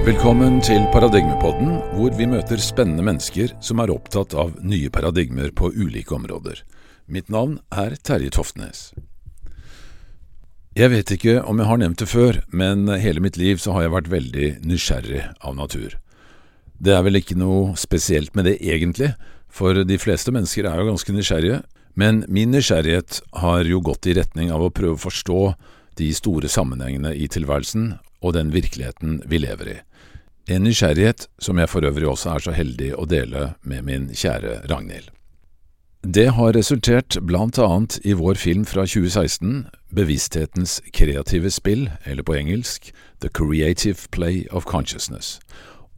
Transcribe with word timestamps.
Velkommen 0.00 0.62
til 0.64 0.86
Paradigmepodden, 0.94 1.74
hvor 1.92 2.14
vi 2.16 2.24
møter 2.24 2.56
spennende 2.56 3.04
mennesker 3.04 3.50
som 3.60 3.82
er 3.82 3.90
opptatt 3.92 4.32
av 4.32 4.54
nye 4.64 4.88
paradigmer 4.88 5.52
på 5.52 5.68
ulike 5.76 6.14
områder. 6.16 6.62
Mitt 7.04 7.28
navn 7.28 7.58
er 7.68 7.98
Terje 8.00 8.32
Toftnes. 8.32 8.94
Jeg 10.72 10.88
vet 10.94 11.12
ikke 11.12 11.36
om 11.44 11.60
jeg 11.60 11.68
har 11.68 11.82
nevnt 11.84 12.00
det 12.00 12.08
før, 12.08 12.40
men 12.48 12.88
hele 12.88 13.20
mitt 13.20 13.36
liv 13.36 13.60
så 13.60 13.76
har 13.76 13.84
jeg 13.84 13.94
vært 13.98 14.10
veldig 14.16 14.50
nysgjerrig 14.72 15.22
av 15.36 15.60
natur. 15.60 16.00
Det 16.80 16.96
er 16.96 17.04
vel 17.04 17.20
ikke 17.20 17.36
noe 17.36 17.76
spesielt 17.76 18.32
med 18.32 18.48
det 18.48 18.56
egentlig, 18.56 19.12
for 19.52 19.84
de 19.84 20.00
fleste 20.00 20.32
mennesker 20.32 20.64
er 20.64 20.80
jo 20.80 20.94
ganske 20.94 21.12
nysgjerrige, 21.12 21.60
men 21.92 22.24
min 22.24 22.56
nysgjerrighet 22.56 23.20
har 23.44 23.68
jo 23.68 23.84
gått 23.84 24.08
i 24.08 24.16
retning 24.16 24.48
av 24.48 24.64
å 24.64 24.72
prøve 24.72 24.96
å 24.96 25.08
forstå 25.10 25.42
de 26.00 26.14
store 26.16 26.48
sammenhengene 26.48 27.12
i 27.12 27.28
tilværelsen 27.28 27.98
og 28.20 28.34
den 28.36 28.52
virkeligheten 28.52 29.22
vi 29.26 29.38
lever 29.42 29.72
i. 29.74 29.78
En 30.50 30.64
nysgjerrighet 30.66 31.28
som 31.38 31.58
jeg 31.58 31.68
for 31.70 31.84
øvrig 31.86 32.08
også 32.08 32.34
er 32.34 32.44
så 32.44 32.52
heldig 32.56 32.94
å 32.98 33.06
dele 33.06 33.54
med 33.62 33.86
min 33.86 34.08
kjære 34.10 34.64
Ragnhild. 34.70 35.10
Det 36.00 36.30
har 36.32 36.54
resultert 36.56 37.18
blant 37.28 37.58
annet 37.60 37.98
i 38.08 38.14
vår 38.16 38.38
film 38.40 38.64
fra 38.64 38.86
2016, 38.88 39.66
Bevissthetens 39.92 40.78
kreative 40.96 41.50
spill, 41.52 41.90
eller 42.08 42.24
på 42.24 42.38
engelsk 42.38 42.88
The 43.20 43.28
Creative 43.28 44.08
Play 44.10 44.46
of 44.50 44.64
Consciousness, 44.64 45.38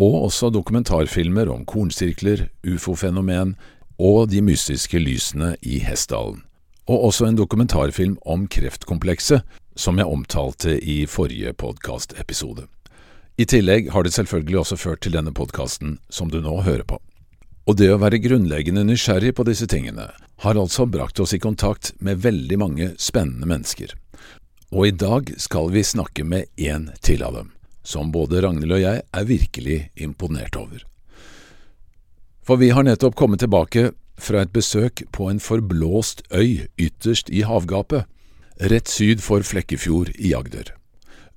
og 0.02 0.24
også 0.24 0.50
dokumentarfilmer 0.50 1.46
om 1.52 1.62
kornsirkler, 1.64 2.48
ufo-fenomen 2.66 3.54
og 3.98 4.32
de 4.32 4.42
mystiske 4.42 4.98
lysene 4.98 5.54
i 5.62 5.78
Hessdalen, 5.78 6.42
og 6.90 7.04
også 7.12 7.30
en 7.30 7.38
dokumentarfilm 7.38 8.18
om 8.26 8.48
kreftkomplekset, 8.50 9.46
som 9.74 9.98
jeg 9.98 10.06
omtalte 10.06 10.76
i 10.78 11.06
forrige 11.06 11.52
podkastepisode. 11.52 12.66
I 13.36 13.46
tillegg 13.48 13.90
har 13.90 14.04
det 14.04 14.12
selvfølgelig 14.12 14.58
også 14.60 14.76
ført 14.76 15.00
til 15.04 15.14
denne 15.16 15.32
podkasten 15.32 15.96
som 16.12 16.30
du 16.30 16.40
nå 16.44 16.60
hører 16.66 16.84
på. 16.84 17.00
Og 17.66 17.78
det 17.78 17.88
å 17.94 18.00
være 18.02 18.20
grunnleggende 18.22 18.84
nysgjerrig 18.84 19.32
på 19.38 19.46
disse 19.46 19.68
tingene 19.70 20.10
har 20.42 20.58
altså 20.58 20.86
brakt 20.90 21.20
oss 21.22 21.32
i 21.34 21.40
kontakt 21.40 21.92
med 22.02 22.22
veldig 22.24 22.58
mange 22.58 22.90
spennende 22.98 23.46
mennesker. 23.46 23.94
Og 24.72 24.88
i 24.88 24.94
dag 24.96 25.30
skal 25.40 25.70
vi 25.70 25.84
snakke 25.84 26.24
med 26.24 26.50
én 26.56 26.88
til 27.04 27.22
av 27.22 27.36
dem, 27.38 27.52
som 27.84 28.12
både 28.12 28.42
Ragnhild 28.42 28.74
og 28.78 28.82
jeg 28.82 29.02
er 29.04 29.28
virkelig 29.28 29.78
imponert 29.94 30.56
over. 30.58 30.82
For 32.42 32.58
vi 32.58 32.72
har 32.74 32.82
nettopp 32.82 33.14
kommet 33.14 33.44
tilbake 33.44 33.92
fra 34.18 34.42
et 34.42 34.52
besøk 34.54 35.04
på 35.14 35.28
en 35.30 35.40
forblåst 35.40 36.24
øy 36.34 36.66
ytterst 36.80 37.30
i 37.30 37.44
havgapet, 37.46 38.08
rett 38.62 38.88
syd 38.88 39.22
for 39.22 39.42
Flekkefjord 39.42 40.12
i 40.14 40.34
Agder. 40.38 40.74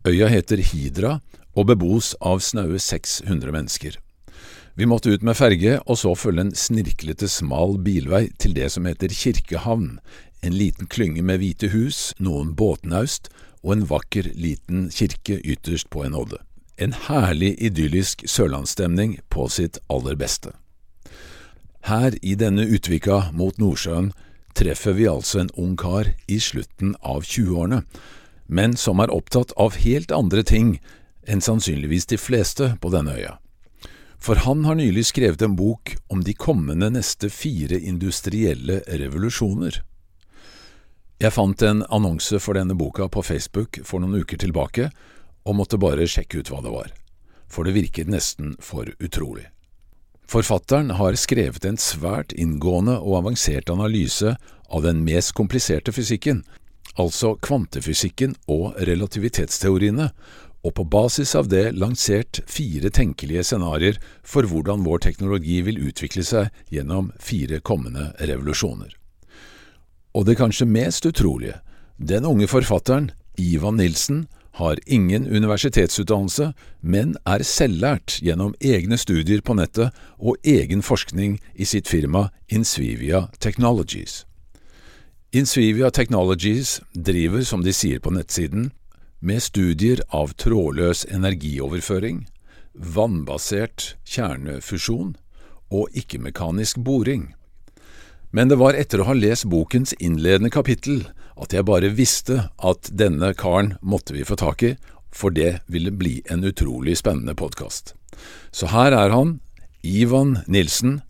Øya 0.05 0.27
heter 0.29 0.61
Hidra 0.61 1.19
og 1.57 1.71
bebos 1.71 2.13
av 2.21 2.43
snaue 2.45 2.77
600 2.79 3.53
mennesker. 3.55 3.97
Vi 4.75 4.85
måtte 4.85 5.09
ut 5.09 5.23
med 5.25 5.37
ferge 5.39 5.79
og 5.85 5.97
så 5.97 6.13
følge 6.19 6.45
en 6.45 6.55
snirklete, 6.55 7.29
smal 7.31 7.79
bilvei 7.81 8.27
til 8.37 8.53
det 8.53 8.69
som 8.73 8.85
heter 8.85 9.09
Kirkehavn, 9.09 9.97
en 10.43 10.53
liten 10.53 10.85
klynge 10.85 11.23
med 11.25 11.41
hvite 11.41 11.71
hus, 11.73 12.11
noen 12.19 12.53
båtnaust 12.53 13.31
og 13.63 13.73
en 13.73 13.87
vakker, 13.89 14.29
liten 14.35 14.91
kirke 14.93 15.39
ytterst 15.41 15.89
på 15.89 16.03
en 16.05 16.13
odde. 16.13 16.37
En 16.77 16.93
herlig 17.07 17.55
idyllisk 17.57 18.27
sørlandsstemning 18.29 19.17
på 19.33 19.47
sitt 19.49 19.79
aller 19.89 20.19
beste. 20.19 20.51
Her 21.89 22.13
i 22.21 22.35
denne 22.35 22.67
utvika 22.67 23.31
mot 23.33 23.57
Nordsjøen 23.57 24.11
treffer 24.55 24.95
vi 24.95 25.07
altså 25.11 25.41
en 25.43 25.53
ung 25.59 25.75
kar 25.77 26.13
i 26.31 26.39
slutten 26.39 26.95
av 27.01 27.23
20-årene, 27.23 27.81
men 28.47 28.75
som 28.77 29.01
er 29.03 29.13
opptatt 29.13 29.51
av 29.59 29.77
helt 29.83 30.13
andre 30.15 30.43
ting 30.43 30.77
enn 31.27 31.41
sannsynligvis 31.41 32.07
de 32.11 32.19
fleste 32.21 32.75
på 32.81 32.91
denne 32.93 33.17
øya. 33.17 33.37
For 34.21 34.41
han 34.45 34.63
har 34.65 34.77
nylig 34.79 35.05
skrevet 35.11 35.41
en 35.45 35.57
bok 35.57 35.95
om 36.09 36.23
de 36.23 36.33
kommende 36.33 36.89
neste 36.93 37.29
fire 37.29 37.77
industrielle 37.77 38.79
revolusjoner. 38.87 39.81
Jeg 41.21 41.31
fant 41.31 41.61
en 41.63 41.83
annonse 41.93 42.39
for 42.43 42.57
denne 42.57 42.75
boka 42.75 43.07
på 43.11 43.23
Facebook 43.23 43.79
for 43.85 44.01
noen 44.01 44.23
uker 44.23 44.39
tilbake, 44.41 44.89
og 45.45 45.59
måtte 45.59 45.79
bare 45.79 46.07
sjekke 46.09 46.41
ut 46.41 46.49
hva 46.49 46.63
det 46.65 46.73
var, 46.73 46.89
for 47.47 47.67
det 47.67 47.75
virket 47.75 48.09
nesten 48.09 48.55
for 48.59 48.89
utrolig. 48.99 49.45
Forfatteren 50.25 50.89
har 50.97 51.15
skrevet 51.21 51.65
en 51.69 51.77
svært 51.77 52.33
inngående 52.33 52.97
og 52.97 53.19
avansert 53.21 53.69
analyse 53.69 54.33
av 54.69 54.85
den 54.85 55.03
mest 55.05 55.33
kompliserte 55.37 55.93
fysikken, 55.95 56.43
altså 56.99 57.35
kvantefysikken 57.43 58.35
og 58.51 58.75
relativitetsteoriene, 58.87 60.09
og 60.65 60.73
på 60.73 60.85
basis 60.89 61.35
av 61.37 61.49
det 61.51 61.75
lansert 61.77 62.39
fire 62.49 62.89
tenkelige 62.89 63.43
scenarioer 63.45 63.99
for 64.25 64.47
hvordan 64.49 64.81
vår 64.85 65.03
teknologi 65.05 65.59
vil 65.67 65.83
utvikle 65.91 66.25
seg 66.25 66.49
gjennom 66.73 67.11
fire 67.21 67.59
kommende 67.61 68.09
revolusjoner. 68.17 68.95
Og 70.15 70.25
det 70.25 70.39
kanskje 70.39 70.65
mest 70.65 71.05
utrolige, 71.05 71.59
den 71.97 72.25
unge 72.25 72.47
forfatteren, 72.49 73.11
Ivan 73.37 73.77
Nilsen, 73.77 74.25
har 74.55 74.79
ingen 74.85 75.27
universitetsutdannelse, 75.27 76.53
men 76.79 77.17
er 77.27 77.43
selvlært 77.43 78.21
gjennom 78.23 78.55
egne 78.63 78.97
studier 78.97 79.43
på 79.43 79.57
nettet 79.59 79.91
og 80.17 80.39
egen 80.47 80.81
forskning 80.81 81.41
i 81.55 81.67
sitt 81.67 81.91
firma 81.91 82.29
Insvivia 82.47 83.27
Technologies. 83.43 84.23
Insvivia 85.31 85.91
Technologies 85.91 86.81
driver, 86.93 87.41
som 87.43 87.63
de 87.63 87.73
sier 87.73 87.99
på 87.99 88.11
nettsiden, 88.13 88.69
med 89.19 89.41
studier 89.43 90.01
av 90.13 90.35
trådløs 90.39 91.05
energioverføring, 91.11 92.27
vannbasert 92.75 93.95
kjernefusjon 94.05 95.15
og 95.73 95.97
ikke-mekanisk 95.97 96.79
boring. 96.85 97.33
Men 98.31 98.51
det 98.51 98.59
var 98.61 98.77
etter 98.77 99.01
å 99.01 99.09
ha 99.09 99.15
lest 99.17 99.47
bokens 99.51 99.95
innledende 99.99 100.51
kapittel 100.53 101.05
at 101.39 101.55
jeg 101.55 101.67
bare 101.67 101.91
visste 101.91 102.49
at 102.55 102.91
denne 102.91 103.33
karen 103.35 103.75
måtte 103.81 104.15
vi 104.15 104.23
få 104.27 104.37
tak 104.39 104.63
i, 104.63 104.75
for 105.11 105.31
det 105.31 105.61
ville 105.71 105.91
bli 105.91 106.19
en 106.31 106.43
utrolig 106.43 106.97
spennende 106.99 107.35
podkast. 107.35 107.95
Så 108.51 108.71
her 108.71 108.95
er 108.95 109.11
han, 109.15 109.39
Ivan 109.83 110.39
Nilsen, 110.47 111.01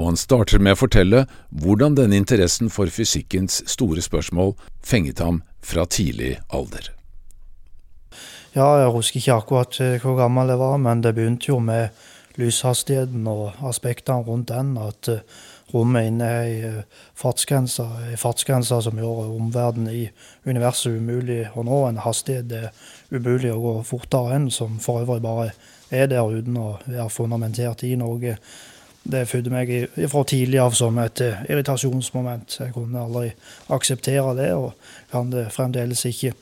og 0.00 0.06
han 0.06 0.16
starter 0.16 0.62
med 0.62 0.78
å 0.78 0.80
fortelle 0.80 1.26
hvordan 1.52 1.98
denne 1.98 2.16
interessen 2.16 2.72
for 2.72 2.88
fysikkens 2.88 3.60
store 3.68 4.00
spørsmål 4.00 4.54
fenget 4.80 5.20
ham 5.20 5.42
fra 5.60 5.84
tidlig 5.84 6.38
alder. 6.48 6.88
Ja, 8.56 8.80
jeg 8.80 8.94
husker 8.94 9.20
ikke 9.20 9.36
akkurat 9.36 9.76
eh, 9.84 10.00
hvor 10.02 10.16
gammel 10.18 10.48
jeg 10.50 10.58
var, 10.58 10.78
men 10.80 11.04
det 11.04 11.12
begynte 11.14 11.52
jo 11.52 11.60
med 11.62 11.92
lyshastigheten 12.40 13.28
og 13.30 13.60
aspektene 13.68 14.24
rundt 14.26 14.48
den. 14.48 14.72
At 14.80 15.10
eh, 15.12 15.20
rommet 15.74 16.08
inne 16.08 16.30
er 16.30 16.48
ei 16.48 16.56
eh, 16.70 17.04
fartsgrense, 17.20 17.86
ei 18.08 18.16
fartsgrense 18.18 18.80
som 18.88 18.98
gjør 18.98 19.28
omverdenen 19.36 19.92
i 19.92 20.08
universet 20.48 20.96
umulig 20.96 21.44
å 21.54 21.66
nå. 21.68 21.84
En 21.92 22.02
hastighet 22.02 22.48
det 22.50 22.64
er 22.70 22.74
umulig 23.12 23.52
å 23.52 23.60
gå 23.62 23.76
fortere 23.92 24.40
enn, 24.40 24.50
som 24.50 24.80
for 24.82 25.04
øvrig 25.04 25.22
bare 25.28 25.50
er 25.94 26.10
der 26.10 26.32
uten 26.32 26.56
å 26.58 26.68
være 26.88 27.10
fundamentert 27.12 27.84
i 27.86 27.94
noe. 28.00 28.34
Det 29.02 29.22
fødte 29.30 29.50
meg 29.50 29.70
fra 30.12 30.24
tidlig 30.28 30.58
av 30.60 30.74
som 30.76 30.98
et 31.00 31.22
irritasjonsmoment. 31.22 32.58
Jeg 32.60 32.74
kunne 32.74 33.00
aldri 33.00 33.30
akseptere 33.72 34.34
det, 34.36 34.50
og 34.54 34.74
kan 35.10 35.32
det 35.32 35.46
fremdeles 35.54 36.04
ikke. 36.10 36.34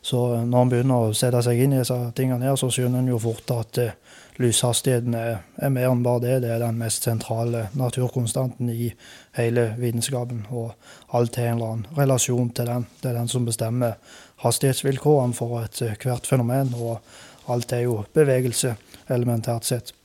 Så 0.00 0.34
eh, 0.34 0.44
når 0.44 0.62
en 0.62 0.70
begynner 0.72 1.08
å 1.08 1.16
sette 1.16 1.42
seg 1.44 1.60
inn 1.62 1.74
i 1.74 1.82
disse 1.82 1.96
tingene, 2.16 2.48
her, 2.48 2.56
så 2.58 2.70
skjønner 2.72 3.02
en 3.02 3.10
jo 3.10 3.18
fort 3.22 3.50
at 3.54 3.80
uh, 3.82 3.90
lyshastigheten 4.38 5.16
er, 5.18 5.42
er, 5.58 5.72
mer 5.74 5.90
enn 5.90 6.04
bare 6.06 6.22
det. 6.24 6.36
Det 6.44 6.54
er 6.54 6.62
den 6.62 6.78
mest 6.80 7.08
sentrale 7.08 7.66
naturkonstanten 7.78 8.70
i 8.72 8.92
hele 9.38 9.68
vitenskapen. 9.80 10.46
Og 10.54 10.72
alt 11.18 11.36
har 11.40 11.50
en 11.50 11.58
eller 11.58 11.74
annen 11.74 11.98
relasjon 11.98 12.52
til 12.54 12.70
den. 12.70 12.88
Det 13.02 13.12
er 13.12 13.20
den 13.20 13.30
som 13.32 13.48
bestemmer 13.48 13.98
hastighetsvilkårene 14.44 15.36
for 15.36 15.60
ethvert 15.66 16.30
fenomen. 16.30 16.72
Og 16.78 17.52
alt 17.52 17.74
er 17.74 17.88
jo 17.88 18.02
bevegelse, 18.14 18.76
elementært 19.10 19.68
sett. 19.68 19.97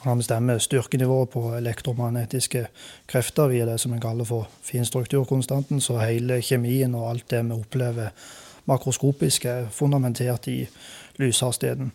Han 0.00 0.18
bestemmer 0.18 0.58
styrkenivået 0.58 1.28
på 1.28 1.54
elektromagnetiske 1.56 2.66
krefter 3.06 3.46
via 3.46 3.66
det 3.66 3.80
som 3.80 3.92
en 3.92 4.00
kaller 4.00 4.24
for 4.24 4.48
finstrukturkonstanten. 4.62 5.80
Så 5.80 5.98
hele 5.98 6.40
kjemien 6.42 6.94
og 6.94 7.10
alt 7.10 7.30
det 7.30 7.44
vi 7.44 7.52
opplever 7.52 8.08
makroskopisk 8.64 9.44
er 9.44 9.68
fundamentert 9.70 10.46
i 10.46 10.66
lyshastigheten. 11.18 11.92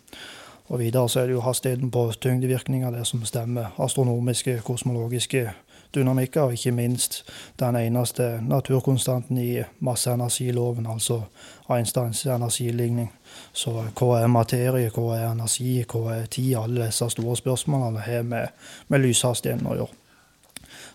Og 0.67 0.79
videre 0.79 1.09
så 1.09 1.19
er 1.19 1.25
det 1.25 1.33
jo 1.33 1.41
hastigheten 1.41 1.91
på 1.91 2.11
tyngdevirkninger 2.21 2.91
det 2.91 3.07
som 3.07 3.19
bestemmer 3.19 3.75
astronomiske, 3.79 4.61
kosmologiske 4.65 5.51
dynamikker, 5.95 6.41
og 6.41 6.51
ikke 6.51 6.71
minst 6.71 7.23
den 7.59 7.75
eneste 7.75 8.39
naturkonstanten 8.41 9.37
i 9.37 9.61
masseenergiloven, 9.79 10.87
altså 10.89 11.21
Einsteins 11.69 12.25
energiligning. 12.25 13.13
Så 13.53 13.73
hva 13.73 14.21
er 14.21 14.31
materie, 14.31 14.91
hva 14.93 15.17
er 15.17 15.29
energi, 15.31 15.83
hva 15.89 16.17
er 16.17 16.27
tid? 16.31 16.55
Alle 16.59 16.87
disse 16.87 17.09
store 17.13 17.37
spørsmålene 17.39 18.03
har 18.05 18.27
med, 18.27 18.51
med 18.87 19.03
lyshastigheten 19.05 19.69
å 19.69 19.79
gjøre. 19.81 20.03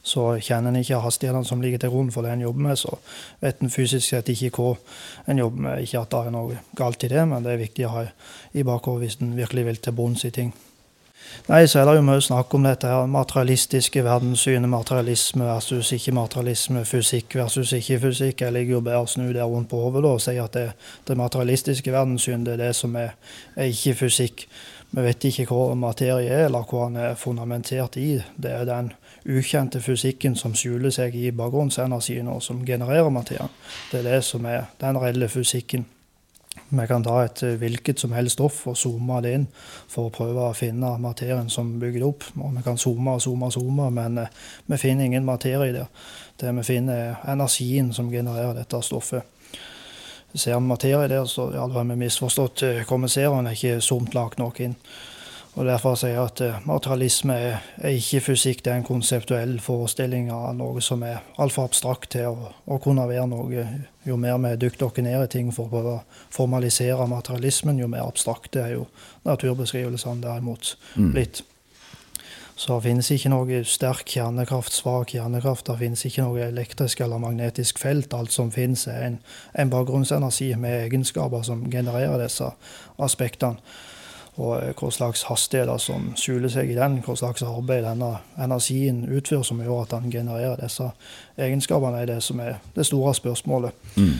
så 0.02 0.22
kjenner 0.42 0.72
en 0.72 0.80
ikke 0.80 0.98
hastighetene 0.98 1.46
som 1.46 1.60
ligger 1.62 1.78
til 1.78 1.92
grunn 1.92 2.10
for 2.10 2.26
det 2.26 2.32
en 2.34 2.40
jobber 2.42 2.64
med, 2.66 2.78
så 2.78 2.96
vet 3.40 3.60
en 3.62 3.70
fysisk 3.70 4.08
sett 4.08 4.32
ikke 4.32 4.50
hva 4.56 4.72
en 5.30 5.38
jobber 5.38 5.62
med. 5.62 5.84
Ikke 5.84 6.02
at 6.02 6.10
det 6.10 6.22
er 6.26 6.34
noe 6.34 6.58
galt 6.78 7.06
i 7.06 7.10
det, 7.12 7.22
men 7.30 7.46
det 7.46 7.52
er 7.52 7.62
viktig 7.62 7.86
å 7.86 7.94
ha 7.94 8.04
i 8.52 8.66
bakhodet 8.66 9.04
hvis 9.04 9.20
en 9.22 9.36
virkelig 9.38 9.66
vil 9.68 9.82
til 9.84 9.96
bunns 10.00 10.26
i 10.26 10.32
ting. 10.34 10.50
Nei, 11.48 11.66
så 11.66 11.80
er 11.80 11.88
det 11.88 11.96
jo 11.96 12.04
mye 12.06 12.22
snakk 12.22 12.54
om 12.54 12.66
dette 12.66 12.86
her 12.86 13.08
materialistiske 13.10 14.04
verdenssynet, 14.06 14.70
materialisme 14.70 15.48
versus 15.48 15.90
ikke-materialisme, 15.96 16.84
fysikk 16.86 17.34
versus 17.40 17.72
ikke-fysikk. 17.74 18.44
Jeg 18.46 18.54
ligger 18.54 18.76
jo 18.76 18.80
bare 18.86 19.02
og 19.02 19.08
snur 19.10 19.32
der 19.34 19.48
rundt 19.50 19.70
på 19.70 19.80
hodet 19.82 20.04
og 20.06 20.20
sier 20.22 20.44
at 20.44 20.54
det, 20.54 20.68
det 21.08 21.16
materialistiske 21.18 21.92
verdenssynet 21.92 22.46
det 22.46 22.54
er 22.54 22.62
det 22.66 22.76
som 22.78 22.94
er, 22.96 23.16
er 23.56 23.72
ikke-fysikk. 23.74 24.46
Vi 24.92 25.02
vet 25.02 25.24
ikke 25.24 25.46
hva 25.48 25.72
materie 25.74 26.28
er, 26.28 26.46
eller 26.50 26.66
hva 26.68 26.84
den 26.90 27.00
er 27.00 27.14
fundamentert 27.16 27.96
i. 27.96 28.18
Det 28.36 28.52
er 28.52 28.68
den 28.68 28.92
ukjente 29.24 29.80
fysikken 29.80 30.36
som 30.36 30.54
skjuler 30.58 30.92
seg 30.92 31.16
i 31.16 31.30
bakgrunnsenergien, 31.32 32.28
og 32.28 32.42
som 32.44 32.60
genererer 32.66 33.10
materien. 33.10 33.50
Det 33.90 34.02
er 34.02 34.10
det 34.10 34.22
som 34.28 34.44
er 34.46 34.68
den 34.82 35.00
reelle 35.00 35.30
fysikken. 35.32 35.86
Vi 36.72 36.86
kan 36.88 37.04
ta 37.04 37.18
et 37.20 37.42
eh, 37.44 37.58
hvilket 37.60 38.00
som 38.00 38.14
helst 38.16 38.38
stoff 38.38 38.62
og 38.70 38.78
zoome 38.80 39.18
det 39.20 39.34
inn 39.36 39.42
for 39.92 40.08
å 40.08 40.12
prøve 40.14 40.46
å 40.48 40.54
finne 40.56 40.94
materien 41.02 41.50
som 41.52 41.74
bygger 41.82 42.00
det 42.00 42.08
opp. 42.08 42.24
Og 42.38 42.54
vi 42.56 42.62
kan 42.64 42.80
zoome 42.80 43.18
og 43.18 43.20
zoome 43.20 43.50
zoome, 43.52 43.90
men 43.92 44.22
eh, 44.22 44.30
vi 44.72 44.78
finner 44.80 45.04
ingen 45.04 45.28
materie 45.28 45.74
der. 45.74 45.90
Det 46.40 46.54
vi 46.56 46.64
finner, 46.64 47.02
er 47.12 47.34
energien 47.34 47.92
som 47.92 48.08
genererer 48.10 48.56
dette 48.56 48.80
stoffet. 48.80 49.28
Ser 50.32 50.56
vi 50.56 50.64
materie 50.64 51.10
der, 51.12 51.26
så 51.28 51.50
ja, 51.52 51.66
da 51.68 51.82
har 51.82 51.90
vi 51.90 51.98
misforstått 52.06 52.64
eh, 52.64 52.80
den 52.88 53.46
er 53.46 53.52
ikke 53.52 53.80
zoomt 53.84 54.16
lagt 54.16 54.40
nok 54.40 54.60
inn. 54.64 54.78
Og 55.52 55.66
Derfor 55.68 55.98
sier 56.00 56.14
jeg 56.14 56.22
at 56.24 56.40
eh, 56.40 56.60
materialisme 56.64 57.34
er, 57.36 57.58
er, 57.76 57.92
ikke 57.98 58.22
fysikk, 58.24 58.62
det 58.64 58.72
er 58.72 58.78
en 58.80 58.86
konseptuell 58.88 59.58
forestilling 59.60 60.30
av 60.32 60.54
noe 60.56 60.80
som 60.80 61.04
er 61.04 61.20
altfor 61.36 61.68
abstrakt 61.68 62.14
til 62.14 62.32
å, 62.32 62.54
å, 62.64 62.78
kunne 62.80 63.04
være 63.10 63.26
noe. 63.28 63.66
Jo 64.08 64.16
mer 64.16 64.40
vi 64.40 64.54
dykker 64.64 64.88
oss 64.88 65.02
ned 65.04 65.26
i 65.26 65.28
ting 65.34 65.52
for 65.52 65.68
å 65.68 65.72
prøve 65.74 65.94
å 65.98 66.22
formalisere 66.32 67.04
materialismen, 67.10 67.84
jo 67.84 67.90
mer 67.92 68.08
abstrakt 68.08 68.54
det 68.56 68.64
er 68.64 68.74
jo 68.78 68.88
naturbeskrivelsene 69.28 70.24
derimot 70.24 70.72
mm. 70.96 71.12
blitt. 71.12 71.44
Så 72.56 72.78
det 72.78 72.88
finnes 72.88 73.12
ikke 73.12 73.32
noe 73.32 73.62
sterk 73.68 74.08
kjernekraft, 74.08 74.72
svak 74.72 75.12
kjernekraft. 75.12 75.66
Det 75.68 75.80
finnes 75.80 76.04
ikke 76.08 76.24
noe 76.24 76.44
elektrisk 76.46 77.00
eller 77.04 77.20
magnetisk 77.20 77.80
felt. 77.80 78.12
Alt 78.14 78.32
som 78.32 78.52
finnes, 78.54 78.86
er 78.88 79.08
en, 79.08 79.16
en 79.58 79.72
bakgrunnsenergi 79.72 80.52
med 80.60 80.86
egenskaper 80.86 81.44
som 81.48 81.64
genererer 81.72 82.22
disse 82.22 82.52
aspektene 83.02 83.58
og 84.40 84.52
eh, 84.62 84.72
hva 84.78 84.90
slags 84.92 85.26
hastigheter 85.28 85.80
som 85.82 86.12
skjuler 86.16 86.52
seg 86.52 86.70
i 86.72 86.78
den, 86.78 87.00
hva 87.04 87.16
slags 87.18 87.44
arbeid 87.44 87.84
denne 87.84 88.14
energien 88.40 89.04
utfører 89.10 89.44
som 89.44 89.60
gjør 89.60 89.84
at 89.84 89.92
den 89.96 90.12
genererer 90.12 90.62
disse 90.62 90.88
egenskapene, 91.36 92.00
er 92.00 92.14
det 92.14 92.22
som 92.24 92.40
er 92.40 92.56
det 92.76 92.86
store 92.88 93.14
spørsmålet. 93.18 93.76
Mm. 93.96 94.16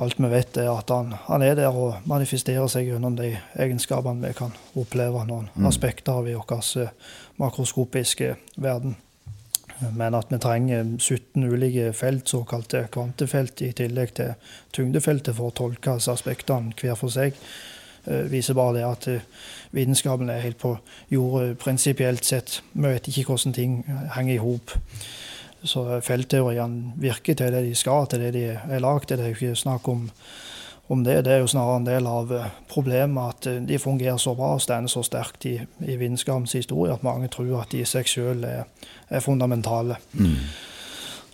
Alt 0.00 0.16
vi 0.16 0.30
vet, 0.32 0.56
er 0.56 0.70
at 0.72 0.88
han, 0.94 1.12
han, 1.26 1.42
er 1.44 1.58
der 1.58 1.76
og 1.76 2.06
manifesterer 2.08 2.70
seg 2.72 2.88
gjennom 2.88 3.18
de 3.18 3.34
egenskapene 3.60 4.24
vi 4.24 4.32
kan 4.38 4.54
oppleve, 4.80 5.26
noen 5.28 5.50
mm. 5.52 5.66
aspekter 5.68 6.16
av 6.16 6.30
i 6.30 6.38
vår 6.38 6.72
eh, 6.80 6.94
makroskopiske 7.42 8.34
verden. 8.56 8.96
Men 9.96 10.14
at 10.14 10.28
vi 10.28 10.36
trenger 10.40 10.84
17 10.98 11.44
ulike 11.44 11.92
felt, 11.96 12.28
såkalte 12.28 12.86
kvantefelt, 12.92 13.62
i 13.64 13.72
tillegg 13.72 14.12
til 14.16 14.34
tyngdefeltet 14.76 15.36
for 15.36 15.48
å 15.48 15.56
tolke 15.56 15.96
aspektene 15.96 16.76
hver 16.76 16.98
for 17.00 17.12
seg, 17.12 17.36
viser 18.30 18.56
bare 18.58 18.76
det 18.78 18.84
at 18.86 19.08
eh, 19.08 19.26
vitenskapen 19.76 20.30
er 20.30 20.42
helt 20.44 20.58
på 20.58 20.76
jordet 21.10 21.58
prinsipielt 21.58 22.24
sett. 22.24 22.60
Vi 22.72 22.86
vet 22.88 23.08
ikke 23.08 23.28
hvordan 23.30 23.56
ting 23.56 23.80
henger 24.16 24.34
i 24.34 24.42
hop. 24.42 24.74
Så 25.62 26.00
feltteoriene 26.02 26.94
virker 26.96 27.36
til 27.36 27.52
det 27.52 27.64
de 27.66 27.74
skal, 27.76 28.06
til 28.08 28.22
det 28.24 28.32
de 28.34 28.46
er 28.54 28.80
lagd. 28.80 29.10
Det 29.10 29.20
er 29.20 29.28
jo 29.28 29.36
ikke 29.36 29.58
snakk 29.60 29.88
om, 29.88 30.06
om, 30.88 31.04
det. 31.04 31.24
Det 31.24 31.34
er 31.34 31.44
jo 31.44 31.52
snarere 31.52 31.82
en 31.82 31.86
del 31.86 32.08
av 32.08 32.32
eh, 32.32 32.48
problemet 32.70 33.46
at 33.46 33.68
de 33.68 33.78
fungerer 33.78 34.18
så 34.18 34.34
bra 34.34 34.54
og 34.56 34.64
står 34.64 34.88
så 34.88 35.04
sterkt 35.06 35.46
i, 35.46 35.58
i 35.86 35.96
vitenskapens 36.00 36.56
historie 36.56 36.92
at 36.92 37.04
mange 37.06 37.28
tror 37.28 37.60
at 37.62 37.72
de 37.72 37.84
i 37.84 37.88
seg 37.88 38.08
selv 38.08 38.44
er, 38.48 38.64
er, 39.08 39.20
fundamentale. 39.20 40.00
Mm. 40.12 40.36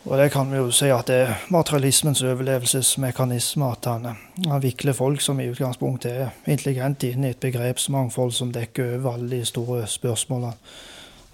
Og 0.06 0.18
det 0.18 0.28
kan 0.30 0.50
vi 0.50 0.58
jo 0.60 0.68
si 0.70 0.86
at 0.94 1.08
det 1.10 1.16
er 1.24 1.46
materialismens 1.50 2.22
overlevelsesmekanisme. 2.22 3.70
At 3.74 3.88
han, 3.90 4.06
han 4.46 4.62
vikler 4.62 4.94
folk 4.94 5.20
som 5.20 5.40
i 5.42 5.48
utgangspunktet 5.50 6.12
er 6.12 6.36
intelligente, 6.46 7.10
inn 7.10 7.26
i 7.26 7.32
et 7.34 7.42
begrepsmangfold 7.42 8.30
som 8.36 8.52
dekker 8.54 9.00
over 9.00 9.16
alle 9.16 9.40
de 9.40 9.48
store 9.48 9.82
spørsmålene. 9.90 10.54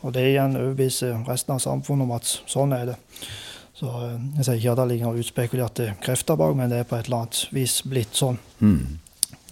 Og 0.03 0.15
det 0.17 0.25
igjen 0.33 0.57
overbeviser 0.57 1.21
resten 1.29 1.55
av 1.55 1.61
samfunnet 1.63 2.09
om 2.09 2.17
at 2.17 2.33
sånn 2.51 2.73
er 2.73 2.95
det. 2.95 2.97
Så 3.77 3.93
eh, 3.93 4.17
Jeg 4.39 4.47
sier 4.47 4.59
ikke 4.59 4.73
at 4.73 4.81
det 4.81 4.89
ligger 4.91 5.11
noen 5.11 5.23
utspekulerte 5.23 5.93
krefter 6.03 6.41
bak, 6.41 6.57
men 6.57 6.73
det 6.73 6.81
er 6.81 6.89
på 6.89 6.97
et 6.97 7.11
eller 7.11 7.27
annet 7.27 7.45
vis 7.53 7.77
blitt 7.87 8.17
sånn. 8.19 8.41
Mm. 8.65 8.99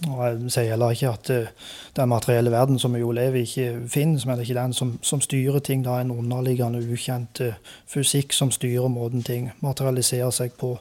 Og 0.09 0.21
jeg 0.25 0.51
sier 0.51 0.71
heller 0.73 0.95
ikke 0.95 1.11
at 1.13 1.29
uh, 1.29 1.69
den 1.95 2.09
materielle 2.09 2.51
verden 2.51 2.79
som 2.81 2.93
vi 2.95 3.03
jo 3.03 3.11
lever 3.13 3.37
i, 3.37 3.45
ikke 3.45 3.87
finnes, 3.87 4.25
men 4.25 4.37
det 4.37 4.45
er 4.45 4.49
ikke 4.49 4.61
den 4.61 4.73
som, 4.73 4.95
som 5.05 5.21
styrer 5.21 5.59
ting. 5.59 5.83
Det 5.85 5.93
er 5.93 6.05
en 6.05 6.11
underliggende, 6.15 6.81
ukjent 6.81 7.41
uh, 7.45 7.57
fysikk 7.87 8.33
som 8.33 8.51
styrer 8.51 8.89
måten 8.89 9.21
ting 9.23 9.51
materialiserer 9.61 10.33
seg 10.33 10.57
på. 10.57 10.77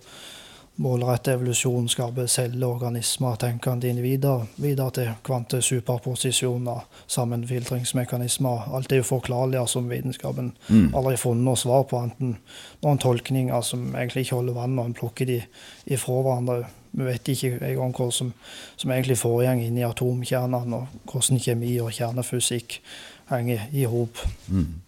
Målrettet 0.80 1.34
evolusjon 1.34 1.90
skaper 1.92 2.26
celler, 2.30 2.70
organismer, 2.70 3.36
tenkende 3.36 3.90
individer. 3.90 4.46
Videre 4.56 4.94
til 4.96 5.10
kvantesuperposisjoner, 5.28 6.86
sammenfiltringsmekanismer. 7.06 8.70
Alt 8.72 8.88
det 8.90 9.04
forklarlige 9.04 9.66
som 9.68 9.90
vitenskapen 9.92 10.54
mm. 10.68 10.94
aldri 10.96 11.18
har 11.18 11.20
funnet 11.20 11.44
noe 11.44 11.60
svar 11.60 11.84
på, 11.90 12.00
enten 12.00 12.38
noen 12.80 13.02
tolkninger 13.02 13.60
som 13.66 13.90
egentlig 13.92 14.24
ikke 14.24 14.38
holder 14.38 14.56
vann, 14.56 14.78
og 14.80 14.88
en 14.88 14.96
plukker 14.96 15.28
de 15.28 15.42
ifra 15.84 16.22
hverandre 16.24 16.62
vi 16.92 17.06
vet 17.06 17.28
ikke 17.28 17.56
engang 17.60 17.94
hva 17.94 18.10
som, 18.14 18.32
som 18.76 18.90
egentlig 18.90 19.18
foregår 19.18 19.62
inni 19.62 19.86
atomkjernene, 19.86 20.76
og 20.76 21.10
hvordan 21.12 21.40
kjemi 21.40 21.76
og 21.80 21.92
kjernefysikk 21.94 22.80
henger 23.30 23.68
i 23.72 23.84
hop. 23.84 24.18
Mm. 24.48 24.80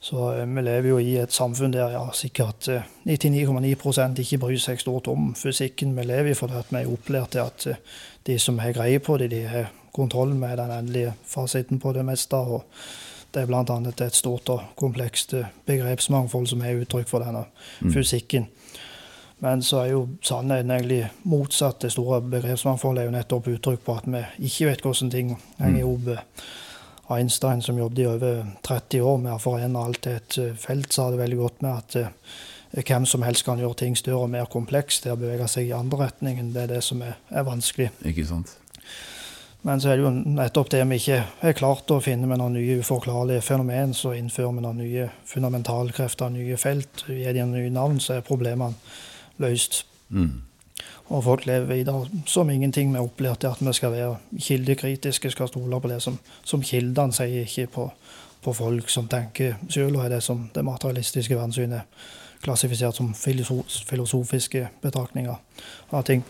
Så 0.00 0.32
eh, 0.34 0.46
vi 0.46 0.62
lever 0.64 0.88
jo 0.88 0.98
i 0.98 1.16
et 1.20 1.32
samfunn 1.32 1.74
der 1.74 1.92
ja, 1.94 2.06
sikkert 2.16 2.68
99,9 3.04 4.00
eh, 4.00 4.22
ikke 4.24 4.40
bryr 4.46 4.62
seg 4.62 4.80
stort 4.80 5.10
om 5.12 5.34
fysikken 5.36 5.92
vi 5.96 6.06
lever 6.08 6.32
i, 6.32 6.38
fordi 6.38 6.56
at 6.58 6.72
vi 6.72 6.80
er 6.80 6.92
opplært 6.92 7.36
til 7.36 7.44
at 7.44 7.66
eh, 7.68 7.84
de 8.26 8.38
som 8.40 8.58
har 8.58 8.74
greie 8.76 8.98
på 8.98 9.18
det, 9.20 9.30
de 9.30 9.44
har 9.48 9.70
kontroll 9.92 10.32
med 10.34 10.56
den 10.58 10.72
endelige 10.72 11.14
fasiten 11.26 11.80
på 11.80 11.92
det 11.92 12.04
meste. 12.04 12.36
og 12.36 12.64
det 13.34 13.42
er 13.42 13.46
bl.a. 13.46 14.06
et 14.06 14.14
stort 14.14 14.48
og 14.48 14.62
komplekst 14.76 15.34
begrepsmangfold 15.66 16.48
som 16.50 16.62
er 16.66 16.80
uttrykk 16.82 17.08
for 17.08 17.22
denne 17.22 17.44
mm. 17.80 17.92
fysikken. 17.94 18.48
Men 19.40 19.62
så 19.64 19.78
er 19.80 19.92
jo 19.94 20.00
sannheten 20.22 20.70
egentlig 20.70 21.06
motsatt. 21.24 21.80
Det 21.80 21.92
store 21.94 22.20
begrepsmangfoldet 22.20 23.02
er 23.02 23.08
jo 23.08 23.14
nettopp 23.14 23.48
uttrykk 23.54 23.84
på 23.86 23.96
at 23.96 24.08
vi 24.12 24.24
ikke 24.50 24.68
vet 24.68 24.84
hvordan 24.84 25.12
ting 25.12 25.32
henger 25.58 25.80
i 25.80 25.84
mm. 25.84 25.88
hop. 25.88 26.44
Einstein, 27.10 27.62
som 27.62 27.78
jobbet 27.78 27.98
i 27.98 28.06
over 28.06 28.44
30 28.62 29.00
år 29.02 29.16
med 29.18 29.32
å 29.34 29.40
forene 29.42 29.80
alt 29.82 30.02
til 30.04 30.20
et 30.20 30.36
eh, 30.38 30.52
felt, 30.54 30.92
sa 30.94 31.08
det 31.10 31.18
veldig 31.18 31.38
godt 31.40 31.64
med 31.64 31.72
at 31.72 31.96
uh, 31.98 32.84
hvem 32.86 33.06
som 33.08 33.24
helst 33.26 33.42
kan 33.48 33.58
gjøre 33.58 33.80
ting 33.80 33.96
større 33.98 34.28
og 34.28 34.30
mer 34.30 34.46
komplekst. 34.52 35.02
Det 35.02 35.16
å 35.16 35.18
bevege 35.18 35.48
seg 35.50 35.72
i 35.72 35.74
andre 35.74 36.04
retningen, 36.04 36.52
det 36.54 36.68
er 36.68 36.74
det 36.76 36.84
som 36.86 37.02
er, 37.02 37.16
er 37.34 37.48
vanskelig. 37.48 37.90
Ikke 38.06 38.28
sant? 38.28 38.54
Men 39.66 39.82
så 39.82 39.90
er 39.90 39.98
det 39.98 40.06
jo 40.06 40.14
nettopp 40.38 40.70
det 40.72 40.84
vi 40.88 41.00
ikke 41.02 41.18
er 41.50 41.58
klart 41.58 41.90
å 41.92 41.98
finne 42.00 42.30
med 42.30 42.38
noen 42.40 42.54
nye 42.56 42.78
uforklarlige 42.80 43.42
fenomen. 43.44 43.92
Så 43.96 44.14
innfører 44.16 44.54
vi 44.56 44.64
noen 44.64 44.78
nye 44.80 45.10
fundamentalkrefter, 45.28 46.30
nye 46.32 46.56
felt. 46.60 47.04
Gir 47.10 47.36
de 47.36 47.44
nye 47.50 47.72
navn, 47.74 47.98
så 48.00 48.16
er 48.16 48.24
problemene 48.24 48.78
løst. 49.40 49.84
Mm. 50.08 50.42
Og 51.10 51.24
folk 51.24 51.46
lever 51.46 51.66
videre 51.66 52.06
som 52.26 52.50
ingenting. 52.50 52.92
Vi 52.92 52.98
er 52.98 53.04
opplært 53.04 53.42
til 53.42 53.50
at 53.50 53.60
vi 53.60 53.72
skal 53.74 53.92
være 53.92 54.16
kildekritiske, 54.38 55.30
skal 55.30 55.48
stole 55.48 55.80
på 55.80 55.90
det 55.90 56.00
som, 56.02 56.18
som 56.44 56.62
kildene 56.62 57.12
sier, 57.12 57.46
ikke 57.46 57.66
på, 57.74 57.88
på, 58.44 58.54
folk 58.54 58.90
som 58.90 59.08
tenker 59.10 59.58
sjøl, 59.68 59.96
og 59.96 60.04
er 60.04 60.16
det 60.16 60.22
som 60.22 60.48
det 60.54 60.64
materialistiske 60.64 61.34
verdenssynet 61.34 61.82
klassifisert 62.40 62.96
som 62.96 63.10
filosofiske 63.14 64.68
betraktninger 64.80 65.34
av 65.90 66.04
ting. 66.08 66.22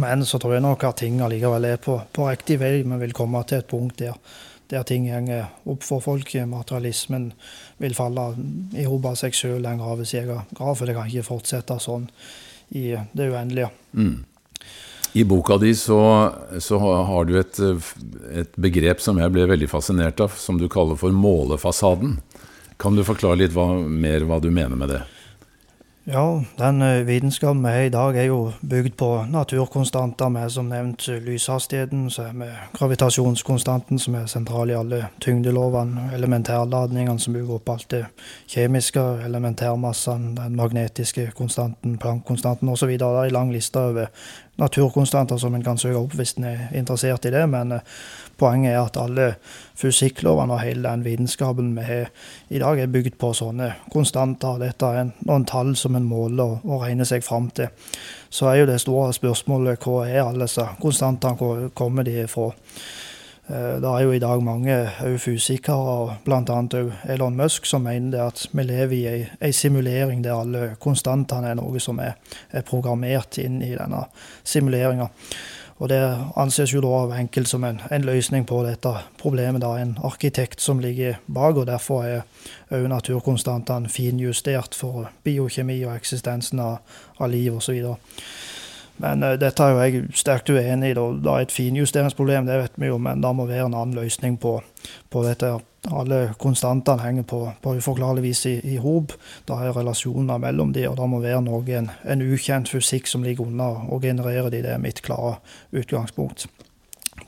Men 0.00 0.24
så 0.26 0.38
tror 0.38 0.56
jeg 0.56 0.64
nok 0.64 0.84
at 0.86 1.02
ting 1.02 1.20
allikevel 1.22 1.66
er 1.66 1.78
på, 1.82 2.00
på 2.12 2.26
riktig 2.28 2.60
vei. 2.60 2.80
Vi 2.82 2.98
vil 3.02 3.14
komme 3.14 3.42
til 3.46 3.60
et 3.60 3.68
punkt 3.70 3.98
der, 3.98 4.16
der 4.70 4.86
ting 4.86 5.08
henger 5.10 5.50
opp 5.68 5.84
for 5.86 6.02
folk. 6.04 6.32
Materialismen 6.46 7.30
vil 7.82 7.94
falle 7.98 8.30
i 8.78 8.86
hop 8.86 9.10
av 9.10 9.18
seg 9.18 9.36
sjøl, 9.36 9.62
den 9.66 9.82
graves 9.82 10.14
egen 10.14 10.46
grav. 10.54 10.76
For 10.78 10.86
det 10.86 10.96
kan 10.96 11.10
ikke 11.10 11.26
fortsette 11.26 11.78
sånn 11.82 12.08
i 12.78 12.92
det 12.94 13.30
uendelige. 13.32 13.70
Mm. 13.92 14.18
I 15.12 15.24
boka 15.26 15.56
di 15.58 15.74
så, 15.74 16.00
så 16.62 16.78
har 16.78 17.24
du 17.26 17.34
et, 17.40 17.58
et, 18.30 18.52
begrep 18.54 19.00
som 19.02 19.18
jeg 19.18 19.34
ble 19.34 19.48
veldig 19.50 19.66
fascinert 19.70 20.22
av, 20.22 20.36
som 20.38 20.60
du 20.60 20.68
kaller 20.70 20.98
for 21.00 21.10
målefasaden. 21.10 22.20
Kan 22.80 22.94
du 22.94 23.02
forklare 23.04 23.42
litt 23.42 23.56
hva, 23.56 23.72
mer 23.82 24.22
hva 24.28 24.38
du 24.40 24.52
mener 24.54 24.78
med 24.78 24.94
det? 24.94 25.00
Ja, 26.12 26.42
den 26.58 26.82
eh, 26.82 27.06
vitenskapen 27.06 27.62
vi 27.62 27.68
har 27.68 27.80
i 27.86 27.88
dag 27.88 28.16
er 28.16 28.24
jo 28.24 28.52
bygd 28.66 28.96
på 28.98 29.08
naturkonstanter 29.30 30.28
med 30.28 30.50
som 30.50 30.66
nevnt 30.66 31.06
lyshastigheten, 31.06 32.08
så 32.10 32.24
er 32.24 32.32
vi 32.34 32.48
gravitasjonskonstanten 32.74 33.98
som 33.98 34.16
er 34.18 34.26
sentral 34.26 34.72
i 34.72 34.74
alle 34.74 35.04
tyngdelovene, 35.22 36.08
elementærladningene 36.16 37.22
som 37.22 37.36
bygger 37.38 37.60
opp 37.60 37.70
alt 37.70 37.86
det 37.94 38.02
kjemiske, 38.50 39.04
elementærmassene, 39.28 40.34
den 40.40 40.58
magnetiske 40.58 41.30
konstanten, 41.38 41.94
plankkonstanten 42.02 42.68
osv. 42.74 42.96
Det 42.98 43.06
er 43.06 43.30
en 43.30 43.38
lang 43.38 43.54
liste 43.54 43.78
over 43.78 44.10
naturkonstanter 44.60 45.40
som 45.40 45.54
en 45.54 45.64
kan 45.64 45.78
søke 45.80 45.98
opp 45.98 46.14
hvis 46.18 46.36
en 46.38 46.46
er 46.50 46.68
interessert 46.76 47.26
i 47.26 47.32
det, 47.34 47.42
men 47.50 47.72
eh, 47.76 47.98
poenget 48.40 48.74
er 48.74 48.80
at 48.82 48.98
alle 49.00 49.26
fysikklovene 49.80 50.56
og 50.56 50.62
hele 50.64 50.88
den 50.88 51.04
vitenskapen 51.04 51.72
vi 51.76 51.86
har 51.86 52.08
i 52.48 52.60
dag, 52.62 52.78
er 52.80 52.92
bygd 52.92 53.18
på 53.20 53.32
sånne 53.36 53.72
konstanter. 53.92 54.60
Dette 54.60 54.92
er 54.94 55.12
noen 55.26 55.46
tall 55.48 55.74
som 55.76 55.96
en 55.96 56.08
måler 56.08 56.58
og, 56.60 56.80
regner 56.84 57.08
seg 57.08 57.24
fram 57.24 57.50
til. 57.56 57.68
Så 58.30 58.48
er 58.48 58.62
jo 58.62 58.70
det 58.70 58.80
store 58.80 59.12
spørsmålet 59.16 59.84
hva 59.84 60.04
er 60.08 60.24
alle 60.24 60.46
disse 60.46 60.66
konstantene, 60.80 61.36
hvor 61.36 61.68
kommer 61.76 62.06
de 62.06 62.24
fra? 62.30 62.50
Eh, 63.50 63.76
det 63.82 63.88
er 63.88 64.00
jo 64.00 64.12
i 64.12 64.18
dag 64.22 64.42
mange 64.42 64.76
fysikere, 65.18 66.16
bl.a. 66.24 66.58
Elon 67.12 67.36
Musk, 67.36 67.66
som 67.66 67.82
mener 67.82 68.22
at 68.28 68.46
vi 68.52 68.62
lever 68.62 69.14
i 69.14 69.24
en 69.40 69.52
simulering 69.52 70.24
der 70.24 70.38
alle 70.38 70.76
konstantene 70.80 71.50
er 71.50 71.56
noe 71.58 71.80
som 71.80 71.98
er, 71.98 72.14
er 72.52 72.62
programmert 72.62 73.38
inn 73.42 73.58
i 73.62 73.74
denne 73.74 74.04
simuleringa. 74.44 75.08
Og 75.80 75.88
Det 75.88 76.00
anses 76.36 76.74
jo 76.74 76.80
da 76.84 76.88
av 76.92 77.12
enkelt 77.16 77.48
som 77.48 77.64
en, 77.64 77.80
en, 77.90 78.02
løsning 78.04 78.44
på 78.46 78.58
dette 78.66 78.90
problemet. 79.18 79.62
Det 79.62 79.68
er 79.68 79.82
en 79.82 79.98
arkitekt 80.04 80.60
som 80.60 80.78
ligger 80.78 81.16
bak, 81.26 81.56
og 81.56 81.66
derfor 81.66 82.04
er 82.04 82.26
òg 82.70 82.84
naturkonstantene 82.92 83.88
finjustert 83.88 84.76
for 84.76 85.08
biokjemi 85.24 85.78
og 85.86 85.96
eksistensen 85.96 86.60
av, 86.60 86.82
av 87.18 87.32
liv 87.32 87.56
osv. 87.56 87.80
Men 89.00 89.24
uh, 89.24 89.34
dette 89.40 89.64
er 89.64 89.74
jo 89.74 89.80
jeg 89.82 90.20
sterkt 90.20 90.52
uenig 90.52 90.92
i. 90.92 90.94
Det 90.94 91.32
er 91.32 91.46
et 91.46 91.54
finjusteringsproblem, 91.54 92.46
det 92.48 92.60
vet 92.60 92.78
vi 92.80 92.92
jo, 92.92 93.00
men 93.02 93.24
det 93.24 93.34
må 93.36 93.48
være 93.48 93.66
en 93.70 93.74
annen 93.74 93.98
løsning 93.98 94.38
på, 94.40 94.58
på 95.10 95.24
dette. 95.26 95.56
Alle 95.88 96.34
konstantene 96.38 97.00
henger 97.00 97.24
på, 97.24 97.40
på 97.64 97.74
uforklarlig 97.80 98.26
vis 98.26 98.44
i 98.46 98.76
hop. 98.76 99.14
Det 99.48 99.56
er 99.56 99.72
relasjoner 99.76 100.40
mellom 100.42 100.74
de, 100.76 100.84
og 100.90 100.98
det 101.00 101.08
må 101.08 101.22
være 101.24 101.40
noe, 101.46 101.64
en, 101.78 101.88
en 102.04 102.24
ukjent 102.24 102.68
fysikk 102.68 103.08
som 103.08 103.24
ligger 103.24 103.48
under 103.48 103.86
og 103.88 104.04
genererer 104.04 104.52
de. 104.52 104.60
Det 104.66 104.74
er 104.74 104.82
mitt 104.82 105.00
klare 105.06 105.38
utgangspunkt. 105.72 106.50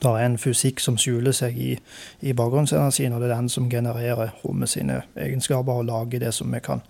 Det 0.03 0.09
er 0.09 0.25
en 0.25 0.39
fysikk 0.41 0.81
som 0.81 0.97
skjuler 1.01 1.35
seg 1.37 1.59
i, 1.59 1.73
i 2.21 2.33
bakgrunnsenergien, 2.37 3.13
og 3.13 3.23
det 3.23 3.29
er 3.31 3.37
den 3.37 3.51
som 3.53 3.69
genererer 3.71 4.33
rommet 4.43 4.73
sine 4.73 5.03
egenskaper 5.17 5.81
og 5.83 5.89
lager 5.89 6.23
det 6.23 6.33
som 6.35 6.53
vi 6.53 6.61
kan, 6.65 6.83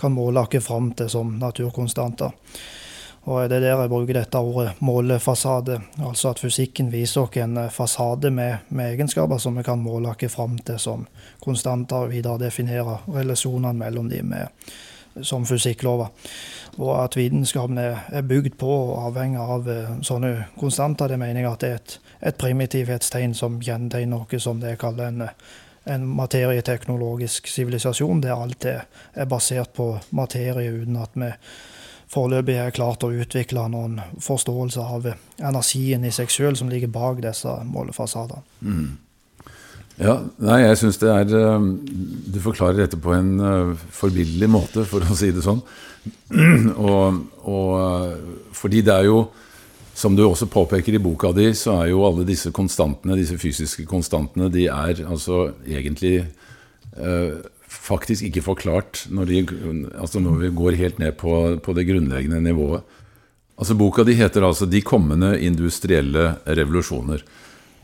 kan 0.00 0.14
måle 0.14 0.44
oss 0.44 0.64
fram 0.64 0.92
til 0.96 1.10
som 1.10 1.36
naturkonstanter. 1.40 2.32
Og 3.24 3.48
Det 3.48 3.56
er 3.56 3.60
der 3.60 3.80
jeg 3.80 3.88
bruker 3.88 4.14
dette 4.14 4.38
ordet 4.38 4.72
målefasade. 4.80 5.80
Altså 6.02 6.32
at 6.32 6.40
fysikken 6.42 6.92
viser 6.92 7.20
oss 7.22 7.36
en 7.36 7.58
fasade 7.70 8.30
med, 8.30 8.56
med, 8.68 8.94
egenskaper 8.94 9.38
som 9.38 9.56
vi 9.56 9.62
kan 9.62 9.78
måle 9.78 10.08
oss 10.08 10.34
fram 10.34 10.58
til 10.58 10.78
som 10.78 11.06
konstanter, 11.40 11.96
og 11.96 12.10
videre 12.10 12.38
definere 12.38 12.98
relasjonene 13.06 13.78
mellom 13.78 14.10
dem 14.10 14.26
med, 14.26 14.48
som 15.22 15.46
fysikklover. 15.46 16.10
Og 16.78 17.04
at 17.04 17.16
vitenskapen 17.16 17.78
er, 17.78 18.22
bygd 18.22 18.58
på 18.58 18.66
og 18.66 19.06
avhengig 19.06 19.38
av 19.38 19.68
uh, 19.68 19.98
sånne 20.02 20.46
konstanter, 20.58 21.08
det 21.08 21.18
mener 21.18 21.42
jeg 21.42 21.52
at 21.52 21.60
det 21.60 21.68
er 21.68 21.74
et, 21.74 21.98
et 22.22 22.38
primitivhetstegn 22.38 23.34
som 23.34 23.60
kjennetegner 23.62 24.16
noe 24.16 24.40
som 24.40 24.60
det 24.60 24.74
jeg 24.74 24.82
kaller 24.82 25.12
en 25.12 25.28
en 25.84 26.06
materieteknologisk 26.06 27.48
sivilisasjon, 27.50 28.20
der 28.22 28.38
alt 28.38 28.64
er, 28.64 28.84
er 29.14 29.26
basert 29.26 29.72
på 29.74 29.96
materie 30.14 30.70
uten 30.70 30.98
at 31.02 31.16
vi 31.18 31.30
foreløpig 32.12 32.58
har 32.60 32.74
klart 32.76 33.04
å 33.06 33.12
utvikle 33.12 33.64
noen 33.72 34.00
forståelse 34.20 34.82
av 34.82 35.08
energien 35.40 36.04
i 36.04 36.12
seg 36.12 36.32
sjøl 36.32 36.58
som 36.58 36.70
ligger 36.72 36.92
bak 36.92 37.22
disse 37.24 37.54
målefasadene. 37.68 38.44
Mm. 38.60 38.90
Ja, 40.00 40.16
nei, 40.40 40.62
jeg 40.64 40.78
syns 40.80 40.98
det 41.02 41.10
er 41.12 41.32
eh, 41.36 41.64
Du 42.32 42.38
forklarer 42.42 42.80
dette 42.80 42.98
på 43.00 43.12
en 43.12 43.32
uh, 43.38 43.72
forbilledlig 43.92 44.48
måte, 44.50 44.86
for 44.88 45.04
å 45.04 45.16
si 45.18 45.30
det 45.34 45.44
sånn. 45.44 45.60
og, 46.88 47.20
og, 47.44 47.68
eh, 47.78 48.38
fordi 48.56 48.80
det 48.86 48.94
er 48.94 49.08
jo, 49.10 49.20
som 49.94 50.16
du 50.16 50.24
også 50.24 50.48
påpeker 50.50 50.96
i 50.96 51.02
boka 51.02 51.30
di, 51.36 51.50
så 51.54 51.76
er 51.82 51.92
jo 51.92 52.06
alle 52.08 52.24
disse 52.26 52.50
konstantene, 52.54 53.18
disse 53.20 53.36
fysiske 53.38 53.84
konstantene, 53.86 54.48
de 54.52 54.66
er 54.72 55.04
altså 55.04 55.50
egentlig 55.68 56.22
uh, 56.96 57.36
faktisk 57.72 58.26
ikke 58.28 58.44
forklart 58.44 59.06
når, 59.10 59.30
de, 59.30 59.38
altså 59.98 60.20
når 60.22 60.42
vi 60.44 60.50
går 60.56 60.78
helt 60.80 60.98
ned 61.02 61.16
på, 61.20 61.58
på, 61.62 61.74
det 61.76 61.86
grunnleggende 61.88 62.42
nivået. 62.44 62.82
Altså 63.58 63.76
Boka 63.78 64.04
di 64.04 64.14
heter 64.18 64.44
altså 64.44 64.66
'De 64.66 64.80
kommende 64.82 65.40
industrielle 65.40 66.36
revolusjoner'. 66.46 67.22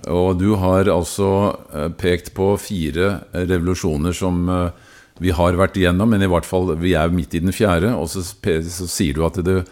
Og 0.06 0.38
du 0.38 0.54
har 0.54 0.88
altså 0.88 1.56
eh, 1.74 1.88
pekt 1.88 2.34
på 2.34 2.56
fire 2.56 3.24
revolusjoner 3.32 4.12
som 4.12 4.48
eh, 4.48 4.70
vi 5.18 5.30
har 5.34 5.58
vært 5.58 5.76
igjennom, 5.76 6.10
men 6.10 6.22
i 6.22 6.30
hvert 6.30 6.46
fall 6.46 6.76
vi 6.78 6.94
er 6.94 7.10
midt 7.10 7.34
i 7.34 7.42
den 7.42 7.52
fjerde. 7.52 7.94
Og 7.98 8.08
så, 8.08 8.22
så 8.22 8.86
sier 8.86 9.14
du 9.14 9.24
at 9.26 9.40
det, 9.42 9.64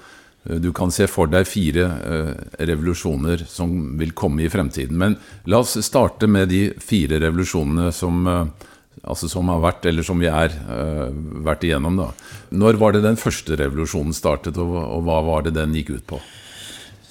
du 0.43 0.73
kan 0.75 0.91
se 0.91 1.07
for 1.07 1.31
deg 1.31 1.47
fire 1.47 1.87
eh, 1.87 2.33
revolusjoner 2.59 3.47
som 3.47 3.99
vil 3.99 4.15
komme 4.19 4.43
i 4.43 4.51
fremtiden. 4.51 4.99
Men 4.99 5.17
la 5.47 5.63
oss 5.63 5.79
starte 5.87 6.27
med 6.27 6.51
de 6.51 6.73
fire 6.83 7.23
revolusjonene 7.23 7.93
som 7.95 8.27
altså 9.07 9.31
som 9.31 9.51
har 9.53 9.63
vært, 9.63 9.87
eller 9.89 10.07
som 10.07 10.19
vi 10.21 10.29
er, 10.31 10.55
uh, 10.69 11.09
vært 11.47 11.67
igjennom. 11.67 12.01
da. 12.01 12.11
Når 12.51 12.81
var 12.81 12.97
det 12.97 13.05
den 13.07 13.21
første 13.21 13.59
revolusjonen 13.59 14.17
startet, 14.17 14.59
og, 14.59 14.75
og 14.77 15.07
hva 15.07 15.21
var 15.27 15.47
det 15.47 15.57
den 15.57 15.75
gikk 15.79 15.95
ut 15.97 16.07
på? 16.15 16.21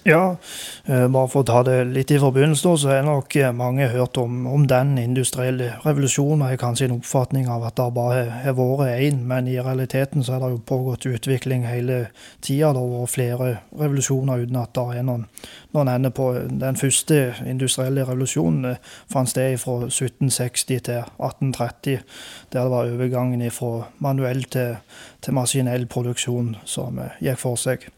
Ja, 0.07 0.37
eh, 0.85 1.07
bare 1.09 1.27
for 1.33 1.41
å 1.41 1.45
ta 1.49 1.63
det 1.65 1.79
litt 1.89 2.11
i 2.13 2.19
forbindelse, 2.21 2.75
så 2.77 2.91
har 2.91 3.07
nok 3.07 3.35
eh, 3.39 3.49
mange 3.57 3.87
hørt 3.89 4.19
om, 4.21 4.43
om 4.45 4.67
den 4.69 4.99
industrielle 5.01 5.71
revolusjonen. 5.81 6.43
Jeg 6.45 6.59
har 6.59 6.61
kanskje 6.61 6.85
en 6.85 6.93
oppfatning 6.99 7.47
av 7.49 7.65
at 7.65 7.79
det 7.79 7.87
bare 7.95 8.19
har 8.43 8.53
vært 8.59 9.01
én, 9.01 9.23
men 9.25 9.49
i 9.49 9.55
realiteten 9.57 10.21
så 10.21 10.35
er 10.35 10.43
det 10.43 10.51
jo 10.51 10.61
pågått 10.69 11.09
utvikling 11.09 11.65
hele 11.65 11.97
tida. 12.37 12.69
Det 12.77 12.83
har 12.83 12.93
vært 12.93 13.15
flere 13.15 13.49
revolusjoner 13.81 14.45
uten 14.45 14.61
at 14.61 14.75
det 14.77 14.85
er 14.99 15.09
noen, 15.09 15.25
noen 15.73 15.93
ende 15.97 16.13
på. 16.13 16.29
Den 16.53 16.77
første 16.77 17.19
industrielle 17.41 18.05
revolusjonen 18.05 18.75
eh, 18.75 18.95
fant 19.09 19.33
sted 19.33 19.57
fra 19.65 19.79
1760 19.89 20.85
til 20.85 21.01
1830, 21.01 22.05
der 22.53 22.61
det 22.61 22.69
var 22.77 22.93
overgangen 22.93 23.49
fra 23.49 23.89
manuell 24.05 24.45
til, 24.53 24.77
til 25.25 25.41
maskinell 25.41 25.89
produksjon 25.89 26.59
som 26.61 27.01
gikk 27.17 27.41
for 27.41 27.57
seg. 27.57 27.89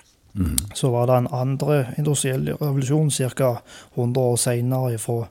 Så 0.73 0.89
var 0.89 1.07
det 1.07 1.13
en 1.17 1.27
andre 1.31 1.85
industriell 1.97 2.49
revolusjon 2.61 3.09
ca. 3.11 3.57
100 3.95 4.21
år 4.21 4.35
senere, 4.35 4.97
fra 4.97 5.25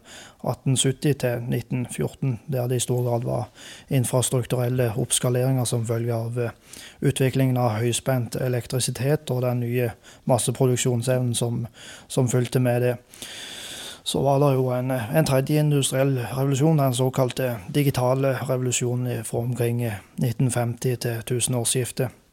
1870 0.46 1.14
til 1.18 1.28
1914, 1.28 2.38
der 2.46 2.66
det 2.66 2.76
i 2.76 2.84
stor 2.84 3.02
grad 3.04 3.22
var 3.22 3.48
infrastrukturelle 3.88 4.92
oppskaleringer 4.96 5.64
som 5.64 5.86
følge 5.86 6.14
av 6.14 6.38
eh, 6.38 6.50
utviklingen 7.00 7.56
av 7.56 7.78
høyspent 7.80 8.36
elektrisitet 8.36 9.30
og 9.30 9.42
den 9.42 9.60
nye 9.60 9.90
masseproduksjonsevnen 10.24 11.34
som, 11.34 11.66
som 12.08 12.28
fulgte 12.28 12.60
med 12.60 12.82
det. 12.82 12.96
Så 14.06 14.22
var 14.22 14.38
det 14.38 14.52
jo 14.54 14.68
en, 14.70 14.90
en 14.90 15.26
tredje 15.26 15.60
industriell 15.60 16.18
revolusjon, 16.18 16.78
den 16.78 16.94
såkalte 16.94 17.56
digitale 17.74 18.36
revolusjonen 18.42 19.24
fra 19.24 19.38
omkring 19.38 19.82
1950 19.82 20.96
til 21.02 21.26
tusenårsskiftet. 21.26 22.25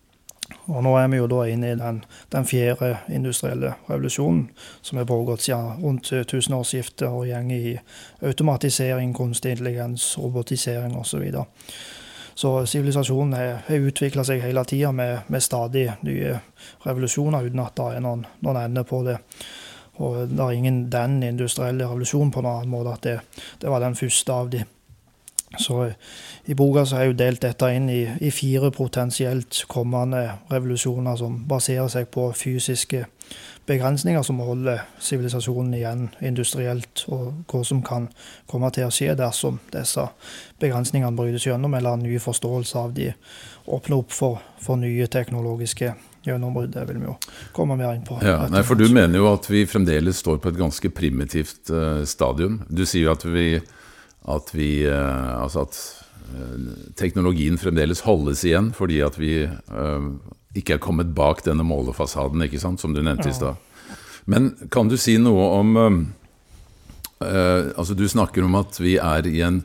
Og 0.67 0.83
nå 0.85 0.93
er 0.97 1.09
vi 1.11 1.19
jo 1.19 1.27
da 1.31 1.43
inne 1.49 1.73
i 1.73 1.79
den, 1.79 2.03
den 2.31 2.45
fjerde 2.47 2.93
industrielle 3.11 3.73
revolusjonen, 3.89 4.45
som 4.81 4.99
har 4.99 5.07
pågått 5.09 5.45
siden 5.47 5.81
rundt 5.83 6.11
tusenårsskiftet 6.27 7.07
og 7.07 7.27
går 7.27 7.51
i 7.51 7.73
automatisering, 8.21 9.13
kunstig 9.13 9.57
intelligens, 9.57 10.17
robotisering 10.17 10.95
osv. 10.97 11.25
Så, 12.35 12.65
sivilisasjonen 12.65 13.33
har 13.33 13.81
utvikla 13.87 14.23
seg 14.25 14.41
hele 14.41 14.63
tida 14.65 14.91
med, 14.91 15.27
med, 15.27 15.43
stadig 15.43 15.91
nye 16.01 16.39
revolusjoner, 16.85 17.45
uten 17.45 17.61
at 17.61 17.75
det 17.77 17.89
er 17.97 18.05
noen, 18.05 18.25
noen 18.41 18.61
ende 18.63 18.83
på 18.89 19.03
det. 19.05 19.19
Og 20.01 20.23
det 20.31 20.41
er 20.41 20.55
ingen 20.57 20.79
den 20.89 21.19
industrielle 21.23 21.85
revolusjonen 21.85 22.31
på 22.33 22.41
noen 22.41 22.63
annen 22.63 22.73
måte 22.73 22.95
at 22.95 23.05
det, 23.05 23.19
det 23.61 23.69
var 23.69 23.83
den 23.83 23.99
første 23.99 24.33
av 24.33 24.49
de. 24.49 24.63
Så 25.57 25.91
i 26.45 26.53
boka 26.53 26.85
så 26.85 26.95
har 26.95 27.03
jeg 27.03 27.13
jo 27.13 27.17
delt 27.19 27.41
dette 27.45 27.69
inn 27.75 27.89
i, 27.89 28.01
i, 28.21 28.31
fire 28.33 28.71
potensielt 28.73 29.63
kommende 29.69 30.23
revolusjoner 30.51 31.17
som 31.19 31.43
baserer 31.47 31.91
seg 31.93 32.09
på 32.13 32.31
fysiske 32.37 33.05
begrensninger 33.65 34.23
som 34.25 34.41
holder 34.43 34.81
sivilisasjonen 34.99 35.75
igjen 35.77 36.07
industrielt, 36.25 37.05
og 37.07 37.45
hva 37.47 37.61
som 37.63 37.83
kan 37.85 38.09
komme 38.49 38.71
til 38.75 38.89
å 38.89 38.93
skje 38.93 39.13
dersom 39.15 39.61
disse 39.71 40.03
begrensningene 40.59 41.15
brytes 41.15 41.47
gjennom, 41.47 41.77
eller 41.77 41.95
en 41.95 42.03
ny 42.03 42.17
forståelse 42.19 42.81
av 42.81 42.97
de 42.97 43.13
åpner 43.63 44.01
opp 44.01 44.11
for, 44.11 44.41
for 44.59 44.81
nye 44.81 45.07
teknologiske 45.07 45.93
gjennombrudd. 46.27 46.73
Det 46.73 46.83
vil 46.89 46.99
vi 46.99 47.07
jo 47.07 47.15
komme 47.55 47.77
mer 47.79 47.93
inn 47.95 48.03
på. 48.07 48.19
Ja, 48.25 48.43
nei, 48.51 48.65
for 48.67 48.79
Du 48.79 48.89
mener 48.91 49.19
jo 49.19 49.29
at 49.31 49.47
vi 49.51 49.63
fremdeles 49.69 50.19
står 50.23 50.41
på 50.43 50.51
et 50.51 50.59
ganske 50.59 50.91
primitivt 50.91 51.71
uh, 51.71 52.03
stadium. 52.07 52.61
Du 52.67 52.85
sier 52.85 53.07
jo 53.07 53.15
at 53.15 53.23
vi 53.27 53.47
at 54.29 54.53
vi 54.55 54.85
uh, 54.87 55.43
Altså 55.43 55.65
at 55.67 55.79
uh, 56.33 56.71
teknologien 56.99 57.59
fremdeles 57.59 58.03
holdes 58.07 58.43
igjen 58.47 58.71
fordi 58.75 59.01
at 59.05 59.19
vi 59.19 59.43
uh, 59.45 60.09
ikke 60.53 60.77
er 60.77 60.83
kommet 60.83 61.15
bak 61.17 61.41
denne 61.47 61.65
målefasaden, 61.65 62.43
ikke 62.45 62.61
sant, 62.61 62.81
som 62.81 62.93
du 62.93 63.01
nevnte 63.01 63.31
i 63.31 63.33
stad. 63.33 63.57
Men 64.29 64.51
kan 64.71 64.85
du 64.87 64.99
si 65.01 65.17
noe 65.21 65.47
om 65.59 65.79
Altså, 67.23 67.95
du 67.95 68.03
snakker 68.03 68.43
om 68.43 68.57
at 68.59 68.75
vi 68.83 68.97
er 68.99 69.23
i 69.29 69.37
en 69.47 69.61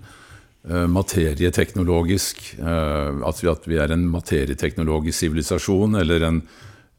materieteknologisk 0.95 2.45
at, 2.63 3.41
vi, 3.43 3.49
at, 3.51 3.65
vi, 3.67 3.81
er 3.83 3.91
en 3.91 4.05
materieteknologisk 4.13 5.25
sivilisasjon, 5.25 5.97
eller 5.99 6.23
en, 6.29 6.39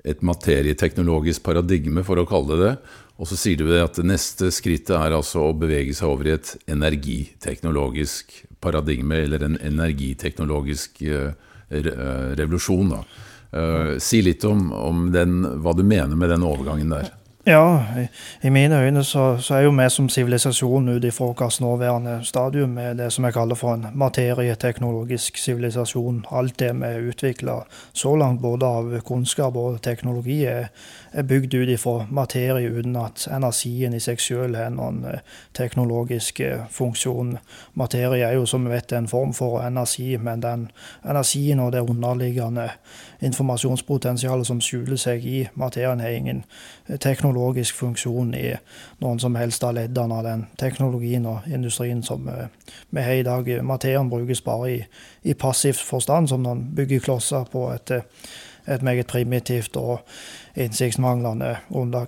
et 0.04 0.20
materieteknologisk 0.20 1.46
paradigme, 1.46 2.04
for 2.04 2.20
å 2.20 2.28
kalle 2.28 2.58
det 2.58 2.66
det. 2.66 2.74
Og 3.20 3.28
så 3.28 3.36
sier 3.36 3.60
du 3.60 3.68
at 3.76 4.00
det 4.00 4.08
neste 4.08 4.48
skrittet 4.56 4.96
er 4.96 5.16
altså 5.16 5.50
å 5.50 5.56
bevege 5.58 5.92
seg 5.96 6.08
over 6.08 6.30
i 6.30 6.36
et 6.38 6.54
energiteknologisk 6.72 8.32
paradigme, 8.64 9.18
eller 9.26 9.44
en 9.44 9.58
energiteknologisk 9.60 11.04
revolusjon. 11.70 12.96
da. 12.96 13.04
Uh, 13.50 13.98
si 13.98 14.22
litt 14.22 14.44
om, 14.46 14.68
om 14.72 15.08
den, 15.12 15.42
hva 15.64 15.74
du 15.74 15.82
mener 15.84 16.16
med 16.16 16.30
den 16.30 16.46
overgangen 16.46 16.94
der. 16.94 17.10
Ja, 17.50 17.86
i, 17.98 18.08
i 18.48 18.50
mine 18.50 18.82
øyne 18.82 19.04
så, 19.04 19.38
så, 19.38 19.56
er 19.56 19.62
jo 19.62 19.72
vi 19.72 19.90
som 19.90 20.10
sivilisasjon 20.10 20.90
ut 20.90 21.04
ifra 21.04 21.26
vårt 21.26 21.62
nåværende 21.62 22.20
stadium 22.24 22.70
med 22.70 22.98
det 22.98 23.08
som 23.14 23.26
jeg 23.26 23.34
kaller 23.34 23.56
for 23.56 23.74
en 23.74 23.88
materieteknologisk 23.94 25.38
sivilisasjon. 25.38 26.26
Alt 26.32 26.60
det 26.60 26.76
vi 26.76 26.86
har 26.86 27.08
utvikla 27.10 27.56
så 27.94 28.16
langt, 28.16 28.42
både 28.42 28.66
av 28.66 29.02
kunnskap 29.02 29.56
og 29.56 29.82
teknologi, 29.82 30.44
er, 30.46 30.68
er 31.12 31.24
bygd 31.24 31.54
ut 31.54 31.70
ifra 31.74 32.06
materie 32.10 32.70
uten 32.70 32.96
at 32.96 33.26
energien 33.34 33.98
i 33.98 34.00
seg 34.00 34.22
selv 34.22 34.56
har 34.56 34.70
noen 34.70 35.02
eh, 35.10 35.26
teknologisk 35.58 36.40
eh, 36.40 36.68
funksjon. 36.70 37.38
Materie 37.74 38.28
er 38.28 38.38
jo 38.38 38.46
som 38.46 38.70
vi 38.70 38.76
vet 38.76 38.94
en 38.94 39.10
form 39.10 39.34
for 39.34 39.64
energi, 39.66 40.18
men 40.18 40.46
den 40.46 40.70
energien 41.02 41.66
og 41.66 41.72
det 41.72 41.82
underliggende 41.82 42.70
informasjonspotensialet 43.20 44.48
som 44.48 44.62
skjuler 44.64 45.00
seg 45.00 45.26
i 45.28 45.40
materien, 45.60 46.00
har 46.00 46.16
ingen 46.16 46.44
teknologisk 47.04 47.76
funksjon 47.76 48.34
i 48.38 48.54
noen 49.04 49.20
som 49.20 49.36
helst 49.36 49.64
av 49.64 49.76
leddene 49.76 50.20
av 50.20 50.28
den 50.28 50.46
teknologien 50.60 51.28
og 51.30 51.48
industrien 51.48 52.04
som 52.04 52.28
eh, 52.32 52.48
vi 52.90 53.04
har 53.04 53.20
i 53.20 53.26
dag. 53.28 53.50
Materien 53.64 54.10
brukes 54.10 54.44
bare 54.46 54.72
i, 54.72 54.80
i 55.24 55.34
passivt 55.34 55.84
forstand, 55.84 56.30
som 56.32 56.44
noen 56.44 56.70
byggeklosser 56.76 57.50
på 57.52 57.68
et, 57.74 57.92
et 58.70 58.86
meget 58.86 59.08
primitivt 59.08 59.78
og 59.78 60.00
innsiktsmanglende 60.60 61.56
grunnlag. 61.70 62.08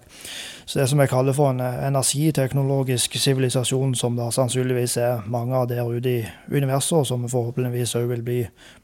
Så 0.72 0.80
det 0.80 0.88
som 0.88 1.02
jeg 1.04 1.10
kaller 1.12 1.36
for 1.36 1.52
en 1.52 1.60
eh, 1.60 1.82
energiteknologisk 1.84 3.18
sivilisasjon, 3.20 3.92
som 3.96 4.16
det 4.16 4.30
sannsynligvis 4.32 4.94
er 5.04 5.26
mange 5.28 5.58
av 5.58 5.66
der 5.68 5.84
ute 5.84 6.10
i 6.10 6.22
universet, 6.48 6.94
og 7.02 7.08
som 7.10 7.26
forhåpentligvis 7.28 7.98
òg 8.00 8.08
vil 8.14 8.24
bli, 8.24 8.38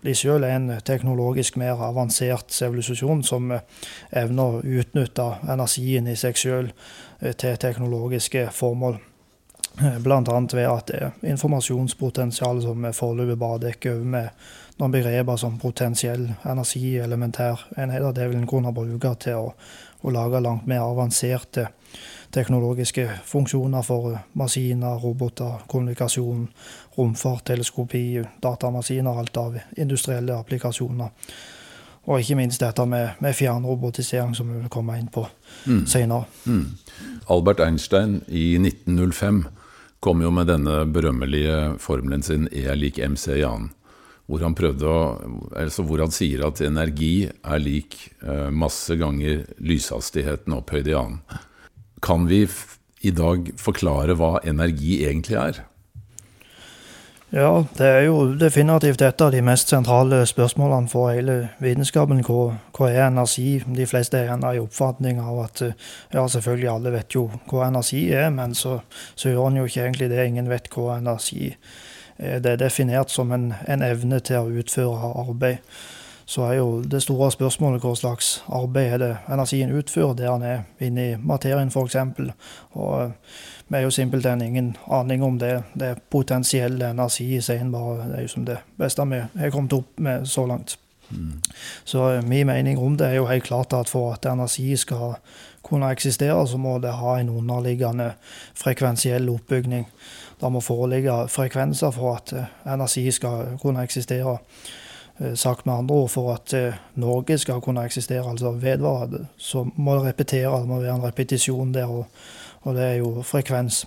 bli 0.04 0.16
er 0.44 0.58
en 0.58 0.74
teknologisk 0.84 1.56
mer 1.56 1.80
avansert 1.88 2.52
sivilisasjon 2.52 3.24
som 3.24 3.54
eh, 3.56 3.64
evner 4.12 4.58
å 4.58 4.62
utnytte 4.82 5.30
energien 5.48 6.12
i 6.12 6.18
seg 6.20 6.36
selv 6.36 6.76
eh, 7.22 7.32
til 7.32 7.56
teknologiske 7.56 8.50
formål. 8.52 9.00
Bl.a. 10.04 10.20
ved 10.28 10.68
at 10.68 10.92
er 10.92 11.12
som 12.66 12.92
foreløpig 12.92 13.40
bare 13.40 13.64
dekker 13.70 13.96
over 13.96 14.12
med 14.18 14.48
noen 14.78 14.94
begreper 14.94 15.38
som 15.40 15.58
potensiell 15.62 16.28
energi, 16.44 16.98
elementær 17.02 17.64
enheter. 17.78 18.12
Det 18.12 18.28
vil 18.28 18.42
en 18.42 18.50
kunne 18.50 18.74
bruke 18.76 19.14
til 19.22 19.40
å, 19.40 19.52
å, 20.02 20.14
lage 20.14 20.42
langt 20.44 20.68
mer 20.70 20.84
avanserte 20.86 21.70
teknologiske 22.38 23.08
funksjoner 23.26 23.84
for 23.86 24.14
maskiner, 24.38 25.00
roboter, 25.02 25.64
kommunikasjon, 25.68 26.48
romfart, 26.98 27.46
teleskopi, 27.50 28.22
datamaskiner, 28.44 29.20
alt 29.20 29.38
av 29.42 29.58
industrielle 29.78 30.38
applikasjoner. 30.38 31.14
Og 32.08 32.22
ikke 32.24 32.38
minst 32.40 32.62
dette 32.64 32.86
med, 32.88 33.18
med 33.20 33.36
fjernrobotisering, 33.36 34.36
som 34.38 34.52
vi 34.54 34.62
vil 34.62 34.72
komme 34.72 34.96
inn 35.00 35.10
på 35.12 35.26
mm. 35.66 35.82
senere. 35.90 36.30
Mm. 36.46 36.78
Albert 37.34 37.64
Einstein 37.66 38.22
i 38.28 38.54
1905 38.62 39.42
kom 40.00 40.22
jo 40.24 40.32
med 40.32 40.48
denne 40.48 40.86
berømmelige 40.94 41.76
formelen 41.84 42.24
sin 42.24 42.48
E 42.54 42.68
er 42.70 42.80
lik 42.80 43.02
MC 43.02 43.34
i 43.40 43.44
annen 43.44 43.74
hvor 44.28 44.44
han, 44.44 44.56
å, 44.84 44.96
altså 45.56 45.86
hvor 45.88 46.02
han 46.04 46.12
sier 46.12 46.42
at 46.44 46.60
energi 46.66 47.30
er 47.30 47.62
lik 47.64 47.96
eh, 48.20 48.50
masse 48.52 48.98
ganger 49.00 49.46
lyshastigheten 49.64 50.56
opphøyd 50.58 50.90
i 50.92 50.98
annen. 51.00 51.22
Kan 52.04 52.28
vi 52.30 52.46
i 53.02 53.12
dag 53.12 53.52
forklare 53.58 54.18
hva 54.18 54.38
energi 54.44 55.02
egentlig 55.06 55.38
er? 55.42 55.64
Ja, 57.34 57.66
det 57.76 57.88
er 57.88 58.06
jo 58.06 58.22
definitivt 58.40 59.02
et 59.04 59.22
av 59.22 59.34
de 59.34 59.42
mest 59.44 59.74
sentrale 59.74 60.22
spørsmålene 60.30 60.88
for 60.88 61.12
hele 61.12 61.36
vitenskapen. 61.60 62.22
Hva, 62.24 62.54
hva 62.78 62.88
er 62.88 63.10
energi? 63.10 63.58
De 63.68 63.88
fleste 63.90 64.22
er 64.22 64.32
i 64.32 64.62
oppfatning 64.64 65.20
av 65.20 65.42
at 65.44 65.66
ja, 65.68 66.24
selvfølgelig 66.24 66.72
alle 66.72 66.96
vet 66.96 67.18
jo 67.20 67.28
hva 67.52 67.68
energi 67.68 68.06
er, 68.16 68.32
men 68.32 68.56
så, 68.56 68.80
så 69.16 69.34
gjør 69.34 69.52
en 69.52 69.60
jo 69.60 69.68
ikke 69.68 69.84
egentlig 69.84 70.10
det. 70.14 70.24
Ingen 70.24 70.50
vet 70.50 70.72
hva 70.72 71.02
energi 71.02 71.52
er 71.52 71.60
Eh, 72.18 72.42
det 72.42 72.52
er 72.52 72.56
definert 72.56 73.12
som 73.12 73.32
en, 73.32 73.54
en, 73.68 73.84
evne 73.86 74.20
til 74.20 74.42
å 74.42 74.62
utføre 74.62 75.14
arbeid. 75.28 75.62
Så 76.28 76.44
er 76.44 76.58
jo 76.58 76.82
det 76.84 77.00
store 77.02 77.30
spørsmålet 77.32 77.82
hva 77.82 77.94
slags 77.96 78.44
arbeid 78.52 78.94
er 78.94 79.00
det 79.00 79.12
energien 79.32 79.72
utfører 79.72 80.18
der 80.20 80.34
den 80.34 80.44
er 80.44 80.64
inne 80.84 81.06
i 81.12 81.14
materien, 81.16 81.72
f.eks. 81.72 81.96
Og 82.76 83.04
eh, 83.04 83.12
vi 83.68 83.78
er 83.78 83.86
jo 83.86 83.92
simpelthen 83.92 84.42
ingen 84.42 84.76
aning 84.92 85.24
om 85.24 85.40
det. 85.40 85.64
Det 85.74 85.88
er 85.88 86.02
potensiell 86.12 86.82
energi 86.82 87.30
i 87.38 87.42
seg 87.42 87.64
bare. 87.72 88.10
Det 88.10 88.18
er 88.18 88.28
jo 88.28 88.34
som 88.34 88.46
det 88.46 88.58
beste 88.78 89.06
vi 89.08 89.22
har 89.40 89.54
kommet 89.56 89.74
opp 89.74 90.00
med 90.04 90.28
så 90.28 90.46
langt. 90.46 90.78
Mm. 91.10 91.40
Så 91.84 92.10
eh, 92.12 92.24
min 92.24 92.48
mening 92.48 92.78
om 92.78 92.98
det 92.98 93.08
er 93.08 93.22
jo 93.22 93.30
helt 93.32 93.48
klart 93.48 93.74
at 93.74 93.90
for 93.90 94.14
at 94.14 94.26
energi 94.26 94.76
skal 94.76 95.16
kunne 95.64 95.92
eksistere, 95.92 96.48
så 96.48 96.58
må 96.58 96.78
det 96.80 96.92
ha 96.92 97.18
en 97.20 97.30
underliggende 97.30 98.12
frekvensiell 98.56 99.30
oppbygning. 99.30 99.88
Det 100.42 100.52
må 100.52 100.60
foreligge 100.60 101.28
frekvenser 101.28 101.92
for 101.92 102.16
at 102.16 102.34
eh, 102.34 102.52
energi 102.74 103.12
skal 103.12 103.58
kunne 103.62 103.84
eksistere. 103.84 104.38
Eh, 105.20 105.34
sagt 105.36 105.66
med 105.66 105.74
andre 105.74 105.96
ord, 105.96 106.10
for 106.10 106.34
at 106.34 106.54
eh, 106.54 106.74
Norge 106.96 107.38
skal 107.38 107.62
kunne 107.62 107.86
eksistere, 107.86 108.30
altså 108.30 108.52
vedvare, 108.52 109.26
så 109.38 109.66
må 109.76 109.96
det 109.96 110.04
repetere. 110.06 110.60
Det 110.60 110.68
må 110.68 110.80
være 110.80 110.96
en 110.96 111.04
repetisjon 111.04 111.74
der, 111.74 111.86
og, 111.86 112.06
og 112.62 112.76
det 112.76 112.84
er 112.84 112.94
jo 113.02 113.22
frekvens. 113.22 113.86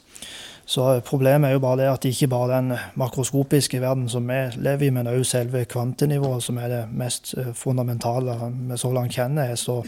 Så 0.71 1.01
Problemet 1.03 1.49
er 1.49 1.57
jo 1.57 1.63
bare 1.65 1.81
det 1.81 1.87
at 1.91 2.05
ikke 2.07 2.29
bare 2.31 2.51
den 2.53 2.73
makroskopiske 2.95 3.81
verden 3.83 4.05
som 4.09 4.29
vi 4.29 4.39
lever 4.55 4.87
i, 4.87 4.91
men 4.95 5.09
òg 5.11 5.25
selve 5.27 5.65
kvantenivået, 5.67 6.45
som 6.45 6.61
er 6.63 6.69
det 6.71 6.83
mest 6.95 7.33
eh, 7.35 7.49
fundamentale 7.59 8.37
vi 8.69 8.77
så 8.79 8.93
langt 8.95 9.17
kjenner, 9.17 9.51
er 9.51 9.59
så 9.59 9.81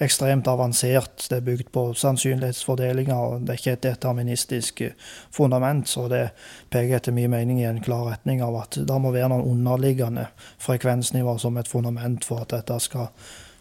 ekstremt 0.00 0.48
avansert. 0.48 1.26
Det 1.28 1.36
er 1.36 1.44
bygd 1.44 1.68
på 1.74 1.82
sannsynlighetsfordelinger, 1.92 3.16
og 3.16 3.42
det 3.44 3.52
er 3.52 3.60
ikke 3.60 3.74
et 3.76 3.82
deterministisk 3.84 4.80
eh, 4.86 4.94
fundament. 5.30 5.88
Så 5.88 6.06
det 6.08 6.22
peker 6.72 6.96
etter 6.96 7.12
min 7.12 7.30
mening 7.30 7.60
i 7.60 7.68
en 7.68 7.82
klar 7.84 8.06
retning 8.08 8.40
av 8.40 8.56
at 8.62 8.78
det 8.80 8.96
må 8.96 9.12
være 9.12 9.28
noen 9.34 9.44
underliggende 9.58 10.24
frekvensnivåer 10.64 11.42
som 11.44 11.60
et 11.60 11.68
fundament 11.68 12.24
for 12.24 12.46
at 12.46 12.54
dette 12.56 12.80
skal 12.80 13.12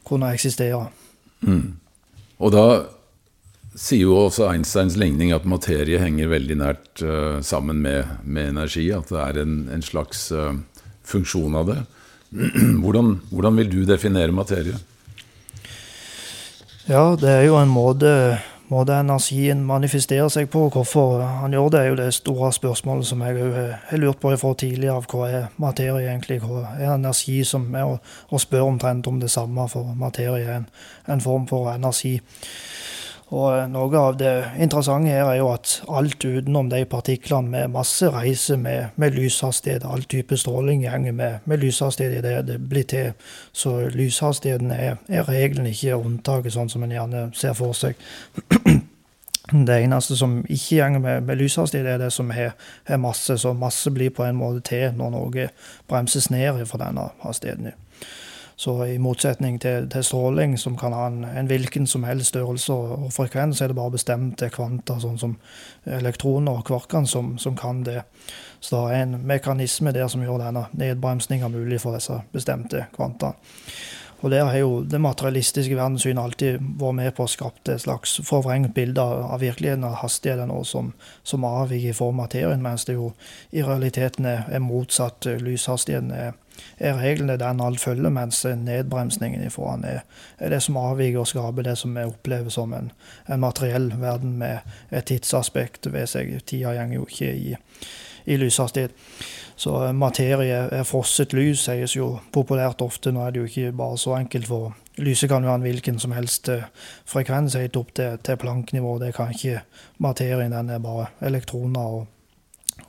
kunne 0.08 0.32
eksistere. 0.32 0.86
Mm. 1.44 1.76
Og 2.40 2.56
da 2.56 2.66
sier 3.80 4.04
jo 4.04 4.18
også 4.26 4.50
Einsteins 4.52 4.98
ligning 5.00 5.32
at 5.36 5.48
materie 5.48 6.02
henger 6.02 6.34
veldig 6.34 6.60
nært 6.60 7.04
uh, 7.06 7.40
sammen 7.46 7.82
med, 7.86 8.20
med, 8.24 8.52
energi. 8.56 8.90
At 8.96 9.12
det 9.12 9.24
er 9.24 9.42
en, 9.46 9.64
en 9.72 9.86
slags 9.86 10.30
uh, 10.36 10.54
funksjon 11.08 11.56
av 11.56 11.72
det. 11.72 11.80
hvordan, 12.84 13.16
hvordan, 13.32 13.58
vil 13.58 13.72
du 13.72 13.82
definere 13.90 14.36
materie? 14.36 14.78
Ja, 16.90 17.16
det 17.16 17.30
er 17.30 17.44
jo 17.46 17.56
en 17.58 17.70
måte, 17.70 18.12
måte 18.70 18.98
energien 18.98 19.62
manifesterer 19.66 20.28
seg 20.34 20.50
på. 20.52 20.66
Hvorfor 20.74 21.22
han 21.24 21.54
gjør 21.54 21.72
det, 21.72 21.80
er 21.80 21.92
jo 21.94 22.00
det 22.02 22.10
store 22.18 22.52
spørsmålet 22.54 23.08
som 23.08 23.24
jeg 23.24 23.54
har 23.90 24.02
lurt 24.02 24.20
på 24.20 24.34
fra 24.42 24.54
tidligere. 24.58 24.98
av 24.98 25.08
Hva 25.08 25.30
er 25.30 25.48
materie 25.62 26.10
egentlig? 26.10 26.42
Hva 26.44 26.66
er 26.76 26.98
energi? 26.98 27.40
som 27.46 27.70
er 27.76 27.96
å, 27.96 28.42
spørre 28.42 28.74
omtrent 28.74 29.08
om 29.08 29.22
det 29.22 29.32
samme, 29.32 29.70
for 29.70 29.94
materie 29.96 30.44
er 30.44 30.58
en, 30.64 30.70
en 31.08 31.24
form 31.24 31.48
for 31.48 31.72
energi. 31.72 32.18
Og 33.30 33.48
eh, 33.54 33.68
Noe 33.70 34.00
av 34.00 34.18
det 34.18 34.34
interessante 34.62 35.12
her 35.14 35.28
er 35.30 35.40
jo 35.40 35.52
at 35.54 35.76
alt 35.88 36.26
utenom 36.26 36.70
de 36.72 36.82
partiklene 36.90 37.52
med 37.54 37.74
masse 37.76 38.10
reiser 38.14 38.58
med, 38.58 38.96
med 38.98 39.18
lyshastighet, 39.18 39.86
all 39.86 40.04
type 40.10 40.38
stråling 40.38 40.84
går 40.88 41.12
med, 41.12 41.46
med 41.46 41.62
lyshastighet 41.62 42.20
i 42.20 42.24
det 42.26 42.36
det 42.48 42.60
blir 42.70 42.88
til. 42.90 43.12
Så 43.54 43.76
lyshastigheten 43.94 44.72
er, 44.74 44.98
er 45.08 45.30
regelen, 45.30 45.70
ikke 45.70 46.00
unntaket, 46.00 46.56
sånn 46.56 46.72
som 46.74 46.86
en 46.86 46.96
gjerne 46.96 47.28
ser 47.38 47.58
for 47.58 47.78
seg. 47.78 48.00
Det 49.50 49.80
eneste 49.82 50.14
som 50.14 50.44
ikke 50.46 50.92
går 50.94 51.02
med, 51.02 51.24
med 51.26 51.40
lyshastighet, 51.40 51.88
er 51.88 51.98
det 51.98 52.12
som 52.14 52.30
har, 52.30 52.52
masse. 53.02 53.34
Så 53.42 53.56
masse 53.58 53.90
blir 53.90 54.12
på 54.14 54.22
en 54.22 54.38
måte 54.38 54.62
til 54.68 54.94
når 54.94 55.14
noe 55.16 55.48
bremses 55.90 56.30
ned 56.30 56.62
fra 56.70 56.78
denne 56.84 57.08
hastigheten. 57.24 57.72
Så 58.60 58.74
i 58.86 58.98
motsetning 59.00 59.56
til, 59.64 59.86
til 59.88 60.04
stråling, 60.04 60.58
som 60.60 60.76
kan 60.78 60.92
ha 60.92 61.06
en, 61.08 61.22
en, 61.24 61.48
hvilken 61.48 61.86
som 61.88 62.04
helst 62.04 62.34
størrelse 62.34 62.74
og, 62.76 63.06
og 63.06 63.14
frekvens, 63.16 63.62
er 63.62 63.72
det 63.72 63.78
bare 63.78 63.94
bestemte 63.94 64.50
kvanta, 64.52 64.98
sånn 65.00 65.16
som 65.22 65.38
elektroner 65.88 66.60
og 66.60 66.66
kvarkene, 66.68 67.08
som, 67.08 67.38
som, 67.40 67.56
kan 67.56 67.86
det. 67.88 68.02
Så 68.60 68.76
det 68.76 68.98
er 68.98 69.06
en 69.06 69.16
mekanisme 69.32 69.94
der 69.96 70.12
som 70.12 70.26
gjør 70.26 70.42
denne 70.44 70.66
nedbremsninga 70.76 71.48
mulig 71.54 71.80
for 71.80 71.96
disse 71.96 72.20
bestemte 72.36 72.84
kvanta. 72.98 73.32
Og 74.20 74.32
der 74.32 74.44
har 74.44 74.58
jo 74.60 74.82
det 74.84 75.00
materialistiske 75.00 75.76
verdenssynet 75.80 76.20
alltid 76.20 76.60
vært 76.60 76.98
med 76.98 77.14
på 77.16 77.24
å 77.24 77.32
skape 77.32 77.78
et 77.78 77.86
slags 77.86 78.18
forvrengt 78.28 78.74
bilde 78.76 79.00
av 79.00 79.40
virkeligheten 79.40 79.88
av 79.88 80.02
hastigheten 80.02 80.52
som, 80.68 80.92
som 81.24 81.48
avviker 81.48 81.96
for 81.96 82.12
materien, 82.12 82.60
mens 82.60 82.84
det 82.90 82.98
jo 82.98 83.14
i 83.56 83.64
realiteten 83.64 84.28
er, 84.28 84.44
er 84.52 84.60
motsatt. 84.60 85.32
Lyshastigheten 85.40 86.12
er, 86.12 86.36
er 86.78 87.00
reglene 87.00 87.38
den 87.40 87.62
alt 87.62 87.82
følger, 87.82 88.10
mens 88.14 88.44
nedbremsningen 88.46 89.44
ifra 89.46 89.76
den 89.78 89.86
er, 89.86 90.04
er, 90.38 90.54
det 90.54 90.62
som 90.64 90.78
avviker 90.78 91.24
og 91.24 91.32
skaper 91.32 91.68
det 91.68 91.78
som 91.78 91.96
vi 91.96 92.06
opplever 92.08 92.54
som 92.54 92.74
en, 92.74 92.92
en 93.28 93.44
materiell 93.44 93.92
verden 94.00 94.38
med 94.40 94.60
et 94.92 95.10
tidsaspekt 95.10 95.92
ved 95.94 96.08
seg. 96.08 96.36
Tida 96.46 96.76
går 96.80 96.96
jo 96.96 97.08
ikke 97.10 97.34
i, 97.36 97.56
i 98.26 98.38
lyshastighet. 98.38 98.96
Så 99.60 99.74
eh, 99.86 99.94
materie 99.94 100.60
er 100.72 100.86
frosset 100.88 101.34
lys, 101.36 101.66
sies 101.68 101.96
jo 101.98 102.14
populært 102.32 102.82
ofte. 102.86 103.12
Nå 103.12 103.26
er 103.26 103.36
det 103.36 103.42
jo 103.42 103.50
ikke 103.50 103.74
bare 103.76 103.98
så 104.00 104.16
enkelt, 104.20 104.48
for 104.48 104.76
lyset 105.00 105.32
kan 105.32 105.44
jo 105.44 105.52
ha 105.52 105.58
en 105.60 105.66
hvilken 105.66 106.00
som 106.00 106.16
helst 106.16 106.48
eh, 106.54 106.64
frekvens 107.10 107.58
helt 107.60 107.76
opp 107.80 107.92
til, 107.98 108.16
til 108.24 108.40
planknivå. 108.40 108.98
Det 109.04 109.12
kan 109.18 109.34
ikke 109.36 109.66
materien. 110.00 110.56
Den 110.56 110.72
er 110.76 110.80
bare 110.84 111.10
elektroner 111.28 112.00
og, 112.00 112.08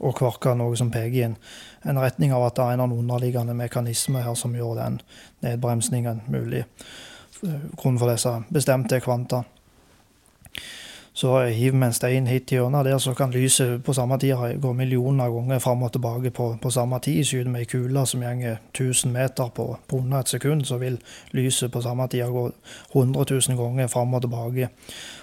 og 0.00 0.16
kvarker, 0.16 0.56
noe 0.56 0.76
som 0.76 0.90
peker 0.90 1.18
i 1.18 1.26
en, 1.28 1.36
en, 1.84 2.00
retning 2.00 2.32
av 2.32 2.48
at 2.48 2.56
det 2.56 2.66
er 2.66 2.80
en 2.80 2.96
underliggende 2.96 3.54
mekanisme 3.54 4.24
her 4.24 4.34
som 4.34 4.56
gjør 4.56 4.78
den 4.80 5.00
nedbremsningen 5.44 6.24
mulig. 6.32 6.64
Grunnen 7.40 8.00
for 8.00 8.10
disse 8.10 8.34
bestemte 8.52 9.00
kvanta. 9.00 9.44
Så 11.12 11.46
hiver 11.52 11.78
vi 11.78 11.84
en 11.84 11.92
stein 11.92 12.26
hit 12.30 12.52
i 12.52 12.56
hjørnet 12.56 12.86
der, 12.86 12.98
så 12.98 13.12
kan 13.14 13.32
lyset 13.34 13.82
på 13.84 13.92
samme 13.92 14.16
tid 14.18 14.60
gå 14.62 14.72
millioner 14.72 15.28
ganger 15.30 15.58
fram 15.58 15.82
og 15.82 15.92
tilbake 15.92 16.30
på, 16.30 16.46
på 16.62 16.70
samme 16.70 17.00
tid. 17.02 17.24
Skyter 17.24 17.50
vi 17.50 17.60
ei 17.60 17.68
kule 17.68 18.06
som 18.06 18.22
går 18.22 18.60
1000 18.70 19.12
meter 19.12 19.50
på, 19.54 19.76
på 19.88 19.96
under 19.96 20.20
et 20.20 20.28
sekund, 20.28 20.64
så 20.64 20.78
vil 20.78 21.00
lyset 21.32 21.72
på 21.72 21.82
samme 21.82 22.08
tid 22.08 22.24
gå 22.24 22.50
100 22.94 23.24
000 23.30 23.58
ganger 23.58 23.86
fram 23.86 24.14
og 24.14 24.22
tilbake. 24.22 24.68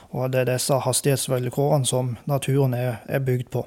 Og 0.10 0.34
det 0.34 0.40
er 0.40 0.52
disse 0.54 0.74
hastighetsvilkårene 0.74 1.86
som 1.86 2.18
naturen 2.26 2.74
er, 2.74 2.96
er 3.08 3.20
bygd 3.20 3.50
på. 3.52 3.66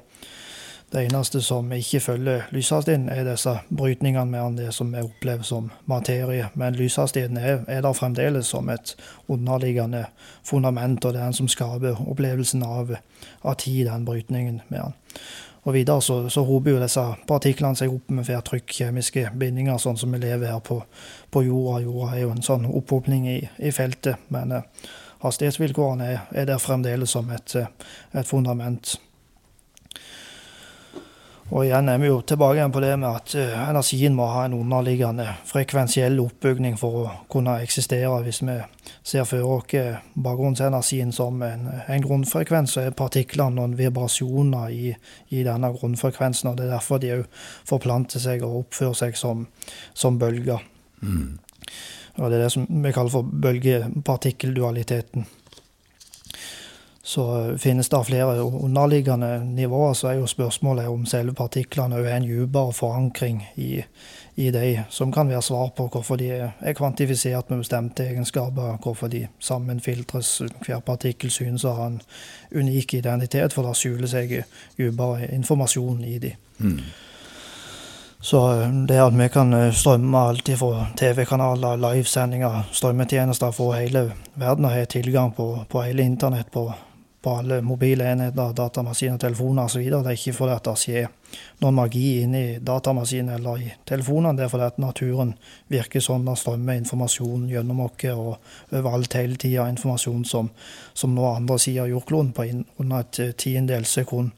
Det 0.91 1.05
eneste 1.05 1.39
som 1.41 1.71
ikke 1.71 1.99
følger 1.99 2.41
lyshastigheten, 2.51 3.09
er 3.09 3.23
disse 3.23 3.53
brytningene 3.77 4.27
mellom 4.27 4.57
det 4.57 4.73
som 4.75 4.89
vi 4.91 4.99
opplever 4.99 5.43
som 5.47 5.69
materie. 5.85 6.49
Men 6.55 6.75
lyshastigheten 6.75 7.37
er, 7.37 7.61
er 7.67 7.81
der 7.81 7.93
fremdeles 7.93 8.49
som 8.51 8.69
et 8.69 8.95
underliggende 9.27 10.05
fundament, 10.43 11.05
og 11.05 11.13
det 11.13 11.21
er 11.21 11.29
den 11.29 11.37
som 11.37 11.47
skaper 11.47 12.01
opplevelsen 12.11 12.63
av, 12.67 12.91
av 13.43 13.55
tid, 13.55 13.85
den 13.87 14.05
brytningen 14.05 14.59
med 14.67 14.79
den. 14.81 14.97
Og 15.63 15.73
videre 15.73 16.01
så, 16.01 16.29
så 16.29 16.43
hoper 16.43 16.73
jo 16.73 16.81
disse 16.81 17.03
partiklene 17.29 17.77
seg 17.77 17.93
opp 17.93 18.09
med 18.11 18.25
hvert 18.25 18.49
trykk, 18.49 18.73
kjemiske 18.81 19.27
bindinger, 19.37 19.77
sånn 19.77 19.99
som 20.01 20.11
vi 20.11 20.19
lever 20.19 20.49
her 20.49 20.59
på, 20.59 20.81
på 21.31 21.43
jorda. 21.45 21.83
Jorda 21.85 22.09
er 22.15 22.25
jo 22.25 22.33
en 22.33 22.43
sånn 22.43 22.65
opphopning 22.65 23.29
i, 23.29 23.37
i 23.61 23.71
feltet, 23.71 24.25
men 24.33 24.57
eh, 24.57 24.89
hastighetsvilkårene 25.21 26.09
er, 26.09 26.19
er, 26.33 26.49
der 26.49 26.59
fremdeles 26.59 27.13
som 27.13 27.29
et, 27.31 27.55
et 27.55 28.27
fundament. 28.27 28.97
Og 31.51 31.65
igjen 31.65 31.89
er 31.91 31.97
vi 31.99 32.07
jo 32.07 32.21
tilbake 32.23 32.61
igjen 32.61 32.71
på 32.71 32.79
det 32.79 32.93
med 32.95 33.09
at 33.09 33.33
uh, 33.35 33.69
energien 33.69 34.13
må 34.15 34.23
ha 34.31 34.45
en 34.47 34.53
underliggende 34.55 35.25
frekvensiell 35.49 36.15
oppbygning 36.23 36.77
for 36.79 37.01
å 37.01 37.09
kunne 37.31 37.57
eksistere. 37.65 38.21
Hvis 38.23 38.39
vi 38.47 38.55
ser 39.03 39.27
for 39.27 39.57
oss 39.57 39.75
bakgrunnsenergien 40.15 41.11
som 41.11 41.43
en, 41.43 41.67
en, 41.87 42.05
grunnfrekvens, 42.05 42.77
så 42.77 42.85
er 42.85 42.95
partiklene 42.95 43.59
noen 43.59 43.75
vibrasjoner 43.79 44.71
i, 44.71 44.95
i, 45.29 45.43
denne 45.43 45.73
grunnfrekvensen. 45.75 46.53
og 46.53 46.57
Det 46.57 46.69
er 46.69 46.75
derfor 46.77 47.03
de 47.03 47.13
òg 47.17 47.43
forplanter 47.67 48.23
seg 48.23 48.47
og 48.47 48.63
oppfører 48.63 49.01
seg 49.03 49.19
som, 49.19 49.43
som 49.93 50.19
bølger. 50.21 50.63
Mm. 51.03 51.35
Og 52.15 52.29
Det 52.29 52.37
er 52.37 52.45
det 52.45 52.55
som 52.55 52.63
vi 52.69 52.95
kaller 52.95 53.11
for 53.11 53.27
bølgepartikkeldualiteten. 53.27 55.27
Så 57.03 57.57
finnes 57.57 57.89
det 57.89 58.05
flere 58.05 58.43
underliggende 58.43 59.45
nivåer, 59.45 59.93
så 59.93 60.07
er 60.07 60.13
jo 60.13 60.27
spørsmålet 60.27 60.87
om 60.87 61.05
selve 61.05 61.33
partiklene 61.33 61.97
er 61.97 62.15
en 62.15 62.27
dypere 62.27 62.73
forankring 62.73 63.41
i, 63.55 63.81
i 64.35 64.51
de, 64.51 64.83
som 64.89 65.11
kan 65.11 65.29
være 65.29 65.41
svar 65.41 65.71
på 65.77 65.87
hvorfor 65.87 66.15
de 66.21 66.29
er 66.29 66.73
kvantifisert 66.77 67.49
med 67.49 67.63
bestemte 67.63 68.05
egenskaper, 68.05 68.77
hvorfor 68.83 69.07
de 69.07 69.27
sammenfiltres. 69.39 70.41
Hver 70.65 70.79
partikkel 70.85 71.31
synes 71.31 71.65
å 71.65 71.73
ha 71.73 71.87
en 71.89 72.01
unik 72.55 72.93
identitet, 72.93 73.53
for 73.53 73.65
det 73.65 73.79
skjuler 73.81 74.07
seg 74.07 74.43
dypere 74.77 75.31
informasjon 75.33 76.03
i 76.05 76.19
de. 76.21 76.35
Mm. 76.59 76.83
Så 78.21 78.61
eh, 78.61 78.69
det 78.69 79.01
at 79.01 79.17
vi 79.17 79.29
kan 79.33 79.53
eh, 79.53 79.73
strømme 79.73 80.17
alt 80.29 80.49
fra 80.57 80.85
TV-kanaler, 80.97 81.81
livesendinger, 81.81 82.61
strømmetjenester 82.71 83.51
fra 83.51 83.71
hele 83.79 84.11
verden 84.35 84.69
og 84.69 84.75
ha 84.77 84.85
tilgang 84.85 85.33
på, 85.33 85.65
på 85.69 85.81
hele 85.81 86.05
internett 86.05 86.51
på 86.53 86.69
på 87.21 87.35
alle 87.37 87.61
mobile 87.61 88.05
enheter, 88.11 88.53
datamaskiner, 88.53 89.17
telefoner 89.17 89.69
osv. 89.69 89.83
Det 89.83 89.99
er 89.99 90.17
ikke 90.17 90.33
fordi 90.33 90.55
det 90.65 90.73
skjer 90.81 91.09
noen 91.61 91.77
magi 91.77 92.05
inni 92.23 92.43
datamaskinen 92.65 93.35
eller 93.35 93.61
i 93.61 93.69
telefonene. 93.87 94.33
Det 94.39 94.47
er 94.47 94.51
fordi 94.51 94.69
at 94.71 94.79
naturen 94.81 95.35
virker 95.69 96.01
sånn 96.01 96.25
at 96.31 96.41
strømmer 96.41 96.79
informasjon 96.81 97.45
gjennom 97.51 97.83
oss 97.85 98.07
og 98.15 98.73
overalt 98.73 99.17
hele 99.19 99.37
tida. 99.37 99.69
Informasjon 99.69 100.25
som, 100.25 100.49
som 100.93 101.13
nå 101.15 101.27
andre 101.29 101.59
sida 101.61 101.85
av 101.85 101.93
jordkloden 101.93 102.33
på 102.33 102.47
under 102.81 103.05
et 103.05 103.21
eh, 103.21 103.33
tiendedels 103.37 103.93
sekund. 104.01 104.33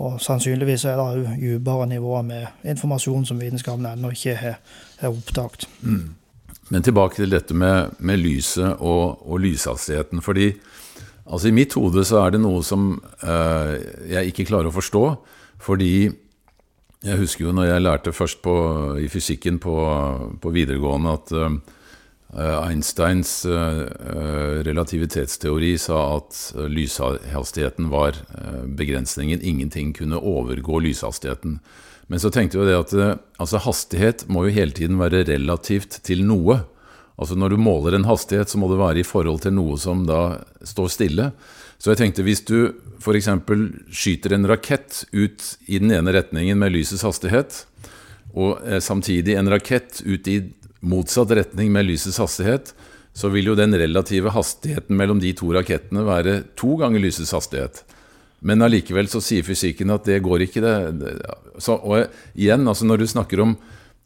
Og 0.00 0.20
sannsynligvis 0.24 0.84
er 0.88 1.00
det 1.00 1.04
òg 1.04 1.40
dypere 1.40 1.88
nivåer 1.88 2.28
med 2.28 2.68
informasjon 2.74 3.26
som 3.28 3.40
vitenskapen 3.40 3.88
ennå 3.88 4.12
ikke 4.12 4.36
har, 4.40 4.60
har. 5.00 5.56
Mm. 5.80 6.14
Men 6.72 6.84
tilbake 6.84 7.20
til 7.20 7.32
dette 7.32 7.56
med, 7.56 7.96
med 7.98 8.20
lyset 8.20 8.80
og, 8.80 9.24
og 9.28 9.40
lyshastigheten. 9.40 10.22
fordi 10.22 10.52
Altså 11.26 11.48
I 11.48 11.54
mitt 11.54 11.76
hode 11.78 12.02
så 12.06 12.24
er 12.24 12.34
det 12.34 12.42
noe 12.42 12.62
som 12.66 12.96
uh, 13.22 13.74
jeg 14.10 14.32
ikke 14.32 14.48
klarer 14.50 14.70
å 14.70 14.74
forstå. 14.74 15.04
Fordi 15.62 15.94
jeg 17.02 17.18
husker 17.18 17.46
jo 17.46 17.54
når 17.54 17.68
jeg 17.68 17.84
lærte 17.84 18.14
først 18.14 18.42
på, 18.42 18.56
i 19.02 19.08
fysikken 19.10 19.60
på, 19.62 19.76
på 20.42 20.52
videregående 20.54 21.14
at 21.18 21.32
uh, 21.36 21.54
Einsteins 22.62 23.42
uh, 23.44 23.84
relativitetsteori 24.66 25.76
sa 25.78 26.00
at 26.16 26.42
lyshastigheten 26.72 27.90
var 27.92 28.18
begrensningen. 28.66 29.42
Ingenting 29.44 29.92
kunne 29.94 30.18
overgå 30.18 30.80
lyshastigheten. 30.88 31.60
Men 32.10 32.20
så 32.20 32.32
tenkte 32.34 32.58
jeg 32.58 32.72
det 32.72 32.78
at 32.80 33.20
altså 33.40 33.60
hastighet 33.62 34.26
må 34.32 34.46
jo 34.46 34.56
hele 34.56 34.74
tiden 34.74 34.98
være 35.00 35.22
relativt 35.28 36.00
til 36.04 36.24
noe. 36.26 36.64
Altså 37.22 37.38
Når 37.38 37.54
du 37.54 37.60
måler 37.62 37.96
en 37.96 38.08
hastighet, 38.08 38.50
så 38.50 38.58
må 38.58 38.68
det 38.70 38.80
være 38.80 39.02
i 39.02 39.06
forhold 39.06 39.44
til 39.44 39.54
noe 39.54 39.78
som 39.80 40.04
da 40.08 40.42
står 40.66 40.90
stille. 40.90 41.30
Så 41.78 41.92
jeg 41.92 42.02
tenkte 42.02 42.24
hvis 42.26 42.44
du 42.46 42.72
f.eks. 43.02 43.28
skyter 43.90 44.34
en 44.36 44.48
rakett 44.50 45.04
ut 45.10 45.46
i 45.66 45.80
den 45.82 45.94
ene 45.94 46.14
retningen 46.14 46.58
med 46.58 46.74
lysets 46.74 47.02
hastighet, 47.06 47.64
og 48.32 48.62
eh, 48.66 48.80
samtidig 48.82 49.36
en 49.36 49.50
rakett 49.52 50.00
ut 50.06 50.28
i 50.30 50.38
motsatt 50.82 51.30
retning 51.36 51.72
med 51.74 51.88
lysets 51.88 52.18
hastighet, 52.22 52.72
så 53.12 53.28
vil 53.28 53.50
jo 53.50 53.56
den 53.58 53.76
relative 53.76 54.32
hastigheten 54.32 54.96
mellom 54.96 55.20
de 55.20 55.34
to 55.36 55.50
rakettene 55.52 56.04
være 56.06 56.38
to 56.58 56.76
ganger 56.80 57.02
lysets 57.02 57.34
hastighet. 57.36 57.82
Men 58.42 58.64
allikevel 58.64 59.06
så 59.10 59.20
sier 59.22 59.46
fysikken 59.46 59.92
at 59.94 60.08
det 60.08 60.22
går 60.24 60.46
ikke, 60.48 60.62
det. 60.64 61.12
Så, 61.62 61.76
og 61.76 62.08
igjen, 62.34 62.66
altså 62.66 62.88
når 62.88 63.02
du 63.02 63.10
snakker 63.10 63.44
om 63.44 63.54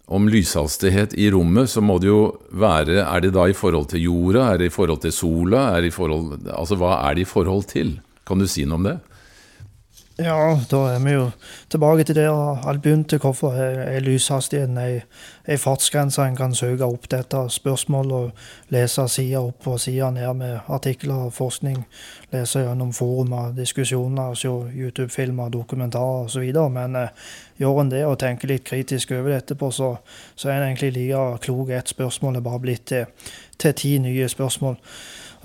om 0.07 0.29
lyshastighet 0.31 1.16
i 1.19 1.31
rommet, 1.35 1.71
så 1.71 1.83
må 1.83 1.99
det 1.99 2.11
jo 2.11 2.37
være 2.55 3.03
Er 3.03 3.21
det 3.25 3.33
da 3.35 3.49
i 3.51 3.57
forhold 3.57 3.88
til 3.90 4.05
jorda? 4.07 4.53
Er 4.53 4.59
det 4.59 4.71
i 4.71 4.75
forhold 4.75 5.01
til 5.03 5.12
sola? 5.12 5.77
Er 5.77 5.83
det 5.83 5.90
i 5.90 5.97
forhold, 5.97 6.47
altså 6.47 6.79
hva 6.79 7.01
er 7.09 7.14
det 7.14 7.27
i 7.27 7.31
forhold 7.31 7.66
til? 7.71 7.99
Kan 8.27 8.38
du 8.38 8.47
si 8.47 8.64
noe 8.64 8.79
om 8.79 8.87
det? 8.87 8.97
Ja, 10.18 10.61
da 10.70 10.79
er 10.94 11.02
vi 11.05 11.12
jo 11.12 11.24
tilbake 11.68 12.05
til 12.09 12.16
det 12.16 12.31
alt 12.31 12.81
begynte. 12.83 13.18
Hvorfor 13.20 13.52
er 13.52 14.00
lyshastigheten 14.00 14.79
ei, 14.81 15.57
fartsgrense? 15.61 16.24
En 16.24 16.37
kan 16.37 16.55
søke 16.57 16.87
opp 16.88 17.05
dette 17.12 17.42
spørsmålet 17.52 18.14
og 18.16 18.72
lese 18.72 19.05
side 19.12 19.37
opp 19.37 19.66
og 19.68 19.81
side 19.81 20.09
ned 20.16 20.33
med 20.38 20.70
artikler 20.72 21.26
og 21.26 21.35
forskning. 21.37 21.85
Lese 22.33 22.64
gjennom 22.64 22.94
forumer, 22.96 23.52
diskusjoner, 23.59 24.33
se 24.35 24.48
YouTube-filmer, 24.48 25.52
dokumentarer 25.52 26.24
osv. 26.31 26.48
Men 26.72 26.96
eh, 26.96 27.29
gjør 27.61 27.83
en 27.83 27.92
det 27.92 28.07
og 28.07 28.16
tenker 28.24 28.48
litt 28.48 28.64
kritisk 28.64 29.12
over 29.12 29.35
det 29.35 29.42
etterpå, 29.42 29.70
så, 29.70 29.98
så 30.35 30.48
er 30.48 30.62
en 30.62 30.70
egentlig 30.70 30.94
like 30.96 31.44
klok 31.44 31.76
ett 31.76 31.92
spørsmål 31.92 32.40
er 32.40 32.48
bare 32.48 32.64
blitt 32.64 32.88
til, 32.88 33.05
til 33.61 33.76
ti 33.76 33.98
nye 33.98 34.33
spørsmål. 34.33 34.81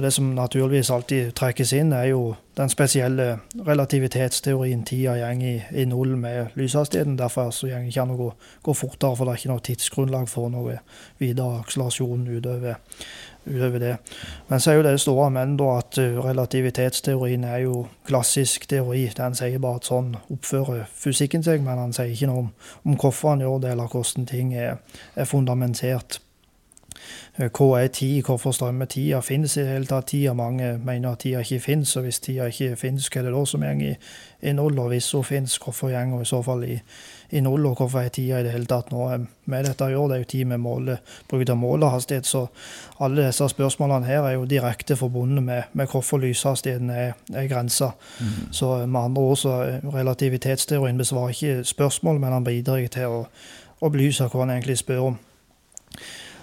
Det 0.01 0.11
som 0.11 0.25
naturligvis 0.25 0.89
alltid 0.89 1.33
trekkes 1.37 1.73
inn, 1.77 1.91
er 1.93 2.07
jo 2.09 2.35
den 2.57 2.69
spesielle 2.69 3.39
relativitetsteorien. 3.67 4.83
Tida 4.85 5.13
går 5.19 5.41
i, 5.45 5.51
i, 5.71 5.85
null 5.85 6.15
med 6.17 6.55
lyshastigheten. 6.55 7.17
Derfor 7.19 7.51
så 7.51 7.67
går 7.67 7.83
det 7.83 7.91
ikke 7.91 8.01
an 8.01 8.13
å 8.15 8.17
gå, 8.17 8.29
gå, 8.63 8.73
fortere, 8.73 9.15
for 9.15 9.25
det 9.25 9.33
er 9.33 9.41
ikke 9.41 9.51
noe 9.51 9.65
tidsgrunnlag 9.67 10.29
for 10.29 10.49
noe 10.49 10.79
videre 11.21 11.59
akselerasjon 11.59 12.25
utover, 12.31 12.79
utover 13.45 13.83
det. 13.83 13.93
Men 14.49 14.63
så 14.63 14.71
er 14.71 14.79
jo 14.79 14.87
det 14.87 14.95
store 15.03 15.29
men 15.37 15.53
da 15.59 15.69
at 15.83 16.01
uh, 16.01 16.17
relativitetsteorien 16.25 17.45
er 17.45 17.61
jo 17.67 17.85
klassisk 18.09 18.65
teori. 18.73 19.05
Den 19.17 19.37
sier 19.37 19.61
bare 19.61 19.83
at 19.83 19.91
sånn 19.91 20.15
oppfører 20.33 20.89
fysikken 20.97 21.45
seg, 21.45 21.61
men 21.67 21.77
han 21.77 21.93
sier 21.93 22.09
ikke 22.15 22.31
noe 22.31 22.47
om, 22.47 22.51
om 22.87 22.97
hvorfor 22.97 23.35
han 23.35 23.45
gjør 23.45 23.63
det, 23.67 23.77
eller 23.77 23.93
hvordan 23.93 24.27
ting 24.33 24.55
er, 24.57 24.81
er 25.15 25.29
fundamentert. 25.29 26.23
Hva 27.37 27.79
er 27.79 27.87
tid, 27.87 28.23
hvorfor 28.23 28.51
strømmer 28.51 28.85
tida? 28.85 29.21
Finnes 29.23 29.55
i 29.57 29.61
det 29.61 29.69
hele 29.69 29.87
tatt 29.87 30.09
tida? 30.11 30.33
Mange 30.35 30.73
mener 30.83 31.13
at 31.13 31.19
tida 31.23 31.39
ikke 31.39 31.59
finnes, 31.63 31.95
og 31.95 32.03
hvis 32.03 32.19
tida 32.19 32.49
ikke 32.51 32.75
finnes, 32.75 33.07
hva 33.07 33.21
er 33.21 33.29
det 33.29 33.31
da 33.31 33.43
som 33.47 33.61
går 33.63 33.83
i, 33.87 33.91
i 34.41 34.51
null? 34.51 34.79
Og 34.79 34.89
hvis 34.91 35.11
hun 35.15 35.23
finnes, 35.23 35.55
hvorfor 35.57 35.93
går 35.93 36.09
hun 36.11 36.21
i 36.21 36.27
så 36.27 36.41
fall 36.43 36.65
i, 36.67 36.75
i 37.31 37.39
null, 37.39 37.65
og 37.65 37.77
hvorfor 37.77 38.01
er 38.01 38.09
tida 38.11 38.41
i 38.41 38.43
det 38.43 38.51
hele 38.51 38.67
tatt 38.67 38.91
noe 38.91 39.21
med 39.45 39.63
dette 39.63 39.87
å 39.87 39.93
gjøre? 39.93 40.09
Det 40.09 40.17
er 40.17 40.25
jo 40.25 40.29
tid 40.33 40.49
med 40.51 40.59
måle, 40.59 40.97
bruk 41.31 41.49
av 41.49 41.59
målehastighet, 41.61 42.27
så 42.27 42.41
alle 42.99 43.29
disse 43.29 43.47
spørsmålene 43.53 44.09
her 44.09 44.27
er 44.27 44.35
jo 44.35 44.43
direkte 44.45 44.97
forbundet 44.99 45.43
med, 45.43 45.69
med 45.71 45.87
hvorfor 45.87 46.19
lyshastigheten 46.19 46.91
er, 46.91 47.13
er 47.31 47.47
grensa. 47.47 47.93
Mm. 48.19 48.51
Så 48.51 48.73
med 48.85 48.99
andre 49.05 49.21
ord 49.21 49.39
så 49.39 49.55
relativitetsteorien 49.93 50.99
besvarer 50.99 51.31
ikke 51.31 51.63
spørsmål, 51.63 52.19
men 52.19 52.35
han 52.35 52.43
bidrar 52.43 52.83
til 52.91 53.07
å, 53.21 53.23
å 53.79 53.93
belyse 53.93 54.27
hva 54.27 54.43
han 54.43 54.57
egentlig 54.57 54.81
spør 54.83 55.13
om. 55.13 55.17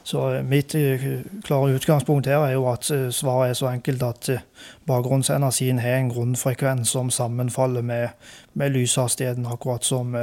Så 0.08 0.34
eh, 0.34 0.42
mitt 0.42 0.74
eh, 0.74 1.02
klare 1.44 1.74
utgangspunkt 1.76 2.26
her 2.26 2.40
er 2.40 2.54
jo 2.54 2.64
at 2.70 2.86
eh, 2.90 3.10
svaret 3.12 3.50
er 3.50 3.56
så 3.58 3.66
enkelt 3.68 4.02
at 4.02 4.30
bakgrunnsenergien 4.88 5.82
har 5.84 5.98
en 5.98 6.08
grunnfrekvens 6.08 6.94
som 6.96 7.10
sammenfaller 7.12 7.84
med, 7.84 8.08
med 8.54 8.72
lyshastigheten, 8.72 9.46
akkurat 9.46 9.84
som 9.84 10.16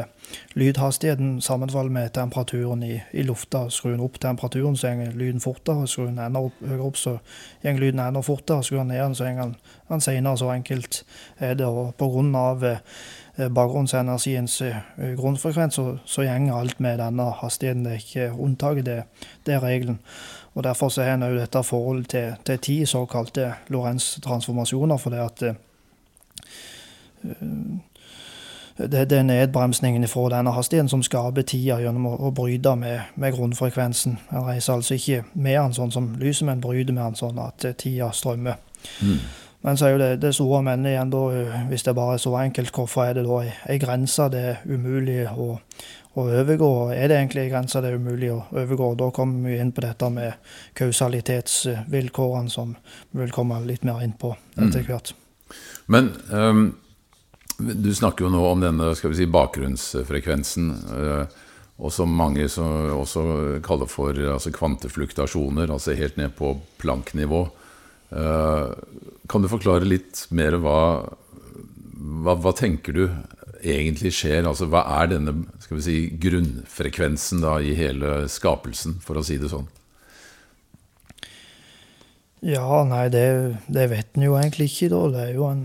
lydhastigheten 0.53 1.41
sammenfaller 1.41 1.91
med 1.91 2.13
temperaturen 2.13 2.83
i, 2.83 3.01
i 3.11 3.23
lufta. 3.23 3.69
Skrur 3.69 3.93
en 3.93 4.05
opp 4.05 4.19
temperaturen, 4.19 4.77
så 4.77 4.93
går 4.95 5.17
lyden 5.17 5.43
fortere. 5.43 5.87
Skrur 5.87 6.07
en 6.09 6.19
enda 6.19 6.45
opp, 6.47 6.61
høyere 6.61 6.87
opp, 6.87 6.97
så 6.97 7.17
går 7.63 7.81
lyden 7.81 7.99
enda 7.99 8.21
fortere. 8.25 8.63
Skrur 8.63 8.81
en 8.81 8.93
ned, 8.93 9.15
så 9.15 9.29
går 9.35 9.53
den 9.89 10.01
senere. 10.01 10.37
Så 10.37 10.49
enkelt 10.53 11.03
er 11.37 11.53
det. 11.59 11.65
Og 11.65 11.93
på 11.99 12.09
grunn 12.13 12.35
av 12.35 12.65
Eh, 13.37 13.49
bakgrunnsenergiens 13.49 14.61
eh, 14.61 14.75
grunnfrekvens, 15.17 15.75
så, 15.75 15.97
så 16.05 16.23
går 16.23 16.55
alt 16.55 16.79
med 16.79 16.99
denne 16.99 17.23
hastigheten. 17.41 17.83
Det 17.83 17.91
er 17.91 18.03
ikke 18.03 18.31
unntaket, 18.31 18.85
det, 18.85 19.03
det 19.45 19.53
er 19.53 19.63
regelen. 19.63 19.99
Og 20.53 20.63
Derfor 20.63 20.89
så 20.89 21.03
har 21.03 21.13
en 21.13 21.37
dette 21.37 21.63
forholdet 21.63 22.09
til, 22.09 22.35
til 22.45 22.59
ti 22.59 22.85
såkalte 22.85 23.53
Lorentz-transformasjoner. 23.67 24.97
for 24.97 25.09
det 25.09 25.19
at 25.19 25.43
eh, 25.43 25.55
det, 28.77 29.09
det, 29.09 29.17
er 29.17 29.23
nedbremsningen 29.23 30.07
fra 30.11 30.29
denne 30.33 30.51
hastigheten 30.51 30.89
som 30.91 31.03
skaper 31.03 31.45
tida 31.47 31.79
gjennom 31.79 32.09
å, 32.09 32.15
å 32.27 32.31
bryte 32.35 32.75
med, 32.75 33.13
med, 33.15 33.33
grunnfrekvensen. 33.37 34.17
En 34.35 34.47
reiser 34.49 34.75
altså 34.75 34.97
ikke 34.97 35.23
med 35.33 35.55
den 35.55 35.77
sånn 35.77 35.95
som 35.95 36.11
lyset, 36.19 36.43
men 36.49 36.63
bryter 36.63 36.91
med 36.91 37.05
den 37.05 37.19
sånn 37.19 37.39
at 37.39 37.63
tida 37.79 38.11
strømmer. 38.11 38.59
Mm. 38.99 39.19
Men 39.65 39.79
så 39.79 39.87
er 39.87 39.95
jo 39.95 40.01
det, 40.03 40.09
det 40.21 40.33
store 40.37 40.61
mennet 40.61 40.91
igjen, 40.91 41.09
da, 41.13 41.21
hvis 41.71 41.87
det 41.87 41.95
bare 41.97 42.19
er 42.19 42.21
så 42.21 42.35
enkelt, 42.37 42.75
hvorfor 42.75 43.07
er 43.07 43.15
det 43.17 43.23
da 43.25 43.39
ei 43.71 43.79
grense 43.81 44.27
det 44.29 44.43
er 44.51 44.59
umulig 44.69 45.23
å, 45.31 45.55
å 46.13 46.25
overgå? 46.35 46.71
Er 46.93 47.09
det 47.09 47.17
egentlig 47.17 47.47
ei 47.47 47.53
grense 47.55 47.81
det 47.81 47.89
er 47.89 47.97
umulig 47.97 48.29
å 48.35 48.43
overgå? 48.51 48.91
Da 48.99 49.09
kommer 49.15 49.49
vi 49.49 49.57
inn 49.57 49.73
på 49.73 49.81
dette 49.87 50.11
med 50.13 50.53
kausalitetsvilkårene, 50.77 52.53
som 52.53 52.75
vi 53.09 53.23
vil 53.23 53.33
komme 53.33 53.63
litt 53.65 53.87
mer 53.87 54.03
inn 54.05 54.13
på 54.19 54.35
etter 54.53 54.83
mm. 54.83 54.89
hvert. 54.91 55.15
Mm. 55.15 55.55
Men 55.95 56.11
um, 56.29 56.65
du 57.57 57.89
snakker 57.95 58.25
jo 58.25 58.31
nå 58.33 58.41
om 58.49 58.63
denne 58.63 58.91
skal 58.97 59.13
vi 59.13 59.21
si, 59.21 59.27
bakgrunnsfrekvensen. 59.31 60.71
Uh, 60.91 61.41
og 61.75 61.91
som 61.91 62.11
mange 62.15 62.45
også 62.47 63.23
kaller 63.65 63.89
for 63.91 64.15
altså 64.15 64.51
kvantefluktasjoner, 64.55 65.71
altså 65.71 65.95
helt 65.97 66.15
ned 66.19 66.31
på 66.37 66.53
planknivå. 66.79 67.41
Uh, 68.15 68.71
kan 69.27 69.43
du 69.43 69.51
forklare 69.51 69.87
litt 69.87 70.23
mer 70.35 70.55
hva, 70.63 70.79
hva, 72.23 72.35
hva 72.39 72.53
tenker 72.55 72.95
du 72.95 73.03
egentlig 73.65 74.13
skjer? 74.15 74.45
Altså, 74.47 74.69
hva 74.71 74.85
er 75.01 75.11
denne 75.15 75.35
skal 75.63 75.79
vi 75.79 75.85
si, 75.85 75.97
grunnfrekvensen 76.21 77.43
da, 77.43 77.57
i 77.59 77.75
hele 77.77 78.29
skapelsen, 78.31 78.99
for 79.03 79.19
å 79.19 79.25
si 79.25 79.39
det 79.41 79.51
sånn? 79.51 79.67
Ja, 82.45 82.83
nei, 82.85 83.07
det, 83.09 83.25
det 83.73 83.87
vet 83.89 84.15
en 84.15 84.27
jo 84.27 84.35
egentlig 84.37 84.69
ikke, 84.69 84.91
da. 84.93 85.01
Det 85.15 85.21
er 85.23 85.37
jo 85.39 85.49
en 85.49 85.63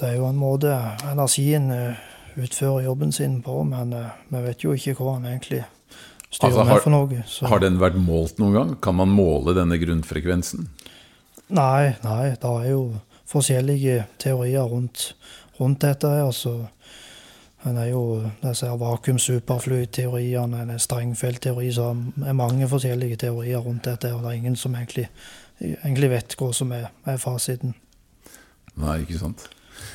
Det 0.00 0.08
er 0.08 0.16
jo 0.16 0.30
en 0.30 0.40
måte 0.40 0.72
energien 1.10 1.68
eh, 1.74 2.00
utfører 2.40 2.86
jobben 2.86 3.12
sin 3.12 3.40
på, 3.44 3.58
men 3.68 3.92
eh, 3.92 4.16
vi 4.32 4.42
vet 4.46 4.64
jo 4.64 4.72
ikke 4.72 4.96
hva 4.96 5.18
han 5.18 5.28
egentlig 5.28 5.60
styrer 6.30 6.48
altså, 6.48 6.64
har, 6.64 6.70
med 6.70 6.84
for 6.86 6.94
noe. 6.94 7.22
Så. 7.28 7.46
Har 7.50 7.60
den 7.60 7.76
vært 7.82 7.98
målt 8.00 8.40
noen 8.40 8.56
gang? 8.56 8.74
Kan 8.80 8.96
man 9.00 9.12
måle 9.12 9.54
denne 9.58 9.76
grunnfrekvensen? 9.82 10.70
Nei, 11.50 11.92
nei. 12.04 12.24
Det 12.40 12.50
er 12.50 12.68
jo 12.70 12.82
forskjellige 13.30 14.04
teorier 14.22 14.66
rundt, 14.70 15.10
rundt 15.58 15.82
dette. 15.84 16.08
altså 16.24 16.70
en 17.68 17.76
er 17.76 17.90
jo 17.90 18.30
disse 18.40 18.66
vakuum-superfluid-teoriene, 18.80 20.62
en 20.62 20.78
strengfeltteori, 20.80 21.68
så 21.76 21.90
det 22.16 22.30
er 22.30 22.36
mange 22.38 22.68
forskjellige 22.68 23.18
teorier 23.20 23.60
rundt 23.60 23.84
dette. 23.84 24.14
Og 24.14 24.22
det 24.22 24.30
er 24.30 24.38
ingen 24.38 24.56
som 24.56 24.74
egentlig, 24.74 25.10
egentlig 25.60 26.10
vet 26.10 26.36
hva 26.40 26.52
som 26.56 26.72
er, 26.72 26.88
er, 27.04 27.18
fasiten. 27.20 27.74
Nei, 28.80 29.02
ikke 29.04 29.20
sant. 29.20 29.50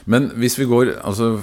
Men 0.05 0.29
hvis 0.39 0.57
vi 0.59 0.67
går, 0.69 0.95
altså 1.01 1.35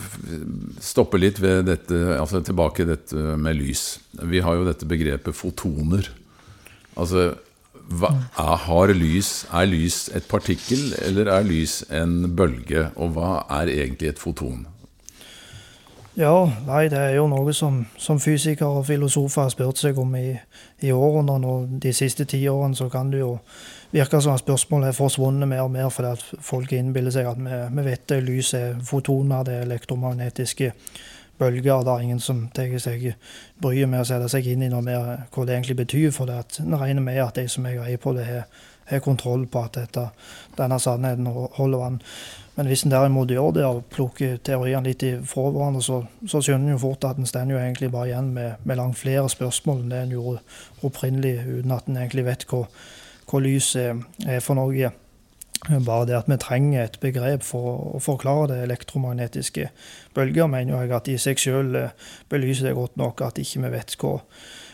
stopper 0.83 1.23
litt 1.23 1.41
ved 1.43 1.67
dette, 1.69 1.99
altså 2.17 2.43
tilbake 2.45 2.87
dette 2.89 3.37
med 3.39 3.59
lys. 3.59 4.01
Vi 4.23 4.43
har 4.45 4.59
jo 4.59 4.67
dette 4.69 4.89
begrepet 4.89 5.37
fotoner. 5.37 6.11
Altså 6.97 7.33
hva, 7.93 8.13
er, 8.39 8.93
lys, 8.97 9.47
er 9.53 9.67
lys 9.69 10.07
et 10.17 10.29
partikkel, 10.29 10.93
eller 11.03 11.29
er 11.33 11.47
lys 11.47 11.83
en 11.93 12.37
bølge? 12.37 12.89
Og 12.97 13.17
hva 13.17 13.43
er 13.61 13.73
egentlig 13.73 14.13
et 14.13 14.23
foton? 14.23 14.67
Ja, 16.17 16.45
nei, 16.67 16.91
det 16.93 16.99
er 17.01 17.15
jo 17.17 17.25
noe 17.31 17.55
som, 17.57 17.87
som 17.97 18.19
fysikere 18.21 18.83
og 18.83 18.87
filosofer 18.87 19.47
har 19.47 19.53
spurt 19.55 19.81
seg 19.81 19.97
om 20.01 20.13
i, 20.19 20.35
i 20.85 20.93
årene. 20.93 21.39
Og 21.41 21.79
de 21.81 21.93
siste 21.97 22.27
ti 22.29 22.43
årene 22.53 22.77
så 22.77 22.91
kan 22.93 23.11
du 23.13 23.19
jo 23.19 23.31
virke 23.93 24.21
som 24.25 24.39
spørsmålet 24.41 24.89
er 24.89 24.97
forsvunnet 24.97 25.49
mer 25.49 25.67
og 25.67 25.73
mer 25.75 25.89
fordi 25.93 26.41
folk 26.41 26.73
innbiller 26.73 27.15
seg 27.15 27.29
at 27.29 27.41
vi, 27.41 27.63
vi 27.77 27.87
vet 27.91 28.07
det, 28.09 28.23
lys 28.25 28.55
er 28.59 28.79
fotoner, 28.89 29.45
det 29.45 29.59
er 29.59 29.67
elektromagnetiske 29.67 30.73
bølger. 31.39 31.85
Det 31.85 31.93
er 31.93 32.05
ingen 32.05 32.21
som 32.21 32.45
tar 32.55 32.75
seg 32.83 33.09
bryet 33.63 33.91
med 33.91 34.03
å 34.03 34.09
sette 34.09 34.29
seg 34.33 34.47
inn 34.53 34.67
i 34.67 34.71
noe 34.73 34.85
mer 34.85 35.27
hva 35.33 35.47
det 35.47 35.57
egentlig 35.57 35.81
betyr. 35.83 36.13
For 36.15 36.31
en 36.31 36.79
regner 36.79 37.05
med 37.05 37.23
at 37.23 37.41
de 37.41 37.49
som 37.51 37.67
er 37.67 37.81
greie 37.81 38.01
på 38.01 38.15
det, 38.17 38.29
har 38.93 39.01
kontroll 39.01 39.47
på 39.47 39.63
at 39.63 39.77
dette, 39.79 40.09
denne 40.59 40.79
sannheten 40.83 41.29
holder 41.29 41.79
vann. 41.79 42.01
Men 42.57 42.69
hvis 42.69 42.83
en 42.85 42.93
derimot 42.93 43.31
gjør 43.33 43.55
det 43.57 43.63
og 43.65 43.85
plukker 43.95 44.41
teoriene 44.45 44.91
litt 44.91 45.05
fra 45.29 45.47
hverandre, 45.49 45.81
så, 45.85 46.03
så 46.29 46.43
skjønner 46.45 46.69
en 46.69 46.75
jo 46.75 46.83
fort 46.83 47.07
at 47.09 47.21
en 47.21 47.29
står 47.29 47.55
egentlig 47.55 47.89
bare 47.95 48.11
igjen 48.11 48.33
med, 48.35 48.59
med, 48.65 48.77
langt 48.77 48.99
flere 49.01 49.25
spørsmål 49.33 49.81
enn 49.81 49.95
det 49.95 50.03
en 50.03 50.13
gjorde 50.19 50.43
opprinnelig, 50.85 51.39
uten 51.47 51.73
at 51.73 51.89
en 51.89 51.97
egentlig 52.03 52.27
vet 52.27 52.45
hva, 52.51 52.67
hva 53.33 53.41
lyset 53.41 54.29
er 54.29 54.43
for 54.45 54.59
noe. 54.59 54.93
Bare 55.63 56.09
det 56.09 56.17
at 56.19 56.27
vi 56.27 56.37
trenger 56.43 56.83
et 56.83 56.97
begrep 56.99 57.45
for 57.47 57.95
å 57.95 58.01
forklare 58.03 58.49
det 58.51 58.63
elektromagnetiske 58.65 59.69
bølger, 60.15 60.49
mener 60.51 60.83
jeg 60.83 60.95
at 60.97 61.11
i 61.13 61.15
seg 61.23 61.39
selv 61.39 61.79
eh, 61.79 61.93
belyser 62.33 62.67
det 62.67 62.75
godt 62.75 62.99
nok 62.99 63.23
at 63.23 63.39
ikke 63.39 63.63
vi 63.63 63.71
vet 63.77 63.95
hva, 64.01 64.17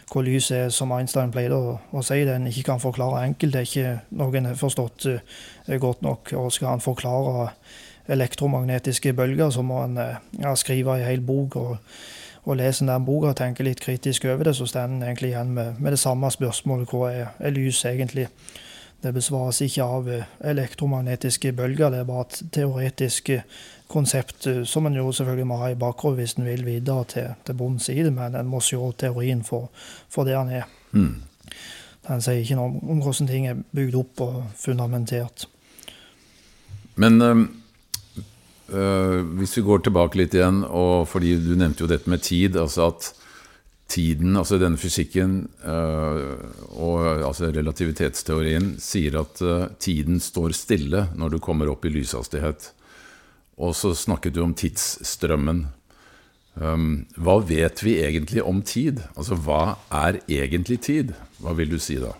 hva 0.09 0.23
lys 0.25 0.49
er, 0.57 0.73
som 0.73 0.95
Einstein 0.97 1.35
pleide 1.35 1.59
å, 1.59 1.75
å, 1.93 2.01
si. 2.01 2.23
Det 2.25 2.39
en 2.39 2.49
ikke 2.49 2.71
kan 2.71 2.81
forklare 2.81 3.21
enkelt. 3.27 3.53
Det 3.53 3.61
er 3.61 3.69
ikke 3.69 4.17
noe 4.17 4.41
en 4.41 4.49
har 4.49 4.57
forstått 4.57 5.11
uh, 5.13 5.77
godt 5.77 6.01
nok. 6.07 6.33
Og 6.41 6.49
skal 6.57 6.73
han 6.73 6.85
forklare 6.85 7.51
elektromagnetiske 8.09 9.13
bølger, 9.13 9.53
så 9.53 9.61
må 9.61 9.83
en 9.85 10.01
uh, 10.01 10.17
ja, 10.41 10.57
skrive 10.57 10.97
en 10.97 11.05
hel 11.05 11.21
bok. 11.21 11.61
og 11.61 11.77
og 12.49 12.57
leser 12.57 12.87
den 12.89 13.05
boka 13.05 13.33
og 13.33 13.37
tenker 13.37 13.67
litt 13.67 13.81
kritisk 13.85 14.25
over 14.25 14.49
det, 14.49 14.55
så 14.57 14.67
står 14.67 14.89
en 14.89 15.03
egentlig 15.03 15.35
igjen 15.35 15.53
med, 15.53 15.75
med, 15.79 15.93
det 15.93 16.01
samme 16.01 16.31
spørsmålet. 16.33 16.89
Hva 16.89 17.11
er, 17.13 17.27
er 17.39 17.53
lys 17.53 17.83
egentlig? 17.85 18.29
Det 19.03 19.13
besvares 19.15 19.61
ikke 19.63 19.85
av 19.85 20.09
eh, 20.11 20.31
elektromagnetiske 20.51 21.53
bølger, 21.55 21.93
det 21.93 22.01
er 22.01 22.09
bare 22.09 22.25
et 22.25 22.41
teoretisk 22.57 23.29
eh, 23.31 23.45
konsept 23.89 24.49
eh, 24.51 24.65
som 24.67 24.89
en 24.89 24.97
jo 24.97 25.13
selvfølgelig 25.13 25.47
må 25.47 25.61
ha 25.61 25.69
i 25.71 25.79
bakhodet 25.79 26.23
hvis 26.23 26.35
en 26.39 26.49
vil 26.49 26.65
videre 26.67 27.05
til, 27.13 27.29
til 27.47 27.59
bunns 27.61 27.89
i 27.93 28.01
det, 28.01 28.13
men 28.17 28.35
en 28.35 28.51
må 28.51 28.63
se 28.65 28.81
teorien 28.99 29.45
for, 29.45 29.69
for 30.11 30.27
det 30.27 30.35
han 30.35 30.51
er. 30.51 30.67
Mm. 30.93 31.21
Den 32.09 32.25
sier 32.25 32.41
ikke 32.41 32.57
noe 32.57 32.81
om 32.89 33.05
hvordan 33.05 33.29
ting 33.29 33.47
er 33.47 33.63
bygd 33.77 34.01
opp 34.01 34.25
og 34.25 34.43
fundamentert. 34.57 35.47
Men 36.97 37.23
øh, 37.23 37.47
hvis 38.69 39.55
vi 39.57 39.63
går 39.65 39.81
tilbake 39.87 40.19
litt 40.21 40.35
igjen, 40.37 40.59
og 40.65 41.07
fordi 41.09 41.31
du 41.41 41.55
nevnte 41.57 41.87
jo 41.87 41.89
dette 41.89 42.11
med 42.13 42.21
tid, 42.21 42.59
altså 42.61 42.91
at 42.91 43.07
tiden, 43.89 44.37
altså 44.37 44.59
denne 44.61 44.79
fysikken 44.81 45.41
uh, 45.65 46.37
og 46.77 47.25
altså 47.25 47.49
relativitetsteorien 47.55 48.75
sier 48.83 49.17
at 49.23 49.41
uh, 49.45 49.71
tiden 49.81 50.21
står 50.21 50.57
stille 50.57 51.07
når 51.17 51.35
du 51.35 51.41
kommer 51.43 51.71
opp 51.73 51.89
i 51.89 51.93
lyshastighet. 51.95 52.71
Og 53.59 53.75
så 53.75 53.95
snakket 53.97 54.37
du 54.37 54.43
om 54.45 54.55
tidsstrømmen. 54.55 55.65
Um, 56.59 57.07
hva 57.17 57.39
vet 57.47 57.81
vi 57.83 57.97
egentlig 58.03 58.45
om 58.45 58.61
tid? 58.63 59.01
Altså 59.17 59.39
hva 59.41 59.79
er 59.95 60.21
egentlig 60.29 60.81
tid? 60.85 61.15
Hva 61.43 61.57
vil 61.59 61.73
du 61.73 61.79
si 61.83 61.97
da? 62.03 62.13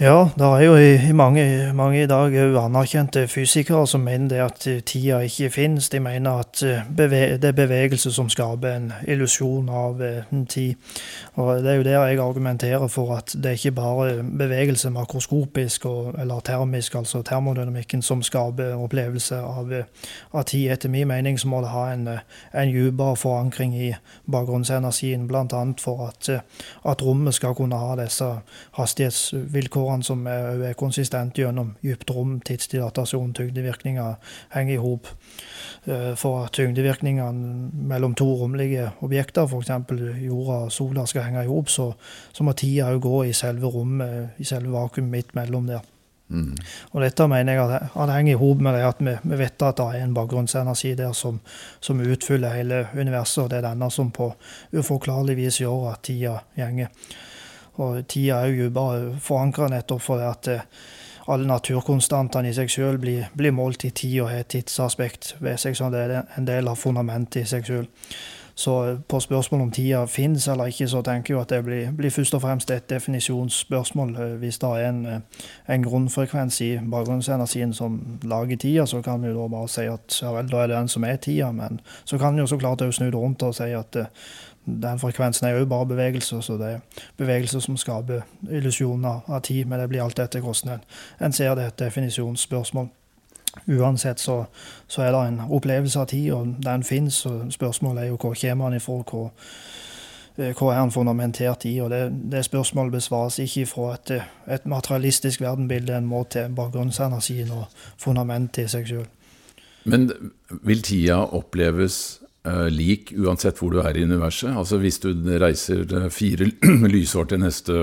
Ja, 0.00 0.30
det 0.38 0.46
er 0.46 0.60
jo 0.64 0.76
i, 0.76 1.12
mange, 1.12 1.72
mange, 1.74 2.02
i 2.02 2.06
dag 2.06 2.32
anerkjente 2.56 3.26
fysikere 3.28 3.86
som 3.86 4.00
mener 4.00 4.46
at 4.46 4.64
tida 4.88 5.18
ikke 5.20 5.50
finnes. 5.52 5.90
De 5.92 6.00
mener 6.00 6.38
at 6.40 6.62
eh, 6.64 6.86
det 6.96 7.44
er 7.44 7.52
bevegelse 7.52 8.08
som 8.12 8.30
skaper 8.32 8.78
en 8.78 8.86
illusjon 9.04 9.68
av 9.68 10.00
en 10.00 10.46
tid. 10.46 10.74
Og 11.34 11.60
Det 11.62 11.70
er 11.70 11.76
jo 11.76 11.82
der 11.82 12.06
jeg 12.06 12.18
argumenterer 12.18 12.86
for 12.88 13.12
at 13.16 13.34
det 13.36 13.46
er 13.46 13.58
ikke 13.58 13.72
bare 13.72 14.22
bevegelse 14.22 14.90
makroskopisk 14.90 15.84
og, 15.86 16.14
eller 16.18 16.40
termisk, 16.40 16.94
altså 16.94 17.20
termodynamikken, 17.22 18.02
som 18.02 18.22
skaper 18.22 18.80
opplevelse 18.80 19.36
av, 19.36 19.68
av 20.32 20.44
tid. 20.44 20.70
Etter 20.72 20.88
min 20.88 21.08
mening 21.08 21.40
så 21.40 21.48
må 21.48 21.60
det 21.60 21.74
ha 21.76 21.92
en, 21.92 22.08
en 22.54 22.72
dypere 22.72 23.16
forankring 23.16 23.76
i 23.76 23.92
bakgrunnsenergien, 24.32 25.28
bl.a. 25.28 25.62
for 25.78 26.08
at, 26.08 26.32
at 26.88 27.06
rommet 27.06 27.34
skal 27.34 27.54
kunne 27.54 27.76
ha 27.76 28.00
disse 28.00 28.32
hastighetsvilkårene 28.80 29.89
faktorene 29.90 30.04
som 30.04 30.26
er, 30.26 30.70
er 30.70 30.74
konsistent 30.78 31.36
gjennom 31.38 31.74
dypt 31.82 32.10
rom, 32.10 32.40
tidsdilatasjon, 32.40 33.32
tyngdevirkninger, 33.34 34.16
henger 34.54 34.74
i 34.74 34.80
hop. 34.80 35.06
Eh, 35.86 36.14
for 36.16 36.44
at 36.44 36.52
tyngdevirkningene 36.52 37.70
mellom 37.88 38.14
to 38.14 38.26
romlige 38.26 38.90
objekter, 39.02 39.46
f.eks. 39.46 39.70
jorda 40.22 40.66
og 40.66 40.72
sola, 40.72 41.06
skal 41.06 41.22
henge 41.22 41.44
i 41.44 41.48
hop, 41.48 41.68
så, 41.68 41.92
så, 42.32 42.44
må 42.44 42.52
tida 42.52 42.90
òg 42.92 43.00
gå 43.02 43.24
i 43.24 43.32
selve 43.32 43.66
rommet, 43.66 44.36
i 44.38 44.44
selve 44.44 44.72
vakuumet 44.72 45.10
midt 45.10 45.34
mellom 45.34 45.66
der. 45.66 45.80
Mm. 46.30 46.54
Og 46.92 47.02
dette 47.02 47.26
mener 47.26 47.56
jeg 47.56 47.64
at, 47.64 47.88
at 47.98 48.10
henger 48.14 48.36
i 48.36 48.38
hop 48.38 48.60
med 48.62 48.76
det 48.76 48.84
at 48.86 49.00
vi, 49.02 49.16
vi, 49.24 49.38
vet 49.40 49.62
at 49.66 49.80
det 49.80 49.86
er 49.96 50.04
en 50.04 50.14
bakgrunnsenergi 50.14 50.92
der 50.94 51.10
som, 51.12 51.40
som 51.80 51.98
utfyller 51.98 52.54
hele 52.54 52.84
universet, 52.94 53.42
og 53.44 53.50
det 53.50 53.58
er 53.58 53.66
denne 53.72 53.90
som 53.90 54.12
på 54.14 54.28
uforklarlig 54.70 55.34
vis 55.40 55.58
gjør 55.64 55.90
at 55.90 56.04
tida 56.06 56.36
gjenger. 56.54 56.92
Og 57.78 58.06
tida 58.08 58.42
er 58.44 58.56
jo 58.56 58.70
bare 58.74 59.14
forankra 59.20 59.68
nettopp 59.70 60.02
fordi 60.02 60.26
at 60.26 60.48
eh, 60.48 60.66
alle 61.30 61.46
naturkonstantene 61.46 62.50
i 62.50 62.56
seg 62.56 62.72
sjøl 62.72 62.98
blir, 62.98 63.28
blir, 63.38 63.54
målt 63.54 63.84
i 63.86 63.92
tid 63.94 64.20
og 64.24 64.32
har 64.32 64.42
et 64.42 64.50
tidsaspekt 64.50 65.36
ved 65.38 65.60
seg, 65.62 65.76
så 65.78 65.90
det 65.92 66.04
er 66.08 66.20
en 66.36 66.48
del 66.48 66.68
av 66.70 66.80
fundamentet 66.80 67.44
i 67.44 67.48
seg 67.48 67.66
sjøl. 67.68 67.88
Så 68.60 68.74
eh, 68.88 68.98
på 69.08 69.20
spørsmål 69.20 69.62
om 69.62 69.70
tida 69.72 70.02
finnes 70.10 70.48
eller 70.48 70.72
ikke, 70.72 70.88
så 70.90 71.02
tenker 71.06 71.34
jeg 71.34 71.40
at 71.40 71.52
det 71.54 71.60
blir, 71.64 71.92
blir 71.96 72.12
først 72.12 72.34
og 72.36 72.42
fremst 72.44 72.70
et 72.74 72.90
definisjonsspørsmål. 72.90 74.16
Eh, 74.16 74.34
hvis 74.42 74.58
det 74.60 74.72
er 74.74 74.88
en, 74.88 75.22
en 75.68 75.86
grunnfrekvens 75.86 76.60
i 76.66 76.70
bakgrunnsenergien 76.82 77.72
som 77.76 78.00
lager 78.22 78.60
tida, 78.60 78.86
så 78.86 79.02
kan 79.02 79.22
vi 79.22 79.32
da 79.32 79.48
bare 79.48 79.70
si 79.70 79.86
at 79.88 80.18
ja 80.22 80.34
vel, 80.34 80.50
da 80.50 80.64
er 80.64 80.72
det 80.72 80.76
den 80.76 80.92
som 80.92 81.08
er 81.08 81.16
tida. 81.16 81.52
Men 81.56 81.80
så 82.04 82.18
kan 82.18 82.34
vi 82.34 82.44
jo 82.44 82.50
så 82.50 82.58
klart 82.58 82.84
snu 82.90 83.06
det 83.06 83.14
rundt 83.14 83.42
og 83.42 83.54
si 83.54 83.70
at 83.72 83.96
den 84.82 84.98
frekvensen 84.98 85.46
er 85.46 85.58
jo 85.58 85.66
bare 85.66 85.86
bevegelser, 85.86 86.40
så 86.40 86.56
det 86.60 86.70
er 86.74 87.02
bevegelser 87.16 87.60
som 87.60 87.76
skaper 87.76 88.22
illusjoner 88.50 89.20
av 89.28 89.40
tid. 89.40 89.64
Men 89.66 89.80
det 89.80 89.88
blir 89.88 90.02
alt 90.02 90.18
etter 90.18 90.40
hvordan 90.40 90.80
en 91.20 91.32
ser 91.32 91.54
det, 91.54 91.66
et 91.66 91.78
definisjonsspørsmål. 91.78 92.88
Uansett 93.66 94.20
så, 94.20 94.44
så, 94.86 95.02
er 95.02 95.12
det 95.12 95.20
en 95.28 95.40
opplevelse 95.50 96.00
av 96.00 96.06
tid, 96.06 96.32
og 96.32 96.56
den 96.64 96.84
fins. 96.86 97.26
Spørsmålet 97.50 98.04
er 98.04 98.08
jo 98.08 98.16
hvor 98.16 98.34
kommer 98.34 98.70
den 98.70 98.76
ifra? 98.76 98.92
Hvor, 98.92 99.04
hvor 99.10 99.30
hva 100.36 100.74
er 100.74 100.80
den 100.80 100.90
fundamentert 100.90 101.64
i? 101.64 101.80
og 101.80 101.90
Det, 101.90 102.12
det 102.32 102.44
spørsmålet 102.44 102.92
besvares 102.92 103.38
ikke 103.38 103.66
fra 103.66 103.94
et, 103.94 104.22
et 104.48 104.66
materialistisk 104.66 105.40
verdenbilde, 105.40 105.96
en 105.96 106.06
må 106.06 106.24
til 106.30 106.54
bakgrunnsenergien 106.56 107.50
og 107.50 107.64
fundamentet 107.98 108.64
i 108.64 108.68
seg 108.68 108.86
sjøl. 108.86 109.08
Men 109.84 110.10
vil 110.62 110.82
tida 110.82 111.16
oppleves 111.36 112.19
lik 112.72 113.10
uansett 113.20 113.58
hvor 113.60 113.74
du 113.74 113.82
er 113.82 113.98
i 113.98 114.04
universet. 114.08 114.54
Altså 114.56 114.78
Hvis 114.80 115.00
du 115.02 115.10
reiser 115.12 115.84
fire 116.08 116.46
lysår 116.94 117.28
til 117.28 117.42
neste 117.42 117.74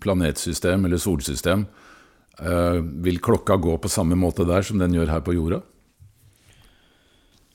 planetsystem 0.00 0.86
eller 0.88 1.02
solsystem, 1.02 1.66
uh, 2.40 2.78
vil 3.04 3.20
klokka 3.20 3.58
gå 3.60 3.76
på 3.76 3.92
samme 3.92 4.16
måte 4.16 4.48
der 4.48 4.64
som 4.64 4.80
den 4.80 4.96
gjør 4.96 5.12
her 5.12 5.20
på 5.20 5.36
jorda? 5.36 5.60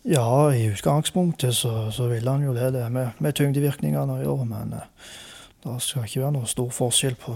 Ja, 0.08 0.54
i 0.54 0.70
utgangspunktet 0.70 1.58
så, 1.58 1.90
så 1.92 2.06
vil 2.08 2.28
han 2.30 2.46
jo 2.46 2.54
det, 2.56 2.70
det 2.78 2.86
med, 2.94 3.18
med 3.20 3.36
tyngdevirkningene 3.36 4.20
å 4.20 4.22
gjøre. 4.22 4.46
Men 4.48 4.78
det 4.78 5.74
skal 5.84 6.06
ikke 6.08 6.22
være 6.22 6.36
noen 6.38 6.48
stor 6.48 6.70
forskjell 6.72 7.18
på, 7.20 7.34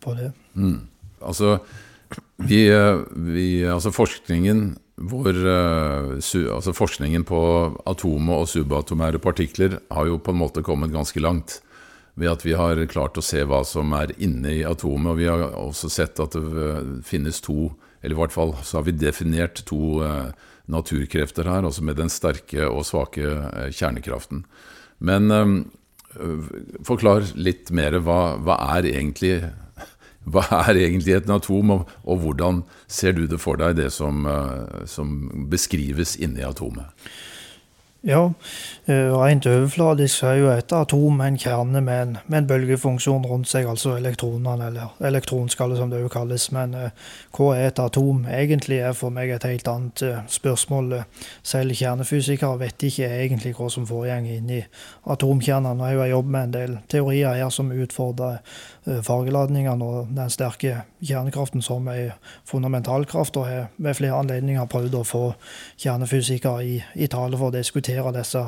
på 0.00 0.14
det. 0.16 0.30
Mm. 0.56 0.78
Altså, 1.20 1.58
vi, 2.36 2.62
vi, 3.34 3.48
altså 3.68 3.92
forskningen 3.92 4.64
hvor 4.94 5.34
uh, 5.34 6.14
altså 6.14 6.74
forskningen 6.74 7.24
på 7.26 7.40
atomer 7.90 8.44
og 8.44 8.50
subatomære 8.50 9.18
partikler 9.22 9.80
har 9.90 10.06
jo 10.06 10.20
på 10.22 10.34
en 10.34 10.38
måte 10.38 10.62
kommet 10.62 10.94
ganske 10.94 11.20
langt. 11.22 11.60
Ved 12.14 12.30
at 12.30 12.44
vi 12.46 12.54
har 12.54 12.78
klart 12.86 13.18
å 13.18 13.24
se 13.26 13.42
hva 13.42 13.64
som 13.66 13.90
er 13.98 14.12
inne 14.22 14.52
i 14.54 14.62
atomet. 14.62 15.10
Og 15.10 15.18
vi 15.18 15.26
har 15.26 15.48
også 15.58 15.90
sett 15.90 16.20
at 16.22 16.36
det 16.38 16.66
eh, 16.68 16.92
finnes 17.02 17.40
to, 17.42 17.72
eller 18.04 18.14
i 18.14 18.20
hvert 18.20 18.34
fall 18.36 18.54
så 18.62 18.78
har 18.78 18.86
vi 18.86 18.94
definert 18.94 19.64
to 19.66 19.98
uh, 20.06 20.30
naturkrefter 20.70 21.50
her, 21.50 21.66
altså 21.66 21.82
med 21.82 21.98
den 21.98 22.12
sterke 22.12 22.68
og 22.70 22.86
svake 22.86 23.34
kjernekraften. 23.74 24.46
Men 25.04 25.28
forklar 26.86 27.26
litt 27.34 27.68
mer. 27.74 27.98
Hva, 28.00 28.38
hva 28.40 28.54
er 28.78 28.86
egentlig 28.88 29.34
hva 30.24 30.44
er 30.64 30.80
egentlig 30.86 31.18
et 31.18 31.30
atom, 31.30 31.70
og, 31.70 31.92
og, 32.04 32.18
hvordan 32.24 32.62
ser 32.88 33.12
du 33.12 33.26
det 33.28 33.40
for 33.42 33.60
deg, 33.60 33.76
det 33.80 33.90
som, 33.92 34.24
eh, 34.26 34.82
som 34.90 35.14
beskrives 35.50 36.16
inni 36.16 36.44
atomet? 36.46 36.88
Ja, 38.04 38.32
eh, 38.84 39.08
rent 39.16 39.46
overfladisk 39.48 40.26
er 40.28 40.34
jo 40.36 40.48
et 40.52 40.72
atom 40.76 41.22
en 41.24 41.38
kjerne 41.40 41.80
med 41.80 42.02
en, 42.02 42.10
med 42.26 42.42
en, 42.42 42.48
bølgefunksjon 42.50 43.24
rundt 43.24 43.48
seg, 43.48 43.64
altså 43.64 43.94
elektronene, 43.96 44.66
eller 44.66 44.92
elektronskallet 45.08 45.80
som 45.80 45.88
det 45.88 46.02
jo 46.02 46.10
kalles. 46.12 46.50
Men 46.52 46.76
uh, 46.76 46.90
hva 47.32 47.46
er 47.56 47.70
et 47.70 47.80
atom 47.80 48.26
egentlig 48.28 48.82
er 48.84 48.92
for 48.92 49.08
meg 49.08 49.32
et 49.32 49.46
helt 49.48 49.70
annet 49.72 50.04
spørsmål. 50.28 50.98
Selv 51.40 51.80
kjernefysikere 51.80 52.60
vet 52.60 52.84
ikke 52.90 53.08
egentlig 53.08 53.54
hva 53.56 53.70
som 53.72 53.88
foregår 53.88 54.28
inni 54.36 54.60
atomkjernene. 55.08 55.88
Jeg 55.94 56.02
har 56.02 56.12
jobbet 56.12 56.36
med 56.36 56.48
en 56.50 56.56
del 56.58 56.78
teorier 56.92 57.40
her 57.40 57.48
som 57.48 57.72
utfordrer 57.72 58.44
fargeladningene 58.84 59.84
og 59.84 60.10
den 60.12 60.32
sterke 60.32 60.82
kjernekraften 61.00 61.62
som 61.64 61.86
er 61.88 62.16
fundamentalkraft, 62.48 63.36
og 63.40 63.46
har 63.48 63.68
ved 63.76 63.96
flere 63.96 64.18
anledninger 64.20 64.66
prøvd 64.68 64.98
å 64.98 65.04
få 65.08 65.22
kjernefysikere 65.80 66.64
i, 66.64 66.74
i 66.94 67.08
tale 67.08 67.38
for 67.40 67.48
å 67.48 67.54
diskutere 67.54 68.12
disse 68.12 68.42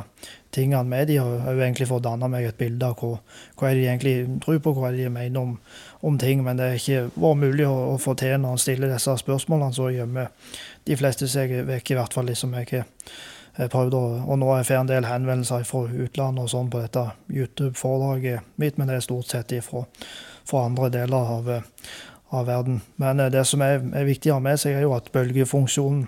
tingene 0.53 0.85
med 0.88 1.09
de, 1.09 1.18
og 1.20 1.49
egentlig 1.55 1.88
for 1.88 2.01
å 2.01 2.05
danne 2.05 2.29
meg 2.33 2.49
et 2.49 2.59
bilde 2.61 2.88
av 2.88 3.01
hva, 3.01 3.14
hva 3.61 3.72
de 3.72 3.87
egentlig 3.87 4.16
tror 4.44 4.61
på, 4.64 4.75
hva 4.77 4.92
de 4.94 5.09
mener 5.12 5.40
om, 5.40 5.55
om, 6.01 6.18
ting. 6.20 6.44
Men 6.44 6.61
det 6.61 6.70
har 6.70 6.81
ikke 6.81 7.07
vært 7.14 7.40
mulig 7.42 7.68
å, 7.68 7.77
å, 7.94 7.96
få 8.01 8.16
til 8.20 8.37
når 8.40 8.57
han 8.57 8.62
stiller 8.66 8.92
disse 8.92 9.16
spørsmålene. 9.25 9.77
Så 9.77 9.88
gjemmer 9.94 10.53
de 10.87 11.01
fleste 11.01 11.29
seg 11.33 11.55
vekk, 11.68 11.92
i 11.92 11.99
hvert 12.01 12.16
fall 12.16 12.29
de 12.29 12.37
som 12.38 12.53
jeg 12.57 12.70
har 12.72 12.87
prøvd 13.56 13.94
å 13.96 14.02
Og 14.26 14.38
nå 14.38 14.50
får 14.52 14.74
jeg 14.74 14.80
en 14.80 14.90
del 14.90 15.08
henvendelser 15.08 15.64
fra 15.64 15.86
utlandet 15.86 16.44
og 16.44 16.50
sånn 16.52 16.68
på 16.70 16.82
dette 16.82 17.06
YouTube-foredraget 17.32 18.58
mitt, 18.60 18.78
men 18.78 18.88
det 18.90 18.98
er 18.98 19.06
stort 19.06 19.30
sett 19.32 19.54
fra, 19.64 19.86
fra 20.44 20.66
andre 20.66 20.90
deler 20.92 21.32
av, 21.38 21.50
av 22.30 22.46
verden. 22.46 22.82
Men 22.96 23.20
eh, 23.20 23.32
det 23.32 23.46
som 23.48 23.64
er, 23.64 23.80
er 23.94 24.08
viktig 24.08 24.32
å 24.32 24.38
ha 24.38 24.44
med 24.44 24.60
seg, 24.60 24.76
er 24.76 24.86
jo 24.86 24.96
at 24.96 25.12
bølgefunksjonen 25.14 26.06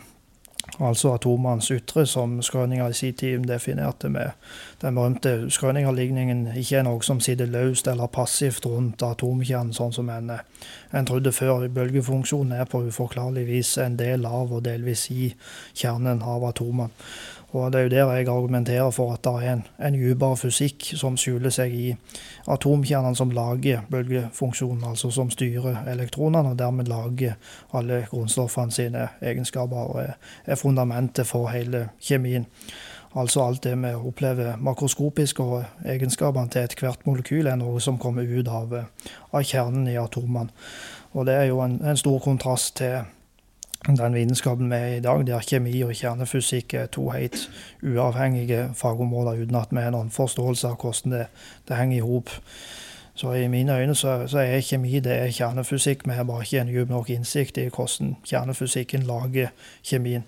altså 0.79 1.13
atomenes 1.17 1.71
ytre, 1.73 2.05
som 2.07 2.39
Skrøninger 2.43 2.91
i 2.91 2.97
sin 2.97 3.15
tid 3.15 3.47
definerte 3.49 4.09
med 4.09 4.31
den 4.83 4.95
berømte 4.95 5.51
Skrøninger-ligningen, 5.51 6.47
ikke 6.57 6.79
er 6.79 6.85
noe 6.87 7.03
som 7.03 7.21
sitter 7.25 7.51
løst 7.51 7.89
eller 7.89 8.11
passivt 8.13 8.67
rundt 8.67 9.03
atomkjernen, 9.03 9.73
sånn 9.75 9.95
som 9.95 10.11
en, 10.13 10.35
en 10.93 11.09
trodde 11.09 11.33
før. 11.33 11.67
Bølgefunksjonen 11.73 12.61
er 12.61 12.69
på 12.71 12.85
uforklarlig 12.87 13.47
vis 13.49 13.77
en 13.83 13.97
del 13.99 14.27
av 14.29 14.53
og 14.53 14.65
delvis 14.69 15.09
i 15.15 15.33
kjernen 15.75 16.23
av 16.23 16.47
atomene. 16.53 16.93
Og 17.51 17.73
Det 17.73 17.79
er 17.79 17.83
jo 17.83 17.89
der 17.89 18.13
jeg 18.13 18.29
argumenterer 18.29 18.91
for 18.91 19.13
at 19.13 19.25
det 19.25 19.33
er 19.33 19.53
en, 19.53 19.67
en 19.81 19.95
dypere 19.95 20.37
fysikk 20.37 20.85
som 21.01 21.17
skjuler 21.17 21.51
seg 21.51 21.73
i 21.73 21.95
atomkjernene 22.47 23.17
som 23.17 23.31
lager 23.33 23.87
bølgefunksjonen, 23.91 24.85
altså 24.85 25.11
som 25.11 25.31
styrer 25.31 25.89
elektronene, 25.89 26.51
og 26.51 26.59
dermed 26.59 26.93
lager 26.93 27.39
alle 27.73 28.07
grunnstoffene 28.11 28.73
sine 28.73 29.09
egenskaper 29.23 29.77
og 29.95 30.03
er, 30.45 30.55
fundamentet 30.61 31.27
for 31.27 31.49
hele 31.49 31.89
kjemien. 32.01 32.45
Altså 33.17 33.47
alt 33.47 33.65
det 33.65 33.77
vi 33.81 33.95
opplever 33.97 34.57
makroskopisk, 34.61 35.41
og 35.41 35.65
egenskapene 35.85 36.53
til 36.53 36.69
ethvert 36.69 37.07
molekyl 37.07 37.47
er 37.47 37.57
noe 37.57 37.81
som 37.81 37.99
kommer 37.99 38.29
ut 38.29 38.49
av, 38.49 38.75
av 39.33 39.43
kjernen 39.43 39.89
i 39.89 39.97
atomene. 39.97 40.53
Og 41.17 41.25
det 41.27 41.35
er 41.35 41.49
jo 41.49 41.63
en, 41.65 41.81
en 41.81 41.97
stor 41.97 42.21
kontrast 42.21 42.77
til 42.77 43.09
den 43.87 44.15
vitenskapen 44.15 44.71
vi 44.71 44.77
er 44.77 44.97
i 44.97 45.01
dag, 45.01 45.27
der 45.27 45.45
kjemi 45.47 45.83
og 45.83 45.95
kjernefysikk 45.95 46.75
er 46.75 46.87
to 46.87 47.11
helt 47.11 47.51
uavhengige 47.83 48.71
fagområder 48.75 49.43
uten 49.43 49.55
at 49.55 49.71
vi 49.71 49.85
har 49.85 49.95
noen 49.95 50.11
forståelse 50.11 50.69
av 50.69 50.81
hvordan 50.83 51.15
det, 51.15 51.27
det 51.69 51.79
henger 51.79 51.97
i 51.97 52.05
hop. 52.05 52.31
Så 53.19 53.33
i 53.33 53.49
mine 53.49 53.79
øyne 53.79 53.95
så, 53.95 54.27
så, 54.27 54.39
er 54.39 54.61
kjemi 54.61 55.01
det 55.01 55.13
er 55.13 55.31
kjernefysikk. 55.31 56.05
Vi 56.07 56.15
har 56.15 56.25
bare 56.25 56.43
ikke 56.43 56.61
en 56.61 56.69
dyp 56.75 56.91
nok 56.91 57.11
innsikt 57.11 57.59
i 57.59 57.69
hvordan 57.69 58.17
kjernefysikken 58.27 59.03
lager 59.03 59.49
kjemien. 59.83 60.25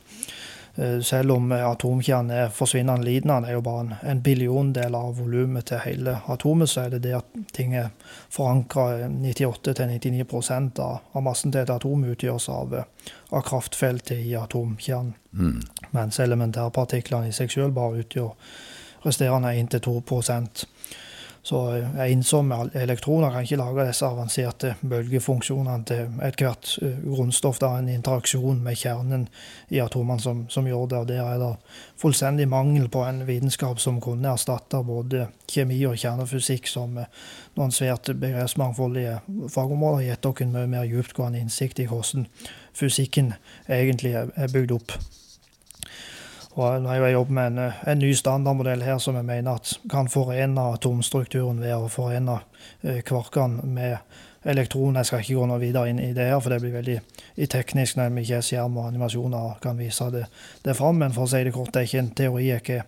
Eh, 0.80 1.00
selv 1.00 1.32
om 1.32 1.52
atomkjernen 1.52 2.30
er 2.30 2.48
forsvinnende 2.48 3.04
liten, 3.04 3.28
den 3.28 3.44
er 3.44 3.52
jo 3.58 3.60
bare 3.60 3.98
en, 4.02 4.22
billiondel 4.24 4.94
av 4.96 5.18
volumet 5.18 5.66
til 5.68 5.82
hele 5.84 6.14
atomet, 6.32 6.70
så 6.72 6.86
er 6.86 6.94
det 6.94 7.02
det 7.04 7.12
at 7.18 7.36
ting 7.52 7.74
er 7.76 7.90
forankra 8.32 9.08
98-99 9.10 10.80
av, 10.80 11.02
av 11.12 11.26
massen 11.26 11.52
til 11.52 11.60
et 11.60 11.74
atom 11.74 12.06
utgjøres 12.14 12.48
av, 12.48 12.78
av 13.28 13.44
kraftfeltet 13.44 14.24
i 14.24 14.34
atomkjernen. 14.40 15.12
Mm. 15.32 15.60
Mens 15.90 16.20
elementærpartiklene 16.20 17.28
i 17.28 17.36
seg 17.36 17.52
sjøl 17.52 17.76
bare 17.76 18.00
utgjør 18.00 18.32
resterende 19.04 19.52
1-2 19.60 20.00
så 21.42 21.60
jeg 21.72 22.12
innså 22.12 22.42
med 22.44 22.74
elektroner 22.76 23.32
kan 23.32 23.46
ikke 23.46 23.56
lage 23.56 23.86
disse 23.88 24.04
avanserte 24.04 24.74
bølgefunksjonene 24.84 25.86
til 25.88 26.18
ethvert 26.26 26.74
eh, 26.84 26.98
grunnstoff. 27.00 27.58
Det 27.62 27.68
er 27.68 27.80
en 27.80 27.88
interaksjon 27.88 28.60
med 28.64 28.76
kjernen 28.76 29.24
i 29.72 29.80
atomene 29.80 30.20
som, 30.20 30.42
som, 30.52 30.68
gjør 30.68 30.90
det. 30.90 30.98
og 30.98 31.06
Der 31.08 31.22
er 31.24 31.38
det 31.40 31.52
fullstendig 32.00 32.48
mangel 32.48 32.90
på 32.92 33.06
en 33.08 33.24
vitenskap 33.28 33.80
som 33.80 34.02
kunne 34.04 34.34
erstatte 34.34 34.82
både 34.84 35.30
kjemi 35.48 35.80
og 35.88 35.96
kjernefysikk 35.96 36.68
som 36.68 37.00
eh, 37.00 37.08
noen 37.56 37.72
svært 37.72 38.12
begrepsmangfoldige 38.20 39.22
fagområder. 39.48 40.10
Gitt 40.10 40.28
dere 40.28 40.44
en 40.44 40.52
mye 40.58 40.72
mer 40.76 40.92
dyptgående 40.92 41.40
innsikt 41.40 41.80
i 41.80 41.88
hvordan 41.88 42.28
fysikken 42.76 43.32
egentlig 43.68 44.12
er 44.20 44.52
bygd 44.52 44.76
opp. 44.76 44.98
Og 46.58 46.82
nå 46.82 46.90
har 46.90 47.04
jeg 47.04 47.14
jobbet 47.14 47.34
med 47.36 47.52
en, 47.52 47.74
en, 47.86 48.00
ny 48.02 48.10
standardmodell 48.18 48.82
her 48.82 48.98
som 48.98 49.14
jeg 49.14 49.26
mener 49.28 49.60
at 49.60 49.76
kan 49.90 50.10
forene 50.10 50.64
atomstrukturen 50.74 51.60
ved 51.62 51.76
å 51.76 51.90
forene 51.92 52.40
eh, 52.82 53.04
kvarkene 53.06 53.62
med 53.70 53.98
elektroner. 54.42 55.00
Jeg 55.00 55.10
skal 55.10 55.22
ikke 55.22 55.36
gå 55.38 55.46
noe 55.46 55.60
videre 55.62 55.92
inn 55.92 56.00
i 56.02 56.10
det 56.16 56.26
her, 56.26 56.40
for 56.42 56.50
det 56.50 56.58
blir 56.64 56.74
veldig 56.74 56.98
i 57.40 57.46
teknisk 57.50 58.00
når 58.00 58.10
vi 58.16 58.24
ikke 58.26 58.42
skjerm 58.48 58.80
og 58.80 58.88
animasjoner 58.88 59.60
kan 59.62 59.78
vise 59.78 60.10
det, 60.10 60.24
det 60.64 60.74
fram. 60.78 60.98
Men 60.98 61.14
for 61.14 61.28
å 61.28 61.30
si 61.30 61.44
det 61.46 61.54
kort, 61.54 61.70
det 61.74 61.84
er 61.84 61.90
ikke 61.90 62.02
en 62.02 62.14
teori 62.18 62.48
jeg 62.48 62.64
ikke 62.64 62.82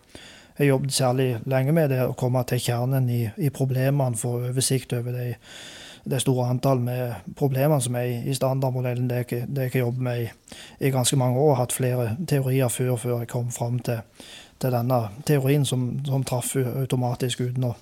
har 0.58 0.68
jobbet 0.68 0.96
særlig 0.96 1.28
lenge 1.46 1.76
med. 1.76 1.92
Det 1.92 2.02
å 2.08 2.18
komme 2.18 2.42
til 2.48 2.64
kjernen 2.66 3.06
i, 3.12 3.22
i 3.36 3.52
problemene, 3.54 4.18
få 4.18 4.40
oversikt 4.40 4.96
over 4.98 5.14
de 5.14 5.28
det 6.04 6.20
store 6.20 6.48
antall 6.50 6.80
med 6.80 7.14
problemer 7.36 7.80
som 7.80 7.96
er 7.96 8.22
i 8.26 8.34
standardmodellen, 8.34 9.08
det 9.10 9.20
jeg, 9.22 9.46
det 9.48 9.68
jeg 9.68 9.82
jobber 9.82 10.02
med 10.02 10.22
i, 10.22 10.30
i, 10.80 10.90
ganske 10.90 11.16
mange 11.16 11.38
år. 11.38 11.54
har 11.54 11.62
Hatt 11.62 11.72
flere 11.72 12.16
teorier 12.28 12.68
før, 12.68 12.96
før 12.96 13.18
jeg 13.18 13.28
kom 13.28 13.50
fram 13.50 13.78
til, 13.78 14.00
til 14.58 14.74
denne 14.74 14.98
teorien 15.26 15.64
som, 15.64 16.00
som 16.06 16.24
traff 16.24 16.56
automatisk 16.56 17.40
uten 17.40 17.70
å, 17.70 17.74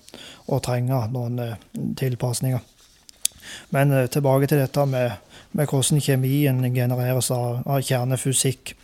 å 0.47 0.59
trenge 0.59 1.07
noen 1.13 1.39
eh, 1.39 1.57
tilpasninger. 1.97 2.61
Men 3.69 3.91
eh, 3.91 4.09
tilbake 4.09 4.47
til 4.47 4.61
dette 4.61 4.85
med, 4.85 5.11
med 5.51 5.67
hvordan 5.67 6.01
kjemien 6.01 6.61
genereres 6.75 7.31
av, 7.31 7.63
av 7.65 7.81
kjernefysikk. 7.81 8.75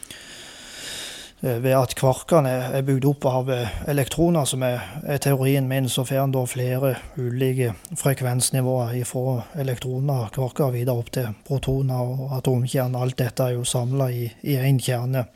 Eh, 1.42 1.64
ved 1.64 1.76
at 1.78 1.94
kvarkene 1.94 2.50
er 2.74 2.82
bygd 2.82 3.06
opp 3.06 3.26
av 3.30 3.50
eh, 3.54 3.74
elektroner, 3.92 4.46
som 4.50 4.64
er, 4.66 4.82
er 5.06 5.20
teorien 5.22 5.68
min, 5.70 5.86
så 5.90 6.02
får 6.08 6.24
en 6.24 6.34
da 6.34 6.42
flere 6.50 6.96
ulike 7.14 7.76
frekvensnivåer 7.94 9.04
fra 9.06 9.44
elektroner, 9.62 10.32
kvarker, 10.34 10.74
videre 10.74 10.98
opp 10.98 11.12
til 11.14 11.36
protoner 11.46 12.02
og 12.02 12.34
atomkjerner. 12.40 13.06
Alt 13.06 13.20
dette 13.22 13.46
er 13.46 13.54
jo 13.54 13.68
samla 13.70 14.10
i 14.10 14.32
én 14.56 14.82
kjerne. 14.82 15.28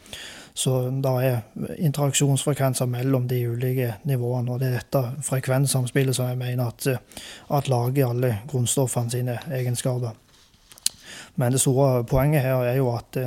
Så 0.58 0.80
det 0.90 1.12
er 1.28 1.78
interaksjonsfrekvenser 1.86 2.90
mellom 2.90 3.30
de 3.30 3.44
ulike 3.54 3.94
nivåene. 4.10 4.56
Og 4.56 4.60
det 4.60 4.72
er 4.72 4.80
dette 4.80 5.04
frekvenssamspillet 5.30 6.18
som 6.18 6.34
jeg 6.34 6.42
mener 6.42 6.74
at, 6.74 6.90
eh, 6.90 7.30
at 7.54 7.70
lager 7.70 8.10
alle 8.10 8.40
grunnstoffene 8.50 9.14
sine 9.14 9.38
egenskaper. 9.54 10.18
Men 11.36 11.54
det 11.54 11.62
store 11.62 12.04
poenget 12.04 12.42
her 12.44 12.66
er 12.66 12.76
jo 12.82 12.90
at 12.92 13.18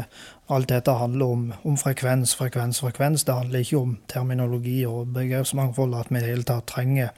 alt 0.53 0.69
dette 0.69 0.93
handler 0.93 1.27
om, 1.27 1.45
om, 1.65 1.77
frekvens, 1.81 2.35
frekvens, 2.37 2.81
frekvens. 2.85 3.25
Det 3.25 3.35
handler 3.35 3.65
ikke 3.65 3.79
om 3.81 3.97
terminologi 4.09 4.83
og 4.87 5.09
begrepsmangfold, 5.15 5.95
at 5.97 6.11
vi 6.11 6.19
i 6.19 6.25
det 6.25 6.33
hele 6.33 6.49
tatt 6.49 6.67
trenger 6.69 7.13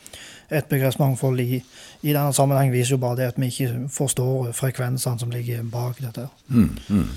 et 0.54 0.68
begrepsmangfold 0.70 1.42
i, 1.42 1.58
i 2.02 2.12
denne 2.12 2.32
sammenheng, 2.36 2.70
viser 2.74 2.94
jo 2.94 3.02
bare 3.02 3.18
det 3.20 3.32
at 3.32 3.40
vi 3.40 3.50
ikke 3.50 3.88
forstår 3.90 4.52
frekvensene 4.54 5.18
som 5.18 5.34
ligger 5.34 5.66
bak 5.72 5.98
dette. 6.04 6.28
Mm, 6.48 6.70
mm. 6.88 7.08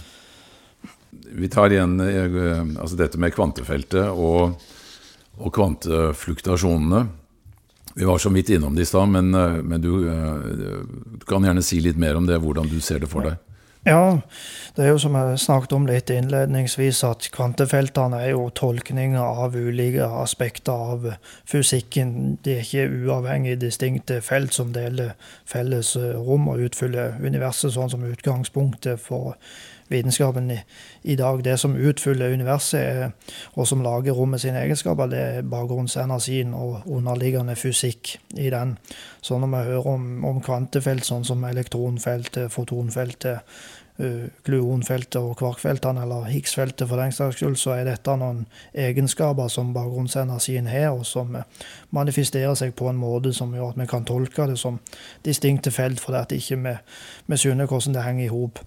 Vi 1.42 1.50
tar 1.50 1.74
igjen 1.74 2.00
eh, 2.02 2.82
altså 2.82 2.98
dette 2.98 3.22
med 3.22 3.34
kvantefeltet 3.36 4.10
og, 4.10 4.58
og 5.38 5.54
kvantefluktasjonene. 5.54 7.06
Vi 8.00 8.06
var 8.06 8.18
så 8.18 8.30
vidt 8.34 8.50
innom 8.50 8.76
det 8.76 8.88
i 8.88 8.90
stad, 8.90 9.10
men, 9.14 9.34
eh, 9.34 9.62
men 9.62 9.82
du, 9.82 9.92
eh, 10.10 10.34
du, 11.20 11.26
kan 11.30 11.46
gjerne 11.46 11.62
si 11.66 11.82
litt 11.86 11.98
mer 12.02 12.18
om 12.18 12.26
det, 12.26 12.42
hvordan 12.42 12.70
du 12.70 12.80
ser 12.82 13.02
det 13.04 13.10
for 13.12 13.30
deg. 13.30 13.38
Ja, 13.88 14.20
det 14.76 14.84
er 14.84 14.90
jo 14.90 14.98
som 15.00 15.14
jeg 15.16 15.40
snakket 15.40 15.72
om 15.72 15.86
litt 15.88 16.12
innledningsvis, 16.12 17.00
at 17.08 17.30
kvantefeltene 17.32 18.20
er 18.26 18.34
jo 18.34 18.50
tolkninger 18.52 19.24
av 19.24 19.56
ulike 19.56 20.04
aspekter 20.20 20.84
av 20.94 21.08
fysikken. 21.48 22.36
De 22.44 22.58
er 22.58 22.66
ikke 22.66 22.90
uavhengige, 23.08 23.62
distinkte 23.64 24.20
felt 24.22 24.54
som 24.54 24.74
deler 24.76 25.14
felles 25.48 25.94
rom 25.96 26.52
og 26.52 26.66
utfyller 26.68 27.16
universet, 27.24 27.72
sånn 27.78 27.94
som 27.96 28.04
utgangspunktet 28.04 29.00
for 29.00 29.38
vitenskapen 29.90 30.52
i, 30.52 30.60
i 31.04 31.16
dag. 31.20 31.44
Det 31.44 31.58
som 31.60 31.76
utfyller 31.76 32.34
universet, 32.34 32.80
er, 32.80 33.36
og 33.54 33.68
som 33.68 33.84
lager 33.86 34.18
rommet 34.18 34.42
sine 34.42 34.62
egenskaper, 34.64 35.10
det 35.12 35.20
er 35.20 35.50
bakgrunnsenergien 35.50 36.54
og 36.54 36.88
underliggende 36.88 37.56
fysikk 37.60 38.16
i 38.38 38.50
den. 38.54 38.78
Så 39.22 39.38
når 39.38 39.54
vi 39.54 39.66
hører 39.72 39.92
om, 39.96 40.10
om 40.26 40.42
kvantefelt, 40.42 41.06
sånn 41.06 41.28
som 41.28 41.44
elektronfeltet, 41.50 42.52
fotonfeltet, 42.54 43.46
gluonfeltet 44.48 45.20
og 45.20 45.36
kvarkfeltene, 45.42 46.06
eller 46.06 46.30
Higgs-feltet 46.32 46.88
for 46.88 47.02
den 47.02 47.12
saks 47.12 47.40
skyld, 47.40 47.58
så 47.60 47.74
er 47.76 47.90
dette 47.90 48.16
noen 48.16 48.46
egenskaper 48.72 49.52
som 49.52 49.74
bakgrunnsenergien 49.76 50.70
har, 50.72 50.94
og 50.96 51.06
som 51.08 51.36
manifesterer 51.96 52.56
seg 52.56 52.76
på 52.80 52.88
en 52.90 53.00
måte 53.00 53.34
som 53.36 53.52
gjør 53.56 53.74
at 53.74 53.82
vi 53.82 53.90
kan 53.92 54.08
tolke 54.08 54.48
det 54.48 54.60
som 54.62 54.80
distinkte 55.26 55.74
felt, 55.76 56.00
fordi 56.00 56.22
at 56.22 56.38
ikke 56.38 56.78
skjønner 57.36 57.68
hvordan 57.68 57.98
det 57.98 58.06
henger 58.06 58.26
i 58.30 58.32
hop. 58.32 58.64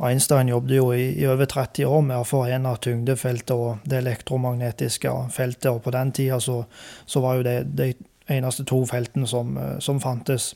Einstein 0.00 0.48
jobbet 0.48 0.76
jo 0.76 0.92
i, 0.92 1.10
i, 1.20 1.26
over 1.28 1.44
30 1.44 1.84
år 1.84 2.00
med 2.06 2.20
å 2.20 2.28
forene 2.28 2.72
tyngdefeltet 2.80 3.52
og 3.52 3.84
det 3.84 4.00
elektromagnetiske 4.00 5.12
feltet, 5.34 5.68
og 5.72 5.82
på 5.84 5.92
den 5.92 6.12
tida 6.16 6.40
så, 6.40 6.62
så 7.06 7.20
var 7.20 7.36
jo 7.36 7.44
det 7.44 7.58
de 7.76 7.92
eneste 8.30 8.64
to 8.64 8.80
feltene 8.88 9.28
som, 9.28 9.58
som 9.82 10.00
fantes. 10.00 10.54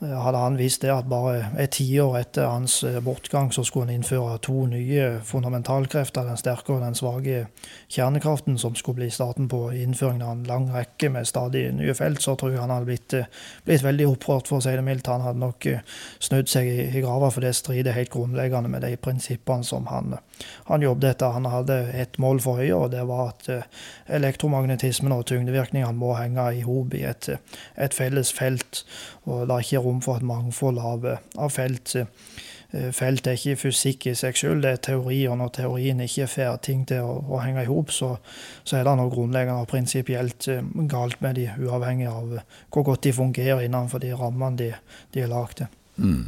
Hadde 0.00 0.38
han 0.40 0.56
visst 0.56 0.80
det 0.80 0.92
at 0.94 1.08
bare 1.10 1.50
et 1.60 1.74
tiår 1.76 2.14
etter 2.22 2.46
hans 2.48 2.78
eh, 2.88 3.02
bortgang 3.04 3.50
så 3.52 3.64
skulle 3.66 3.90
han 3.90 3.98
innføre 3.98 4.38
to 4.40 4.62
nye 4.70 5.10
fundamentalkrefter, 5.28 6.24
den 6.24 6.40
sterke 6.40 6.72
og 6.72 6.80
den 6.80 6.96
svake 6.96 7.42
kjernekraften, 7.90 8.58
som 8.58 8.74
skulle 8.74 8.94
bli 8.94 9.10
starten 9.10 9.48
på 9.48 9.72
innføringen 9.74 10.22
av 10.22 10.32
en 10.32 10.44
lang 10.44 10.68
rekke 10.70 11.08
med 11.10 11.26
stadig 11.28 11.64
nye 11.74 11.94
felt, 11.94 12.22
så 12.22 12.36
tror 12.38 12.52
jeg 12.52 12.62
han 12.62 12.70
hadde 12.70 12.86
blitt, 12.86 13.14
eh, 13.18 13.26
blitt 13.66 13.82
veldig 13.82 14.06
opprørt, 14.12 14.46
for 14.48 14.60
å 14.60 14.62
si 14.62 14.74
det 14.76 14.84
mildt. 14.86 15.10
Han 15.10 15.24
hadde 15.24 15.42
nok 15.42 15.66
eh, 15.66 15.82
snudd 16.22 16.48
seg 16.48 16.70
i, 16.70 16.84
i 16.86 17.02
grava, 17.02 17.32
for 17.34 17.42
det 17.42 17.56
strider 17.58 17.96
helt 17.96 18.12
grunnleggende 18.14 18.70
med 18.70 18.86
de 18.86 18.94
prinsippene 18.96 19.66
som 19.66 19.90
han, 19.90 20.14
han 20.70 20.86
jobbet 20.86 21.16
etter. 21.16 21.34
Han 21.34 21.50
hadde 21.50 21.80
ett 21.98 22.18
mål 22.22 22.40
for 22.40 22.62
øye, 22.62 22.76
og 22.76 22.92
det 22.94 23.02
var 23.10 23.32
at 23.34 23.50
elektromagnetismen 24.06 25.16
og 25.16 25.26
tyngdevirkningene 25.26 25.98
må 25.98 26.14
henge 26.14 26.46
i 26.54 26.62
hop 26.66 26.94
i 26.94 27.02
et, 27.10 27.32
et 27.74 27.94
felles 27.94 28.30
felt. 28.32 28.84
og 29.24 29.48
det 29.48 29.54
er 29.54 29.66
ikke 29.66 29.82
rom 29.82 30.00
for 30.02 30.16
et 30.16 30.26
mangfold 30.26 30.78
av, 30.78 31.10
av 31.38 31.50
felt. 31.50 31.96
Eh, 32.72 32.90
felt 32.94 33.26
er 33.26 33.38
ikke 33.38 33.58
fysikk 33.64 34.06
i 34.10 34.14
seg 34.18 34.38
selv, 34.38 34.62
det 34.64 34.72
er 34.72 34.82
teori, 34.90 35.20
og 35.30 35.38
når 35.40 35.52
teorien 35.58 36.00
ikke 36.04 36.28
får 36.30 36.60
ting 36.66 36.84
til 36.88 37.02
å, 37.06 37.18
å 37.26 37.42
henge 37.42 37.64
i 37.64 37.70
hop, 37.70 37.92
så, 37.94 38.12
så, 38.62 38.78
er 38.78 38.86
det 38.86 38.96
noe 39.00 39.12
grunnleggende 39.12 39.64
og 39.64 39.70
prinsipielt 39.72 40.48
eh, 40.52 40.64
galt 40.90 41.20
med 41.24 41.40
de, 41.40 41.48
uavhengig 41.66 42.08
av 42.10 42.38
hvor 42.70 42.86
godt 42.92 43.08
de 43.08 43.14
fungerer 43.16 43.66
innenfor 43.66 44.02
de 44.02 44.14
rammene 44.14 44.60
de, 44.60 44.72
de 45.14 45.24
er 45.24 45.32
lagd 45.32 45.60
til. 45.62 45.76
Mm. 46.00 46.24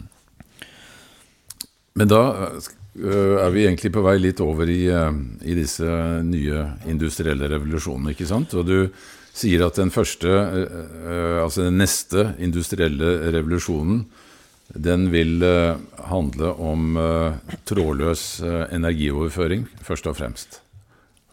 Men 2.01 2.11
da 2.11 2.22
eh, 2.59 3.34
er 3.47 3.51
vi 3.55 3.66
egentlig 3.66 3.95
på 3.95 4.05
vei 4.05 4.18
litt 4.20 4.43
over 4.45 4.70
i, 4.70 4.84
i 4.88 5.59
disse 5.59 5.99
nye 6.26 6.68
industrielle 6.90 7.51
revolusjonene, 7.55 8.16
ikke 8.16 8.30
sant? 8.30 8.59
Og 8.59 8.66
du 8.66 8.78
sier 9.32 9.64
at 9.64 9.78
den 9.80 9.93
første, 9.93 10.28
eh, 10.28 10.82
eh, 11.07 11.38
altså 11.43 11.66
den 11.66 11.80
neste 11.80 12.32
industrielle 12.43 13.32
revolusjonen, 13.32 14.05
den 14.74 15.10
vil 15.12 15.42
eh, 15.46 15.76
handle 16.08 16.52
om 16.56 16.98
trådløs 17.68 18.42
energioverføring, 18.72 19.66
først 19.84 20.06
og 20.10 20.16
fremst. 20.18 20.60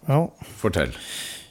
Ja. 0.07 0.25
Fortell. 0.59 0.95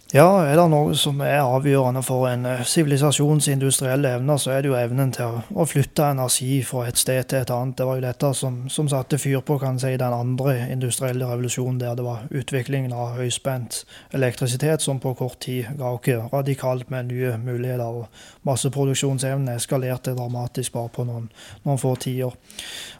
Ja, 0.09 0.41
er 0.41 0.55
det 0.57 0.63
noe 0.73 0.95
som 0.97 1.19
er 1.21 1.43
avgjørende 1.43 2.01
for 2.01 2.31
en 2.31 2.47
eh, 2.49 2.63
sivilisasjons 2.65 3.45
industrielle 3.53 4.15
evner, 4.17 4.39
så 4.41 4.55
er 4.55 4.63
det 4.65 4.71
jo 4.71 4.77
evnen 4.79 5.11
til 5.13 5.35
å, 5.53 5.67
flytte 5.69 6.07
energi 6.15 6.63
fra 6.65 6.87
et 6.89 6.97
sted 6.97 7.27
til 7.29 7.43
et 7.43 7.51
annet. 7.53 7.77
Det 7.77 7.85
var 7.85 7.99
jo 7.99 8.05
dette 8.07 8.31
som, 8.39 8.57
som 8.73 8.89
satte 8.89 9.19
fyr 9.21 9.43
på 9.45 9.59
kan 9.61 9.77
si, 9.77 9.91
den 10.01 10.17
andre 10.17 10.55
industrielle 10.73 11.29
revolusjonen, 11.29 11.77
der 11.83 11.99
det 11.99 12.07
var 12.07 12.23
utviklingen 12.33 12.95
av 12.97 13.19
høyspent 13.19 13.83
elektrisitet 14.17 14.81
som 14.81 14.97
på 14.97 15.13
kort 15.19 15.43
tid 15.45 15.77
ga 15.77 15.93
oss 15.99 16.33
radikalt 16.33 16.89
med 16.89 17.13
nye 17.13 17.35
muligheter. 17.37 17.85
og 17.85 18.49
Masseproduksjonsevnen 18.49 19.53
eskalerte 19.59 20.17
dramatisk 20.17 20.73
bare 20.73 20.89
på 20.89 21.05
noen, 21.05 21.29
noen 21.69 21.85
få 21.85 21.93
tiår. 22.01 22.33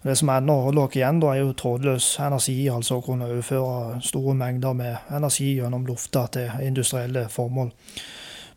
Det 0.05 0.19
som 0.21 0.35
ennå 0.37 0.59
lå 0.77 0.85
igjen, 0.93 1.25
da, 1.25 1.33
er 1.33 1.47
jo 1.47 1.57
trådløs 1.57 2.19
energi, 2.29 2.59
altså 2.69 3.01
å 3.01 3.09
kunne 3.09 3.33
overføre 3.33 4.05
store 4.05 4.37
mengder 4.45 4.77
med 4.77 5.11
energi 5.17 5.55
gjennom 5.57 5.89
lufta 5.89 6.29
til 6.37 6.53
industri 6.69 6.98
industrielle 6.99 7.29
formål. 7.29 7.73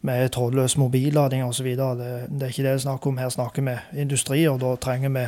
Med 0.04 0.32
trådløs 0.32 0.78
mobillading 0.78 1.44
osv. 1.44 1.66
Det, 1.66 2.28
det 2.30 2.44
er 2.44 2.48
ikke 2.48 2.64
det 2.64 2.72
det 2.72 2.74
er 2.74 2.78
snakk 2.78 3.06
om. 3.08 3.18
Her 3.18 3.30
snakker 3.30 3.62
vi 3.62 4.02
industri, 4.02 4.48
og 4.48 4.60
da 4.60 4.76
trenger 4.76 5.10
vi 5.10 5.28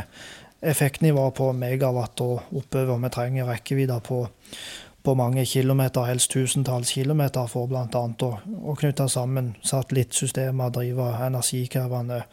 effektnivået 0.61 1.33
på 1.33 1.51
megawatt 1.51 2.21
og 2.21 2.41
oppover. 2.55 2.97
Vi 2.97 3.09
trenger 3.09 3.45
rekkevidder 3.45 3.99
på, 3.99 4.27
på 5.03 5.13
mange 5.13 5.45
kilometer, 5.45 6.05
helst 6.05 6.31
tusentalls 6.31 6.91
kilometer, 6.91 7.45
for 7.47 7.67
bl.a. 7.67 7.85
Å, 7.85 8.31
å 8.65 8.75
knytte 8.75 9.07
sammen 9.09 9.55
satellittsystemer, 9.61 10.73
drive 10.73 11.11
energikrevende 11.27 12.23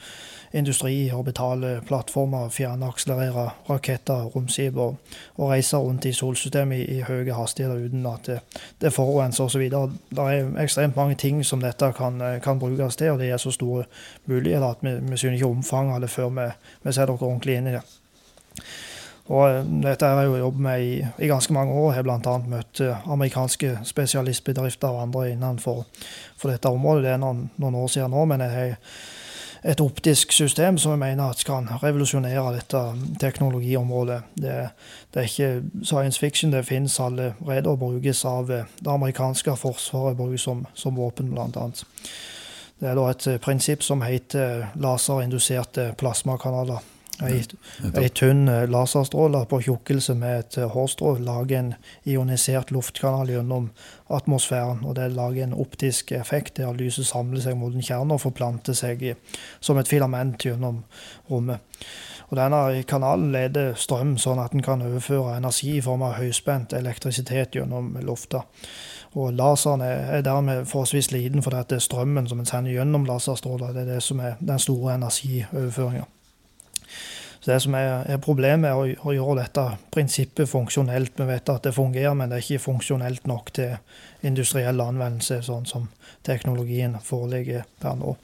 industri, 0.53 1.11
orbitale 1.15 1.81
plattformer, 1.87 2.49
fjernakselerere 2.49 3.51
raketter, 3.69 4.27
romskip 4.35 4.77
og, 4.77 4.97
og 5.37 5.51
reise 5.51 5.77
rundt 5.77 6.05
i 6.05 6.13
solsystemet 6.13 6.83
i, 6.83 6.99
i 6.99 7.01
høye 7.07 7.35
hastigheter 7.35 7.87
uten 7.87 8.07
at 8.11 8.27
det, 8.27 8.39
det 8.83 8.93
forurenser 8.93 9.45
osv. 9.45 9.67
Det 9.71 10.27
er 10.27 10.53
ekstremt 10.63 10.97
mange 10.97 11.15
ting 11.15 11.45
som 11.47 11.63
dette 11.63 11.93
kan, 11.97 12.19
kan, 12.43 12.59
brukes 12.59 12.97
til, 12.97 13.15
og 13.15 13.19
det 13.19 13.31
er 13.31 13.37
så 13.39 13.55
store 13.55 13.85
muligheter 14.27 14.67
at 14.67 14.83
vi, 14.83 14.97
vi 15.11 15.17
synes 15.17 15.39
ikke 15.39 15.53
omfanget 15.53 15.95
av 15.95 16.01
det 16.07 16.11
før 16.11 16.33
vi, 16.35 16.49
vi 16.83 16.93
setter 16.93 17.15
oss 17.15 17.23
ordentlig 17.23 17.61
inn 17.61 17.71
i 17.71 17.77
det. 17.79 17.85
Og 19.31 19.47
eh, 19.47 19.65
dette 19.85 20.07
har 20.07 20.25
jeg 20.25 20.33
jo 20.33 20.43
jobbet 20.43 20.65
med 20.67 20.83
i, 20.83 20.93
i, 21.19 21.31
ganske 21.31 21.55
mange 21.55 21.73
år. 21.73 21.93
Jeg 21.93 22.01
har 22.01 22.09
bl.a. 22.09 22.37
møtt 22.51 22.83
eh, 22.83 23.09
amerikanske 23.11 23.77
spesialistbedrifter 23.87 24.91
og 24.91 25.05
andre 25.07 25.31
innenfor 25.31 25.85
dette 26.43 26.75
området. 26.75 27.07
Det 27.07 27.15
er 27.15 27.23
noen, 27.23 27.47
noen 27.63 27.79
år 27.79 27.91
siden 27.95 28.11
nå, 28.15 28.25
men 28.27 28.43
jeg 28.43 28.57
har 28.57 28.77
et 29.65 29.81
optisk 29.81 30.33
system 30.33 30.79
som 30.79 30.95
jeg 30.95 31.03
mener 31.03 31.31
at 31.31 31.45
kan 31.45 31.69
revolusjonere 31.83 32.55
dette 32.57 32.81
teknologiområdet. 33.21 34.23
Det, 34.35 34.57
det 35.13 35.21
er 35.21 35.29
ikke 35.29 35.85
science 35.85 36.21
fiction, 36.21 36.53
det 36.53 36.67
finnes 36.67 37.01
allerede 37.01 37.69
og 37.69 37.79
brukes 37.79 38.25
av 38.25 38.49
det 38.49 38.65
amerikanske 38.87 39.57
forsvaret 39.57 40.17
brukes 40.17 40.47
som, 40.49 40.65
som 40.75 40.97
våpen, 40.97 41.35
bl.a. 41.35 41.69
Det 42.81 42.89
er 42.89 42.97
da 42.97 43.11
et 43.13 43.27
prinsipp 43.45 43.83
som 43.85 44.01
heter 44.03 44.71
laserinduserte 44.81 45.91
plasmakanaler. 46.01 46.81
Ei, 47.27 47.43
ei 48.01 48.09
tynn 48.17 48.49
eh, 48.49 48.67
laserstråle 48.71 49.43
på 49.51 49.61
tjukkelse 49.67 50.15
med 50.17 50.39
et 50.39 50.59
eh, 50.59 50.69
hårstrå 50.73 51.17
lager 51.21 51.59
en 51.59 51.73
ionisert 52.09 52.71
luftkanal 52.73 53.29
gjennom 53.29 53.71
atmosfæren. 54.09 54.85
og 54.85 54.95
Det 54.97 55.11
lager 55.13 55.45
en 55.45 55.55
optisk 55.55 56.13
effekt 56.13 56.57
der 56.57 56.73
lyset 56.73 57.07
samler 57.07 57.43
seg 57.45 57.59
mot 57.61 57.75
en 57.75 57.85
kjerne 57.85 58.17
og 58.17 58.23
forplanter 58.25 58.77
seg 58.77 59.03
i, 59.03 59.15
som 59.61 59.79
et 59.79 59.89
filament 59.89 60.41
gjennom 60.41 60.85
rommet. 61.31 61.61
Og 62.31 62.39
Denne 62.39 62.83
kanalen 62.87 63.33
leder 63.35 63.75
strøm, 63.75 64.15
sånn 64.19 64.39
at 64.39 64.55
den 64.55 64.63
kan 64.63 64.83
overføre 64.87 65.35
energi 65.37 65.75
i 65.77 65.83
form 65.83 66.05
av 66.07 66.15
høyspent 66.21 66.73
elektrisitet 66.79 67.59
gjennom 67.59 67.97
lufta. 68.07 68.45
Og 69.19 69.35
Laseren 69.35 69.83
er 69.83 70.23
dermed 70.23 70.69
forholdsvis 70.71 71.11
liten, 71.11 71.43
for 71.43 71.51
det 71.51 71.75
er 71.75 71.83
strømmen 71.83 72.31
som 72.31 72.39
en 72.39 72.47
sender 72.47 72.77
gjennom 72.77 73.05
laserstråler. 73.09 73.75
Det 73.75 73.83
er 73.83 73.93
det 73.97 74.03
som 74.07 74.23
er 74.23 74.39
den 74.39 74.63
store 74.63 74.95
energioverføringa. 74.95 76.07
Så 77.41 77.51
Det 77.51 77.61
som 77.65 77.75
er, 77.75 78.05
er 78.07 78.19
problemet, 78.21 78.69
er 78.69 78.77
å, 78.77 78.87
å, 79.09 79.13
gjøre 79.17 79.39
dette 79.41 79.65
prinsippet 79.95 80.49
funksjonelt. 80.49 81.15
Vi 81.17 81.29
vet 81.29 81.49
at 81.49 81.65
det 81.65 81.73
fungerer, 81.73 82.15
men 82.15 82.29
det 82.29 82.37
er 82.37 82.45
ikke 82.45 82.67
funksjonelt 82.67 83.27
nok 83.31 83.53
til 83.57 83.79
industriell 84.29 84.81
anvendelse, 84.85 85.41
sånn 85.47 85.65
som 85.69 85.89
teknologien 86.27 86.99
foreligger 87.05 87.65
per 87.81 87.97
nå. 87.97 88.17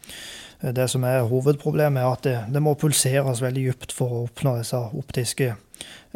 Det 0.60 0.88
som 0.88 1.04
er 1.04 1.24
hovedproblemet, 1.28 2.02
er 2.02 2.12
at 2.12 2.24
det, 2.24 2.36
det 2.52 2.62
må 2.64 2.74
pulseres 2.80 3.40
veldig 3.44 3.64
dypt 3.70 3.92
for 3.96 4.12
å 4.12 4.22
oppnå 4.26 4.56
disse 4.58 4.80
optiske 5.00 5.54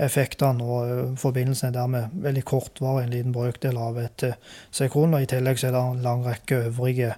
effektene. 0.00 0.64
og 0.64 1.18
Forbindelsen 1.20 1.70
er 1.70 1.76
dermed 1.76 2.20
veldig 2.24 2.44
kortvarig, 2.48 3.04
en 3.06 3.14
liten 3.14 3.36
brøkdel 3.36 3.80
av 3.80 4.00
et 4.00 4.24
sekund. 4.70 5.14
og 5.14 5.22
I 5.22 5.30
tillegg 5.30 5.64
er 5.64 5.76
det 5.76 5.84
en 5.84 6.04
lang 6.04 6.24
rekke 6.26 6.66
øvrige 6.68 7.14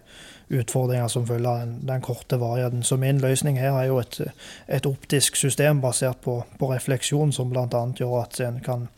utfordringer 0.53 1.09
som 1.09 1.27
følger 1.27 1.65
den, 1.65 1.75
den, 1.89 2.01
korte 2.05 2.39
varigheten. 2.41 2.83
Så 2.83 2.97
min 2.97 3.21
løsning 3.21 3.59
her 3.61 3.77
er 3.79 3.89
jo 3.89 3.99
et, 4.03 4.21
et 4.69 4.87
optisk 4.87 5.37
system 5.37 5.81
basert 5.81 6.21
på, 6.25 6.43
på 6.59 6.71
refleksjon, 6.73 7.33
som 7.33 7.51
bl.a. 7.51 7.67
gjør 7.99 8.19
at 8.23 8.41
en 8.45 8.61
kan 8.65 8.89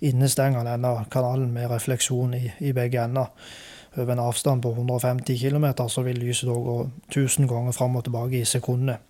innestenge 0.00 0.64
denne 0.64 0.94
kanalen 1.12 1.52
med 1.52 1.70
refleksjon 1.70 2.34
i, 2.34 2.46
i 2.60 2.72
begge 2.76 3.04
ender. 3.04 3.32
Over 3.96 4.12
en 4.12 4.22
avstand 4.22 4.62
på 4.62 4.70
150 4.70 5.38
km 5.38 5.72
så 5.88 6.02
vil 6.06 6.20
lyset 6.22 6.48
da 6.48 6.54
gå 6.54 6.76
1000 7.08 7.48
ganger 7.50 7.72
fram 7.74 7.96
og 7.96 8.04
tilbake 8.04 8.38
i 8.38 8.44
sekundet. 8.44 9.02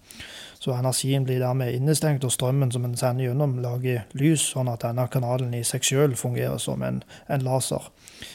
Så 0.60 0.72
energien 0.76 1.24
blir 1.24 1.40
dermed 1.40 1.72
innestengt, 1.72 2.24
og 2.24 2.32
strømmen 2.32 2.72
som 2.72 2.84
en 2.84 2.96
sender 2.96 3.30
gjennom, 3.30 3.58
lager 3.64 4.02
lys, 4.12 4.42
sånn 4.52 4.68
at 4.68 4.82
denne 4.84 5.06
kanalen 5.08 5.54
i 5.56 5.62
seg 5.64 5.86
selv 5.88 6.20
fungerer 6.20 6.58
som 6.60 6.82
en, 6.84 7.00
en 7.32 7.44
laser. 7.44 7.86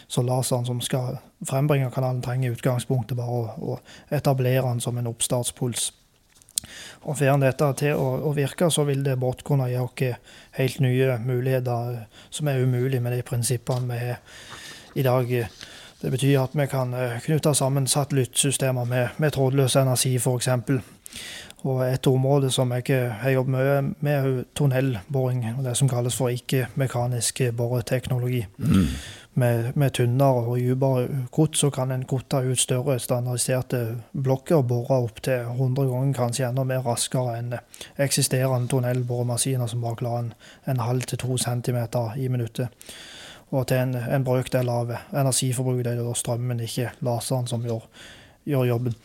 Så 0.10 0.24
laseren 0.26 0.66
som 0.66 0.82
skal 0.82 1.20
frembringe 1.46 1.92
kanalen, 1.92 2.24
trenger 2.26 2.50
i 2.50 2.56
utgangspunktet 2.56 3.18
bare 3.18 3.30
å, 3.30 3.76
å 3.76 4.16
etablere 4.16 4.66
den 4.68 4.82
som 4.84 4.98
en 4.98 5.12
oppstartspuls. 5.12 5.92
Og 7.06 7.18
Får 7.18 7.30
en 7.30 7.46
dette 7.46 7.68
til 7.78 8.00
å, 8.00 8.08
å, 8.30 8.34
virke, 8.34 8.70
så 8.74 8.86
vil 8.88 9.04
det 9.06 9.20
brått 9.22 9.44
kunne 9.46 9.70
gi 9.70 9.78
oss 9.78 10.26
helt 10.58 10.82
nye 10.82 11.18
muligheter 11.22 12.06
som 12.34 12.50
er 12.50 12.64
umulig 12.64 13.02
med 13.02 13.14
de 13.14 13.22
prinsippene 13.26 13.92
vi 13.92 14.00
har 14.02 14.22
i 14.96 15.04
dag. 15.06 15.34
Det 16.02 16.12
betyr 16.12 16.40
at 16.42 16.56
vi 16.56 16.68
kan 16.72 16.94
eh, 16.94 17.20
knytte 17.24 17.54
sammen 17.56 17.88
satellittsystemer 17.88 18.86
med, 18.86 19.08
med 19.18 19.34
trådløs 19.36 19.76
energi, 19.76 20.16
f.eks. 20.16 20.50
Og 21.66 21.82
et 21.88 22.08
område 22.08 22.52
som 22.54 22.72
jeg 22.76 23.10
har 23.22 23.32
jobbet 23.34 23.52
mye 23.56 23.78
med, 24.06 24.12
er 24.14 24.44
tunnelboring. 24.56 25.46
Det 25.66 25.74
som 25.78 25.90
kalles 25.90 26.16
for 26.16 26.30
ikke-mekanisk 26.30 27.42
boreteknologi. 27.58 28.46
Mm. 28.58 28.86
Med, 29.36 29.74
med 29.76 29.92
tynnere 29.92 30.46
og 30.48 30.60
dypere 30.64 31.26
kott 31.36 31.58
så 31.60 31.68
kan 31.74 31.92
en 31.92 32.06
kutte 32.08 32.40
ut 32.40 32.60
større 32.60 32.96
standardiserte 33.04 33.82
blokker 34.14 34.62
bore 34.64 35.02
opptil 35.04 35.50
100 35.52 35.90
ganger, 35.92 36.14
kanskje 36.16 36.48
enda 36.48 36.64
mer 36.64 36.86
raskere 36.88 37.34
enn 37.42 37.58
eksisterende 38.00 38.72
tunnelboremaskiner 38.72 39.68
som 39.68 39.84
bare 39.84 40.00
klarer 40.00 40.24
en, 40.24 40.32
en 40.72 40.84
halv 40.86 41.04
til 41.10 41.20
to 41.20 41.36
centimeter 41.38 42.16
i 42.16 42.30
minuttet. 42.32 42.72
Og 43.52 43.68
til 43.68 43.84
en, 43.84 43.96
en 43.96 44.24
brøkdel 44.24 44.72
av 44.72 44.96
energiforbruket 45.12 45.92
er 45.92 46.00
det 46.00 46.08
da 46.08 46.16
strømmen, 46.16 46.64
ikke 46.64 46.94
laseren, 47.04 47.52
som 47.52 47.68
gjør 47.68 47.84
gjør 48.46 48.70
jobben. 48.70 48.96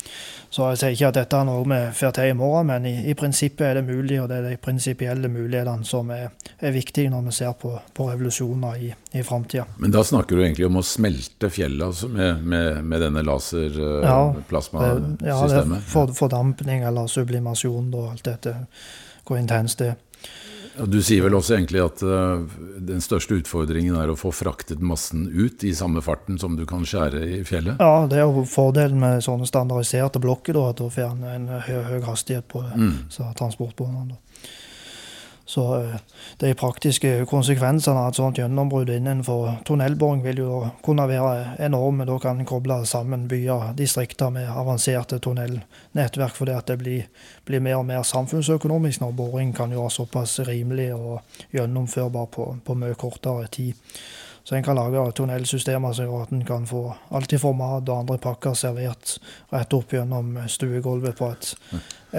Så 0.50 0.66
jeg 0.72 0.78
sier 0.80 0.94
ikke 0.96 1.08
at 1.12 1.18
dette 1.20 1.38
er 1.38 1.46
noe 1.46 1.62
vi 1.62 1.78
får 1.94 2.14
til 2.16 2.32
i 2.32 2.34
morgen, 2.34 2.66
men 2.72 2.86
i, 2.90 2.94
i, 3.12 3.14
prinsippet 3.18 3.68
er 3.68 3.78
det 3.78 3.84
mulig, 3.86 4.16
og 4.18 4.26
det 4.30 4.40
er 4.40 4.48
de 4.48 4.56
prinsipielle 4.58 5.30
mulighetene 5.30 5.86
som 5.86 6.10
er, 6.10 6.32
er 6.58 6.74
viktige 6.74 7.12
når 7.12 7.28
vi 7.28 7.34
ser 7.36 7.52
på, 7.60 7.70
på 7.94 8.08
revolusjoner 8.10 8.82
i, 8.82 8.90
i 9.14 9.22
framtida. 9.26 9.68
Men 9.78 9.94
da 9.94 10.02
snakker 10.06 10.34
du 10.34 10.42
egentlig 10.42 10.66
om 10.66 10.80
å 10.80 10.84
smelte 10.86 11.52
fjellet 11.54 11.86
altså 11.86 12.10
med, 12.10 12.42
med, 12.42 12.82
med, 12.82 13.04
denne 13.06 13.22
laserplasmasystemet? 13.30 15.22
Ja, 15.22 15.38
ja, 15.38 15.48
det 15.54 15.62
er 15.62 15.86
for, 15.94 16.10
fordampning 16.18 16.82
eller 16.90 17.06
sublimasjon 17.10 17.94
og 17.94 18.10
alt 18.16 18.26
dette. 18.26 18.56
Hvor 19.22 19.38
intenst 19.38 19.78
det 19.78 19.92
er. 19.92 19.98
Du 20.76 21.00
sier 21.02 21.24
vel 21.24 21.34
også 21.34 21.56
egentlig 21.56 21.80
at 21.82 22.02
uh, 22.06 22.44
den 22.90 23.02
største 23.02 23.40
utfordringen 23.40 23.96
er 23.98 24.12
å 24.12 24.16
få 24.18 24.30
fraktet 24.34 24.82
massen 24.84 25.26
ut 25.26 25.64
i 25.66 25.72
samme 25.76 26.02
farten 26.04 26.38
som 26.38 26.54
du 26.56 26.62
kan 26.68 26.86
skjære 26.86 27.24
i 27.26 27.40
fjellet? 27.46 27.82
Ja, 27.82 28.06
det 28.10 28.20
er 28.20 28.28
jo 28.28 28.44
fordelen 28.48 29.02
med 29.02 29.24
sånne 29.26 29.48
standardiserte 29.50 30.22
blokker, 30.22 30.56
da, 30.56 30.70
at 30.70 30.80
du 30.80 30.86
får 30.92 31.16
en 31.34 31.48
høy, 31.50 31.76
høy 31.90 32.00
hastighet 32.06 32.46
på 32.50 32.62
mm. 32.62 32.94
transportbåndene. 33.38 34.20
Så 35.50 35.80
eh, 35.80 35.94
de 36.38 36.52
praktiske 36.54 37.24
konsekvensene 37.26 37.98
av 37.98 38.12
et 38.12 38.18
sånt 38.20 38.38
gjennombrudd 38.38 38.92
innenfor 38.94 39.56
tunnelboring 39.66 40.22
vil 40.22 40.44
jo 40.44 40.60
kunne 40.86 41.08
være 41.10 41.56
enorme. 41.66 42.06
Da 42.06 42.20
kan 42.22 42.38
en 42.38 42.46
koble 42.46 42.76
sammen 42.86 43.26
byer, 43.30 43.72
distrikter 43.78 44.30
med 44.30 44.46
avanserte 44.46 45.18
tunnelnettverk, 45.18 46.38
fordi 46.38 46.54
at 46.54 46.70
det 46.70 46.78
blir, 46.78 47.10
blir, 47.50 47.64
mer 47.66 47.80
og 47.80 47.88
mer 47.90 48.06
samfunnsøkonomisk 48.06 49.02
når 49.02 49.16
boring 49.18 49.50
kan 49.56 49.74
være 49.74 49.90
såpass 49.90 50.38
rimelig 50.46 50.92
og 50.94 51.42
gjennomførbar 51.56 52.30
på, 52.30 52.46
på 52.62 52.78
mye 52.78 52.94
kortere 52.94 53.50
tid. 53.50 53.74
Så 54.44 54.54
en 54.54 54.62
kan 54.62 54.76
lage 54.76 55.12
tunnelsystemer 55.12 55.92
som 55.92 56.06
gjør 56.06 56.22
at 56.24 56.32
en 56.34 56.44
kan 56.44 56.66
få 56.66 56.82
alt 57.14 57.34
fra 57.40 57.52
mat 57.52 57.88
og 57.88 57.98
andre 57.98 58.18
pakker 58.18 58.54
servert 58.54 59.18
rett 59.52 59.74
opp 59.76 59.92
gjennom 59.92 60.32
stuegulvet 60.48 61.18
på 61.18 61.28
et, 61.30 61.52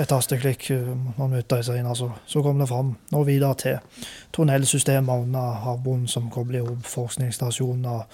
et 0.04 0.14
hasteklikk 0.14 0.70
noen 0.72 1.32
minutter 1.34 1.64
senere. 1.66 1.96
Altså. 1.96 2.12
Så 2.26 2.44
kommer 2.46 2.66
det 2.66 2.70
fram 2.70 2.96
og 3.12 3.28
videre 3.28 3.56
til 3.56 4.06
tunnelsystemer 4.38 5.26
under 5.26 5.60
havbunnen 5.66 6.08
som 6.08 6.30
kobler 6.32 6.68
opp 6.68 6.88
forskningsstasjoner, 6.88 8.06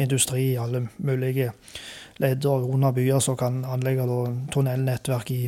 industri, 0.00 0.54
alle 0.56 0.86
mulige 0.96 1.52
leder 2.20 2.66
under 2.74 2.92
byer 2.92 3.20
som 3.24 3.36
kan 3.40 3.62
anlegge 3.64 4.04
tunnelnettverk 4.52 5.30
i, 5.32 5.42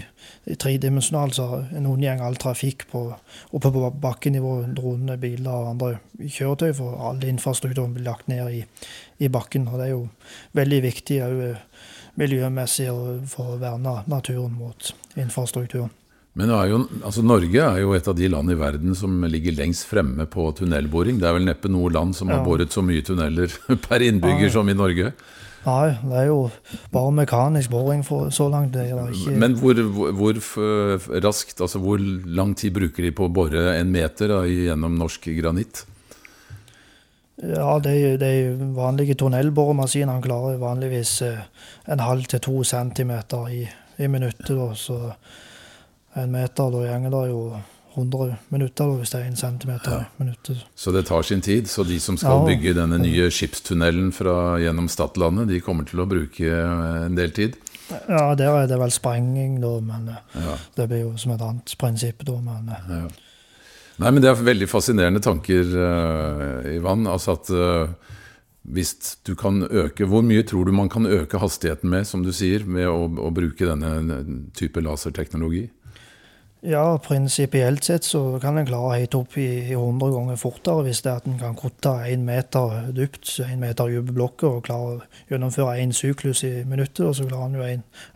i 0.49 0.57
tredimensjonalt, 0.57 1.37
så 1.37 1.47
en 1.77 1.89
unngjeng 1.91 2.23
all 2.25 2.39
trafikk 2.41 2.87
på, 2.91 3.05
oppe 3.53 3.73
på 3.75 3.91
bakkenivå, 4.03 4.55
droner, 4.77 5.21
biler 5.21 5.53
og 5.53 5.73
andre 5.75 5.95
kjøretøy, 6.19 6.73
for 6.79 7.01
all 7.11 7.21
infrastrukturen 7.29 7.93
blir 7.97 8.09
lagt 8.09 8.31
ned 8.33 8.49
i, 8.57 8.63
i 9.21 9.29
bakken. 9.33 9.69
og 9.69 9.81
Det 9.81 9.89
er 9.91 9.95
jo 9.95 10.07
veldig 10.57 10.85
viktig 10.89 11.21
òg 11.27 11.43
miljømessig 12.21 12.89
for 13.33 13.55
å 13.55 13.61
verne 13.61 14.01
naturen 14.11 14.55
mot 14.57 14.95
infrastrukturen. 15.17 15.93
Men 16.39 16.49
er 16.57 16.71
jo, 16.71 16.79
altså 17.05 17.21
Norge 17.25 17.61
er 17.61 17.83
jo 17.83 17.93
et 17.93 18.07
av 18.09 18.17
de 18.17 18.29
land 18.33 18.49
i 18.53 18.57
verden 18.57 18.97
som 18.97 19.21
ligger 19.29 19.53
lengst 19.59 19.85
fremme 19.91 20.25
på 20.33 20.47
tunnelboring. 20.57 21.19
Det 21.21 21.29
er 21.29 21.37
vel 21.37 21.45
neppe 21.45 21.69
noe 21.69 21.93
land 21.93 22.17
som 22.17 22.33
ja. 22.33 22.39
har 22.39 22.47
boret 22.47 22.73
så 22.73 22.85
mye 22.85 23.05
tunneler 23.05 23.53
per 23.87 24.05
innbygger 24.05 24.49
ja. 24.49 24.55
som 24.57 24.73
i 24.73 24.77
Norge? 24.77 25.13
Nei, 25.63 25.93
det 25.95 26.17
er 26.19 26.27
jo 26.27 26.39
bare 26.91 27.13
mekanisk 27.15 27.71
boring 27.71 28.03
for 28.07 28.33
så 28.35 28.49
langt. 28.51 28.73
Det 28.75 28.89
er 28.89 29.13
ikke 29.15 29.37
Men 29.39 29.55
hvor, 29.61 29.79
hvor, 29.95 30.11
hvor, 30.19 30.41
raskt, 31.23 31.61
altså 31.61 31.79
hvor 31.83 32.03
lang 32.03 32.57
tid 32.59 32.75
bruker 32.75 33.07
de 33.07 33.13
på 33.15 33.29
å 33.29 33.33
bore 33.33 33.69
en 33.77 33.93
meter 33.95 34.33
da, 34.33 34.43
gjennom 34.49 34.99
norsk 34.99 35.31
granitt? 35.39 35.85
Ja, 37.43 37.79
de, 37.83 37.95
de 38.19 38.33
vanlige 38.77 39.17
tunnelboremaskinene 39.19 40.23
klarer 40.23 40.61
vanligvis 40.63 41.15
eh, 41.27 41.47
en 41.91 42.03
halv 42.05 42.27
til 42.31 42.43
to 42.43 42.61
centimeter 42.67 43.49
i, 43.51 43.63
i 43.99 44.11
minuttet. 44.11 44.53
Da, 44.59 44.69
så 44.79 44.99
en 46.19 46.35
meter. 46.35 46.75
Da 46.75 46.99
går 46.99 47.09
det 47.15 47.23
jo 47.31 47.43
100 47.95 48.37
minutter 48.53 48.93
hvis 48.99 49.13
det 49.13 49.21
er 49.21 49.31
1 49.31 49.41
centimeter 49.41 49.97
ja. 49.97 50.05
minuttet. 50.21 50.63
Så 50.75 50.95
det 50.95 51.05
tar 51.09 51.27
sin 51.27 51.43
tid. 51.45 51.69
Så 51.71 51.85
de 51.89 51.99
som 52.01 52.19
skal 52.21 52.43
ja, 52.43 52.47
bygge 52.51 52.77
denne 52.79 53.01
nye 53.03 53.29
skipstunnelen 53.33 54.13
fra, 54.17 54.57
gjennom 54.63 54.89
Stadlandet, 54.93 55.51
de 55.51 55.61
kommer 55.65 55.89
til 55.89 56.03
å 56.03 56.09
bruke 56.09 56.49
en 56.49 57.19
del 57.19 57.35
tid? 57.37 57.59
Ja, 58.09 58.33
der 58.39 58.63
er 58.63 58.71
det 58.71 58.79
vel 58.81 58.95
sprenging, 58.95 59.59
da, 59.61 59.75
men 59.85 60.09
eh, 60.15 60.41
ja. 60.47 60.57
det 60.79 60.89
blir 60.89 61.05
jo 61.05 61.13
som 61.21 61.35
et 61.35 61.45
annet 61.45 61.75
prinsipp, 61.79 62.25
da. 62.29 62.39
Men, 62.41 62.73
eh. 62.73 62.97
ja. 63.03 63.61
Nei, 64.03 64.11
men 64.11 64.25
det 64.25 64.33
er 64.33 64.41
veldig 64.41 64.71
fascinerende 64.71 65.21
tanker, 65.23 65.77
Ivan. 66.73 67.05
Altså 67.07 67.37
at 67.37 67.51
hvis 68.63 69.19
du 69.27 69.35
kan 69.35 69.63
øke 69.63 70.07
Hvor 70.07 70.23
mye 70.23 70.43
tror 70.47 70.65
du 70.65 70.73
man 70.73 70.89
kan 70.89 71.07
øke 71.07 71.39
hastigheten 71.39 71.91
med, 71.91 72.07
som 72.07 72.23
du 72.23 72.33
sier, 72.33 72.65
med 72.65 72.87
å, 72.89 73.07
å 73.07 73.31
bruke 73.35 73.67
denne 73.67 74.23
type 74.55 74.81
laserteknologi? 74.81 75.67
Ja, 76.65 76.99
prinsipielt 76.99 77.85
sett 77.85 78.05
så 78.05 78.39
kan 78.41 78.59
en 78.59 78.67
klare 78.67 79.01
helt 79.01 79.15
opp 79.19 79.35
i 79.39 79.73
100 79.73 80.11
ganger 80.15 80.37
fortere 80.39 80.85
hvis 80.87 81.01
det 81.03 81.11
er 81.11 81.19
at 81.19 81.27
en 81.27 81.41
kan 81.41 81.57
kutte 81.59 81.91
én 82.07 82.23
meter 82.23 82.93
dypt, 82.95 83.27
én 83.43 83.59
meter 83.59 83.91
dype 83.91 84.15
blokker, 84.15 84.61
og 84.61 84.69
klare 84.69 84.93
å 84.93 85.01
gjennomføre 85.33 85.81
én 85.83 85.91
syklus 85.91 86.45
i 86.47 86.53
minuttet, 86.63 87.03
og 87.09 87.17
så 87.19 87.27
klarer 87.27 87.51
en 87.51 87.59
jo 87.59 87.67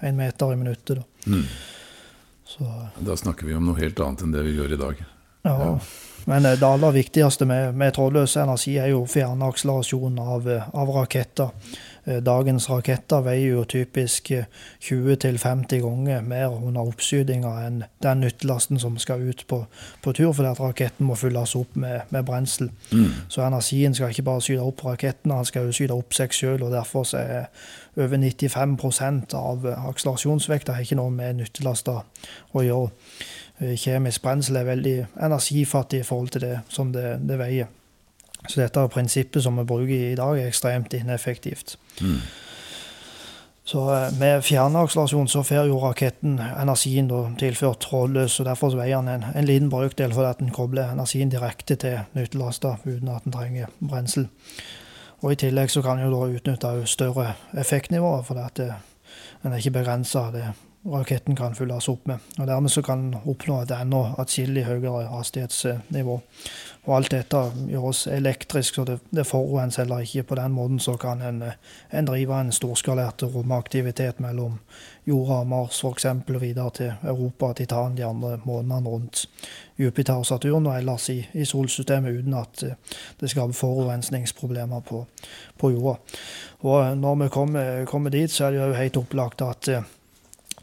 én 0.07 0.20
meter 0.20 0.55
i 0.55 0.61
minuttet. 0.61 1.03
Da. 1.03 1.26
Mm. 1.26 1.42
da 3.09 3.18
snakker 3.18 3.51
vi 3.51 3.59
om 3.59 3.66
noe 3.66 3.80
helt 3.80 3.99
annet 3.99 4.22
enn 4.22 4.38
det 4.38 4.47
vi 4.47 4.55
gjør 4.61 4.76
i 4.76 4.80
dag. 4.84 5.03
Ja, 5.42 5.57
ja. 5.59 5.74
men 6.30 6.47
eh, 6.47 6.55
det 6.59 6.70
aller 6.70 6.94
viktigste 6.94 7.51
med, 7.51 7.74
med 7.74 7.99
trådløs 7.99 8.36
energi 8.38 8.76
er 8.78 8.94
jo 8.94 9.03
fjernakselerasjon 9.11 10.22
av, 10.22 10.47
eh, 10.47 10.70
av 10.70 10.94
raketter. 10.94 11.51
Eh, 12.07 12.20
dagens 12.22 12.68
raketter 12.70 13.24
veier 13.26 13.57
jo 13.57 13.64
typisk 13.66 14.30
20-50 14.30 15.74
eh, 15.74 15.82
ganger 15.82 16.20
mer 16.22 16.54
under 16.54 16.86
oppskytinga 16.86 17.50
enn 17.66 17.80
den 18.02 18.20
nyttelasten 18.22 18.78
som 18.78 18.98
skal 19.02 19.24
ut 19.26 19.42
på, 19.50 19.64
på 20.04 20.12
tur, 20.14 20.30
fordi 20.32 20.52
at 20.52 20.61
raketten 20.62 21.09
må 21.09 21.16
fylles 21.18 21.57
opp 21.59 21.74
med, 21.74 22.07
med 22.14 22.26
brensel. 22.28 22.70
Mm. 22.92 23.26
Så 23.28 23.42
energien 23.42 23.94
skal 23.94 24.14
ikke 24.14 24.26
bare 24.28 24.44
skyte 24.46 24.62
opp 24.62 24.84
raketten, 24.86 25.34
han 25.34 25.48
skal 25.48 25.66
jo 25.66 25.74
skyte 25.74 25.96
opp 25.96 26.14
seg 26.14 26.36
sjøl. 26.36 26.68
Derfor 26.70 27.09
er 27.18 27.48
over 27.96 28.22
95% 28.22 29.34
av 29.34 29.66
akselerasjonsvekta 29.66 30.78
ikke 30.82 31.00
noe 31.00 31.11
med 31.11 31.40
nyttelaster 31.40 32.04
å 32.54 32.62
gjøre. 32.62 32.92
Eh, 33.59 33.74
kjemisk 33.80 34.22
brensel 34.22 34.61
er 34.61 34.68
veldig 34.68 34.96
energifattig 35.26 36.04
i 36.04 36.07
forhold 36.07 36.36
til 36.36 36.46
det 36.46 36.61
som 36.68 36.94
det, 36.94 37.16
det 37.26 37.40
veier. 37.40 37.72
Så 38.49 38.61
dette 38.61 38.88
prinsippet 38.88 39.42
som 39.42 39.59
vi 39.59 39.64
bruker 39.64 40.12
i 40.12 40.18
dag, 40.18 40.38
er 40.38 40.51
ekstremt 40.51 40.94
ineffektivt. 40.94 41.78
Mm. 42.01 42.20
Så 43.66 43.82
eh, 43.94 44.18
med 44.18 44.44
fjernakselerasjon 44.47 45.28
så 45.28 45.42
får 45.42 45.66
jo 45.66 45.80
raketten 45.82 46.38
energien 46.38 47.09
da 47.11 47.24
tilført 47.38 47.80
trådløs, 47.82 48.38
og 48.40 48.47
derfor 48.47 48.76
veier 48.78 49.03
den 49.03 49.09
en, 49.16 49.24
en 49.34 49.49
liten 49.49 49.70
brøkdel 49.70 50.14
fordi 50.14 50.28
at 50.28 50.42
den 50.42 50.55
kobler 50.55 50.92
energien 50.92 51.32
direkte 51.32 51.74
til 51.74 51.99
nyttelaster 52.14 52.78
uten 52.84 53.11
at 53.11 53.24
den 53.24 53.34
trenger 53.34 53.72
brensel. 53.80 54.28
Og 55.24 55.32
I 55.32 55.40
tillegg 55.40 55.72
så 55.72 55.82
kan 55.82 55.99
den 55.99 56.07
jo 56.07 56.14
da 56.14 56.36
utnytte 56.36 56.70
større 56.86 57.32
effektnivåer, 57.59 58.22
fordi 58.22 58.44
at 58.44 58.57
det, 58.61 58.72
den 59.42 59.53
er 59.53 59.59
ikke 59.59 59.78
begrensa 59.80 60.28
det 60.30 60.47
raketten 60.93 61.37
kan 61.37 61.55
fylles 61.55 61.89
opp 61.89 62.07
med. 62.07 62.18
Og 62.39 62.47
Dermed 62.47 62.70
så 62.70 62.82
kan 62.82 63.03
den 63.11 63.20
oppnå 63.26 63.61
et 63.62 63.72
enda 63.74 64.03
atskillig 64.18 64.64
høyere 64.66 65.07
hastighetsnivå. 65.11 66.20
Og 66.87 66.93
alt 66.95 67.11
dette 67.11 67.41
gjøres 67.66 68.05
elektrisk, 68.07 68.78
så 68.78 68.84
det, 68.87 69.01
det 69.11 69.26
forurenser 69.26 69.82
heller 69.82 70.05
ikke. 70.07 70.22
På 70.22 70.39
den 70.39 70.55
måten 70.55 70.78
så 70.82 70.95
kan 71.01 71.22
en, 71.22 71.43
en 71.91 72.07
drive 72.07 72.41
en 72.41 72.53
storskalert 72.55 73.22
romaktivitet 73.34 74.20
mellom 74.22 74.61
jorda 75.07 75.41
og 75.43 75.51
Mars 75.51 75.80
f.eks. 75.82 76.07
og 76.07 76.41
videre 76.43 76.70
til 76.74 76.93
Europa, 77.03 77.53
Titan, 77.59 77.97
de 77.99 78.07
andre 78.07 78.37
månedene 78.45 78.91
rundt 78.91 79.26
Jupiter 79.78 80.22
og 80.22 80.26
Saturn, 80.26 80.66
og 80.66 80.78
ellers 80.78 81.09
i, 81.11 81.18
i 81.34 81.45
solsystemet 81.45 82.20
uten 82.20 82.39
at 82.39 82.64
det 83.20 83.30
skaper 83.30 83.55
forurensningsproblemer 83.55 84.80
på, 84.87 85.05
på 85.59 85.70
jorda. 85.74 85.99
Og 86.66 86.97
når 86.99 87.22
vi 87.22 87.28
kommer, 87.28 87.84
kommer, 87.84 88.11
dit, 88.11 88.30
så 88.30 88.47
er 88.47 88.51
det 88.55 88.62
jo 88.62 88.72
helt 88.78 88.97
opplagt 88.97 89.43
at 89.43 89.70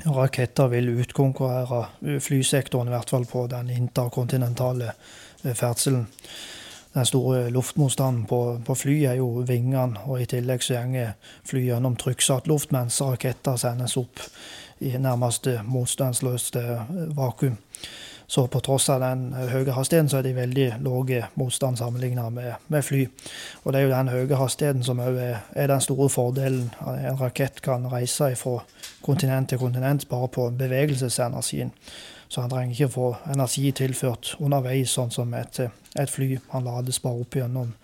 raketter 0.06 0.68
vil 0.68 0.90
utkonkurrere 0.90 2.20
flysektoren, 2.20 2.90
i 2.90 2.96
hvert 2.96 3.10
fall 3.10 3.26
på 3.30 3.48
den 3.52 3.70
interkontinentale 3.70 4.92
ferdselen. 5.44 6.08
Den 6.94 7.06
store 7.06 7.50
luftmotstanden 7.50 8.26
på, 8.30 8.62
på 8.66 8.76
fly 8.76 9.00
er 9.10 9.18
jo 9.18 9.42
vingene, 9.48 10.04
og 10.06 10.22
i 10.22 10.28
tillegg 10.30 10.62
så 10.62 10.84
går 10.92 11.16
fly 11.50 11.64
gjennom 11.66 11.96
trykksatt 11.98 12.48
luft, 12.48 12.72
mens 12.72 13.02
raketter 13.02 13.58
sendes 13.58 13.98
opp 13.98 14.22
i 14.84 14.92
nærmest 15.02 15.48
motstandsløst 15.66 16.60
eh, 16.62 16.92
vakuum. 17.18 17.58
Så 18.28 18.48
på 18.48 18.60
tross 18.64 18.90
av 18.90 19.02
den 19.04 19.34
høye 19.34 19.76
hastigheten, 19.76 20.10
så 20.10 20.20
er 20.20 20.28
de 20.28 20.36
veldig 20.38 20.68
lave 20.86 21.26
motstand 21.40 21.78
sammenlignet 21.78 22.34
med, 22.34 22.54
med, 22.68 22.86
fly. 22.86 23.04
Og 23.64 23.74
det 23.74 23.82
er 23.82 23.86
jo 23.86 23.92
den 23.94 24.14
høye 24.14 24.40
hastigheten 24.40 24.84
som 24.84 25.02
er, 25.04 25.20
er, 25.52 25.68
den 25.68 25.84
store 25.84 26.10
fordelen. 26.10 26.72
En 26.82 27.20
rakett 27.20 27.62
kan 27.66 27.86
reise 27.92 28.34
fra 28.40 28.60
kontinent 29.04 29.52
til 29.52 29.62
kontinent 29.62 30.08
bare 30.10 30.32
på 30.32 30.50
bevegelsesenergien. 30.58 31.74
Så 32.28 32.42
han 32.42 32.50
trenger 32.50 32.74
ikke 32.74 32.94
få 32.96 33.12
energi 33.30 33.70
tilført 33.78 34.36
underveis, 34.40 34.96
sånn 34.96 35.12
som 35.14 35.34
et, 35.38 35.60
et 36.00 36.10
fly. 36.10 36.40
Han 36.56 36.66
lades 36.66 36.98
bare 37.04 37.22
opp 37.22 37.38
igjennom 37.38 37.76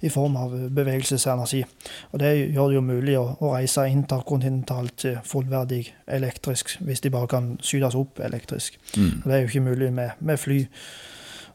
i 0.00 0.10
form 0.12 0.36
av 0.36 0.54
bevegelsesenergi. 0.74 1.64
Og 2.12 2.20
Det 2.20 2.32
gjør 2.54 2.68
det 2.68 2.78
jo 2.78 2.84
mulig 2.86 3.18
å, 3.18 3.24
å 3.40 3.52
reise 3.54 3.86
interkontinentalt 3.90 5.06
fullverdig 5.26 5.82
elektrisk, 6.06 6.76
hvis 6.80 7.00
de 7.04 7.10
bare 7.10 7.30
kan 7.30 7.54
skytes 7.62 7.96
opp 7.98 8.20
elektrisk. 8.20 8.78
Mm. 8.96 9.22
Og 9.22 9.24
Det 9.24 9.36
er 9.36 9.40
jo 9.40 9.52
ikke 9.52 9.66
mulig 9.70 9.92
med, 9.92 10.10
med 10.20 10.38
fly. 10.38 10.60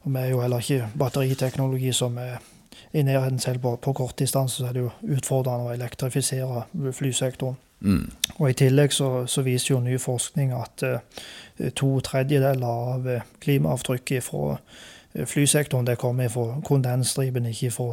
Og 0.04 0.12
vi 0.12 0.20
er 0.20 0.34
jo 0.34 0.42
heller 0.42 0.64
ikke 0.64 0.90
batteriteknologi 1.00 1.94
som 1.96 2.18
er 2.18 2.42
i 2.94 3.02
nærheten 3.02 3.40
selv 3.40 3.60
på, 3.60 3.76
på 3.76 3.94
kortdistanse, 3.94 4.56
så 4.56 4.66
er 4.66 4.74
det 4.74 4.84
jo 4.84 4.92
utfordrende 5.16 5.70
å 5.70 5.74
elektrifisere 5.74 6.66
flysektoren. 6.94 7.56
Mm. 7.84 8.12
Og 8.38 8.50
I 8.50 8.56
tillegg 8.56 8.94
så, 8.96 9.26
så, 9.28 9.42
viser 9.44 9.74
jo 9.74 9.82
ny 9.84 9.98
forskning 10.00 10.54
at 10.56 10.84
uh, 10.88 11.24
to 11.76 11.98
tredjedeler 12.06 12.68
av 12.68 13.08
uh, 13.08 13.26
klimaavtrykket 13.44 14.24
fra 14.24 14.54
uh, 14.56 15.26
flysektoren 15.28 15.90
det 15.90 15.98
kommer 16.00 16.32
fra 16.32 16.62
kondensstripen, 16.64 17.50
ikke 17.52 17.74
fra 17.76 17.90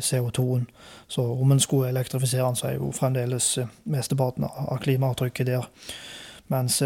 CO2-en. 0.00 0.66
Så 1.08 1.24
om 1.32 1.52
en 1.52 1.60
skulle 1.60 1.88
elektrifisere 1.88 2.46
den, 2.46 2.56
så 2.56 2.66
er 2.68 2.78
jo 2.78 2.92
fremdeles 2.96 3.58
mesteparten 3.84 4.44
av 4.48 4.78
klimaavtrykket 4.82 5.46
der. 5.46 5.68
Mens 6.52 6.82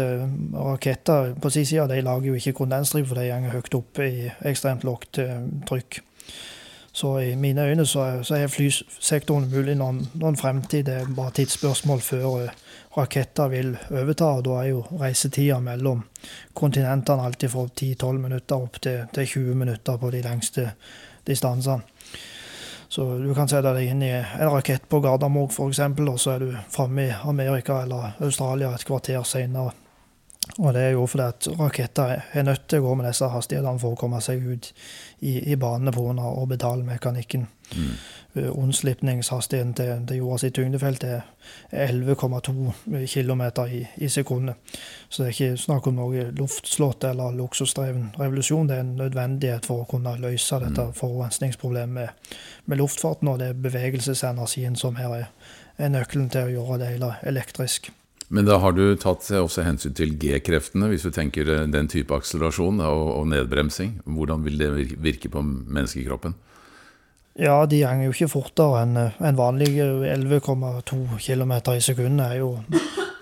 raketter 0.53 1.33
på 1.41 1.49
sin 1.51 1.65
side 1.65 1.87
de 1.91 2.01
lager 2.01 2.29
jo 2.29 2.37
ikke 2.39 2.53
kondensdriv 2.61 3.07
for 3.09 3.19
de 3.19 3.27
går 3.27 3.55
høyt 3.57 3.75
opp 3.75 3.99
i 3.99 4.29
ekstremt 4.47 4.85
lavt 4.87 5.19
trykk. 5.67 5.99
Så 6.97 7.19
i 7.19 7.35
mine 7.35 7.61
øyne 7.61 7.85
så, 7.85 8.23
så 8.23 8.35
er 8.35 8.47
flysektoren 8.47 9.49
mulig 9.51 9.75
noen, 9.77 9.99
noen 10.17 10.37
fremtid. 10.37 10.87
Det 10.87 10.95
er 10.97 11.11
bare 11.15 11.35
tidsspørsmål 11.37 11.99
før 12.01 12.47
raketter 12.97 13.51
vil 13.53 13.75
overta. 13.91 14.25
og 14.39 14.45
Da 14.45 14.55
er 14.61 14.71
jo 14.71 14.79
reisetida 15.01 15.59
mellom 15.61 16.01
kontinentene 16.57 17.27
alltid 17.27 17.53
fra 17.53 17.67
10-12 17.81 18.17
minutter 18.23 18.55
opp 18.55 18.81
til, 18.81 19.03
til, 19.13 19.27
20 19.27 19.55
minutter 19.61 19.97
på 19.97 20.09
de 20.15 20.23
lengste 20.25 20.71
distansene. 21.27 21.85
Så 22.89 23.17
du 23.19 23.33
kan 23.35 23.49
sette 23.51 23.73
deg 23.75 23.91
inn 23.91 24.03
i 24.05 24.13
en 24.15 24.51
rakett 24.51 24.85
på 24.89 25.01
Gardermoen 25.03 25.51
f.eks., 25.51 25.81
og 25.83 26.19
så 26.21 26.37
er 26.37 26.45
du 26.45 26.53
framme 26.71 27.09
i 27.09 27.17
Amerika 27.27 27.81
eller 27.83 28.15
Australia 28.23 28.71
et 28.75 28.87
kvarter 28.87 29.25
senere. 29.27 29.75
Og 30.57 30.73
det 30.73 30.81
er 30.81 30.89
jo 30.95 31.05
fordi 31.05 31.23
at 31.23 31.47
raketter 31.59 32.21
er 32.33 32.45
nødt 32.47 32.67
til 32.69 32.81
å 32.81 32.87
gå 32.87 32.93
med 32.97 33.05
disse 33.09 33.27
hastighetene 33.29 33.79
for 33.81 33.93
å 33.93 33.99
komme 33.99 34.21
seg 34.23 34.41
ut 34.41 34.71
i, 35.19 35.51
i 35.51 35.55
banene 35.59 35.91
pga. 35.93 36.29
orbitalmekanikken. 36.31 37.47
Mm. 37.75 37.91
Unnslipningshastigheten 38.53 39.73
til, 39.73 39.91
til 40.07 40.17
jordas 40.21 40.45
tyngdefelt 40.53 41.03
er 41.03 41.21
11,2 41.71 42.71
km 43.13 43.43
i, 43.67 43.83
i, 43.97 44.09
sekundet. 44.09 44.55
Så 45.09 45.23
det 45.23 45.27
er 45.27 45.35
ikke 45.35 45.61
snakk 45.65 45.91
om 45.91 45.99
noe 45.99 46.29
luftslott 46.37 47.03
eller 47.09 47.35
luksusdreven 47.37 48.11
revolusjon. 48.17 48.69
Det 48.69 48.77
er 48.77 48.85
en 48.85 48.95
nødvendighet 49.01 49.65
for 49.65 49.83
å 49.83 49.89
kunne 49.89 50.15
løse 50.21 50.61
dette 50.63 50.89
mm. 50.89 50.97
forurensningsproblemet 51.01 51.93
med, 51.99 52.35
med 52.65 52.81
luftfarten, 52.81 53.29
og 53.29 53.39
det 53.41 53.51
er 53.51 53.63
bevegelsesenergien 53.67 54.79
som 54.79 54.97
her 55.01 55.21
er, 55.21 55.31
er 55.77 55.93
nøkkelen 55.93 56.29
til 56.33 56.47
å 56.47 56.53
gjøre 56.59 56.81
det 56.83 56.93
hele 56.95 57.15
elektrisk. 57.27 57.91
Men 58.27 58.45
da 58.45 58.57
har 58.59 58.75
du 58.75 58.91
tatt 58.99 59.23
også 59.31 59.63
hensyn 59.63 59.93
til 59.95 60.17
G-kreftene, 60.19 60.89
hvis 60.91 61.05
du 61.07 61.13
tenker 61.15 61.47
eh, 61.47 61.63
den 61.71 61.87
type 61.91 62.15
akselerasjon 62.15 62.81
og, 62.83 63.23
nedbremsing. 63.31 64.01
Hvordan 64.03 64.43
vil 64.43 64.59
det 64.59 64.71
virke 64.99 65.31
på 65.31 65.43
menneskekroppen? 65.45 66.35
Ja, 67.37 67.61
de 67.69 67.83
går 67.85 68.03
jo 68.03 68.15
ikke 68.15 68.31
fortere 68.33 68.83
enn 68.83 68.99
eh, 68.99 69.21
en 69.23 69.39
vanlig 69.39 69.71
11,2 69.79 71.21
km 71.23 71.55
i 71.77 71.79
sekundet. 71.85 72.25
er 72.27 72.41
jo 72.41 72.51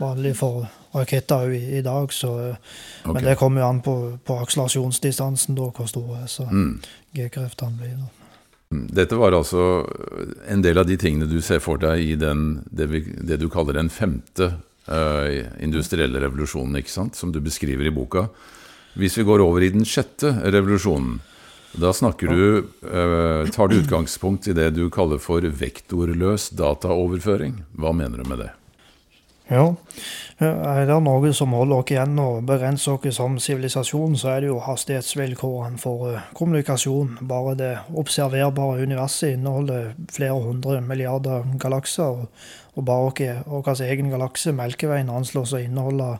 vanlig 0.01 0.33
for 0.41 0.65
raketter 0.95 1.53
i, 1.53 1.61
i 1.77 1.85
dag. 1.85 2.09
Så, 2.13 2.33
eh, 2.49 2.75
okay. 3.03 3.13
Men 3.13 3.29
det 3.29 3.37
kommer 3.37 3.61
jo 3.61 3.69
an 3.69 3.85
på, 3.85 3.97
på 4.25 4.41
akselerasjonsdistansen, 4.41 5.57
da, 5.59 5.69
hvor 5.69 5.91
store 5.91 6.25
mm. 6.49 6.69
G-kreftene 7.13 7.77
blir. 7.77 7.97
da. 8.01 8.13
Mm, 8.73 8.87
dette 8.89 9.21
var 9.21 9.37
altså 9.37 9.85
en 10.49 10.65
del 10.65 10.81
av 10.81 10.89
de 10.89 10.97
tingene 10.97 11.29
du 11.29 11.37
ser 11.45 11.61
for 11.61 11.77
deg 11.77 12.01
i 12.01 12.15
den, 12.17 12.63
det, 12.65 12.89
vi, 12.89 13.05
det 13.21 13.37
du 13.37 13.51
kaller 13.53 13.77
den 13.77 13.93
femte 13.93 14.55
industrielle 14.85 16.19
revolusjonen, 16.21 16.77
ikke 16.77 16.93
sant? 16.93 17.15
som 17.17 17.31
du 17.33 17.39
beskriver 17.41 17.87
i 17.89 17.93
boka. 17.93 18.27
Hvis 18.95 19.17
vi 19.17 19.25
går 19.27 19.41
over 19.43 19.63
i 19.65 19.71
den 19.73 19.87
sjette 19.87 20.29
revolusjonen, 20.45 21.17
da 21.75 21.91
snakker 21.93 22.27
du, 22.27 22.67
uh, 22.87 23.49
tar 23.51 23.67
du 23.67 23.79
utgangspunkt 23.81 24.47
i 24.47 24.55
det 24.55 24.69
du 24.77 24.85
kaller 24.93 25.19
for 25.19 25.43
vektorløs 25.43 26.53
dataoverføring. 26.55 27.59
Hva 27.75 27.91
mener 27.95 28.21
du 28.21 28.29
med 28.29 28.45
det? 28.45 28.53
Ja, 29.45 29.75
er 30.41 30.87
det 30.89 30.95
noe 31.05 31.29
som 31.37 31.51
holder 31.53 31.83
oss 31.83 31.91
igjen 31.93 32.15
og 32.17 32.47
begrenser 32.49 32.95
oss 32.95 33.17
som 33.19 33.35
sivilisasjon, 33.37 34.15
så 34.17 34.31
er 34.31 34.41
det 34.41 34.49
jo 34.49 34.61
hastighetsvilkårene 34.65 35.77
for 35.77 36.15
kommunikasjon. 36.33 37.19
Bare 37.29 37.53
det 37.59 37.73
observerbare 37.93 38.87
universet 38.87 39.35
inneholder 39.35 39.91
flere 40.09 40.39
hundre 40.47 40.79
milliarder 40.81 41.45
galakser. 41.61 42.25
Og, 42.75 42.83
bare 42.85 43.39
vår 43.47 43.81
egen 43.87 44.11
galakse, 44.11 44.51
Melkeveien, 44.55 45.09
anslås 45.09 45.55
å 45.55 45.63
inneholde 45.63 46.17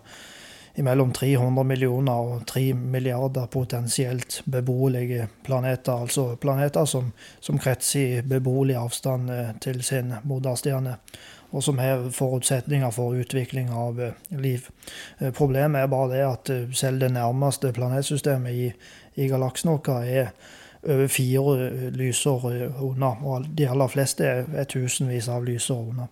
mellom 0.84 1.14
300 1.14 1.64
millioner 1.64 2.12
og 2.12 2.46
3 2.48 2.74
milliarder 2.74 3.48
potensielt 3.52 4.42
beboelige 4.46 5.28
planeter. 5.44 5.94
Altså 5.94 6.36
planeter 6.36 6.86
som, 6.86 7.12
som 7.40 7.60
kretser 7.60 8.20
i 8.20 8.22
beboelig 8.22 8.76
avstand 8.80 9.32
eh, 9.32 9.54
til 9.62 9.84
sin 9.84 10.14
moderstjerne, 10.24 10.98
og 11.52 11.64
som 11.64 11.80
har 11.80 12.10
forutsetninger 12.12 12.92
for 12.92 13.16
utvikling 13.16 13.72
av 13.72 14.02
eh, 14.02 14.20
liv. 14.36 14.68
Eh, 15.20 15.32
problemet 15.32 15.86
er 15.86 15.92
bare 15.92 16.12
det 16.12 16.26
at 16.28 16.54
selv 16.76 17.00
det 17.00 17.14
nærmeste 17.16 17.72
planetsystemet 17.76 18.52
i, 18.52 18.70
i 19.16 19.32
galaksen 19.32 19.72
vår 19.72 20.04
er 20.04 20.30
over 20.86 21.08
fire 21.10 21.90
lysår 21.96 22.44
unna, 22.84 23.16
og 23.26 23.48
de 23.58 23.66
aller 23.66 23.90
fleste 23.90 24.28
er, 24.28 24.44
er 24.54 24.68
tusenvis 24.70 25.32
av 25.34 25.48
lysår 25.48 25.82
unna. 25.82 26.12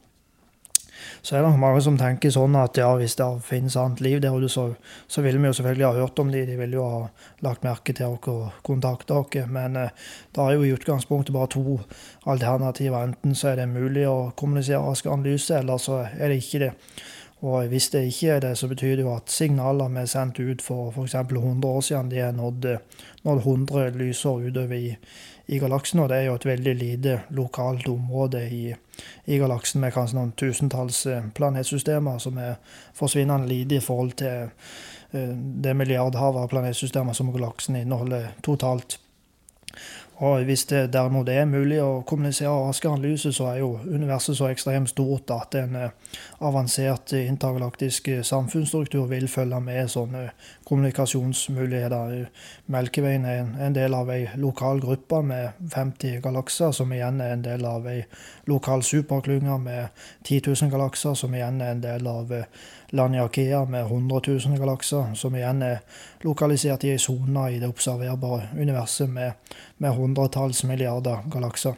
Så 1.21 1.35
er 1.35 1.43
det 1.43 1.53
mange 1.59 1.81
som 1.85 1.97
tenker 1.99 2.33
sånn 2.33 2.55
at 2.59 2.77
ja, 2.79 2.89
hvis 2.99 3.17
det 3.19 3.27
finnes 3.47 3.77
annet 3.79 4.03
liv 4.03 4.19
der 4.23 4.35
ute, 4.35 4.51
så, 4.51 4.67
så 5.07 5.23
vil 5.25 5.39
vi 5.39 5.49
jo 5.49 5.55
selvfølgelig 5.57 5.87
ha 5.87 5.93
hørt 6.01 6.21
om 6.23 6.31
de, 6.33 6.43
de 6.49 6.57
vil 6.59 6.77
jo 6.77 6.85
ha 6.89 7.01
lagt 7.45 7.65
merke 7.65 7.93
til 7.93 8.05
dere 8.05 8.35
og 8.35 8.61
kontakte 8.67 9.19
dere. 9.33 9.47
Men 9.51 9.79
eh, 9.79 10.05
det 10.35 10.43
er 10.43 10.57
jo 10.57 10.67
i 10.67 10.75
utgangspunktet 10.75 11.35
bare 11.35 11.51
to 11.55 11.79
alternativer. 12.29 13.01
Enten 13.03 13.35
så 13.35 13.53
er 13.53 13.61
det 13.61 13.71
mulig 13.71 14.07
å 14.09 14.31
kommunisere 14.39 14.83
rask 14.83 15.09
analyse, 15.09 15.59
eller 15.59 15.81
så 15.81 16.05
er 16.11 16.31
det 16.31 16.41
ikke 16.43 16.65
det. 16.67 16.73
Og 17.43 17.67
hvis 17.67 17.89
det 17.91 18.05
ikke 18.07 18.29
er 18.37 18.39
det, 18.39 18.53
så 18.57 18.69
betyr 18.71 18.95
det 18.95 19.03
jo 19.03 19.15
at 19.17 19.31
signaler 19.31 19.91
vi 19.91 19.99
er 19.99 20.07
sendt 20.07 20.39
ut 20.39 20.61
for 20.63 20.93
f.eks. 20.95 21.15
100 21.15 21.67
år 21.67 21.81
siden, 21.83 22.11
de 22.11 22.21
er 22.23 22.31
nådd, 22.31 22.69
nådd 23.27 23.41
100 23.43 23.97
lysår 23.99 24.45
utover 24.47 24.77
i, 24.77 24.93
i 25.47 25.59
galaksen, 25.59 25.99
og 25.99 26.09
det 26.09 26.17
er 26.17 26.29
jo 26.29 26.37
et 26.37 26.45
veldig 26.47 26.73
lite 26.79 27.17
lokalt 27.35 27.87
område 27.91 28.45
i, 28.47 28.63
i 29.25 29.39
galaksen 29.41 29.83
med 29.83 29.91
kanskje 29.95 30.17
noen 30.17 30.33
tusentalls 30.39 31.03
eh, 31.11 31.25
planetsystemer 31.35 32.21
som 32.23 32.39
er 32.39 32.55
forsvinnende 32.95 33.49
lite 33.51 33.79
i 33.79 33.83
forhold 33.83 34.15
til 34.23 34.47
eh, 35.11 35.33
det 35.65 35.75
milliardhavet 35.75 36.45
av 36.45 36.51
planetsystemer 36.53 37.17
som 37.17 37.33
galaksen 37.35 37.81
inneholder 37.81 38.31
totalt. 38.45 38.99
Og 40.23 40.43
Hvis 40.43 40.65
det 40.65 40.93
derimot 40.93 41.27
er 41.29 41.43
mulig 41.45 41.81
å 41.83 42.03
kommunisere 42.07 42.51
raskere 42.53 42.95
enn 42.95 43.01
lyset, 43.03 43.35
så 43.35 43.49
er 43.49 43.57
jo 43.59 43.73
universet 43.83 44.37
så 44.37 44.47
ekstremt 44.47 44.93
stort 44.93 45.33
at 45.35 45.57
en 45.59 45.75
eh, 45.75 46.13
avansert 46.39 47.11
intergalaktisk 47.17 48.07
samfunnsstruktur 48.23 49.09
vil 49.11 49.27
følge 49.27 49.59
med 49.65 49.91
sånne 49.91 50.21
kommunikasjonsmuligheter. 50.69 52.29
Melkeveien 52.71 53.27
er 53.27 53.41
en 53.67 53.75
del 53.75 53.97
av 53.97 54.13
ei 54.15 54.29
lokal 54.39 54.79
gruppe 54.85 55.19
med 55.27 55.59
50 55.75 56.21
galakser, 56.23 56.71
som 56.71 56.95
igjen 56.95 57.19
er 57.19 57.35
en 57.35 57.43
del 57.43 57.67
av 57.67 57.91
ei 57.91 58.05
lokal 58.47 58.85
superklynge 58.87 59.59
med 59.59 60.05
10 60.23 60.47
000 60.47 60.71
galakser, 60.71 61.19
som 61.19 61.35
igjen 61.35 61.59
er 61.59 61.75
en 61.75 61.83
del 61.83 62.07
av 62.07 62.31
Laniakea 62.93 63.65
med 63.65 63.85
100 63.85 64.21
000 64.27 64.57
galakser, 64.57 65.13
som 65.15 65.35
igjen 65.35 65.63
er 65.65 65.79
lokalisert 66.21 66.83
i 66.85 66.91
ei 66.93 66.99
sone 67.01 67.47
i 67.49 67.57
det 67.57 67.69
observerbare 67.71 68.51
universet 68.53 69.09
med, 69.09 69.33
med 69.81 69.95
hundretalls 69.97 70.63
milliarder 70.69 71.25
galakser. 71.33 71.73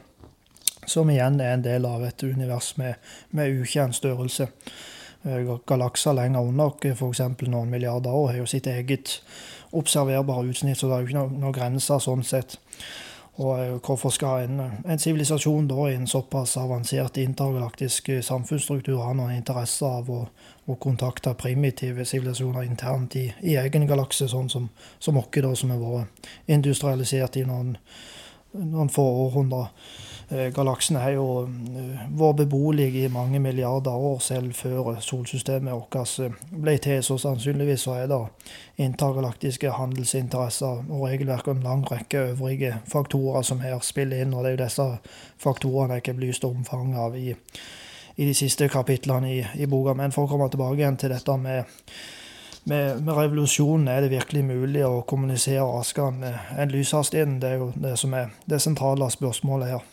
Som 0.85 1.09
igjen 1.09 1.39
er 1.39 1.53
en 1.53 1.63
del 1.63 1.87
av 1.87 2.03
et 2.03 2.23
univers 2.23 2.73
med, 2.77 2.99
med 3.31 3.61
ukjent 3.61 3.95
størrelse. 3.95 4.49
Eh, 5.23 5.55
galakser 5.65 6.13
lenger 6.13 6.51
unna 6.51 6.67
oss, 6.67 6.83
f.eks. 6.83 7.23
noen 7.47 7.71
milliarder 7.71 8.11
år, 8.11 8.27
har 8.33 8.41
jo 8.43 8.51
sitt 8.51 8.67
eget 8.67 9.21
observerbare 9.71 10.51
utsnitt, 10.51 10.77
så 10.77 10.91
det 10.91 10.97
er 10.97 11.01
jo 11.05 11.07
ikke 11.07 11.19
noen 11.21 11.39
noe 11.45 11.55
grenser 11.55 12.03
sånn 12.03 12.27
sett. 12.27 12.59
Og 13.39 13.59
eh, 13.59 13.71
hvorfor 13.83 14.13
skal 14.15 14.45
en 14.45 14.99
sivilisasjon 14.99 15.67
da 15.67 15.87
i 15.89 15.95
en 15.95 16.07
såpass 16.07 16.57
avansert 16.61 17.17
intergalaktisk 17.23 18.11
eh, 18.13 18.21
samfunnsstruktur 18.23 19.01
ha 19.01 19.15
noen 19.15 19.35
interesse 19.35 19.87
av 19.87 20.11
å, 20.11 20.21
å 20.65 20.75
kontakte 20.81 21.35
primitive 21.37 22.05
sivilisasjoner 22.05 22.65
internt 22.65 23.15
i, 23.19 23.27
i, 23.41 23.55
egen 23.61 23.85
galakse, 23.87 24.27
sånn 24.31 24.49
som, 24.49 24.69
som 24.99 25.17
oss, 25.19 25.35
som 25.59 25.71
har 25.73 25.81
vært 25.81 26.29
industrialisert 26.47 27.37
i 27.37 27.45
noen, 27.45 27.75
noen 28.53 28.89
få 28.89 29.05
århundrer? 29.27 29.71
Galaksene 30.25 30.53
galaksen 30.55 30.95
har 30.97 31.11
jo 31.13 31.25
eh, 31.45 32.05
vært 32.17 32.39
beboelig 32.39 32.87
i 32.97 33.09
mange 33.13 33.37
milliarder 33.39 33.93
år, 33.93 34.17
selv 34.25 34.55
før 34.57 34.95
solsystemet 34.97 35.75
vårt 35.75 36.19
eh, 36.19 36.33
ble 36.49 36.73
til. 36.81 37.03
Så 37.05 37.19
sannsynligvis 37.21 37.85
så 37.85 37.93
er 37.99 38.09
det 38.09 38.17
intergalaktiske 38.81 39.69
handelsinteresser 39.77 40.81
og 40.89 41.05
regelverk 41.05 41.47
og 41.47 41.59
en 41.59 41.63
lang 41.67 41.85
rekke 41.91 42.31
øvrige 42.31 42.79
faktorer 42.89 43.45
som 43.45 43.61
her 43.61 43.77
spiller 43.85 44.25
inn. 44.25 44.33
Og 44.33 44.41
det 44.41 44.55
er 44.55 44.57
jo 44.57 44.63
disse 44.63 44.87
faktorene 45.37 45.99
jeg 45.99 46.07
ikke 46.07 46.17
belyst 46.17 46.49
omfanget 46.49 47.03
av 47.05 47.17
i, 47.21 47.35
i, 48.15 48.25
de 48.25 48.33
siste 48.33 48.67
kapitlene 48.71 49.31
i, 49.33 49.39
i 49.55 49.67
boka. 49.67 49.93
Men 49.93 50.13
for 50.15 50.25
å 50.25 50.31
komme 50.31 50.49
tilbake 50.51 50.79
igjen 50.81 50.99
til 51.01 51.13
dette 51.15 51.37
med 51.37 51.65
med, 52.65 53.03
med, 53.03 53.13
revolusjonen 53.13 53.87
er 53.93 54.01
det 54.01 54.09
virkelig 54.09 54.41
mulig 54.47 54.81
å 54.87 55.03
kommunisere 55.05 55.61
raskere 55.61 56.31
enn 56.57 56.71
lyshastigheten. 56.73 57.35
Det 57.41 57.51
er 57.51 57.59
jo 57.61 57.67
det 57.77 57.91
som 58.01 58.15
er 58.17 58.31
det 58.49 58.57
sentrale 58.63 59.09
spørsmålet 59.13 59.75
her. 59.75 59.83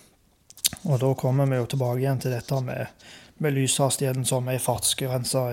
Og 0.88 0.96
da 1.02 1.10
kommer 1.18 1.50
vi 1.50 1.58
jo 1.60 1.68
tilbake 1.68 2.00
igjen 2.00 2.22
til 2.24 2.32
dette 2.32 2.62
med, 2.64 3.04
med 3.44 3.54
lyshastigheten 3.58 4.24
som 4.24 4.48
ei 4.48 4.56
fartsgrense. 4.56 5.44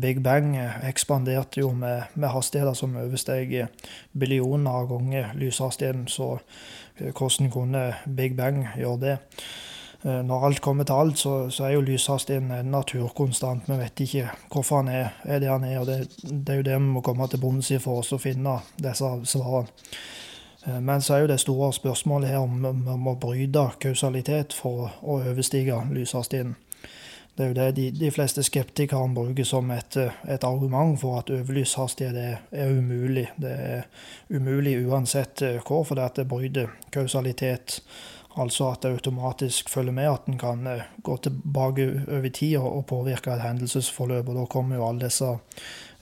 Big 0.00 0.22
Bang 0.24 0.56
ekspanderte 0.88 1.60
jo 1.60 1.74
med, 1.76 2.08
med 2.14 2.32
hastigheter 2.32 2.74
som 2.80 2.96
oversteg 2.96 3.54
billioner 4.16 4.80
av 4.80 4.88
ganger 4.94 5.34
lyshastigheten. 5.36 6.08
Så 6.08 6.38
hvordan 7.12 7.52
kunne 7.52 7.84
Big 8.06 8.40
Bang 8.40 8.64
gjøre 8.72 9.00
det? 9.04 9.16
Eh, 10.04 10.22
når 10.22 10.44
alt 10.46 10.60
kommer 10.60 10.84
til 10.84 10.94
alt, 10.94 11.18
så, 11.18 11.50
så 11.50 11.64
er 11.64 11.70
jo 11.74 11.80
lyshastigheten 11.80 12.50
en 12.54 12.70
naturkonstant. 12.70 13.66
Vi 13.66 13.78
vet 13.78 14.00
ikke 14.00 14.28
hvorfor 14.52 14.82
han 14.82 14.88
er, 14.88 15.08
er 15.24 15.38
det 15.42 15.50
han 15.50 15.64
er. 15.64 15.80
og 15.80 15.86
det, 15.86 15.98
det, 16.22 16.52
er 16.52 16.56
jo 16.56 16.62
det 16.62 16.78
vi 16.78 16.92
må 16.92 17.00
komme 17.00 17.26
til 17.28 17.40
bunns 17.42 17.70
i 17.70 17.80
for 17.82 18.02
oss 18.02 18.12
å 18.14 18.22
finne 18.22 18.60
disse 18.78 19.10
svarene. 19.24 19.66
Eh, 20.66 20.78
men 20.80 21.02
så 21.02 21.16
er 21.16 21.24
jo 21.24 21.32
det 21.32 21.40
store 21.42 21.72
spørsmålet 21.72 22.30
her 22.30 22.38
om 22.38 22.62
vi 22.62 22.96
må 23.02 23.16
bryte 23.18 23.70
kausalitet 23.82 24.54
for 24.54 24.86
å 25.02 25.18
overstige 25.18 25.82
lyshastigheten. 25.90 26.54
Det 27.38 27.44
er 27.44 27.48
jo 27.48 27.54
det 27.54 27.66
de, 27.76 27.90
de 27.94 28.08
fleste 28.10 28.42
skeptikerne 28.42 29.14
bruker 29.14 29.46
som 29.46 29.68
et, 29.70 29.94
et, 30.26 30.44
argument 30.44 30.96
for 30.98 31.20
at 31.20 31.30
overlyshastighet 31.30 32.16
er, 32.18 32.40
er, 32.50 32.72
umulig. 32.74 33.28
Det 33.38 33.52
er 33.52 33.84
umulig 34.34 34.72
uansett 34.82 35.44
hvor, 35.62 35.84
fordi 35.86 36.08
det 36.16 36.26
bryter 36.26 36.72
kausalitet. 36.90 37.78
Altså 38.38 38.70
at 38.70 38.82
det 38.82 38.94
automatisk 38.94 39.70
følger 39.70 39.92
med 39.92 40.10
at 40.10 40.28
en 40.30 40.38
kan 40.38 40.66
eh, 40.66 40.84
gå 41.02 41.16
tilbake 41.16 41.88
over 42.08 42.28
tid 42.28 42.56
og 42.58 42.86
påvirke 42.86 43.34
et 43.34 43.42
hendelsesforløp. 43.42 44.28
Og 44.28 44.36
da 44.40 44.44
kommer 44.50 44.76
jo 44.76 44.88
alle 44.88 45.08
disse 45.08 45.32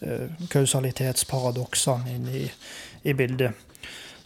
eh, 0.03 0.29
kausalitetsparadoksene 0.53 2.17
inn 2.17 2.29
i, 2.29 2.45
i 3.09 3.17
bildet. 3.17 3.67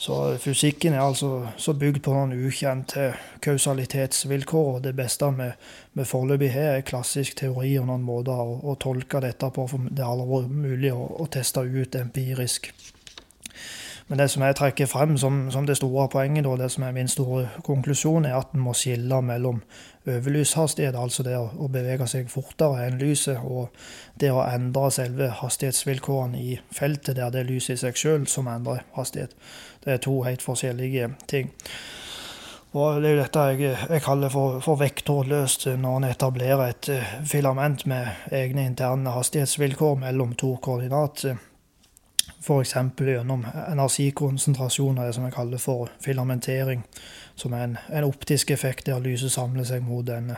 Så 0.01 0.39
fysikken 0.41 0.95
er 0.97 1.03
altså 1.05 1.51
så 1.61 1.75
bygd 1.77 1.99
på 2.07 2.13
noen 2.15 2.33
ukjente 2.33 3.11
kausalitetsvilkår. 3.45 4.71
og 4.75 4.83
Det 4.83 4.95
beste 4.97 5.29
vi, 5.37 5.51
vi 5.93 6.07
foreløpig 6.09 6.49
har, 6.55 6.79
er 6.79 6.87
klassisk 6.89 7.37
teori 7.37 7.75
og 7.77 7.91
noen 7.91 8.07
måter 8.07 8.33
å, 8.33 8.55
å 8.65 8.79
tolke 8.81 9.21
dette 9.21 9.51
på. 9.53 9.67
for 9.69 9.91
Det 9.91 10.07
har 10.07 10.17
aldri 10.17 10.49
mulig 10.49 10.95
å, 10.97 11.05
å 11.21 11.29
teste 11.29 11.67
ut 11.69 12.01
empirisk. 12.01 12.73
Men 14.11 14.19
det 14.19 14.27
som 14.33 14.43
jeg 14.43 14.57
trekker 14.59 14.89
frem 14.91 15.13
som, 15.23 15.37
som 15.55 15.67
det 15.67 15.77
store 15.79 16.09
poenget, 16.11 16.47
og 16.51 16.59
det 16.59 16.67
som 16.75 16.83
er 16.83 16.95
min 16.97 17.09
store 17.09 17.45
konklusjon, 17.63 18.25
er 18.27 18.41
at 18.41 18.57
en 18.57 18.65
må 18.65 18.73
skille 18.75 19.21
mellom 19.23 19.61
overlyshastighet, 20.03 20.97
altså 20.99 21.23
det 21.23 21.37
å, 21.39 21.69
bevege 21.71 22.09
seg 22.11 22.33
fortere 22.33 22.89
enn 22.89 22.99
lyset, 22.99 23.39
og 23.39 23.69
det 24.19 24.33
å 24.35 24.41
endre 24.43 24.89
selve 24.91 25.29
hastighetsvilkårene 25.39 26.41
i 26.43 26.57
feltet, 26.75 27.21
der 27.21 27.31
det 27.31 27.45
er 27.45 27.47
lyset 27.53 27.77
i 27.77 27.83
seg 27.85 28.01
sjøl 28.03 28.27
som 28.27 28.51
endrer 28.51 28.83
hastighet. 28.97 29.37
Det 29.85 29.95
er 29.95 30.03
to 30.03 30.17
helt 30.27 30.43
forskjellige 30.43 31.13
ting. 31.31 31.53
Og 32.75 32.99
Det 33.03 33.13
er 33.13 33.15
jo 33.15 33.21
dette 33.21 33.45
jeg, 33.51 33.77
jeg 33.95 34.03
kaller 34.03 34.35
for, 34.35 34.59
for 34.63 34.79
vektorløst 34.79 35.69
når 35.79 36.01
en 36.01 36.09
etablerer 36.11 36.65
et 36.67 36.91
eh, 36.95 37.15
filament 37.27 37.87
med 37.87 38.35
egne 38.35 38.67
interne 38.67 39.15
hastighetsvilkår 39.15 40.03
mellom 40.03 40.35
to 40.39 40.57
koordinater 40.63 41.39
F.eks. 42.41 42.75
gjennom 42.99 43.47
energikonsentrasjon 43.69 44.99
av 44.99 45.07
det 45.07 45.13
som 45.13 45.25
jeg 45.27 45.35
kaller 45.35 45.61
for 45.61 45.91
filamentering, 46.01 46.83
som 47.37 47.53
er 47.53 47.67
en, 47.67 47.75
en 47.93 48.07
optisk 48.09 48.51
effekt 48.51 48.87
der 48.89 49.03
lyset 49.05 49.35
samler 49.35 49.67
seg 49.69 49.85
mot 49.85 50.09
en, 50.09 50.33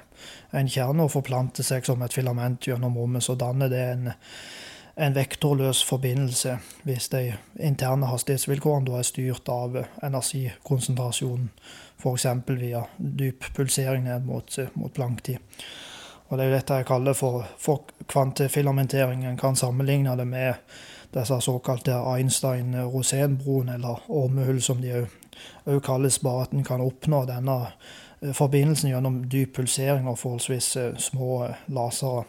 en, 0.50 0.68
kjerne 0.68 1.07
og 1.07 1.12
forplanter 1.14 1.62
seg 1.66 1.86
som 1.86 2.03
et 2.03 2.14
filament 2.14 2.66
gjennom 2.66 2.98
rommet. 2.98 3.22
Så 3.22 3.36
danner 3.38 3.70
det 3.70 3.82
en, 3.92 4.11
en 4.98 5.14
vektorløs 5.14 5.84
forbindelse 5.86 6.57
hvis 6.88 7.07
de 7.14 7.22
interne 7.62 8.11
hastighetsvilkårene 8.11 8.98
er 8.98 9.07
styrt 9.07 9.53
av 9.55 9.78
energikonsentrasjonen, 10.03 11.53
f.eks. 12.03 12.26
via 12.50 12.82
dyp 12.98 13.46
pulsering 13.55 14.09
ned 14.11 14.26
mot, 14.26 14.59
mot 14.74 14.94
planktid. 14.94 15.38
Og 16.32 16.38
Det 16.38 16.44
er 16.44 16.50
jo 16.50 16.57
dette 16.57 16.80
jeg 16.80 16.88
kaller 16.88 17.14
for, 17.14 17.46
for 17.61 17.90
kvantefilamentering. 18.09 19.26
En 19.28 19.38
kan 19.38 19.55
sammenligne 19.55 20.16
det 20.16 20.26
med 20.26 20.55
disse 21.15 21.41
såkalte 21.41 21.93
Einstein-Rosenbroen, 21.93 23.69
eller 23.69 24.03
ormehull 24.09 24.63
som 24.63 24.81
de 24.83 25.07
òg 25.67 25.81
kalles, 25.85 26.19
bare 26.19 26.47
at 26.47 26.53
en 26.53 26.65
kan 26.65 26.81
oppnå 26.81 27.25
denne 27.29 27.59
eh, 28.23 28.33
forbindelsen 28.33 28.91
gjennom 28.91 29.23
dyp 29.31 29.57
pulsering 29.57 30.09
og 30.09 30.19
forholdsvis 30.19 30.77
eh, 30.77 30.95
små 30.99 31.45
eh, 31.45 31.67
lasere. 31.69 32.25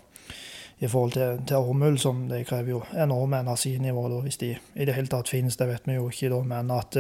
I 0.84 0.88
forhold 0.88 1.12
til, 1.12 1.38
til 1.48 1.58
ormehull, 1.58 1.98
som 2.00 2.26
det 2.28 2.42
krever 2.48 2.70
jo 2.70 2.82
enorme 3.00 3.40
energinivåer, 3.40 4.22
hvis 4.22 4.38
de 4.38 4.50
i 4.76 4.86
det 4.86 4.96
hele 4.98 5.08
tatt 5.08 5.30
finnes. 5.32 5.56
Det 5.56 5.68
vet 5.70 5.86
vi 5.88 5.96
jo 5.96 6.10
ikke, 6.10 6.30
da, 6.34 6.42
men 6.44 6.72
at 6.76 6.98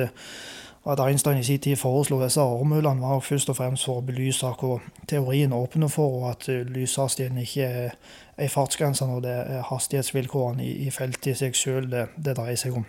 at 0.85 0.99
Einstein 0.99 1.37
i 1.39 1.43
sin 1.43 1.59
tid 1.59 1.75
foreslo 1.79 2.19
disse 2.19 2.41
ormhullene, 2.41 3.01
var 3.01 3.19
først 3.19 3.49
og 3.49 3.55
fremst 3.55 3.85
for 3.87 4.01
å 4.01 4.03
belyse 4.03 4.49
hva 4.59 4.79
teorien 5.07 5.53
åpner 5.55 5.87
for, 5.87 6.17
og 6.19 6.31
at 6.31 6.47
lyshastigheten 6.47 7.39
ikke 7.39 7.67
er 7.67 7.93
ei 8.37 8.49
fartsgrense 8.49 9.05
når 9.07 9.23
det 9.23 9.37
er 9.37 9.63
hastighetsvilkårene 9.69 10.65
i, 10.65 10.73
i 10.87 10.91
feltet 10.93 11.33
i 11.33 11.37
seg 11.37 11.57
sjøl 11.57 11.89
det, 11.91 12.07
det, 12.17 12.35
dreier 12.37 12.59
seg 12.59 12.77
om. 12.79 12.85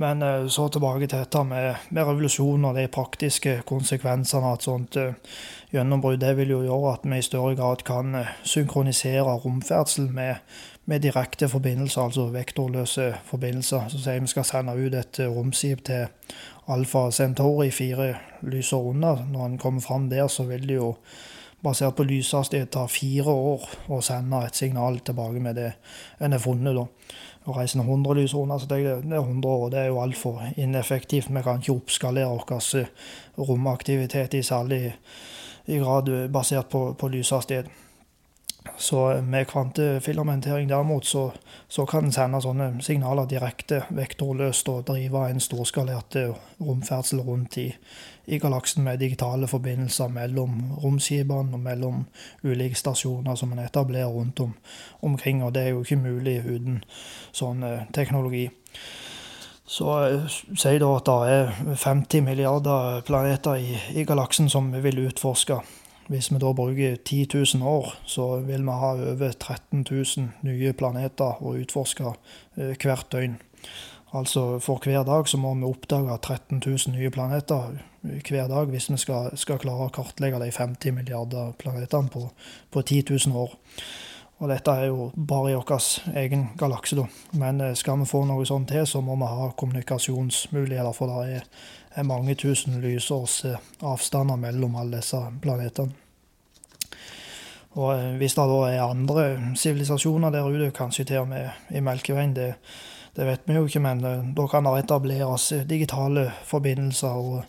Men 0.00 0.22
eh, 0.22 0.46
så 0.52 0.68
tilbake 0.68 1.08
til 1.08 1.18
dette 1.18 1.44
med, 1.44 1.86
med 1.90 2.08
revolusjon 2.08 2.64
og 2.68 2.76
de 2.76 2.86
praktiske 2.92 3.60
konsekvensene 3.68 4.52
av 4.52 4.58
et 4.58 4.66
sånt 4.68 4.98
uh, 5.00 5.38
gjennombrudd. 5.74 6.20
Det 6.22 6.36
vil 6.38 6.54
jo 6.54 6.60
gjøre 6.64 6.92
at 6.94 7.08
vi 7.08 7.18
i 7.18 7.26
større 7.26 7.56
grad 7.58 7.84
kan 7.88 8.14
uh, 8.14 8.30
synkronisere 8.46 9.34
romferdsel 9.42 10.08
med, 10.14 10.38
med 10.84 11.02
direkte 11.04 11.48
forbindelser, 11.50 12.04
altså 12.06 12.28
vektorløse 12.32 13.10
forbindelser. 13.28 13.90
Så 13.90 14.04
sier 14.04 14.22
vi 14.22 14.30
skal 14.30 14.48
sende 14.48 14.76
ut 14.78 14.94
et 14.94 15.20
romskip 15.26 15.84
til 15.90 16.06
Alfa 16.70 17.08
Centauri 17.10 17.72
fire 17.74 18.14
lysår 18.46 18.92
unna. 18.92 19.16
Når 19.26 19.46
en 19.46 19.58
kommer 19.58 19.80
fram 19.80 20.08
der, 20.10 20.28
så 20.28 20.46
vil 20.46 20.68
det 20.68 20.78
jo 20.78 20.94
basert 21.62 21.96
på 21.96 22.04
lyshastighet 22.08 22.70
tar 22.72 22.88
fire 22.88 23.32
år 23.32 23.66
å 23.92 24.00
sende 24.04 24.40
et 24.46 24.56
signal 24.56 25.00
tilbake 25.04 25.42
med 25.42 25.58
det 25.60 25.72
en 26.18 26.32
har 26.32 26.42
funnet. 26.42 26.74
da. 26.74 26.86
Å 27.48 27.56
reise 27.56 27.78
100 27.78 28.14
lysår 28.14 28.42
unna, 28.44 28.58
så 28.58 28.66
det 28.68 28.80
er 28.84 29.04
100 29.04 29.48
år. 29.48 29.70
Det 29.70 29.78
er 29.78 29.86
jo 29.88 30.00
altfor 30.00 30.42
ineffektivt. 30.56 31.30
Vi 31.30 31.42
kan 31.42 31.60
ikke 31.60 31.76
oppskalere 31.76 32.28
vår 32.28 32.88
romaktivitet 33.48 34.34
i 34.34 34.42
særlig 34.42 34.94
i 35.66 35.78
grad 35.78 36.10
basert 36.32 36.68
på, 36.68 36.94
på 36.94 37.08
lyshastighet. 37.08 37.66
Så 38.76 39.20
med 39.22 39.46
kvantefilamentering 39.46 40.68
derimot, 40.68 41.06
så, 41.06 41.30
så 41.68 41.86
kan 41.86 42.04
en 42.04 42.12
sende 42.12 42.40
sånne 42.44 42.68
signaler 42.84 43.28
direkte 43.28 43.82
vektorløst 43.96 44.68
og 44.68 44.86
drive 44.88 45.26
en 45.28 45.40
storskalert 45.40 46.16
eh, 46.16 46.36
romferdsel 46.60 47.22
rundt 47.24 47.56
i, 47.60 47.66
i 48.26 48.38
galaksen 48.38 48.84
med 48.84 49.00
digitale 49.00 49.48
forbindelser 49.48 50.12
mellom 50.12 50.60
romskipene 50.82 51.56
og 51.56 51.64
mellom 51.64 52.04
ulike 52.44 52.76
stasjoner 52.76 53.36
som 53.36 53.52
en 53.52 53.64
etablerer 53.64 54.12
rundt 54.12 54.40
om, 54.40 54.54
omkring. 55.00 55.44
Og 55.44 55.54
det 55.54 55.62
er 55.62 55.74
jo 55.74 55.84
ikke 55.84 56.00
mulig 56.00 56.40
uten 56.44 56.82
sånn 57.32 57.64
eh, 57.64 57.86
teknologi. 57.96 58.48
Så 59.70 59.86
uh, 59.86 60.38
sier 60.58 60.80
da 60.82 60.88
at 60.98 61.06
det 61.06 61.34
er 61.36 61.76
50 61.78 62.24
milliarder 62.26 63.04
planeter 63.06 63.60
i, 63.60 63.76
i 63.94 64.04
galaksen 64.04 64.50
som 64.50 64.72
vi 64.74 64.82
vil 64.88 65.04
utforske. 65.06 65.60
Hvis 66.10 66.32
vi 66.32 66.40
da 66.42 66.50
bruker 66.52 66.96
10 66.96 67.26
000 67.54 67.68
år, 67.68 67.92
så 68.04 68.40
vil 68.42 68.64
vi 68.66 68.78
ha 68.82 68.90
over 69.12 69.32
13 69.32 69.84
000 69.90 70.24
nye 70.42 70.72
planeter 70.74 71.38
å 71.38 71.54
utforske 71.60 72.10
eh, 72.58 72.74
hvert 72.74 73.06
døgn. 73.12 73.36
Altså 74.10 74.58
for 74.58 74.82
hver 74.82 75.04
dag 75.06 75.28
så 75.30 75.38
må 75.38 75.54
vi 75.54 75.68
oppdage 75.68 76.18
13 76.18 76.58
000 76.66 76.96
nye 76.96 77.12
planeter 77.14 77.78
eh, 78.02 78.18
hver 78.26 78.50
dag 78.50 78.74
hvis 78.74 78.90
vi 78.90 78.98
skal, 78.98 79.30
skal 79.38 79.62
klare 79.62 79.86
å 79.86 79.94
kartlegge 79.94 80.42
de 80.42 80.50
50 80.50 80.98
milliarder 80.98 81.54
planetene 81.62 82.10
på, 82.10 82.26
på 82.74 82.82
10 82.82 83.14
000 83.30 83.44
år. 83.46 83.54
Og 84.40 84.48
dette 84.48 84.72
er 84.72 84.88
jo 84.88 85.10
bare 85.14 85.52
i 85.52 85.58
vår 85.60 86.16
egen 86.16 86.46
galakse, 86.58 86.96
da. 86.98 87.06
Men 87.38 87.62
eh, 87.62 87.76
skal 87.78 88.02
vi 88.02 88.10
få 88.10 88.26
noe 88.26 88.48
sånt 88.50 88.72
til, 88.74 88.82
så 88.82 88.98
må 88.98 89.14
vi 89.20 89.30
ha 89.30 89.52
kommunikasjonsmuligheter, 89.62 90.96
for 90.96 91.14
det 91.14 91.36
er 91.36 91.46
er 91.94 92.06
mange 92.06 92.34
tusen 92.38 92.80
lysårs 92.82 93.40
avstander 93.82 94.38
mellom 94.38 94.76
alle 94.78 95.00
disse 95.00 95.18
planetene. 95.42 95.99
Og 97.78 97.92
eh, 97.94 98.16
Hvis 98.18 98.34
det 98.34 98.46
da 98.50 98.60
er 98.68 98.84
andre 98.84 99.26
sivilisasjoner 99.56 100.30
der 100.30 100.48
ute, 100.48 100.70
kanskje 100.70 101.04
til 101.04 101.24
og 101.24 101.28
med 101.28 101.50
i 101.70 101.80
Melkeveien, 101.80 102.34
det, 102.36 102.54
det 103.16 103.26
vet 103.26 103.46
vi 103.46 103.54
jo 103.54 103.66
ikke, 103.66 103.80
men 103.80 104.04
eh, 104.04 104.24
da 104.36 104.46
kan 104.46 104.64
det 104.66 104.84
etableres 104.84 105.52
digitale 105.68 106.30
forbindelser. 106.44 107.08
og 107.08 107.44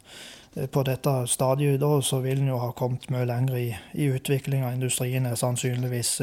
på 0.72 0.82
dette 0.84 1.11
stadiet 1.32 1.80
da, 1.80 2.01
så 2.03 2.19
vil 2.19 2.41
en 2.41 2.49
jo 2.51 2.57
ha 2.59 2.74
kommet 2.76 3.05
mye 3.07 3.24
lenger 3.24 3.55
i, 3.55 3.69
i 3.93 4.09
utvikling 4.11 4.65
av 4.67 4.74
industrien. 4.74 5.26
er 5.26 5.36
sannsynligvis 5.39 6.19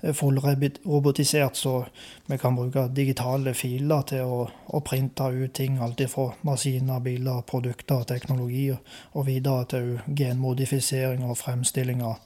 fullrobotisert, 0.00 1.56
så 1.56 1.84
vi 2.26 2.38
kan 2.38 2.56
bruke 2.56 2.88
digitale 2.88 3.54
filer 3.54 4.02
til 4.08 4.24
å, 4.24 4.46
å 4.66 4.80
printe 4.80 5.28
ut 5.28 5.52
ting. 5.52 5.78
Alt 5.82 6.00
fra 6.08 6.30
maskiner, 6.46 7.02
biler, 7.04 7.42
produkter, 7.46 8.04
teknologi 8.08 8.70
og 8.72 9.26
videre 9.26 9.66
til 9.68 9.90
genmodifisering 10.06 11.24
og 11.28 11.38
fremstilling 11.38 12.02
av, 12.02 12.16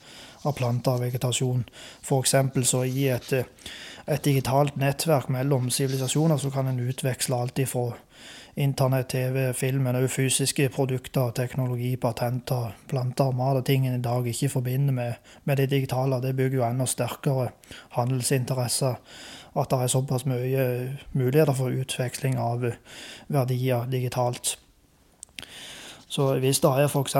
planter 0.52 0.98
og 0.98 1.00
vegetasjon. 1.06 1.64
F.eks. 2.04 2.34
så 2.68 2.84
i 2.84 3.08
et, 3.08 3.32
et 4.06 4.24
digitalt 4.24 4.76
nettverk 4.76 5.30
mellom 5.32 5.70
sivilisasjoner 5.70 6.36
så 6.36 6.50
kan 6.52 6.68
en 6.68 6.82
utveksle 6.84 7.36
alt 7.36 7.58
ifra 7.58 7.92
internett, 8.54 9.08
TV, 9.08 9.52
film, 9.56 9.82
men 9.86 9.98
òg 9.98 10.08
fysiske 10.12 10.68
produkter, 10.74 11.32
teknologi, 11.34 11.94
patenter, 12.00 12.74
planter, 12.90 13.32
mat 13.34 13.58
og 13.58 13.64
ting 13.66 13.86
en 13.88 13.98
i 13.98 14.02
dag 14.04 14.26
ikke 14.30 14.52
forbinder 14.52 14.94
med, 14.94 15.30
med 15.44 15.58
det 15.58 15.70
digitale. 15.72 16.20
Det 16.22 16.36
bygger 16.36 16.60
jo 16.60 16.66
enda 16.68 16.86
sterkere 16.86 17.48
handelsinteresser. 17.96 19.00
At 19.54 19.70
det 19.70 19.80
er 19.80 19.90
såpass 19.90 20.26
mye 20.26 20.64
muligheter 21.14 21.54
for 21.54 21.70
utveksling 21.70 22.38
av 22.42 22.66
verdier 23.30 23.90
digitalt. 23.90 24.56
Så 26.14 26.28
hvis 26.38 26.60
det 26.62 26.70
er 26.70 26.86
f.eks. 26.86 27.16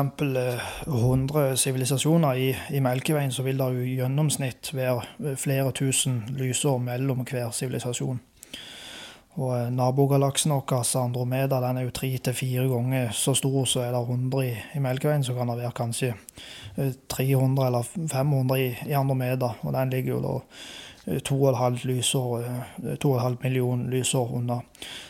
100 0.86 1.40
eh, 1.40 1.56
sivilisasjoner 1.58 2.38
i, 2.38 2.52
i, 2.70 2.82
Melkeveien, 2.82 3.32
så 3.34 3.42
vil 3.42 3.58
det 3.58 3.66
i 3.82 3.96
gjennomsnitt 3.98 4.70
være 4.70 5.34
flere 5.40 5.72
tusen 5.74 6.20
lysår 6.38 6.78
mellom 6.78 7.24
hver 7.26 7.50
sivilisasjon. 7.50 8.20
Og 9.34 9.50
eh, 9.56 9.72
Nabogalaksen 9.74 10.54
vår, 10.54 10.86
Andromeda, 11.00 11.58
den 11.64 11.80
er 11.80 11.88
jo 11.88 11.96
tre 11.96 12.12
til 12.22 12.38
fire 12.38 12.68
ganger 12.70 13.10
så 13.18 13.34
stor, 13.34 13.64
så 13.66 13.82
er 13.82 13.90
det 13.96 14.04
100 14.04 14.46
i, 14.46 14.54
i 14.78 14.84
Melkeveien, 14.86 15.26
så 15.26 15.34
kan 15.34 15.50
det 15.50 15.58
være 15.58 15.74
kanskje 15.74 16.14
300 17.10 17.34
eh, 17.34 17.66
eller 17.66 17.90
500 18.14 18.60
i, 18.62 18.70
i 18.92 18.94
Andromeda. 18.94 19.56
Og 19.66 19.74
den 19.74 19.90
ligger 19.90 20.14
jo 20.14 20.22
da 20.22 20.38
2,5 21.06 21.86
lysår, 21.86 22.44
2,5 22.82 23.36
million 23.42 23.90
lysår 23.90 24.34
unna. 24.34 24.62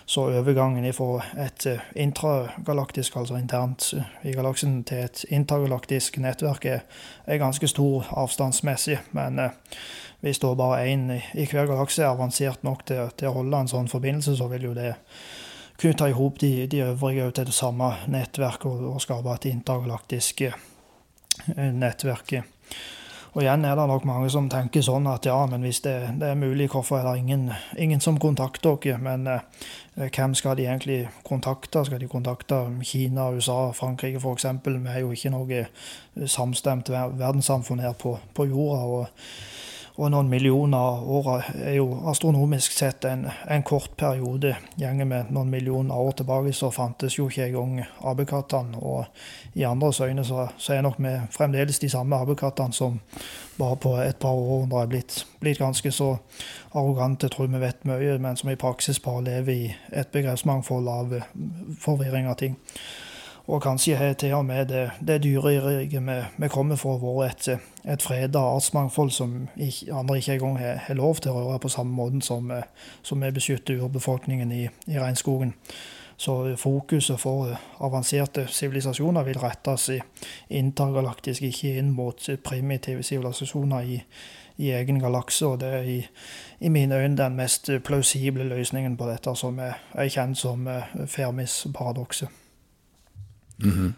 Så 0.06 0.26
overgangen 0.26 0.92
fra 0.92 1.22
et 1.38 1.66
intragalaktisk, 1.94 3.16
altså 3.16 3.36
internt 3.36 3.94
i 4.22 4.32
galaksen, 4.32 4.82
til 4.84 5.04
et 5.06 5.24
intergalaktisk 5.30 6.18
nettverk 6.18 6.64
er, 6.64 6.80
er 7.26 7.38
ganske 7.38 7.68
stor 7.70 8.08
avstandsmessig. 8.10 8.98
Men 9.12 9.38
hvis 10.20 10.42
da 10.42 10.54
bare 10.54 10.86
én 10.88 11.10
i 11.14 11.46
hver 11.46 11.66
galakse 11.70 12.02
er 12.02 12.10
avansert 12.10 12.64
nok 12.64 12.86
til, 12.86 13.10
til, 13.16 13.28
å 13.28 13.38
holde 13.38 13.60
en 13.60 13.70
sånn 13.70 13.90
forbindelse, 13.92 14.36
så 14.36 14.48
vil 14.50 14.70
jo 14.70 14.74
det 14.74 14.94
knytte 15.78 16.08
i 16.10 16.16
hop 16.16 16.40
de, 16.40 16.66
de, 16.70 16.82
øvrige 16.88 17.30
til 17.30 17.50
det 17.50 17.54
samme 17.54 17.92
nettverket 18.10 18.66
og, 18.70 18.88
og 18.94 19.02
skape 19.02 19.34
et 19.34 19.50
intergalaktisk 19.52 20.42
nettverk. 21.54 22.53
Og 23.34 23.42
igjen 23.42 23.64
er 23.66 23.74
det 23.74 23.84
nok 23.90 24.04
mange 24.06 24.28
som 24.30 24.46
tenker 24.50 24.82
sånn 24.86 25.08
at 25.10 25.26
ja, 25.26 25.40
men 25.50 25.64
hvis 25.66 25.80
det, 25.82 25.94
det 26.20 26.28
er 26.30 26.36
mulig, 26.38 26.68
hvorfor 26.70 27.00
er 27.00 27.08
det 27.08 27.24
ingen, 27.24 27.48
ingen 27.82 28.02
som 28.02 28.20
kontakter 28.22 28.76
dere? 28.78 29.00
Men 29.02 29.26
eh, 29.26 29.40
hvem 30.06 30.36
skal 30.38 30.54
de 30.58 30.68
egentlig 30.68 31.00
kontakte? 31.26 31.82
Skal 31.84 31.98
de 31.98 32.10
kontakte 32.10 32.60
Kina, 32.86 33.32
USA, 33.34 33.72
Frankrike 33.74 34.22
f.eks.? 34.22 34.46
Vi 34.62 34.92
er 34.92 35.02
jo 35.02 35.10
ikke 35.10 35.34
noe 35.34 35.64
samstemt 36.30 36.92
verdenssamfunn 36.94 37.82
her 37.82 37.98
på, 37.98 38.14
på 38.38 38.46
jorda. 38.52 38.86
og 38.86 39.53
og 39.94 40.10
noen 40.10 40.26
millioner 40.26 41.04
år 41.06 41.28
er 41.54 41.76
jo 41.76 41.84
astronomisk 42.10 42.72
sett 42.74 43.04
en, 43.06 43.28
en 43.46 43.62
kort 43.62 43.92
periode. 43.96 44.56
Gjenger 44.80 45.06
med 45.06 45.30
noen 45.30 45.52
millioner 45.52 45.94
år 45.94 46.16
tilbake 46.18 46.50
så 46.56 46.72
fantes 46.74 47.14
jo 47.14 47.28
ikke 47.30 47.46
engang 47.46 47.84
apekattene. 48.02 48.80
Og 48.82 49.06
i 49.54 49.62
andres 49.62 50.00
øyne 50.02 50.24
så, 50.26 50.48
så 50.58 50.74
er 50.74 50.82
nok 50.82 50.98
vi 50.98 51.14
fremdeles 51.30 51.78
de 51.78 51.92
samme 51.92 52.18
apekattene 52.18 52.74
som 52.74 52.98
bare 53.54 53.78
på 53.78 53.94
et 54.02 54.18
par 54.18 54.34
århundrer 54.34 54.82
er 54.82 54.90
blitt, 54.90 55.20
blitt, 55.40 55.62
ganske 55.62 55.94
så 55.94 56.16
arrogante, 56.74 57.30
tror 57.30 57.46
vi 57.46 57.62
vet 57.62 57.86
mye, 57.86 58.18
men 58.18 58.36
som 58.36 58.50
i 58.50 58.58
praksis 58.58 58.98
bare 58.98 59.22
lever 59.30 59.54
i 59.54 59.72
et 59.94 60.10
begrepsmangfold 60.10 60.90
av 60.90 61.18
forvirring 61.86 62.26
av 62.26 62.40
ting. 62.42 62.58
Og 63.46 63.62
kanskje 63.62 63.96
har 63.96 64.14
til 64.16 64.32
og 64.34 64.44
med 64.44 64.66
det, 64.66 64.90
det 65.06 65.22
dyreriket 65.22 66.02
vi, 66.02 66.14
vi, 66.36 66.48
kommer 66.48 66.76
fra, 66.80 66.94
vært 66.96 67.48
et, 67.52 67.64
et 67.84 68.02
freda 68.02 68.40
artsmangfold 68.40 69.10
som 69.12 69.34
ikke, 69.56 69.92
andre 69.92 70.16
ikke 70.16 70.32
engang 70.32 70.58
har, 70.58 70.78
har 70.86 70.96
lov 70.96 71.20
til 71.20 71.34
å 71.34 71.42
røre 71.42 71.58
på 71.60 71.68
samme 71.68 71.92
måte 71.92 72.22
som, 72.24 72.48
som 73.02 73.20
vi 73.20 73.30
beskytter 73.36 73.82
urbefolkningen 73.84 74.52
i, 74.52 74.62
i 74.88 74.96
regnskogen. 74.96 75.52
Så 76.16 76.54
fokuset 76.56 77.20
for 77.20 77.50
avanserte 77.84 78.46
sivilisasjoner 78.48 79.26
vil 79.26 79.40
rettes 79.42 79.88
i 79.92 79.98
intergalaktisk, 80.48 81.42
ikke 81.42 81.74
inn 81.82 81.90
mot 81.92 82.28
primitive 82.44 83.02
sivilisasjoner 83.02 83.90
i, 83.90 83.98
i, 84.56 84.70
egen 84.70 85.02
galakse. 85.02 85.50
Og 85.50 85.60
det 85.60 85.72
er 85.82 85.90
i, 85.90 85.98
i, 86.60 86.70
mine 86.72 86.96
øyne 86.96 87.18
den 87.18 87.36
mest 87.36 87.68
plausible 87.84 88.48
løsningen 88.54 88.96
på 88.96 89.10
dette, 89.10 89.36
som 89.36 89.58
er, 89.58 89.76
er 89.92 90.08
kjent 90.08 90.38
som 90.38 90.64
Fermis-paradokset. 91.04 92.43
Mm 93.62 93.70
-hmm. 93.70 93.92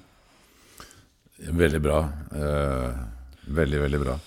Veldig 1.36 1.82
bra. 1.82 2.08
Uh, 2.32 2.90
veldig, 3.46 3.80
veldig 3.80 4.00
bra. 4.00 4.18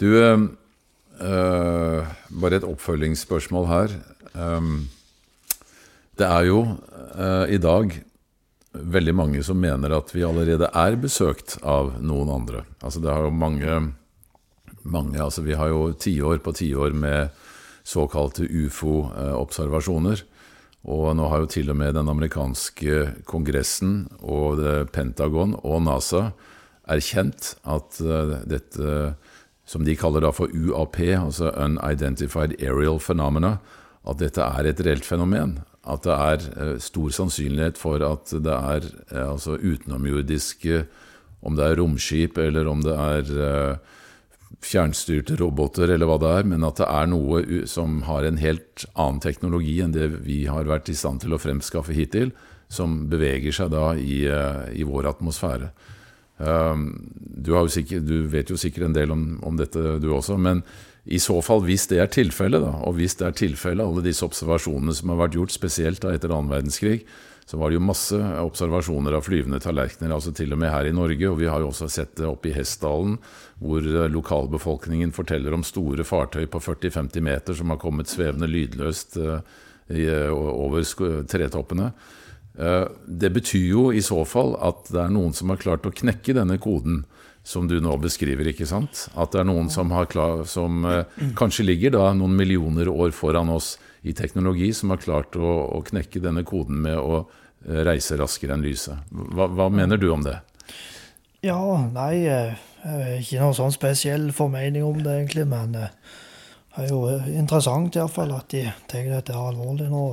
Du, 0.00 0.06
uh, 0.22 2.06
bare 2.28 2.56
et 2.56 2.64
oppfølgingsspørsmål 2.64 3.66
her. 3.66 3.88
Um, 4.34 4.88
det 6.18 6.26
er 6.26 6.44
jo 6.44 6.60
uh, 7.18 7.46
i 7.50 7.58
dag 7.58 8.02
veldig 8.74 9.14
mange 9.14 9.42
som 9.46 9.58
mener 9.60 9.94
at 9.94 10.10
vi 10.14 10.24
allerede 10.26 10.68
er 10.74 10.96
besøkt 10.98 11.58
av 11.62 11.94
noen 12.02 12.30
andre. 12.30 12.64
Altså 12.82 13.00
det 13.00 13.12
har 13.12 13.22
jo 13.26 13.30
mange, 13.30 13.92
mange 14.82 15.22
altså 15.22 15.42
Vi 15.42 15.54
har 15.54 15.68
jo 15.68 15.92
tiår 15.92 16.38
på 16.38 16.52
tiår 16.52 16.92
med 16.92 17.28
såkalte 17.84 18.48
ufo-observasjoner. 18.48 20.24
Og 20.84 21.14
nå 21.16 21.28
har 21.32 21.44
jo 21.44 21.52
til 21.54 21.70
og 21.72 21.78
med 21.80 21.94
den 21.96 22.10
amerikanske 22.12 23.24
kongressen 23.28 24.04
og 24.20 24.60
Pentagon 24.92 25.54
og 25.62 25.80
NASA 25.86 26.28
erkjent 26.90 27.54
at 27.64 28.00
uh, 28.04 28.40
dette, 28.48 29.14
som 29.64 29.84
de 29.86 29.96
kaller 29.96 30.24
da 30.24 30.32
for 30.34 30.52
UAP, 30.52 31.00
altså 31.16 31.52
Unidentified 31.56 32.56
Aerial 32.60 33.00
Phenomena, 33.00 33.56
at 34.04 34.20
dette 34.20 34.44
er 34.44 34.68
et 34.68 34.82
reelt 34.84 35.08
fenomen. 35.08 35.58
At 35.88 36.04
det 36.04 36.14
er 36.14 36.44
uh, 36.58 36.76
stor 36.80 37.12
sannsynlighet 37.12 37.80
for 37.80 38.04
at 38.04 38.36
det 38.44 38.54
er 38.54 38.88
uh, 39.12 39.32
altså 39.32 39.58
utenomjordiske 39.60 40.84
Om 41.44 41.56
det 41.56 41.64
er 41.64 41.76
romskip 41.76 42.38
eller 42.40 42.68
om 42.68 42.80
det 42.80 42.94
er 42.96 43.78
fjernstyrte 44.62 45.38
roboter 45.40 45.90
eller 45.90 46.08
hva 46.08 46.18
det 46.22 46.32
er, 46.38 46.48
men 46.50 46.66
at 46.66 46.78
det 46.80 46.88
er 46.88 47.08
noe 47.10 47.64
som 47.70 48.02
har 48.08 48.26
en 48.26 48.38
helt 48.40 48.84
annen 48.92 49.22
teknologi 49.24 49.78
enn 49.82 49.94
det 49.94 50.10
vi 50.26 50.44
har 50.50 50.68
vært 50.68 50.90
i 50.92 50.98
stand 50.98 51.24
til 51.24 51.34
å 51.34 51.40
fremskaffe 51.42 51.96
hittil, 51.96 52.32
som 52.72 53.04
beveger 53.10 53.54
seg 53.54 53.72
da 53.74 53.92
i, 53.98 54.24
eh, 54.30 54.64
i 54.78 54.86
vår 54.86 55.10
atmosfære. 55.14 55.72
Um, 56.38 56.88
du, 57.14 57.54
sikkert, 57.70 58.08
du, 58.08 58.24
vet 58.26 58.50
jo 58.50 58.58
sikkert 58.58 58.88
en 58.88 58.96
del 58.96 59.12
om, 59.14 59.22
om, 59.46 59.54
dette, 59.56 59.78
du 60.02 60.08
også. 60.10 60.36
Men 60.40 60.64
i 61.04 61.20
så 61.22 61.38
fall, 61.44 61.62
hvis 61.66 61.86
det 61.92 62.00
er 62.02 62.10
tilfellet, 62.10 62.64
og 62.64 62.96
hvis 62.98 63.14
det 63.20 63.28
er 63.28 63.38
tilfellet, 63.38 63.84
alle 63.84 64.02
disse 64.02 64.24
observasjonene 64.26 64.96
som 64.96 65.12
har 65.12 65.20
vært 65.26 65.38
gjort, 65.38 65.54
spesielt 65.54 66.02
da 66.02 66.14
etter 66.14 66.34
annen 66.34 66.50
verdenskrig, 66.50 67.04
så 67.46 67.56
var 67.56 67.70
det 67.70 67.76
jo 67.76 67.84
masse 67.84 68.16
observasjoner 68.40 69.18
av 69.18 69.26
flyvende 69.26 69.60
tallerkener, 69.60 70.14
altså 70.14 70.32
til 70.32 70.54
og 70.56 70.60
med 70.62 70.72
her 70.72 70.88
i 70.88 70.94
Norge. 70.96 71.28
Og 71.28 71.36
vi 71.42 71.50
har 71.50 71.60
jo 71.60 71.68
også 71.68 71.90
sett 71.92 72.14
det 72.16 72.28
oppe 72.28 72.48
i 72.48 72.54
Hessdalen, 72.56 73.18
hvor 73.60 73.84
eh, 73.84 74.08
lokalbefolkningen 74.12 75.12
forteller 75.12 75.56
om 75.56 75.66
store 75.66 76.06
fartøy 76.08 76.46
på 76.48 76.62
40-50 76.64 77.24
meter 77.24 77.58
som 77.58 77.72
har 77.72 77.80
kommet 77.82 78.08
svevende 78.08 78.48
lydløst 78.48 79.18
eh, 79.20 79.44
eh, 79.92 80.32
over 80.32 80.86
tretoppene. 81.28 81.92
Det 82.54 83.32
betyr 83.34 83.64
jo 83.66 83.88
i 83.90 83.98
så 83.98 84.20
fall 84.30 84.52
at 84.62 84.86
det 84.94 85.00
er 85.02 85.08
noen 85.10 85.32
som 85.34 85.50
har 85.50 85.58
klart 85.58 85.88
å 85.88 85.90
knekke 85.90 86.36
denne 86.36 86.54
koden 86.62 87.00
som 87.42 87.66
du 87.66 87.80
nå 87.82 87.96
beskriver, 87.98 88.46
ikke 88.46 88.68
sant? 88.70 89.08
At 89.18 89.34
det 89.34 89.40
er 89.42 89.48
noen 89.48 89.66
som, 89.74 89.90
klar, 90.06 90.44
som 90.46 90.86
kanskje 91.34 91.66
ligger 91.66 91.96
da 91.96 92.12
noen 92.14 92.38
millioner 92.38 92.86
år 92.92 93.10
foran 93.10 93.50
oss 93.50 93.72
i 94.04 94.12
teknologi 94.12 94.68
som 94.76 94.92
har 94.92 95.00
klart 95.00 95.36
å, 95.36 95.52
å 95.74 95.80
knekke 95.84 96.20
denne 96.20 96.44
koden 96.44 96.82
med 96.84 96.98
å 97.00 97.22
eh, 97.22 97.80
reise 97.88 98.18
raskere 98.20 98.56
enn 98.56 98.64
lyset. 98.64 99.08
Hva, 99.10 99.48
hva, 99.48 99.70
mener 99.72 100.00
du 100.00 100.10
om 100.12 100.24
det? 100.26 100.36
Ja, 101.44 101.58
nei, 101.92 102.26
eh, 102.28 102.54
ikke 103.16 103.40
noen 103.40 103.56
sånn 103.56 103.72
spesiell 103.72 104.28
formening 104.36 104.84
om 104.84 105.00
det, 105.00 105.18
egentlig. 105.22 105.46
Men 105.48 105.72
det 105.78 105.88
er 106.76 106.92
jo 106.92 107.02
interessant 107.32 107.96
iallfall 107.96 108.36
at 108.36 108.52
de 108.52 108.66
tar 108.92 109.08
dette 109.08 109.36
alvorlig 109.36 109.88
nå. 109.92 110.06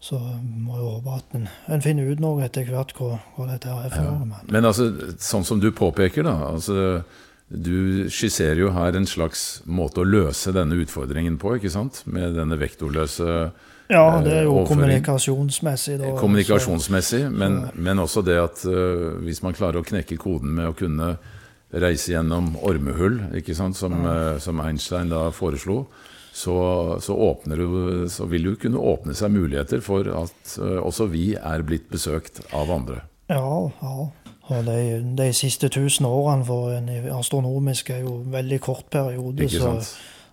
Så 0.00 0.16
må 0.16 0.78
jeg 0.78 0.86
håpe 0.86 1.16
at 1.18 1.34
en, 1.36 1.48
en 1.76 1.82
finner 1.84 2.08
ut 2.08 2.20
noe 2.24 2.46
etter 2.46 2.64
hvert 2.72 2.94
hva, 2.96 3.18
hva 3.36 3.50
dette 3.50 3.68
er 3.68 3.90
for 3.92 4.06
noe. 4.08 4.28
Men. 4.30 4.46
men 4.56 4.68
altså, 4.70 4.88
sånn 5.20 5.44
som 5.44 5.60
du 5.60 5.68
påpeker, 5.76 6.24
da. 6.24 6.38
altså 6.54 7.02
du 7.50 8.06
skisserer 8.14 8.60
jo 8.62 8.70
her 8.70 8.94
en 8.94 9.08
slags 9.10 9.60
måte 9.66 10.04
å 10.04 10.06
løse 10.06 10.52
denne 10.54 10.78
utfordringen 10.78 11.34
på, 11.40 11.56
ikke 11.58 11.72
sant? 11.72 12.04
Med 12.06 12.36
denne 12.38 12.58
vektorløse 12.60 13.26
Ja, 13.90 14.04
det 14.22 14.36
er 14.36 14.44
jo 14.46 14.60
overføring. 14.60 14.68
kommunikasjonsmessig. 14.68 15.96
Da, 15.98 16.12
kommunikasjonsmessig, 16.20 17.24
men, 17.34 17.64
men, 17.74 17.98
også 17.98 18.22
det 18.22 18.38
at 18.38 18.62
uh, 18.70 19.18
hvis 19.24 19.42
man 19.42 19.58
klarer 19.58 19.82
å 19.82 19.86
knekke 19.86 20.20
koden 20.22 20.54
med 20.60 20.70
å 20.70 20.76
kunne 20.78 21.16
reise 21.74 22.14
gjennom 22.14 22.52
ormehull, 22.66 23.18
ikke 23.42 23.58
sant, 23.58 23.78
som, 23.78 23.98
uh, 24.06 24.38
som 24.42 24.62
Einstein 24.62 25.10
da 25.10 25.26
foreslo, 25.34 25.82
så, 26.30 26.54
så, 27.02 27.16
du, 27.50 28.06
så, 28.06 28.30
vil 28.30 28.46
det 28.46 28.60
kunne 28.62 28.78
åpne 28.78 29.18
seg 29.18 29.34
muligheter 29.34 29.82
for 29.82 30.06
at 30.06 30.54
uh, 30.62 30.78
også 30.86 31.10
vi 31.10 31.32
er 31.34 31.66
blitt 31.66 31.90
besøkt 31.90 32.44
av 32.54 32.70
andre. 32.70 33.02
Ja, 33.26 33.70
ja. 33.82 34.10
Og 34.50 34.64
de, 34.66 34.78
de 35.18 35.32
siste 35.36 35.68
tusen 35.70 36.08
årene 36.08 36.46
for 36.46 36.72
en 36.74 36.88
astronomisk 37.14 37.92
er 37.94 38.02
jo 38.02 38.20
en 38.24 38.32
veldig 38.32 38.60
kort 38.60 38.88
periode. 38.90 39.48
så 39.48 39.76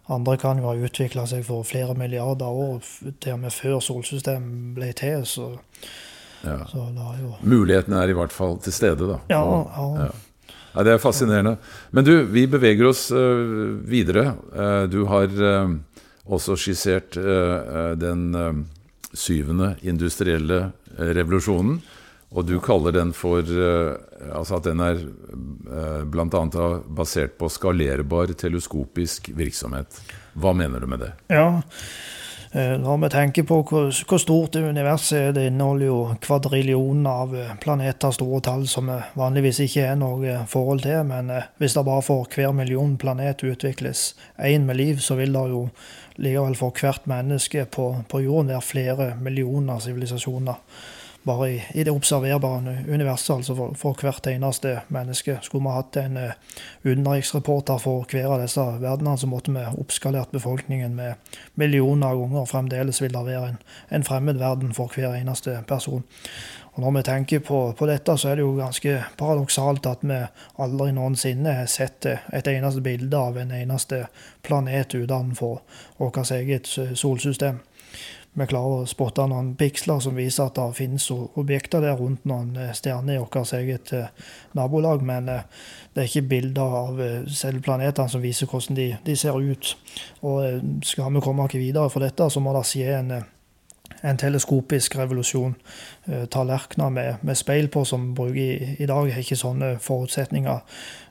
andre 0.08 0.38
kan 0.40 0.60
jo 0.62 0.70
ha 0.70 0.76
utvikla 0.88 1.26
seg 1.28 1.44
for 1.48 1.66
flere 1.68 1.96
milliarder 1.98 2.48
år, 2.48 2.86
til 3.20 3.36
og 3.36 3.42
med 3.44 3.52
før 3.52 3.82
solsystemet 3.84 4.70
ble 4.78 4.92
til. 4.96 5.26
Så, 5.28 5.50
ja. 6.46 6.62
så 6.70 6.86
jo... 7.20 7.34
Mulighetene 7.44 8.00
er 8.00 8.14
i 8.14 8.16
hvert 8.16 8.36
fall 8.36 8.56
til 8.64 8.76
stede, 8.76 9.10
da. 9.10 9.20
Ja, 9.34 9.42
ja. 9.44 9.90
ja. 10.06 10.08
ja 10.78 10.88
det 10.88 10.96
er 10.96 11.04
fascinerende. 11.04 11.58
Men 11.92 12.08
du, 12.08 12.14
vi 12.32 12.46
beveger 12.48 12.88
oss 12.88 13.10
uh, 13.12 13.76
videre. 13.84 14.32
Uh, 14.56 14.88
du 14.88 15.04
har 15.12 15.28
uh, 15.28 15.76
også 16.24 16.56
skissert 16.60 17.16
den 18.00 18.24
syvende 19.16 19.76
industrielle 19.88 20.66
revolusjonen. 21.00 21.78
Og 22.36 22.44
du 22.44 22.58
kaller 22.60 22.92
den 22.92 23.14
for 23.16 23.40
uh, 23.40 23.96
Altså 24.36 24.58
at 24.58 24.66
den 24.68 24.82
er 24.84 25.00
uh, 25.00 26.04
bl.a. 26.04 26.44
basert 26.98 27.38
på 27.40 27.48
skalerbar 27.52 28.34
teleskopisk 28.36 29.32
virksomhet. 29.38 30.02
Hva 30.36 30.52
mener 30.58 30.84
du 30.84 30.92
med 30.92 31.06
det? 31.06 31.14
Ja, 31.32 31.62
Eh, 32.52 32.80
når 32.80 32.98
vi 32.98 33.10
tenker 33.12 33.44
på 33.44 33.58
hvor, 33.68 34.18
stort 34.18 34.56
universet 34.56 35.18
er, 35.18 35.34
det 35.36 35.48
inneholder 35.50 35.86
jo 35.90 35.98
kvadrillioner 36.24 37.24
av 37.24 37.36
eh, 37.36 37.52
planeter, 37.62 38.14
store 38.16 38.40
tall, 38.48 38.64
som 38.72 38.90
vanligvis 39.20 39.60
ikke 39.66 39.84
er 39.92 39.98
noe 40.00 40.40
forhold 40.48 40.86
til. 40.86 41.04
Men 41.10 41.30
hvis 41.60 41.76
det 41.76 41.86
bare 41.86 42.06
for 42.06 42.30
hver 42.34 42.56
million 42.56 42.96
planet 42.98 43.44
utvikles 43.44 44.14
én 44.40 44.66
med 44.66 44.80
liv, 44.80 45.04
så 45.04 45.20
vil 45.20 45.36
det 45.36 45.48
jo 45.52 45.68
likevel 46.18 46.56
for 46.58 46.74
hvert 46.74 47.06
menneske 47.10 47.68
på, 47.70 47.90
på 48.10 48.24
jorden 48.24 48.54
være 48.56 48.66
flere 48.66 49.10
millioner 49.22 49.84
sivilisasjoner 49.84 50.64
bare 51.28 51.50
i, 51.52 51.58
i, 51.74 51.84
det 51.84 51.92
observerbare 51.92 52.78
universet, 52.88 53.36
altså 53.36 53.56
for, 53.56 53.76
for, 53.78 54.00
hvert 54.02 54.28
eneste 54.32 54.80
menneske. 54.94 55.38
Skulle 55.46 55.68
vi 55.68 55.76
hatt 55.76 56.00
en 56.02 56.18
uh, 56.18 56.60
utenriksreporter 56.84 57.82
for 57.84 58.08
hver 58.10 58.30
av 58.32 58.44
disse 58.44 58.64
verdenene, 58.64 59.18
så 59.18 59.30
måtte 59.30 59.54
vi 59.56 59.66
oppskalert 59.78 60.32
befolkningen 60.32 60.96
med 60.96 61.36
millioner 61.56 62.14
av 62.14 62.22
ganger. 62.24 62.48
Fremdeles 62.50 63.02
vil 63.02 63.14
det 63.14 63.26
være 63.28 63.54
en, 63.54 63.60
en 63.92 64.08
fremmed 64.08 64.40
verden 64.42 64.74
for 64.78 64.94
hver 64.96 65.18
eneste 65.20 65.60
person. 65.68 66.06
Og 66.78 66.84
Når 66.84 66.92
vi 66.92 67.04
tenker 67.04 67.40
på, 67.40 67.60
på, 67.78 67.86
dette, 67.90 68.18
så 68.18 68.30
er 68.30 68.36
det 68.38 68.44
jo 68.46 68.58
ganske 68.58 69.00
paradoksalt 69.18 69.88
at 69.90 70.04
vi 70.06 70.20
aldri 70.62 70.92
noensinne 70.94 71.56
har 71.58 71.72
sett 71.72 72.06
et 72.06 72.48
eneste 72.52 72.84
bilde 72.86 73.18
av 73.18 73.38
en 73.42 73.52
eneste 73.52 74.04
planet 74.46 74.94
utenfor 74.94 75.64
vårt 75.98 76.32
eget 76.32 76.70
solsystem 76.94 77.58
vi 78.38 78.46
klarer 78.46 78.84
å 78.84 78.90
spotte 78.90 79.26
noen 79.26 79.56
piksler 79.58 80.02
som 80.04 80.18
viser 80.18 80.46
at 80.46 80.60
det 80.60 80.78
finnes 80.78 81.08
objekter 81.12 81.82
der 81.82 81.98
rundt 81.98 82.26
noen 82.30 82.52
eh, 82.60 82.74
stjerner 82.78 83.18
i 83.18 83.22
vårt 83.24 83.54
eget 83.58 83.94
eh, 83.98 84.12
nabolag, 84.58 85.02
men 85.06 85.32
eh, 85.34 85.48
det 85.96 86.04
er 86.04 86.12
ikke 86.12 86.30
bilder 86.30 86.76
av 86.82 87.00
selve 87.34 87.64
planetene 87.66 88.14
som 88.14 88.22
viser 88.22 88.50
hvordan 88.50 88.78
de, 88.78 88.92
de, 89.06 89.16
ser 89.18 89.34
ut. 89.34 89.72
Og 90.22 90.84
skal 90.86 91.10
vi 91.16 91.24
komme 91.26 91.48
oss 91.48 91.58
videre 91.58 91.90
for 91.90 92.06
dette, 92.06 92.30
så 92.30 92.44
må 92.44 92.54
det 92.54 92.62
skje 92.70 92.92
en, 93.00 93.16
en 94.06 94.20
teleskopisk 94.22 95.00
revolusjon. 95.00 95.56
Tallerkener 96.30 96.94
med, 96.94 97.24
med, 97.26 97.40
speil 97.40 97.72
på 97.74 97.82
som 97.90 98.12
bruker 98.14 98.38
i, 98.38 98.76
i 98.78 98.86
dag, 98.86 99.10
har 99.10 99.26
ikke 99.26 99.40
sånne 99.42 99.72
forutsetninger. 99.82 100.62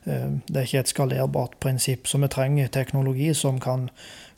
Det 0.07 0.55
er 0.55 0.63
ikke 0.63 0.85
et 0.85 0.93
skalerbart 0.93 1.59
prinsipp. 1.59 2.07
Så 2.07 2.21
vi 2.23 2.31
trenger 2.31 2.71
teknologi 2.71 3.33
som 3.35 3.59
kan 3.59 3.89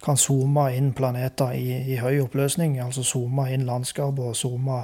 kan 0.03 0.17
zoome 0.17 0.69
inn 0.75 0.93
planeter 0.93 1.51
i, 1.55 1.93
i, 1.93 1.97
høy 1.99 2.21
oppløsning. 2.23 2.77
Altså 2.79 3.03
zoome 3.03 3.49
inn 3.53 3.65
landskap 3.67 4.19
og 4.19 4.35
zoome 4.35 4.83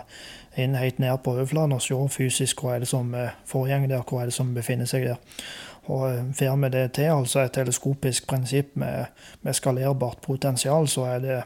inn 0.59 0.76
helt 0.76 0.99
ned 0.99 1.18
på 1.24 1.36
overflaten 1.36 1.76
og 1.76 1.84
se 1.84 1.99
fysisk 2.16 2.63
hva 2.63 2.76
er 2.76 2.84
det 2.84 2.91
som 2.91 3.13
eh, 3.16 3.36
foregår 3.47 3.88
der, 3.91 4.03
hva 4.03 4.22
er 4.24 4.32
det 4.32 4.36
som 4.36 4.53
befinner 4.55 4.89
seg 4.89 5.07
der. 5.07 5.39
Og 5.86 6.09
eh, 6.09 6.24
Får 6.34 6.55
vi 6.61 6.70
det 6.70 6.91
til, 6.97 7.11
altså 7.13 7.39
et 7.39 7.51
teleskopisk 7.51 8.28
prinsipp 8.28 8.76
med, 8.76 9.05
med, 9.41 9.53
skalerbart 9.53 10.22
potensial, 10.22 10.88
så 10.88 11.05
er 11.05 11.20
det 11.20 11.41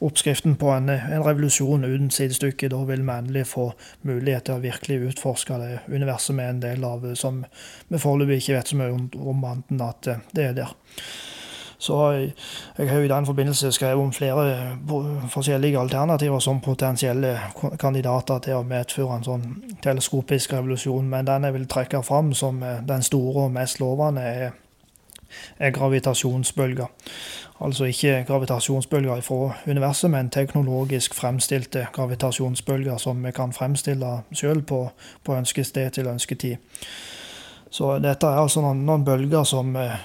oppskriften 0.00 0.56
på 0.56 0.70
en, 0.72 0.88
en 0.90 1.26
revolusjon 1.26 1.84
uten 1.84 2.10
sidestykke. 2.10 2.68
Da 2.68 2.84
vil 2.88 3.02
vi 3.02 3.18
endelig 3.18 3.46
få 3.46 3.72
mulighet 4.02 4.48
til 4.48 4.58
å 4.58 4.64
virkelig 4.64 5.12
utforske 5.12 5.58
det 5.60 5.74
universet 5.88 6.36
vi 6.36 6.46
er 6.46 6.56
en 6.56 6.64
del 6.64 6.88
av, 6.88 7.06
som 7.14 7.44
vi 7.88 8.00
foreløpig 8.00 8.42
ikke 8.42 8.58
vet 8.58 8.72
så 8.72 8.80
mye 8.80 8.96
om, 8.96 9.10
om 9.34 9.44
annet 9.52 9.76
enn 9.76 9.86
at 9.90 10.10
eh, 10.10 10.26
det 10.32 10.48
er 10.48 10.58
der. 10.64 10.74
Så 11.82 12.10
jeg, 12.78 12.90
har 12.90 12.98
jo 12.98 13.04
i 13.04 13.08
den 13.08 13.26
forbindelse 13.26 13.72
skrevet 13.72 14.04
om 14.04 14.12
flere 14.12 14.42
eh, 14.52 15.28
forskjellige 15.28 15.78
alternativer 15.78 16.38
som 16.38 16.60
potensielle 16.60 17.38
kandidater 17.80 18.38
til 18.38 18.60
å 18.60 18.62
medføre 18.62 19.16
en 19.16 19.26
sånn 19.26 19.48
teleskopisk 19.82 20.52
revolusjon, 20.54 21.08
men 21.10 21.26
den 21.26 21.48
jeg 21.48 21.56
vil 21.56 21.66
trekke 21.66 22.04
fram 22.06 22.30
som 22.38 22.62
eh, 22.62 22.84
den 22.86 23.02
store 23.02 23.48
og 23.48 23.56
mest 23.56 23.80
lovende, 23.82 24.22
er, 24.22 24.52
er 25.58 25.74
gravitasjonsbølger. 25.74 26.86
Altså 27.66 27.90
ikke 27.90 28.24
gravitasjonsbølger 28.30 29.26
fra 29.26 29.50
universet, 29.66 30.10
men 30.10 30.30
teknologisk 30.30 31.18
fremstilte 31.18 31.88
gravitasjonsbølger 31.92 33.02
som 33.02 33.26
vi 33.26 33.34
kan 33.34 33.52
fremstille 33.52 34.20
sjøl 34.30 34.62
på, 34.62 34.84
på 35.24 35.34
ønskested 35.34 35.90
til 35.98 36.14
ønsketid. 36.14 36.56
Så 37.70 37.98
dette 37.98 38.26
er 38.26 38.38
altså 38.38 38.62
noen, 38.62 38.86
noen 38.86 39.04
bølger 39.04 39.42
som 39.48 39.74
eh, 39.80 39.98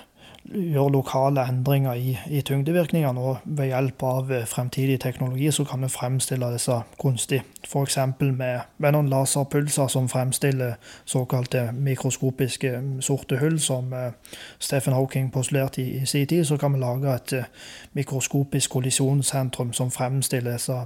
gjøre 0.53 0.91
lokale 0.91 1.43
endringer 1.49 1.93
i, 1.93 2.17
i 2.29 2.41
tyngdevirkningene. 2.41 3.19
Og 3.19 3.37
ved 3.43 3.65
hjelp 3.71 4.03
av 4.03 4.31
eh, 4.31 4.45
fremtidig 4.47 4.99
teknologi 4.99 5.51
så 5.51 5.63
kan 5.67 5.83
vi 5.83 5.89
fremstille 5.91 6.51
disse 6.53 6.79
kunstig. 7.01 7.41
F.eks. 7.67 7.97
Med, 8.19 8.59
med 8.77 8.95
noen 8.95 9.09
laserpulser 9.11 9.87
som 9.91 10.09
fremstiller 10.09 10.77
såkalte 11.05 11.69
mikroskopiske 11.73 12.71
mm, 12.77 13.01
sorte 13.01 13.39
hull, 13.41 13.59
som 13.59 13.93
uh, 13.93 14.11
Stephen 14.59 14.93
Hawking 14.93 15.31
postulerte 15.31 15.81
i, 15.81 16.01
i 16.01 16.05
sin 16.05 16.27
tid. 16.27 16.45
Så 16.45 16.57
kan 16.57 16.73
vi 16.73 16.79
lage 16.79 17.15
et 17.15 17.33
uh, 17.33 17.67
mikroskopisk 17.93 18.71
kollisjonssentrum 18.71 19.73
som 19.73 19.91
fremstiller 19.91 20.57
disse 20.57 20.81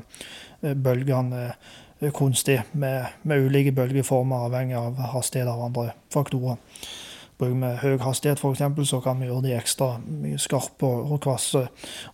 bølgene 0.61 1.51
kunstig, 2.13 2.61
med, 2.73 3.05
med 3.23 3.45
ulike 3.45 3.71
bølgeformer 3.71 4.45
avhengig 4.47 4.77
av 4.77 4.97
hastighet 5.13 5.49
av 5.49 5.61
andre 5.65 5.91
faktorer. 6.13 6.57
Bruker 7.41 7.57
vi 7.57 7.69
høy 7.81 8.01
hastighet 8.05 8.37
f.eks., 8.37 8.89
så 8.89 8.99
kan 9.01 9.17
vi 9.17 9.25
gjøre 9.25 9.41
de 9.47 9.53
ekstra 9.57 9.95
skarpe 10.37 10.85
og 10.85 11.23
kvasse. 11.23 11.63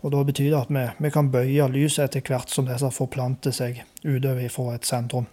Og 0.01 0.11
Da 0.13 0.23
betyr 0.23 0.53
det 0.53 0.61
at 0.61 0.69
vi, 0.71 0.86
vi 1.03 1.11
kan 1.11 1.32
bøye 1.32 1.67
lyset 1.67 2.05
etter 2.05 2.23
hvert 2.23 2.53
som 2.53 2.69
disse 2.69 2.91
forplanter 2.95 3.51
seg 3.51 3.82
utover 4.05 4.47
fra 4.47 4.75
et 4.78 4.88
sentrum. 4.88 5.28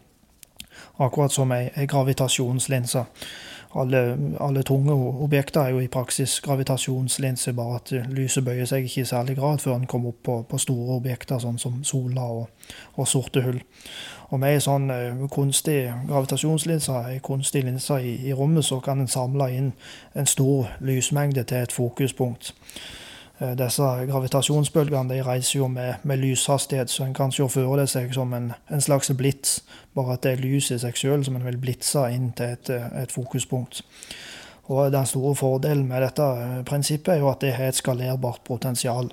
Akkurat 0.98 1.30
som 1.30 1.52
ei, 1.54 1.68
ei 1.78 1.86
gravitasjonslinse. 1.86 3.04
Alle, 3.74 4.00
alle, 4.40 4.62
tunge 4.62 4.94
objekter 5.22 5.60
er 5.60 5.74
jo 5.74 5.80
i 5.82 5.88
praksis 5.90 6.40
gravitasjonslinser, 6.42 7.54
bare 7.54 7.78
at 7.78 7.94
lyset 8.14 8.44
bøyer 8.46 8.66
seg 8.70 8.86
ikke 8.86 9.02
i 9.02 9.08
særlig 9.10 9.38
grad 9.38 9.62
før 9.62 9.78
en 9.78 9.88
kommer 9.90 10.10
opp 10.10 10.20
på, 10.26 10.36
på, 10.50 10.58
store 10.62 10.98
objekter, 10.98 11.38
sånn 11.42 11.58
som 11.58 11.80
sola 11.86 12.26
og, 12.40 12.68
og 12.94 13.10
sorte 13.10 13.42
hull. 13.46 13.62
Og 14.32 14.40
med 14.40 14.56
ei 14.56 14.62
sånn 14.62 14.88
uh, 14.90 15.24
kunstig 15.32 15.78
gravitasjonslinse, 16.08 16.96
ei 17.10 17.20
kunstig 17.24 17.64
linse 17.66 18.00
i, 18.00 18.16
i, 18.28 18.34
rommet, 18.34 18.64
så 18.64 18.80
kan 18.84 19.00
en 19.00 19.10
samle 19.10 19.50
inn 19.52 19.72
en 20.14 20.28
stor 20.28 20.70
lysmengde 20.80 21.44
til 21.44 21.64
et 21.64 21.74
fokuspunkt. 21.74 22.54
Uh, 23.40 23.52
disse 23.58 23.90
gravitasjonsbølgene 24.10 25.14
de 25.14 25.22
reiser 25.26 25.58
jo 25.58 25.68
med, 25.68 26.00
med 26.02 26.22
lyshastighet, 26.22 26.90
så 26.90 27.04
en 27.04 27.16
kan 27.16 27.32
se 27.32 27.48
for 27.48 27.86
seg 27.86 28.14
som 28.14 28.32
en, 28.34 28.52
en, 28.70 28.80
slags 28.80 29.12
blits, 29.16 29.62
bare 29.94 30.16
at 30.16 30.24
det 30.24 30.32
er 30.32 30.44
lys 30.44 30.70
i 30.70 30.80
seg 30.80 30.96
sjøl 30.96 31.24
som 31.24 31.36
en 31.36 31.46
vil 31.46 31.60
blitse 31.60 32.08
inn 32.14 32.32
til 32.32 32.56
et, 32.56 32.70
et 33.02 33.12
fokuspunkt. 33.12 33.84
Og 34.66 34.92
Den 34.92 35.06
store 35.06 35.34
fordelen 35.34 35.88
med 35.88 36.02
dette 36.02 36.22
prinsippet 36.66 37.14
er 37.14 37.20
jo 37.20 37.28
at 37.28 37.40
det 37.40 37.52
har 37.52 37.68
et 37.68 37.76
skalerbart 37.76 38.40
potensial. 38.44 39.10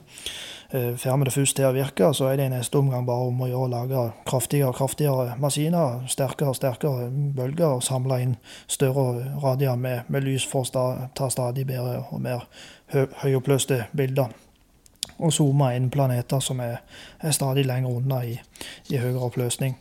Eh, 0.74 0.96
får 0.96 1.18
vi 1.18 1.24
det 1.24 1.34
først 1.34 1.56
til 1.56 1.66
å 1.68 1.74
virke, 1.76 2.14
så 2.14 2.30
er 2.32 2.38
det 2.40 2.46
i 2.48 2.52
neste 2.54 2.78
omgang 2.80 3.04
bare 3.06 3.28
om 3.28 3.42
å 3.44 3.48
gjøre 3.50 3.72
lage 3.74 4.04
kraftigere 4.26 4.70
og 4.72 4.78
kraftigere 4.78 5.36
maskiner, 5.40 6.06
sterkere 6.08 6.54
og 6.54 6.56
sterkere 6.56 7.10
bølger, 7.12 7.76
og 7.76 7.84
samle 7.84 8.22
inn 8.24 8.38
større 8.68 9.36
radier 9.44 9.76
med, 9.76 10.08
med 10.08 10.24
lys 10.24 10.48
for 10.48 10.64
å 10.64 11.10
ta 11.16 11.28
stadig 11.30 11.68
bedre 11.68 12.06
og 12.12 12.24
mer 12.24 12.48
hø 12.94 13.06
høyoppløste 13.26 13.84
bilder. 13.92 14.32
Og 15.20 15.34
zoome 15.36 15.74
inn 15.76 15.92
planeter 15.92 16.40
som 16.40 16.64
er, 16.64 16.80
er 17.20 17.36
stadig 17.36 17.66
lenger 17.68 17.92
unna 17.92 18.24
i, 18.24 18.40
i 18.90 18.98
høyere 18.98 19.28
oppløsning. 19.28 19.76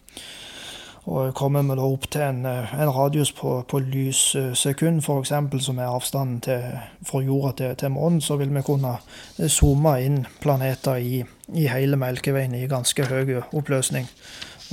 Og 1.04 1.34
Kommer 1.34 1.62
vi 1.62 1.76
da 1.78 1.86
opp 1.88 2.04
til 2.12 2.22
en, 2.22 2.44
eh, 2.46 2.74
en 2.82 2.90
radius 2.92 3.32
på, 3.32 3.62
på 3.68 3.78
lyssekund, 3.78 5.00
f.eks., 5.00 5.32
som 5.64 5.78
er 5.78 5.88
avstanden 5.88 6.40
til, 6.44 6.66
fra 7.06 7.22
jorda 7.24 7.52
til, 7.56 7.76
til, 7.76 7.90
månen, 7.90 8.20
så 8.20 8.36
vil 8.36 8.52
vi 8.54 8.62
kunne 8.62 8.98
eh, 9.38 9.48
zoome 9.48 9.96
inn 10.04 10.26
planeter 10.40 11.00
i, 11.00 11.24
i 11.54 11.66
hele 11.72 11.96
Melkeveien 11.96 12.54
i 12.54 12.68
ganske 12.68 13.08
høy 13.08 13.40
oppløsning. 13.40 14.08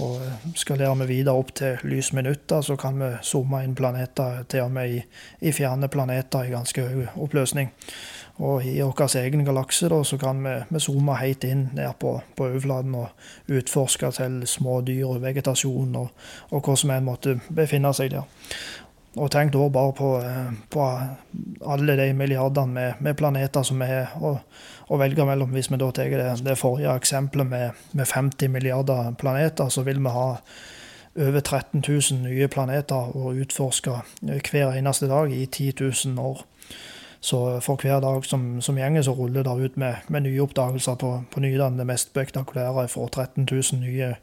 Og 0.04 0.20
eh, 0.22 0.52
Skalerer 0.56 1.00
vi 1.00 1.10
videre 1.14 1.38
opp 1.40 1.56
til 1.56 1.80
lysminutter, 1.88 2.62
så 2.62 2.76
kan 2.76 3.00
vi 3.00 3.14
zoome 3.24 3.64
inn 3.64 3.76
planeter 3.76 4.44
til 4.52 4.68
og 4.68 4.76
med 4.76 5.00
i, 5.00 5.02
i 5.48 5.56
fjerne 5.56 5.88
planeter 5.88 6.44
i 6.44 6.54
ganske 6.54 6.90
høy 6.92 7.08
oppløsning. 7.16 7.72
Og 8.38 8.66
i 8.66 8.76
vår 8.82 9.16
egen 9.18 9.46
galakse 9.46 9.90
da, 9.90 10.04
så 10.06 10.18
kan 10.22 10.44
vi, 10.46 10.54
vi 10.70 10.82
zoome 10.84 11.16
helt 11.18 11.46
inn 11.48 11.70
ned 11.74 11.98
på, 12.00 12.20
på 12.38 12.50
overflaten 12.52 12.94
og 13.00 13.54
utforske 13.58 14.12
til 14.20 14.44
små 14.46 14.82
dyr 14.86 15.08
og 15.10 15.24
vegetasjon 15.24 15.96
og, 15.98 16.28
og 16.54 16.70
som 16.78 16.94
enn 16.94 17.08
måtte 17.08 17.40
befinne 17.50 17.94
seg 17.98 18.14
der. 18.14 18.28
Og 19.18 19.32
tenk 19.34 19.50
da 19.54 19.66
bare 19.74 19.94
på, 19.98 20.12
eh, 20.22 20.50
på 20.70 20.86
alle 21.66 21.96
de 21.98 22.12
milliardene 22.14 22.74
med, 22.74 23.00
med 23.02 23.18
planeter 23.18 23.64
som 23.66 23.80
vi 23.82 23.88
har 23.90 24.14
å, 24.22 24.36
å, 24.88 25.00
velge 25.02 25.26
mellom. 25.26 25.56
Hvis 25.56 25.72
vi 25.72 25.80
da 25.82 25.90
tar 25.92 26.14
det, 26.14 26.28
det, 26.46 26.58
forrige 26.60 26.94
eksempelet 27.02 27.50
med, 27.50 27.86
med 27.98 28.08
50 28.08 28.52
milliarder 28.54 29.16
planeter, 29.18 29.72
så 29.74 29.82
vil 29.88 30.04
vi 30.04 30.14
ha 30.14 30.28
over 31.18 31.42
13 31.42 31.82
000 31.82 32.28
nye 32.28 32.48
planeter 32.48 33.18
å 33.18 33.34
utforske 33.34 33.96
hver 34.22 34.76
eneste 34.76 35.10
dag 35.10 35.34
i 35.34 35.48
10 35.48 35.74
000 35.82 36.22
år. 36.22 36.46
Så 37.22 37.60
for 37.66 37.82
hver 37.82 38.00
dag 38.04 38.26
som, 38.26 38.62
som 38.62 38.78
gjenger, 38.78 39.02
så 39.02 39.16
ruller 39.18 39.44
det 39.44 39.56
ut 39.58 39.78
med, 39.78 40.04
med 40.08 40.28
nye 40.28 40.44
oppdagelser 40.44 41.00
på, 41.02 41.14
på 41.32 41.42
nyhetene. 41.44 41.80
Det 41.80 41.88
mest 41.90 42.12
spektakulære 42.14 42.88
for 42.94 43.08
13 43.08 43.48
000 43.52 43.82
nye 43.82 44.14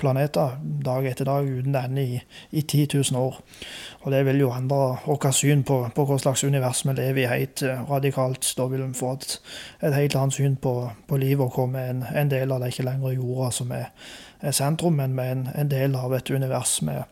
planeter 0.00 0.56
dag 0.84 1.06
etter 1.06 1.28
dag 1.28 1.48
uten 1.48 1.76
ende 1.76 2.02
i, 2.02 2.20
i 2.50 2.62
10 2.62 2.86
000 3.12 3.20
år. 3.20 3.40
Og 4.02 4.12
det 4.14 4.22
vil 4.26 4.40
jo 4.42 4.52
endre 4.54 4.96
vårt 5.04 5.28
syn 5.36 5.64
på, 5.66 5.82
på 5.94 6.06
hva 6.08 6.18
slags 6.20 6.44
univers 6.44 6.82
vi 6.86 6.94
lever 6.96 7.24
i, 7.24 7.28
helt 7.30 7.64
eh, 7.66 7.84
radikalt. 7.90 8.48
Da 8.56 8.66
vil 8.72 8.86
vi 8.86 8.96
få 8.96 9.12
et, 9.18 9.36
et 9.84 9.96
helt 9.96 10.16
annet 10.16 10.38
syn 10.38 10.56
på, 10.56 10.74
på 11.08 11.20
livet 11.20 11.46
og 11.46 11.54
komme 11.58 11.84
en, 11.92 12.04
en 12.14 12.32
del 12.32 12.52
av 12.52 12.62
det 12.62 12.72
ikke 12.72 12.88
lenger 12.88 13.18
jorda 13.18 13.50
som 13.60 13.76
er, 13.76 13.90
er 14.40 14.56
sentrum, 14.56 14.96
men 15.00 15.14
med 15.16 15.32
en, 15.34 15.46
en, 15.54 15.70
del 15.70 15.96
av 15.98 16.16
et 16.16 16.32
univers 16.32 16.80
med, 16.86 17.04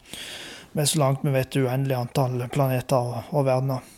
med 0.73 0.89
så 0.89 1.03
langt 1.03 1.25
vi 1.27 1.35
vet 1.35 1.61
uendelig 1.61 1.99
antall 1.99 2.49
planeter 2.53 3.15
og, 3.15 3.33
og 3.37 3.49
verdener. 3.49 3.95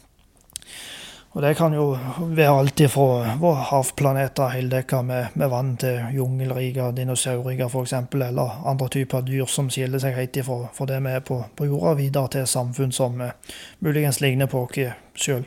Og 1.31 1.43
det 1.43 1.53
kan 1.55 1.75
jo 1.75 1.93
være 2.19 2.55
alltid 2.59 2.89
fra 2.91 3.37
havplaneter 3.71 4.51
heldekka 4.51 4.99
med, 5.07 5.37
med, 5.39 5.49
vann 5.53 5.77
til 5.79 6.09
jungelriker, 6.17 6.91
dinosaurier 6.91 7.69
f.eks., 7.69 7.93
eller 8.15 8.57
andre 8.67 8.89
typer 8.91 9.23
dyr 9.23 9.47
som 9.47 9.69
skiller 9.71 10.03
seg 10.03 10.17
helt 10.19 10.41
ifra 10.43 10.65
for 10.75 10.91
det 10.91 10.99
vi 11.05 11.13
er 11.15 11.23
på, 11.23 11.39
på 11.55 11.69
jorda, 11.71 11.95
videre 12.01 12.33
til 12.35 12.49
samfunn 12.51 12.91
som 12.91 13.23
uh, 13.23 13.31
muligens 13.79 14.19
ligner 14.21 14.51
på 14.51 14.65
oss 14.67 14.83
sjøl. 15.15 15.47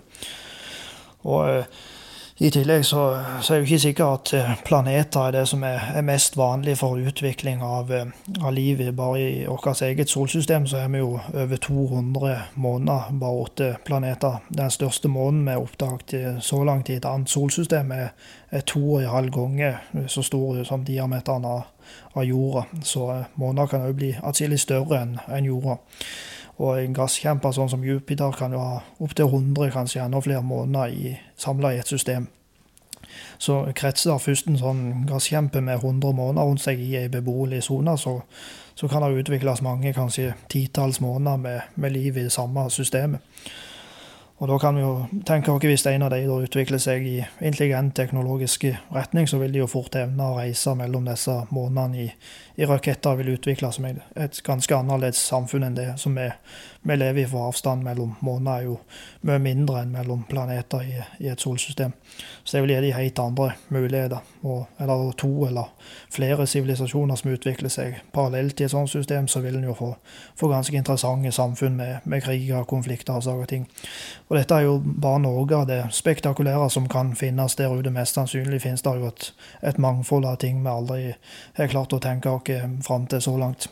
Og 1.28 1.44
uh, 1.44 1.84
i 2.38 2.50
tillegg 2.50 2.82
så, 2.86 3.02
så 3.42 3.54
er 3.54 3.60
det 3.62 3.68
ikke 3.68 3.80
sikkert 3.80 4.32
at 4.32 4.32
eh, 4.34 4.54
planeter 4.66 5.28
er 5.28 5.36
det 5.36 5.44
som 5.48 5.62
er, 5.68 5.84
er 5.94 6.02
mest 6.02 6.34
vanlig 6.38 6.80
for 6.80 6.98
utvikling 6.98 7.62
av, 7.62 7.92
eh, 7.94 8.10
av 8.42 8.56
livet. 8.56 8.96
Bare 8.98 9.20
i 9.22 9.46
vårt 9.46 9.82
eget 9.86 10.10
solsystem 10.10 10.66
så 10.68 10.82
er 10.82 10.90
vi 10.90 11.04
jo 11.04 11.20
over 11.22 11.62
200 11.62 12.34
måneder, 12.56 13.14
bare 13.22 13.46
åtte 13.46 13.70
planeter. 13.86 14.42
Den 14.50 14.74
største 14.74 15.14
månen 15.14 15.46
vi 15.46 15.54
har 15.54 15.62
oppdaget 15.62 16.42
så 16.44 16.64
langt 16.64 16.90
i 16.90 16.98
et 16.98 17.06
annet 17.06 17.30
solsystem, 17.30 17.92
er, 17.92 18.10
er 18.52 18.66
to 18.66 18.82
og 18.82 19.04
en 19.04 19.14
halv 19.14 19.32
ganger 19.32 20.08
så 20.08 20.26
stor 20.26 20.64
som 20.66 20.86
diameteren 20.86 21.46
av, 21.46 21.68
av 22.18 22.26
jorda. 22.26 22.66
Så 22.82 23.12
eh, 23.14 23.26
måner 23.36 23.70
kan 23.70 23.86
òg 23.86 23.94
bli 24.02 24.16
atskillig 24.24 24.64
større 24.66 25.04
enn 25.06 25.20
en 25.30 25.54
jorda. 25.54 25.78
Og 26.62 26.78
en 26.78 26.94
gasskjemper 26.94 27.54
sånn 27.56 27.72
som 27.72 27.84
Jupiter 27.86 28.34
kan 28.38 28.54
jo 28.54 28.62
ha 28.62 28.80
opptil 29.02 29.26
100, 29.26 29.72
kanskje 29.74 30.04
enda 30.04 30.22
flere 30.22 30.44
måneder 30.46 31.20
samla 31.40 31.74
i 31.74 31.82
et 31.82 31.90
system. 31.90 32.28
Så 33.38 33.60
kretser 33.76 34.22
først 34.22 34.48
en 34.50 34.58
sånn 34.58 34.84
gasskjempe 35.10 35.62
med 35.62 35.82
100 35.82 36.14
måneder 36.16 36.48
rundt 36.48 36.64
seg 36.64 36.82
i 36.82 36.94
ei 36.98 37.10
beboelig 37.12 37.64
sone, 37.68 37.98
så, 37.98 38.20
så, 38.76 38.88
kan 38.88 39.04
det 39.04 39.24
utvikles 39.24 39.62
mange, 39.66 39.94
kanskje 39.94 40.34
titalls 40.50 41.02
måneder 41.02 41.38
med, 41.38 41.62
med 41.76 41.94
liv 41.94 42.18
i 42.18 42.28
det 42.28 42.34
samme 42.34 42.70
systemet. 42.74 43.22
Og 44.44 44.50
da 44.50 44.58
kan 44.60 44.76
vi 44.76 44.82
jo 44.84 45.22
tenke 45.24 45.54
oss 45.54 45.64
hvis 45.64 45.86
en 45.88 46.04
av 46.04 46.10
de 46.12 46.26
utvikler 46.28 46.82
seg 46.84 47.06
i 47.08 47.14
intelligent 47.40 47.94
teknologisk 47.96 48.66
retning, 48.92 49.24
så 49.24 49.38
vil 49.40 49.54
de 49.56 49.62
jo 49.62 49.70
fort 49.72 49.96
evne 49.96 50.26
å 50.28 50.36
reise 50.36 50.74
mellom 50.76 51.06
disse 51.08 51.32
månedene 51.56 52.02
i, 52.04 52.08
i 52.60 52.68
raketter 52.68 53.16
vil 53.22 53.38
utvikle 53.38 53.72
som 53.72 53.88
et 53.88 54.42
ganske 54.44 54.76
annerledes 54.76 55.22
samfunn 55.32 55.64
enn 55.70 55.78
det 55.80 55.88
som 56.02 56.20
vi, 56.20 56.28
vi 56.84 56.96
lever 56.96 57.22
i, 57.22 57.28
for 57.28 57.48
avstand 57.48 57.84
mellom 57.84 58.16
måneder 58.20 58.58
er 58.58 58.66
jo 58.68 58.78
mye 59.24 59.40
mindre 59.40 59.82
enn 59.84 59.94
mellom 59.94 60.24
planeter 60.28 60.84
i, 60.84 60.96
i 61.24 61.30
et 61.32 61.40
solsystem. 61.40 61.94
Så 62.44 62.58
det 62.58 62.64
vil 62.64 62.74
gi 62.74 62.80
de 62.84 62.94
helt 62.96 63.20
andre 63.20 63.50
muligheter. 63.72 64.20
Og, 64.44 64.66
eller 64.84 65.12
to 65.18 65.30
eller 65.48 65.70
flere 66.12 66.48
sivilisasjoner 66.48 67.16
som 67.20 67.32
utvikler 67.32 67.72
seg 67.72 68.02
parallelt 68.12 68.60
i 68.60 68.68
et 68.68 68.74
sånt 68.74 68.92
system, 68.92 69.30
så 69.32 69.40
vil 69.46 69.56
en 69.56 69.70
jo 69.70 69.76
få, 69.78 69.94
få, 70.40 70.50
ganske 70.52 70.78
interessante 70.78 71.32
samfunn 71.32 71.78
med, 71.80 72.04
med 72.04 72.24
kriger, 72.26 72.68
konflikter 72.68 73.16
og 73.16 73.24
sånne 73.24 73.48
ting. 73.48 73.68
Og 74.28 74.38
dette 74.38 74.58
er 74.58 74.68
jo 74.68 74.80
bare 74.84 75.22
noe 75.24 75.48
av 75.56 75.68
det 75.70 75.80
spektakulære 75.96 76.68
som 76.74 76.90
kan 76.92 77.14
finnes 77.16 77.56
der 77.60 77.72
ute. 77.72 77.94
Mest 77.94 78.20
sannsynlig 78.20 78.60
finnes 78.66 78.84
det 78.84 78.98
jo 79.00 79.08
et, 79.08 79.30
et 79.62 79.80
mangfold 79.80 80.28
av 80.28 80.42
ting 80.44 80.60
vi 80.64 80.74
aldri 80.74 81.02
har 81.56 81.72
klart 81.72 81.96
å 81.96 82.04
tenke 82.04 82.34
oss 82.34 82.52
fram 82.84 83.08
til 83.08 83.24
så 83.24 83.38
langt. 83.40 83.70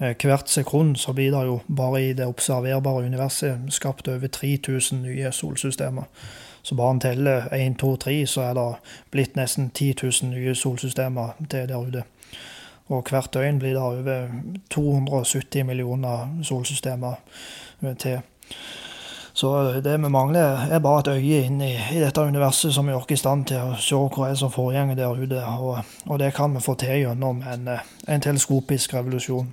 Eh, 0.00 0.16
hvert 0.22 0.50
sekund 0.50 0.96
så 0.96 1.12
blir 1.12 1.30
det 1.30 1.44
jo 1.46 1.60
bare 1.76 2.02
i 2.02 2.12
det 2.12 2.26
observerbare 2.26 3.06
universet 3.06 3.60
skapt 3.68 4.08
over 4.08 4.26
3000 4.26 5.02
nye 5.02 5.32
solsystemer. 5.32 6.02
Så 6.62 6.74
bare 6.74 6.90
en 6.90 7.00
teller 7.00 7.48
1, 7.52 7.78
2, 7.78 7.96
3, 7.96 8.26
så 8.26 8.40
er 8.40 8.54
det 8.54 8.74
blitt 9.10 9.36
nesten 9.36 9.70
10 9.70 9.94
000 10.02 10.30
nye 10.30 10.54
solsystemer 10.54 11.36
til 11.50 11.68
der 11.68 11.76
ute. 11.76 12.02
Og 12.88 13.04
hvert 13.10 13.34
døgn 13.34 13.58
blir 13.58 13.76
det 13.76 13.82
over 13.82 14.28
270 14.70 15.64
millioner 15.64 16.42
solsystemer 16.42 17.14
eh, 17.82 17.96
til. 17.96 18.20
Så 19.34 19.80
det 19.82 19.96
vi 19.98 20.08
mangler, 20.08 20.68
er 20.70 20.78
bare 20.78 21.00
et 21.00 21.08
øye 21.08 21.40
inn 21.48 21.58
i, 21.60 21.72
i 21.74 21.98
dette 21.98 22.22
universet 22.22 22.70
som 22.74 22.86
gjør 22.86 23.00
oss 23.02 23.10
i 23.10 23.18
stand 23.18 23.48
til 23.50 23.64
å 23.66 23.74
se 23.82 23.98
hva 23.98 24.28
er 24.30 24.38
som 24.38 24.52
foregår 24.54 24.94
der 24.94 25.18
ute. 25.18 25.40
Og, 25.58 25.80
og, 26.06 26.18
det 26.22 26.30
kan 26.36 26.54
vi 26.54 26.62
få 26.62 26.76
til 26.78 27.00
gjennom 27.00 27.42
en, 27.42 27.72
en 28.06 28.22
teleskopisk 28.22 28.94
revolusjon. 28.94 29.50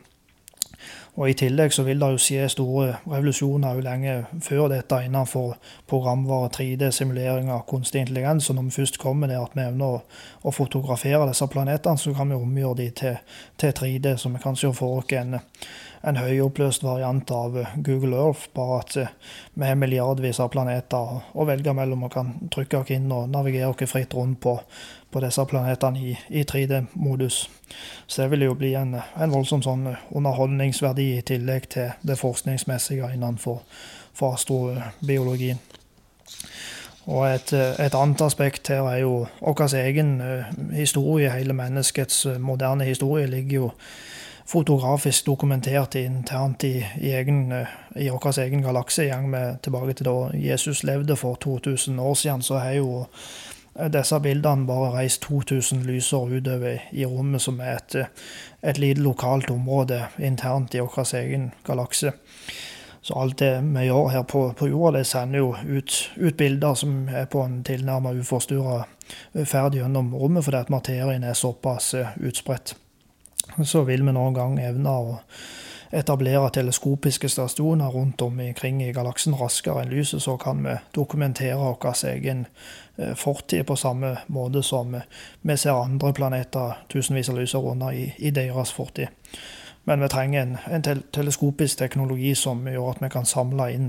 Og 1.18 1.30
I 1.30 1.34
tillegg 1.36 1.74
så 1.74 1.84
vil 1.84 2.00
det 2.00 2.08
jo 2.14 2.20
skje 2.22 2.46
store 2.54 2.86
revolusjoner 3.10 3.76
jo 3.76 3.84
lenge 3.84 4.14
før 4.46 4.70
dette 4.72 5.02
innenfor 5.06 5.58
programvare, 5.90 6.52
3D-simuleringer, 6.56 7.66
kunstig 7.68 8.06
intelligens. 8.06 8.50
Og 8.50 8.56
når 8.56 8.70
vi 8.70 8.78
først 8.78 9.00
kommer 9.02 9.28
der 9.28 9.42
at 9.42 9.58
vi 9.58 9.66
evner 9.66 9.98
å, 9.98 10.02
å, 10.46 10.54
fotografere 10.56 11.26
disse 11.28 11.50
planetene, 11.52 12.00
så 12.00 12.14
kan 12.16 12.30
vi 12.30 12.38
omgjøre 12.38 12.78
de 12.80 12.90
til, 13.02 13.18
til 13.60 13.74
3D, 13.82 14.16
så 14.18 14.32
vi 14.32 14.44
kan 14.46 14.56
se 14.56 14.72
for 14.78 15.02
oss 15.02 15.18
en, 15.18 15.42
en 16.08 16.18
høyoppløst 16.18 16.84
variant 16.84 17.32
av 17.32 17.58
Google 17.76 18.18
Earth, 18.18 18.50
bare 18.56 18.80
at 18.82 18.98
eh, 18.98 19.14
vi 19.54 19.68
har 19.68 19.78
milliardvis 19.78 20.40
av 20.42 20.50
planeter 20.54 21.22
å 21.34 21.46
velge 21.48 21.74
mellom 21.78 22.08
og 22.08 22.14
kan 22.16 22.34
trykke 22.54 22.82
oss 22.82 22.94
inn 22.96 23.12
og 23.14 23.30
navigere 23.34 23.70
oss 23.70 23.92
fritt 23.92 24.16
rundt 24.18 24.42
på, 24.42 24.56
på 25.12 25.24
disse 25.24 25.46
planetene 25.46 26.02
i, 26.02 26.16
i 26.30 26.44
3D-modus. 26.48 27.44
Så 28.08 28.24
det 28.24 28.32
vil 28.34 28.48
jo 28.48 28.58
bli 28.58 28.74
en, 28.80 28.98
en 28.98 29.34
voldsom 29.34 29.64
sånn 29.66 29.92
underholdningsverdi 30.10 31.12
i 31.18 31.26
tillegg 31.28 31.70
til 31.76 31.94
det 32.02 32.18
forskningsmessige 32.20 33.14
innenfor 33.16 33.62
for 34.18 34.36
astrobiologien. 34.36 35.62
Og 37.10 37.26
et, 37.26 37.52
et, 37.54 37.96
annet 37.98 38.22
aspekt 38.22 38.70
her 38.70 38.86
er 38.86 39.02
jo 39.02 39.26
vår 39.42 39.76
egen 39.80 40.20
eh, 40.22 40.50
historie. 40.78 41.32
Hele 41.34 41.56
menneskets 41.58 42.26
eh, 42.30 42.38
moderne 42.40 42.86
historie 42.86 43.26
ligger 43.30 43.56
jo 43.56 43.70
fotografisk 44.52 45.26
dokumentert 45.26 45.96
internt 45.96 46.64
i, 46.64 46.86
i, 47.00 47.12
egen, 47.16 47.54
i 47.96 48.10
vår 48.10 48.40
egen 48.44 48.64
galakse. 48.66 49.06
Gjeng 49.08 49.32
tilbake 49.64 49.96
til 49.96 50.10
da 50.10 50.16
Jesus 50.36 50.84
levde 50.84 51.16
for 51.16 51.40
2000 51.40 52.00
år 52.00 52.14
siden, 52.20 52.44
så 52.44 52.60
har 52.60 52.76
jo 52.76 53.06
disse 53.94 54.20
bildene 54.20 54.68
bare 54.68 54.92
reist 54.98 55.22
2000 55.24 55.86
lysår 55.88 56.36
utover 56.36 56.84
i 56.92 57.06
rommet, 57.06 57.42
som 57.42 57.62
er 57.64 57.80
et, 57.80 57.96
et 58.62 58.82
lite 58.82 59.02
lokalt 59.02 59.52
område 59.52 60.04
internt 60.20 60.76
i 60.76 60.84
vår 60.84 61.16
egen 61.22 61.52
galakse. 61.64 62.12
Så 63.02 63.16
alt 63.18 63.40
det 63.40 63.54
vi 63.64 63.88
gjør 63.88 64.12
her 64.14 64.28
på, 64.30 64.44
på 64.54 64.68
jorda, 64.68 65.00
det 65.00 65.08
sender 65.08 65.40
jo 65.40 65.56
ut, 65.64 66.12
ut, 66.18 66.38
bilder 66.38 66.76
som 66.76 67.08
er 67.10 67.26
på 67.26 67.42
en 67.42 67.64
tilnærmet 67.64 68.20
uforstyrra 68.20 68.84
ferd 69.46 69.80
gjennom 69.80 70.14
rommet, 70.14 70.44
fordi 70.46 70.60
at 70.60 70.70
materien 70.70 71.24
er 71.24 71.34
såpass 71.34 71.96
utspredt 72.20 72.76
så 73.64 73.84
vil 73.88 74.06
vi 74.06 74.16
noen 74.16 74.38
gang 74.38 74.60
evne 74.60 74.96
å 74.96 75.20
etablere 75.92 76.50
teleskopiske 76.50 77.30
stasjoner 77.30 77.92
rundt 77.92 78.22
omkring 78.22 78.84
i 78.84 78.94
galaksen 78.96 79.36
raskere 79.36 79.84
enn 79.84 79.92
lyset, 79.92 80.24
så 80.24 80.38
kan 80.40 80.64
vi 80.64 80.78
dokumentere 80.96 81.60
vår 81.60 82.06
egen 82.14 82.46
eh, 82.98 83.16
fortid 83.16 83.66
på 83.68 83.76
samme 83.76 84.16
måte 84.28 84.64
som 84.64 84.96
vi 85.42 85.58
ser 85.58 85.76
andre 85.76 86.14
planeter 86.14 86.86
tusenvis 86.88 87.30
av 87.30 87.42
lysår 87.42 87.72
unna 87.74 87.94
i, 87.94 88.14
i, 88.18 88.32
deres 88.32 88.72
fortid. 88.72 89.12
Men 89.84 90.02
vi 90.02 90.08
trenger 90.14 90.42
en, 90.42 90.58
en 90.70 91.04
teleskopisk 91.12 91.80
teknologi 91.80 92.36
som 92.36 92.68
gjør 92.68 92.92
at 92.92 93.02
vi 93.02 93.10
kan 93.10 93.26
samle 93.26 93.72
inn 93.74 93.88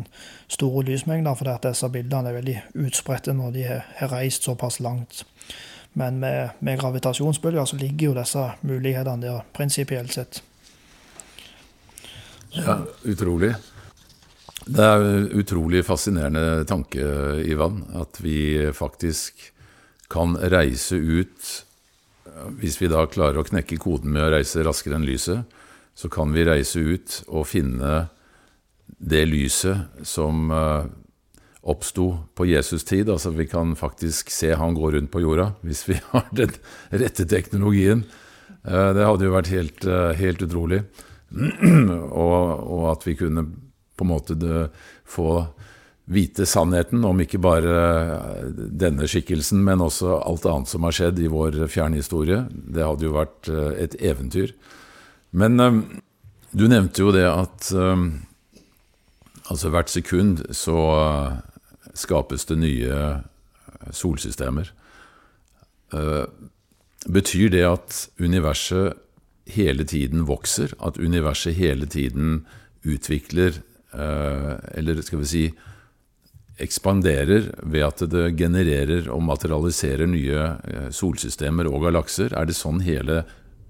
store 0.49 0.87
lysmengder, 0.89 1.37
fordi 1.37 1.53
at 1.53 1.67
disse 1.69 1.91
bildene 1.93 2.33
er 2.33 2.39
veldig 2.41 2.57
utspredte 2.87 3.35
når 3.37 3.53
de 3.53 3.67
har 3.69 4.11
reist 4.11 4.49
såpass 4.49 4.81
langt. 4.81 5.27
Men 5.99 6.21
med, 6.23 6.57
med 6.65 6.81
gravitasjonsbølger 6.81 7.69
så 7.69 7.77
ligger 7.77 8.11
jo 8.11 8.17
disse 8.17 8.47
mulighetene 8.65 9.27
der 9.27 9.45
prinsipielt 9.53 10.15
sett. 10.15 10.41
Ja, 12.53 12.79
utrolig. 13.09 13.55
Det 14.63 14.85
er 14.85 15.03
utrolig 15.35 15.83
fascinerende 15.85 16.65
tanke, 16.69 17.03
Ivan, 17.49 17.83
at 17.99 18.21
vi 18.23 18.71
faktisk 18.77 19.51
kan 20.13 20.37
reise 20.37 20.97
ut 20.97 21.53
Hvis 22.61 22.79
vi 22.81 22.89
da 22.89 23.03
klarer 23.11 23.41
å 23.41 23.45
knekke 23.45 23.77
koden 23.83 24.15
med 24.15 24.25
å 24.25 24.31
reise 24.33 24.63
raskere 24.65 24.97
enn 24.97 25.05
lyset, 25.05 25.43
så 25.95 26.09
kan 26.09 26.31
vi 26.33 26.47
reise 26.47 26.81
ut 26.81 27.17
og 27.29 27.45
finne 27.51 27.91
det 28.87 29.25
lyset 29.29 30.07
som 30.09 30.49
eh, 30.49 30.87
oppsto 31.63 32.19
på 32.35 32.47
Jesus' 32.47 32.85
tid. 32.85 33.11
Altså 33.11 33.31
vi 33.31 33.47
kan 33.47 33.77
faktisk 33.77 34.31
se 34.31 34.53
han 34.55 34.75
gå 34.75 34.91
rundt 34.91 35.11
på 35.13 35.23
jorda 35.23 35.53
hvis 35.63 35.87
vi 35.89 36.01
har 36.11 36.29
den 36.35 36.55
rette 36.91 37.27
teknologien. 37.29 38.05
Eh, 38.65 38.91
det 38.97 39.07
hadde 39.07 39.27
jo 39.27 39.35
vært 39.35 39.53
helt, 39.53 39.87
eh, 39.87 40.13
helt 40.19 40.43
utrolig. 40.43 40.83
og, 42.27 42.39
og, 42.61 42.87
at 42.93 43.07
vi 43.07 43.17
kunne 43.19 43.47
på 43.97 44.05
en 44.05 44.11
måte 44.11 44.55
få 45.09 45.45
vite 46.13 46.45
sannheten 46.49 47.05
om 47.07 47.21
ikke 47.23 47.41
bare 47.43 47.77
eh, 47.79 48.51
denne 48.83 49.07
skikkelsen, 49.09 49.63
men 49.65 49.85
også 49.85 50.19
alt 50.19 50.47
annet 50.51 50.71
som 50.71 50.87
har 50.87 50.99
skjedd 50.99 51.23
i 51.23 51.31
vår 51.33 51.63
fjerne 51.71 52.03
historie. 52.03 52.43
Det 52.51 52.85
hadde 52.85 53.07
jo 53.07 53.17
vært 53.17 53.49
et 53.79 53.97
eventyr. 54.03 54.53
Men 55.33 55.57
du 56.53 56.67
nevnte 56.69 57.01
jo 57.01 57.13
det 57.15 57.25
at 57.25 57.71
altså 59.49 59.71
hvert 59.73 59.89
sekund 59.89 60.43
så 60.53 60.77
skapes 61.95 62.47
det 62.49 62.59
nye 62.61 62.99
solsystemer. 63.93 64.71
Uh, 65.93 66.25
betyr 67.09 67.51
det 67.53 67.65
at 67.67 67.99
universet 68.21 68.97
hele 69.53 69.85
tiden 69.85 70.27
vokser? 70.29 70.73
At 70.81 70.99
universet 70.99 71.55
hele 71.59 71.87
tiden 71.87 72.47
utvikler, 72.85 73.61
uh, 73.95 74.57
eller 74.75 75.03
skal 75.03 75.23
vi 75.23 75.31
si 75.33 75.45
ekspanderer 76.63 77.51
ved 77.63 77.83
at 77.83 78.03
det 78.13 78.37
genererer 78.39 79.09
og 79.11 79.23
materialiserer 79.25 80.07
nye 80.07 80.91
solsystemer 80.95 81.67
og 81.67 81.89
galakser? 81.89 82.37
Er 82.37 82.47
det 82.47 82.57
sånn 82.57 82.83
hele 82.85 83.23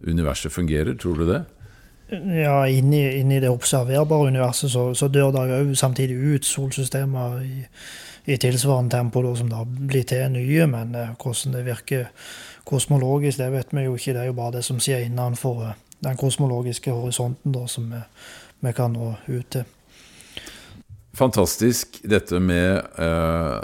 universet 0.02 0.52
fungerer, 0.52 0.94
tror 0.98 1.22
du 1.22 1.28
det? 1.30 1.42
Ja, 2.12 2.66
inni, 2.68 3.00
inni 3.22 3.38
det 3.40 3.48
observerbare 3.48 4.28
universet 4.34 4.74
så, 4.74 4.90
så 4.94 5.08
dør 5.08 5.30
det 5.32 5.44
òg 5.46 5.70
samtidig 5.78 6.18
ut 6.34 6.44
solsystemer 6.44 7.38
i, 7.46 7.62
i 8.24 8.38
tilsvarende 8.38 8.96
tempo 8.96 9.22
da, 9.22 9.34
som 9.36 9.50
da 9.50 9.64
blir 9.66 10.06
til 10.06 10.28
nye. 10.32 10.66
Men 10.70 10.94
eh, 10.94 11.14
hvordan 11.18 11.56
det 11.56 11.64
virker 11.66 12.08
kosmologisk, 12.68 13.38
det 13.38 13.50
vet 13.54 13.74
vi 13.74 13.86
jo 13.86 13.96
ikke. 13.98 14.14
Det 14.14 14.24
er 14.24 14.30
jo 14.30 14.38
bare 14.38 14.58
det 14.58 14.64
som 14.66 14.80
skjer 14.82 15.06
innenfor 15.08 15.62
eh, 15.66 15.78
den 16.02 16.18
kosmologiske 16.18 16.94
horisonten 16.94 17.54
da, 17.54 17.66
som 17.70 17.90
vi, 17.92 18.02
vi 18.66 18.74
kan 18.76 18.94
nå 18.94 19.14
ut 19.28 19.48
til. 19.54 19.66
Fantastisk 21.12 21.98
dette 22.08 22.38
med 22.40 22.78
eh, 22.96 23.58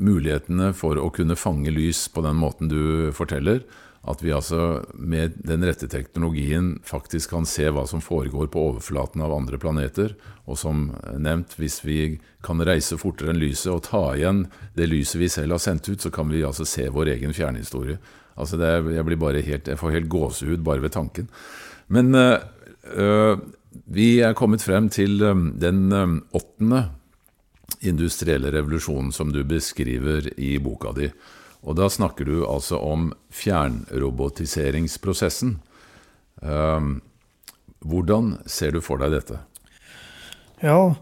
mulighetene 0.00 0.72
for 0.76 0.98
å 1.00 1.10
kunne 1.14 1.36
fange 1.36 1.72
lys 1.74 2.06
på 2.12 2.24
den 2.24 2.38
måten 2.40 2.70
du 2.72 3.12
forteller. 3.16 3.64
At 4.06 4.22
vi 4.22 4.30
altså 4.30 4.84
med 4.94 5.34
den 5.42 5.64
rette 5.66 5.88
teknologien 5.90 6.76
faktisk 6.86 7.32
kan 7.34 7.46
se 7.48 7.66
hva 7.74 7.82
som 7.90 8.02
foregår 8.04 8.46
på 8.54 8.62
overflaten 8.70 9.24
av 9.24 9.34
andre 9.34 9.58
planeter. 9.58 10.14
Og 10.46 10.60
som 10.60 10.92
nevnt, 11.18 11.56
hvis 11.58 11.80
vi 11.82 11.98
kan 12.46 12.62
reise 12.62 12.98
fortere 13.00 13.32
enn 13.34 13.42
lyset 13.42 13.72
og 13.74 13.82
ta 13.88 14.04
igjen 14.14 14.44
det 14.78 14.86
lyset 14.92 15.18
vi 15.24 15.30
selv 15.32 15.56
har 15.56 15.62
sendt 15.64 15.90
ut, 15.90 16.00
så 16.02 16.12
kan 16.14 16.30
vi 16.30 16.44
altså 16.46 16.66
se 16.68 16.86
vår 16.92 17.16
egen 17.16 17.34
fjernhistorie. 17.34 17.98
Altså 18.36 18.60
det, 18.60 18.70
jeg, 18.94 19.06
blir 19.08 19.18
bare 19.18 19.42
helt, 19.42 19.72
jeg 19.72 19.80
får 19.80 19.96
helt 19.96 20.12
gåsehud 20.12 20.62
bare 20.62 20.84
ved 20.84 20.94
tanken. 20.94 21.26
Men 21.90 22.14
øh, 22.14 23.34
vi 23.90 24.08
er 24.22 24.38
kommet 24.38 24.62
frem 24.62 24.86
til 24.92 25.18
den 25.18 25.90
åttende 26.30 26.84
industrielle 27.80 28.52
revolusjonen 28.54 29.10
som 29.12 29.32
du 29.32 29.42
beskriver 29.44 30.30
i 30.40 30.56
boka 30.62 30.94
di. 30.96 31.10
Og 31.66 31.74
da 31.74 31.88
snakker 31.90 32.28
du 32.28 32.44
altså 32.46 32.78
om 32.78 33.08
fjernrobotiseringsprosessen. 33.34 35.56
Ehm, 36.42 37.00
hvordan 37.82 38.38
ser 38.46 38.70
du 38.76 38.80
for 38.84 38.98
deg 39.02 39.10
dette? 39.16 39.38
Ja, 40.62 40.94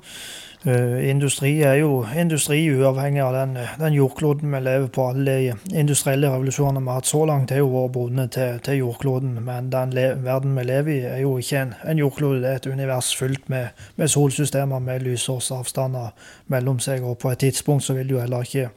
industri 0.64 1.60
er 1.60 1.74
jo 1.74 2.06
industri 2.16 2.62
uavhengig 2.72 3.20
av 3.20 3.34
den, 3.36 3.58
den 3.76 3.92
jordkloden 3.92 4.52
vi 4.54 4.60
lever 4.64 4.86
på. 4.88 5.08
Alle 5.12 5.32
de 5.36 5.76
industrielle 5.76 6.30
revolusjonene 6.32 6.80
vi 6.80 6.88
har 6.88 7.02
hatt 7.02 7.10
så 7.10 7.20
langt, 7.28 7.52
er 7.52 7.60
jo 7.60 7.68
vært 7.68 7.92
bundet 7.92 8.32
til, 8.32 8.62
til, 8.64 8.78
jordkloden. 8.80 9.34
Men 9.44 9.68
den 9.72 9.92
verden 10.24 10.56
vi 10.56 10.64
lever 10.64 10.92
i, 10.94 11.02
er 11.10 11.20
jo 11.20 11.34
ikke 11.38 11.60
en, 11.60 11.74
en 11.84 12.00
jordklode. 12.00 12.40
Det 12.40 12.50
er 12.50 12.62
et 12.62 12.70
univers 12.72 13.12
fylt 13.16 13.52
med, 13.52 13.84
med 13.96 14.08
solsystemer 14.08 14.80
med 14.80 15.04
lysårsavstander 15.04 16.32
mellom 16.48 16.80
seg. 16.80 17.04
Og 17.04 17.18
på 17.20 17.34
et 17.34 17.44
tidspunkt 17.44 17.84
så 17.84 17.98
vil 18.00 18.16
jo 18.16 18.24
heller 18.24 18.48
ikke 18.48 18.70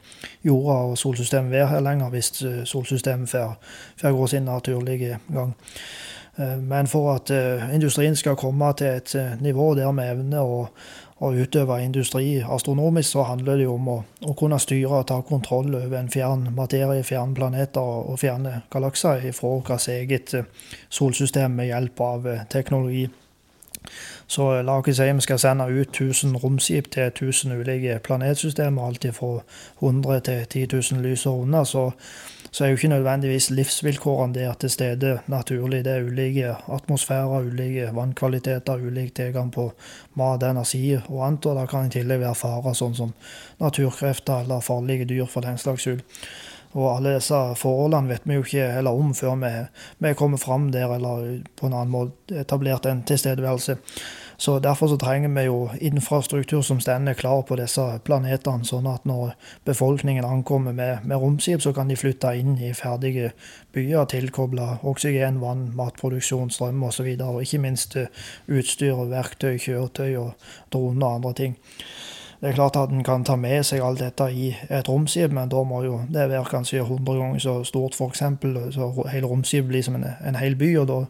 jorda 0.44 0.78
og 0.90 1.00
solsystemet 1.00 1.56
være 1.56 1.72
her 1.72 1.88
lenger, 1.88 2.12
hvis 2.12 2.32
eh, 2.42 2.62
solsystemet 2.68 3.32
får 3.32 4.12
gå 4.12 4.26
sin 4.26 4.44
naturlige 4.44 5.18
gang. 5.32 5.56
Men 6.38 6.86
for 6.86 7.16
at 7.16 7.30
industrien 7.74 8.14
skal 8.16 8.36
komme 8.38 8.68
til 8.78 8.86
et 8.86 9.14
nivå 9.40 9.72
der 9.74 9.90
vi 9.90 10.04
evner 10.06 10.46
å 10.46 10.68
å 11.18 11.32
utøve 11.34 11.80
industri 11.82 12.38
astronomisk, 12.40 13.10
så 13.10 13.24
handler 13.26 13.58
det 13.58 13.66
jo 13.66 13.74
om 13.74 13.88
å, 13.90 13.96
å, 14.22 14.34
kunne 14.38 14.58
styre 14.62 15.00
og 15.00 15.08
ta 15.10 15.18
kontroll 15.26 15.74
over 15.74 15.98
en 15.98 16.10
fjern 16.12 16.48
materie, 16.54 17.02
fjerne 17.06 17.34
planeter 17.34 17.82
og 17.82 18.20
fjerne 18.22 18.60
galakser 18.70 19.24
fra 19.34 19.54
vårt 19.56 19.88
eget 19.90 20.34
eh, 20.38 20.46
solsystem 20.88 21.58
med 21.58 21.72
hjelp 21.72 22.04
av 22.06 22.28
eh, 22.28 22.44
teknologi. 22.50 23.08
Så 24.28 24.62
la 24.62 24.76
oss 24.78 24.96
si 24.98 25.06
vi 25.08 25.24
skal 25.24 25.38
sende 25.40 25.66
ut 25.72 25.88
1000 25.88 26.36
romskip 26.42 26.90
til 26.92 27.08
1000 27.08 27.54
ulike 27.56 27.98
planetsystemer, 28.04 28.86
alt 28.86 29.06
fra 29.16 29.38
100 29.80 30.20
til 30.20 30.66
10 30.68 30.94
000 30.94 31.06
lysår 31.06 31.42
unna. 31.42 31.64
så 31.64 31.90
så 32.50 32.64
er 32.64 32.68
jo 32.68 32.78
ikke 32.78 32.90
nødvendigvis 32.92 33.50
livsvilkårene 33.50 34.34
der 34.34 34.52
til 34.60 34.70
stede 34.70 35.18
naturlig. 35.26 35.84
Det 35.84 35.92
er 35.92 36.04
ulike 36.06 36.54
atmosfærer, 36.74 37.46
ulike 37.46 37.90
vannkvaliteter, 37.94 38.84
ulik 38.86 39.14
tilgang 39.14 39.52
på 39.52 39.72
mat, 40.14 40.42
energi 40.42 40.96
og 40.96 41.26
annet. 41.26 41.46
Og 41.46 41.56
da 41.56 41.66
kan 41.66 41.86
i 41.86 41.94
tillegg 41.94 42.22
være 42.24 42.38
farer 42.38 42.76
sånn 42.76 42.96
som 42.98 43.16
naturkrefter 43.60 44.44
eller 44.44 44.64
farlige 44.64 45.08
dyr 45.08 45.26
for 45.26 45.46
den 45.46 45.58
slags 45.58 45.86
skyld. 45.86 46.04
Og 46.76 46.88
alle 46.92 47.14
disse 47.16 47.36
forholdene 47.56 48.12
vet 48.12 48.26
vi 48.28 48.36
jo 48.36 48.44
ikke 48.44 48.72
heller 48.74 48.96
om 48.96 49.14
før 49.16 49.38
vi, 49.40 49.52
vi 50.04 50.14
kommer 50.14 50.40
fram 50.40 50.68
der 50.72 50.92
eller 50.98 51.38
på 51.56 51.68
en 51.68 51.76
annen 51.76 51.92
måte 51.94 52.42
etablert 52.42 52.86
en 52.86 53.02
tilstedeværelse. 53.08 53.78
Så 54.40 54.58
Derfor 54.58 54.86
så 54.86 54.96
trenger 54.96 55.28
vi 55.28 55.42
jo 55.46 55.70
infrastruktur 55.80 56.62
som 56.62 56.80
stender 56.80 57.14
klar 57.14 57.42
på 57.42 57.56
disse 57.58 57.82
planetene, 58.06 58.62
sånn 58.64 58.86
at 58.86 59.02
når 59.02 59.32
befolkningen 59.66 60.24
ankommer 60.24 60.72
med, 60.72 61.02
med 61.02 61.18
romskip, 61.18 61.58
så 61.62 61.72
kan 61.74 61.90
de 61.90 61.96
flytte 61.98 62.30
inn 62.38 62.54
i 62.62 62.70
ferdige 62.70 63.32
byer, 63.74 64.04
tilkobla 64.06 64.76
oksygen, 64.86 65.40
vann, 65.42 65.72
matproduksjon, 65.74 66.54
strøm 66.54 66.78
osv. 66.78 66.86
Og, 66.86 66.94
så 66.94 67.08
videre, 67.08 67.34
og 67.34 67.42
ikke 67.42 67.62
minst 67.66 67.98
eh, 67.98 68.14
utstyr, 68.46 69.02
verktøy, 69.10 69.58
kjøretøy 69.58 70.14
og 70.22 70.48
droner 70.70 71.06
og 71.08 71.18
andre 71.18 71.34
ting. 71.42 71.58
Det 72.38 72.52
er 72.52 72.54
klart 72.54 72.78
at 72.78 72.94
en 72.94 73.02
kan 73.02 73.26
ta 73.26 73.34
med 73.34 73.66
seg 73.66 73.82
alt 73.82 73.98
dette 74.06 74.30
i 74.30 74.52
et 74.70 74.88
romskip, 74.88 75.34
men 75.34 75.50
da 75.50 75.66
må 75.66 75.82
jo 75.82 76.04
det 76.06 76.30
være 76.30 76.46
kanskje 76.46 76.86
100 76.86 77.18
ganger 77.18 77.42
så 77.42 77.60
stort, 77.66 77.98
f.eks. 77.98 78.22
Så 78.78 78.92
hele 79.10 79.26
romskipet 79.26 79.74
blir 79.74 79.82
som 79.82 79.98
en, 79.98 80.06
en 80.06 80.38
hel 80.38 80.54
by. 80.54 80.76
og 80.78 80.92
da 80.94 81.04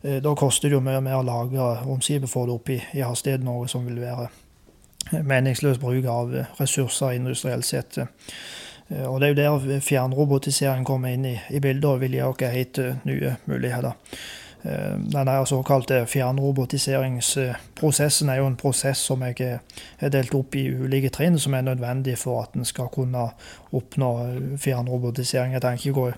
da 0.00 0.34
koster 0.38 0.68
det 0.68 0.78
jo 0.78 0.84
mye 0.84 1.00
mer 1.04 1.18
å 1.18 1.24
lagre. 1.26 1.64
Omsider 1.92 2.30
for 2.30 2.48
det 2.48 2.54
opp 2.56 2.70
i, 2.72 2.78
i 2.96 3.02
hastighet, 3.04 3.42
noe 3.44 3.68
som 3.68 3.84
vil 3.84 4.00
være 4.00 4.30
meningsløs 5.10 5.78
bruk 5.78 6.06
av 6.08 6.34
ressurser 6.60 7.16
industrielt 7.18 7.66
sett. 7.66 7.98
Eh, 7.98 9.06
og 9.06 9.20
Det 9.20 9.28
er 9.28 9.34
jo 9.34 9.58
der 9.58 9.80
fjernrobotisering 9.80 10.84
kommer 10.84 11.14
inn 11.14 11.26
i, 11.26 11.36
i 11.50 11.60
bildet 11.60 11.90
og 11.90 12.00
vil 12.00 12.14
gi 12.14 12.22
oss 12.22 12.40
helt 12.42 12.78
nye 13.04 13.36
muligheter. 13.46 13.92
Eh, 14.62 14.98
denne 15.12 15.46
såkalte 15.46 16.06
fjernrobotiseringsprosessen 16.06 18.28
er 18.28 18.36
jo 18.36 18.46
en 18.46 18.56
prosess 18.60 18.98
som 19.08 19.22
jeg 19.24 19.40
er 19.40 19.58
delt 20.12 20.34
opp 20.36 20.54
i 20.54 20.68
ulike 20.68 21.08
trinn, 21.08 21.38
som 21.38 21.54
er 21.54 21.62
nødvendig 21.64 22.18
for 22.20 22.42
at 22.42 22.48
en 22.54 22.64
skal 22.68 22.88
kunne 22.92 23.30
oppnå 23.72 24.26
fjernrobotisering. 24.60 25.52
Jeg 25.52 25.62
tenker 25.62 25.86
ikke 25.86 26.00
gå 26.00 26.12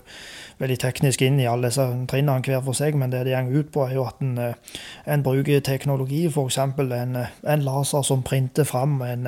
veldig 0.59 0.79
teknisk 0.79 1.21
inn 1.21 1.39
i 1.39 1.47
alle 1.47 1.67
disse 1.71 1.87
trinnene 2.11 2.41
hver 2.43 2.61
for 2.65 2.73
seg, 2.75 2.95
men 2.99 3.11
det 3.11 3.25
det 3.29 3.45
går 3.45 3.59
ut 3.59 3.71
på, 3.71 3.85
er 3.87 3.93
jo 3.95 4.03
at 4.09 4.15
en, 4.21 4.39
en 5.05 5.23
bruker 5.23 5.59
teknologi, 5.59 6.27
f.eks. 6.27 6.57
En, 6.57 7.17
en 7.47 7.63
laser 7.63 8.01
som 8.01 8.23
printer 8.23 8.63
fram 8.67 9.01
en 9.01 9.27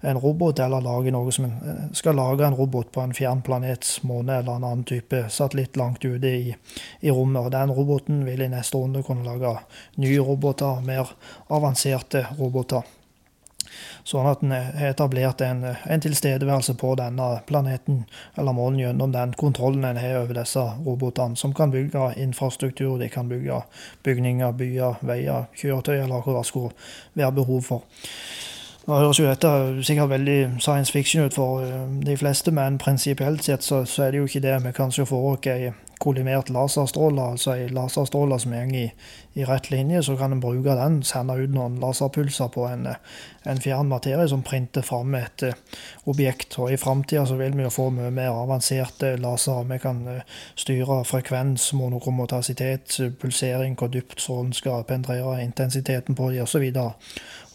en 0.00 0.18
robot, 0.18 0.58
eller 0.58 0.84
lage 0.84 1.12
noe 1.14 1.32
som 1.34 1.48
eh, 1.48 1.80
skal 1.96 2.18
lage 2.18 2.46
en 2.46 2.56
robot 2.58 2.92
på 2.94 3.02
en 3.02 3.14
fjern 3.16 3.42
planets 3.42 4.02
måne 4.06 4.40
eller 4.40 4.58
en 4.58 4.68
annen 4.68 4.84
type 4.88 5.24
satellitt 5.30 5.76
langt 5.76 6.04
ute 6.04 6.28
i, 6.28 6.54
i, 7.00 7.10
rommet. 7.10 7.46
Og 7.46 7.54
den 7.54 7.74
roboten 7.74 8.22
vil 8.28 8.44
i 8.44 8.52
neste 8.52 8.78
runde 8.78 9.02
kunne 9.06 9.26
lage 9.26 9.56
nye 9.98 10.22
roboter, 10.22 10.80
mer 10.86 11.10
avanserte 11.48 12.26
roboter. 12.38 12.86
Sånn 14.08 14.26
at 14.30 14.40
en 14.42 14.54
har 14.54 14.88
etablert 14.88 15.42
en, 15.44 15.64
en, 15.68 16.00
tilstedeværelse 16.00 16.72
på 16.80 16.94
denne 16.96 17.26
planeten 17.48 18.04
eller 18.40 18.56
månen 18.56 18.80
gjennom 18.80 19.12
den 19.12 19.34
kontrollen 19.36 19.84
en 19.84 20.00
har 20.00 20.22
over 20.22 20.38
disse 20.40 20.64
robotene, 20.86 21.36
som 21.36 21.52
kan 21.54 21.74
bygge 21.74 22.14
infrastruktur, 22.16 22.96
de 22.98 23.10
kan 23.12 23.28
bygge 23.28 23.60
bygninger, 24.08 24.54
byer, 24.56 25.02
veier, 25.04 25.50
kjøretøy 25.60 25.98
eller 25.98 26.24
hva 26.24 26.38
det 26.38 26.46
skulle 26.48 26.72
være 27.18 27.36
behov 27.42 27.66
for. 27.68 28.06
Nå 28.88 28.96
høres 28.96 29.18
jo 29.20 29.26
dette 29.28 29.48
sikkert 29.84 30.08
veldig 30.14 30.36
science 30.64 30.92
fiction 30.92 31.24
ut 31.24 31.34
for 31.36 31.60
eh, 31.60 31.88
de 32.06 32.16
fleste, 32.16 32.50
men 32.50 32.78
prinsipielt 32.80 33.44
sett 33.44 33.62
så, 33.62 33.82
så, 33.84 34.02
er 34.02 34.10
det 34.10 34.18
jo 34.18 34.24
ikke 34.24 34.40
det. 34.40 34.54
Vi 34.64 34.72
kan 34.72 34.92
se 34.92 35.04
for 35.06 35.34
oss 35.34 35.46
ei 35.52 35.72
kollimert 35.98 36.50
laserstråle, 36.50 37.22
altså 37.34 37.54
ei 37.56 37.68
laserstråle 37.72 38.38
som 38.40 38.54
går 38.54 38.74
i, 38.76 38.84
i, 39.34 39.44
rett 39.44 39.70
linje. 39.70 40.02
Så 40.02 40.16
kan 40.16 40.32
en 40.32 40.42
bruke 40.42 40.76
den, 40.78 41.02
sende 41.06 41.36
ut 41.38 41.54
noen 41.54 41.78
laserpulser 41.82 42.50
på 42.54 42.66
en, 42.68 42.86
en 43.48 43.62
fjern 43.62 43.90
materie 43.90 44.28
som 44.30 44.44
printer 44.46 44.86
fram 44.86 45.14
et 45.18 45.46
uh, 45.46 45.80
objekt. 46.10 46.58
Og 46.58 46.72
i 46.72 46.78
framtida 46.80 47.24
vil 47.38 47.56
vi 47.58 47.66
jo 47.66 47.74
få 47.74 47.88
mye 47.94 48.12
mer 48.14 48.30
avanserte 48.30 49.16
lasere. 49.22 49.66
Vi 49.72 49.80
kan 49.82 50.04
uh, 50.06 50.38
styre 50.58 51.02
frekvens, 51.08 51.72
monokromotasitet, 51.78 53.00
pulsering, 53.20 53.74
hvor 53.78 53.90
dypt 53.92 54.22
strålen 54.22 54.54
skal 54.56 54.86
penetrere, 54.88 55.40
intensiteten 55.42 56.18
på 56.18 56.30
de 56.30 56.42
osv. 56.46 56.70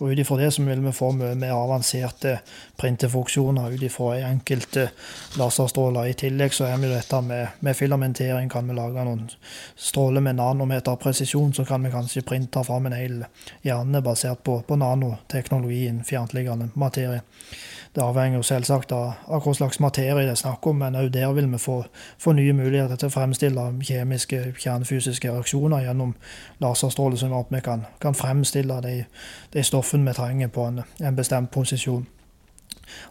Ut 0.03 0.19
ifra 0.19 0.37
det 0.37 0.51
så 0.51 0.63
vil 0.63 0.81
vi 0.83 0.91
få 0.91 1.11
mye 1.15 1.35
mer 1.39 1.53
avanserte 1.55 2.39
printefunksjoner 2.81 3.71
ut 3.71 3.83
ifra 3.87 4.17
enkelte 4.27 4.89
laserstråler. 5.39 6.09
I 6.11 6.17
tillegg 6.17 6.55
så 6.55 6.67
er 6.67 6.81
vi 6.81 6.89
dette 6.91 7.21
med, 7.23 7.59
med 7.63 7.77
filamentering 7.77 8.32
matering. 8.33 8.49
Kan 8.49 8.67
vi 8.67 8.73
lage 8.73 9.03
noen 9.05 9.29
stråler 9.75 10.21
med 10.21 10.35
nanometer 10.35 10.95
presisjon, 10.95 11.53
så 11.53 11.65
kan 11.65 11.83
vi 11.83 11.91
kanskje 11.91 12.21
printe 12.21 12.63
fram 12.63 12.85
en 12.85 12.93
hel 12.93 13.25
hjerne 13.63 14.01
basert 14.01 14.43
på, 14.43 14.61
på 14.61 14.75
nanoteknologien, 14.75 16.03
fjerntliggende 16.03 16.71
materie. 16.75 17.21
Det 17.95 18.01
avhenger 18.01 18.37
jo 18.37 18.43
selvsagt 18.43 18.91
av, 18.91 19.13
av 19.27 19.43
hva 19.45 19.53
slags 19.53 19.79
materie 19.79 20.25
det 20.25 20.31
er 20.31 20.39
snakk 20.39 20.65
om, 20.65 20.79
men 20.79 20.95
òg 20.95 21.11
der 21.13 21.31
vil 21.33 21.51
vi 21.51 21.59
få, 21.61 21.83
få, 22.17 22.33
nye 22.33 22.53
muligheter 22.53 22.95
til 22.97 23.11
å 23.11 23.13
fremstille 23.13 23.67
kjemiske, 23.85 24.55
kjernefysiske 24.57 25.29
reaksjoner 25.29 25.85
gjennom 25.85 26.15
laserstråler, 26.59 27.17
sånn 27.21 27.37
at 27.37 27.53
vi 27.53 27.61
kan, 27.61 27.85
kan 28.01 28.17
fremstille 28.17 28.81
de, 28.81 29.05
de 29.53 29.63
stoffene 29.63 30.09
vi 30.09 30.17
trenger 30.17 30.49
på 30.49 30.65
en, 30.71 30.81
en 31.05 31.15
bestemt 31.15 31.51
posisjon. 31.53 32.07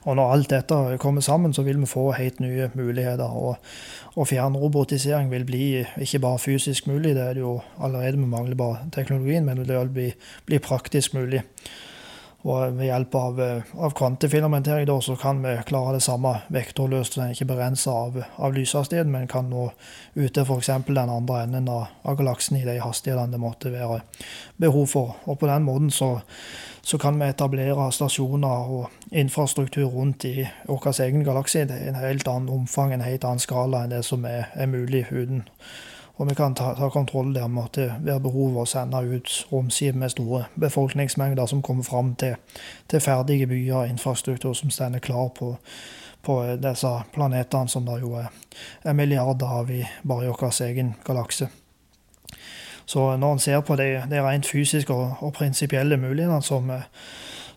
Og 0.03 0.17
når 0.19 0.33
alt 0.33 0.51
dette 0.51 0.99
kommer 1.03 1.21
sammen, 1.25 1.55
så 1.55 1.63
vil 1.63 1.81
vi 1.81 1.91
få 1.91 2.11
helt 2.17 2.41
nye 2.41 2.71
muligheter. 2.75 3.29
Og, 3.29 3.57
og 4.15 4.29
fjernrobotisering 4.29 5.31
vil 5.31 5.47
bli 5.49 5.63
ikke 6.01 6.23
bare 6.23 6.43
fysisk 6.43 6.87
mulig, 6.91 7.15
det 7.17 7.23
er 7.23 7.39
det 7.39 7.45
jo 7.45 7.61
allerede 7.79 8.17
med 8.17 8.29
mangler 8.29 8.85
teknologien, 8.93 9.45
men 9.45 9.65
det 9.65 9.79
vil 9.79 9.95
bli, 9.95 10.11
bli 10.47 10.59
praktisk 10.59 11.15
mulig. 11.15 11.43
Og 12.43 12.75
ved 12.75 12.89
hjelp 12.89 13.15
av, 13.15 13.41
av 13.87 13.93
kvantefilamentering 13.95 14.87
da, 14.89 14.97
så 15.01 15.15
kan 15.19 15.39
vi 15.45 15.55
klare 15.67 15.95
det 15.95 16.03
samme 16.03 16.33
vektorløst. 16.51 17.15
Den 17.15 17.29
er 17.29 17.37
ikke 17.37 17.53
begrensa 17.53 17.95
av, 18.09 18.19
av 18.19 18.57
lyshastigheten, 18.57 19.13
men 19.15 19.31
kan 19.31 19.47
nå 19.51 19.69
ute 20.19 20.43
f.eks. 20.43 20.73
den 20.89 20.99
andre 21.05 21.45
enden 21.45 21.71
av, 21.71 21.93
av, 22.03 22.17
galaksen 22.19 22.59
i 22.59 22.65
de 22.67 22.81
hastighetene 22.83 23.37
det 23.37 23.43
måtte 23.43 23.71
være 23.71 24.01
behov 24.59 24.91
for. 24.91 25.15
Og 25.31 25.39
på 25.39 25.51
den 25.51 25.69
måten 25.69 25.95
så, 25.95 26.17
så 26.83 26.99
kan 26.99 27.21
vi 27.21 27.29
etablere 27.31 27.93
stasjoner 27.93 28.75
og 28.77 28.91
infrastruktur 29.11 29.87
rundt 29.87 30.25
i 30.25 30.49
vår 30.67 31.01
egen 31.01 31.25
galakse 31.25 31.63
i 31.63 31.89
en 31.89 32.01
helt 32.01 32.29
annen 32.29 32.51
omfang, 32.51 32.93
en 32.93 33.07
helt 33.07 33.25
annen 33.25 33.43
skala 33.43 33.85
enn 33.85 33.95
det 33.95 34.05
som 34.05 34.25
er, 34.27 34.51
er 34.55 34.71
mulig 34.71 35.07
uten 35.11 35.45
og 36.23 36.29
vi 36.29 36.35
kan 36.35 36.55
ta, 36.55 36.75
ta 36.75 36.91
kontroll 36.91 37.33
der 37.35 37.49
med 37.49 37.65
at 37.65 37.79
det 38.05 38.13
er 38.15 38.21
behov 38.23 38.61
å 38.61 38.67
sende 38.69 39.01
ut 39.01 39.31
romskip 39.51 39.97
med 39.99 40.13
store 40.13 40.45
befolkningsmengder 40.61 41.49
som 41.51 41.63
kommer 41.63 41.87
fram 41.87 42.15
til, 42.21 42.37
til 42.87 43.01
ferdige 43.01 43.49
byer 43.51 43.81
og 43.81 43.89
infrastruktur 43.89 44.53
som 44.55 44.71
står 44.71 45.01
klar 45.03 45.33
på, 45.35 45.55
på, 46.23 46.37
disse 46.63 46.93
planetene, 47.15 47.69
som 47.69 47.89
det 47.89 47.99
jo 48.05 48.15
er 48.21 48.95
milliarder 48.95 49.59
av 49.63 49.71
i 49.73 49.83
bare 50.03 50.29
i 50.29 50.31
vår 50.31 50.63
egen 50.69 50.95
galakse. 51.05 51.49
Så 52.93 53.17
når 53.17 53.33
en 53.33 53.39
ser 53.41 53.61
på 53.65 53.77
de, 53.81 54.03
de 54.11 54.21
rent 54.21 54.47
fysiske 54.47 54.93
og, 54.93 55.15
og 55.25 55.33
prinsipielle 55.33 55.97
mulighetene 55.97 56.43
som, 56.45 56.69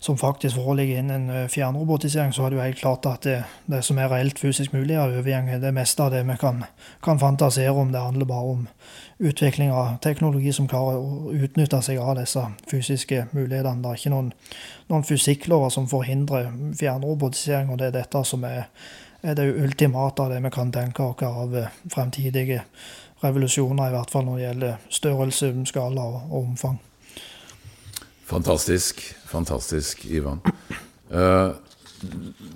som 0.00 0.16
faktisk 0.16 0.56
foreligger 0.56 1.02
innen 1.02 1.28
eh, 1.30 1.48
fjernrobotisering, 1.52 2.32
så 2.32 2.46
er 2.46 2.50
det 2.50 2.56
jo 2.56 2.62
helt 2.62 2.80
klart 2.80 3.06
at 3.10 3.26
det, 3.26 3.36
det 3.66 3.82
som 3.84 3.98
er 3.98 4.08
reelt 4.12 4.40
fysisk 4.40 4.72
mulig, 4.72 4.94
er 4.94 5.18
overgjenger 5.18 5.60
det 5.60 5.74
meste 5.76 6.02
av 6.02 6.14
det 6.14 6.22
vi 6.24 6.38
kan, 6.40 6.64
kan, 7.04 7.20
fantasere 7.20 7.74
om. 7.76 7.92
Det 7.92 8.00
handler 8.00 8.30
bare 8.32 8.54
om 8.54 8.66
utvikling 9.18 9.72
av 9.76 9.98
teknologi 10.04 10.52
som 10.56 10.68
klarer 10.72 11.04
å 11.04 11.32
utnytte 11.36 11.82
seg 11.84 12.00
av 12.00 12.16
disse 12.20 12.48
fysiske 12.70 13.26
mulighetene. 13.32 13.82
Det 13.82 13.92
er 13.92 14.00
ikke 14.00 14.16
noen, 14.16 14.32
noen 14.88 15.04
fysikklover 15.04 15.72
som 15.74 15.88
forhindrer 15.88 16.48
fjernrobotisering, 16.80 17.72
og 17.72 17.82
det 17.82 17.90
er 17.90 17.98
dette 18.00 18.24
som 18.24 18.48
er, 18.48 18.70
er 19.20 19.36
det 19.36 19.50
ultimate 19.52 20.22
av 20.22 20.32
det 20.32 20.44
vi 20.48 20.54
kan 20.54 20.72
tenke 20.72 21.10
oss 21.12 21.28
av 21.28 21.60
eh, 21.60 21.82
fremtidige 21.92 22.64
revolusjoner, 23.22 23.88
i 23.88 23.96
hvert 23.96 24.12
fall 24.12 24.26
når 24.26 24.36
det 24.36 24.44
gjelder 24.46 24.90
størrelse, 24.98 25.52
skala 25.70 26.04
og, 26.04 26.18
og 26.30 26.42
omfang. 26.42 26.76
Fantastisk. 28.26 29.00
Fantastisk, 29.30 30.02
Ivan. 30.10 30.40
Uh, 31.10 31.54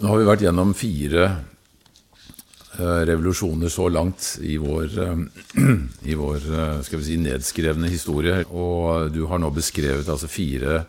nå 0.00 0.10
har 0.10 0.18
vi 0.18 0.26
vært 0.26 0.42
gjennom 0.42 0.72
fire 0.74 1.26
uh, 1.30 3.00
revolusjoner 3.06 3.70
så 3.70 3.86
langt 3.92 4.32
i 4.42 4.56
vår, 4.60 4.96
uh, 4.98 5.60
i 6.10 6.16
vår 6.18 6.48
skal 6.86 7.02
vi 7.02 7.06
si, 7.06 7.18
nedskrevne 7.22 7.90
historie. 7.92 8.42
Og 8.50 9.14
du 9.14 9.22
har 9.30 9.42
nå 9.42 9.52
beskrevet 9.54 10.08
altså 10.10 10.30
fire 10.30 10.82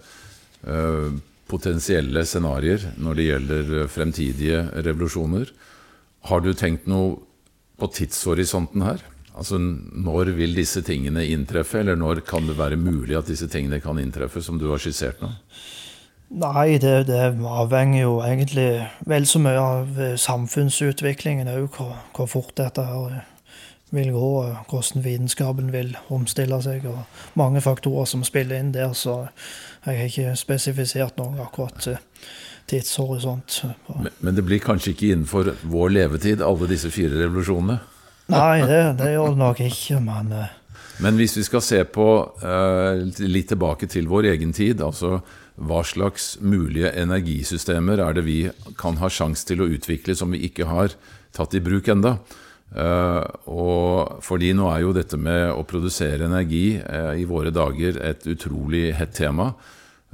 potensielle 1.50 2.22
scenarioer 2.22 2.84
når 3.02 3.16
det 3.18 3.24
gjelder 3.26 3.72
fremtidige 3.90 4.60
revolusjoner. 4.86 5.50
Har 6.30 6.44
du 6.46 6.52
tenkt 6.54 6.86
noe 6.86 7.16
på 7.82 7.90
tidshorisonten 7.98 8.86
her? 8.86 9.02
Altså, 9.36 9.58
Når 9.58 10.34
vil 10.36 10.56
disse 10.56 10.82
tingene 10.82 11.26
inntreffe, 11.28 11.80
eller 11.80 11.96
når 11.96 12.24
kan 12.28 12.48
det 12.48 12.58
være 12.58 12.76
mulig 12.76 13.18
at 13.18 13.28
disse 13.32 13.48
tingene 13.48 13.80
kan 13.80 14.00
inntreffe, 14.00 14.42
som 14.42 14.60
du 14.60 14.70
har 14.70 14.82
skissert 14.82 15.22
nå? 15.22 15.32
Nei, 16.32 16.78
det, 16.80 17.08
det 17.10 17.20
avhenger 17.44 18.02
jo 18.06 18.14
egentlig 18.24 18.86
vel 19.08 19.26
så 19.28 19.40
mye 19.44 19.60
av 19.60 19.98
eh, 20.00 20.16
samfunnsutviklingen 20.16 21.50
òg, 21.52 21.66
hvor, 21.76 21.98
hvor, 22.16 22.30
fort 22.32 22.54
dette 22.56 22.86
her 22.88 23.18
vil 23.92 24.14
gå, 24.16 24.30
og 24.40 24.72
hvordan 24.72 25.04
vitenskapen 25.04 25.74
vil 25.74 25.92
omstille 26.08 26.62
seg, 26.64 26.88
og 26.88 27.04
mange 27.36 27.60
faktorer 27.62 28.08
som 28.08 28.24
spiller 28.24 28.62
inn 28.64 28.72
der. 28.72 28.94
Så 28.96 29.26
jeg 29.84 29.98
har 29.98 30.08
ikke 30.08 30.38
spesifisert 30.40 31.20
noe 31.20 31.36
akkurat 31.44 31.92
eh, 31.92 32.00
tidshorisont. 32.72 33.64
Men, 33.90 34.14
men 34.24 34.40
det 34.40 34.48
blir 34.48 34.64
kanskje 34.64 34.96
ikke 34.96 35.12
innenfor 35.12 35.52
vår 35.68 35.98
levetid, 35.98 36.44
alle 36.48 36.72
disse 36.72 36.94
fire 36.96 37.26
revolusjonene? 37.26 37.82
Nei, 38.32 38.64
det, 38.68 38.82
det 39.02 39.14
gjør 39.14 39.36
det 39.36 39.42
nok 39.44 39.64
ikke, 39.68 40.02
men 40.08 40.34
uh... 40.40 40.58
Men 41.02 41.18
hvis 41.18 41.34
vi 41.34 41.44
skal 41.48 41.64
se 41.66 41.80
på 41.90 42.08
uh, 42.44 43.00
litt 43.26 43.50
tilbake 43.50 43.88
til 43.90 44.10
vår 44.12 44.28
egen 44.36 44.52
tid, 44.54 44.84
altså 44.86 45.18
hva 45.62 45.82
slags 45.86 46.36
mulige 46.42 46.92
energisystemer 46.98 48.02
er 48.02 48.16
det 48.18 48.24
vi 48.26 48.38
kan 48.80 49.00
ha 49.02 49.10
sjanse 49.12 49.48
til 49.50 49.64
å 49.64 49.70
utvikle 49.74 50.16
som 50.18 50.34
vi 50.34 50.44
ikke 50.48 50.70
har 50.70 50.94
tatt 51.36 51.58
i 51.58 51.64
bruk 51.64 51.90
enda? 51.92 52.18
Uh, 52.72 53.26
og 53.52 54.22
fordi 54.24 54.54
nå 54.56 54.70
er 54.72 54.86
jo 54.86 54.94
dette 54.96 55.18
med 55.20 55.50
å 55.52 55.66
produsere 55.68 56.30
energi 56.30 56.78
uh, 56.80 57.12
i 57.20 57.28
våre 57.28 57.52
dager 57.52 58.00
et 58.00 58.24
utrolig 58.32 58.92
hett 58.96 59.12
tema. 59.18 59.52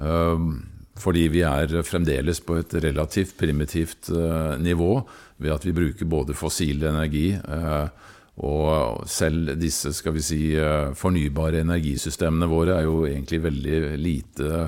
Uh, 0.02 0.58
fordi 0.98 1.28
vi 1.30 1.44
er 1.46 1.76
fremdeles 1.86 2.42
på 2.42 2.58
et 2.58 2.72
relativt 2.82 3.36
primitivt 3.38 4.10
nivå 4.58 4.96
ved 5.38 5.54
at 5.54 5.66
vi 5.68 5.76
bruker 5.76 6.10
både 6.10 6.36
fossil 6.38 6.84
energi 6.90 7.30
og 8.38 9.04
selv 9.10 9.56
disse 9.58 9.92
skal 9.94 10.14
vi 10.16 10.24
si, 10.26 10.40
fornybare 10.98 11.62
energisystemene 11.62 12.50
våre 12.50 12.76
er 12.78 12.88
jo 12.88 13.04
egentlig 13.06 13.44
veldig 13.46 13.80
lite 14.02 14.68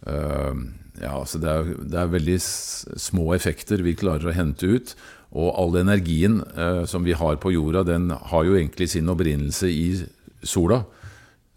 Uh, 0.00 0.56
ja, 1.00 1.14
altså 1.16 1.40
det 1.40 1.48
er, 1.48 1.72
det 1.92 1.96
er, 1.96 2.12
veldig 2.12 2.36
små 2.40 3.30
effekter 3.36 3.82
vi 3.84 3.96
klarer 3.96 4.30
å 4.30 4.36
hente 4.36 4.68
ut. 4.68 4.94
Og 5.30 5.52
all 5.54 5.76
energien 5.78 6.40
eh, 6.58 6.82
som 6.90 7.04
vi 7.06 7.14
har 7.14 7.36
på 7.38 7.52
jorda, 7.54 7.84
den 7.86 8.08
har 8.10 8.44
jo 8.44 8.56
egentlig 8.58 8.88
sin 8.90 9.08
opprinnelse 9.08 9.68
i 9.70 9.84
sola. 10.42 10.80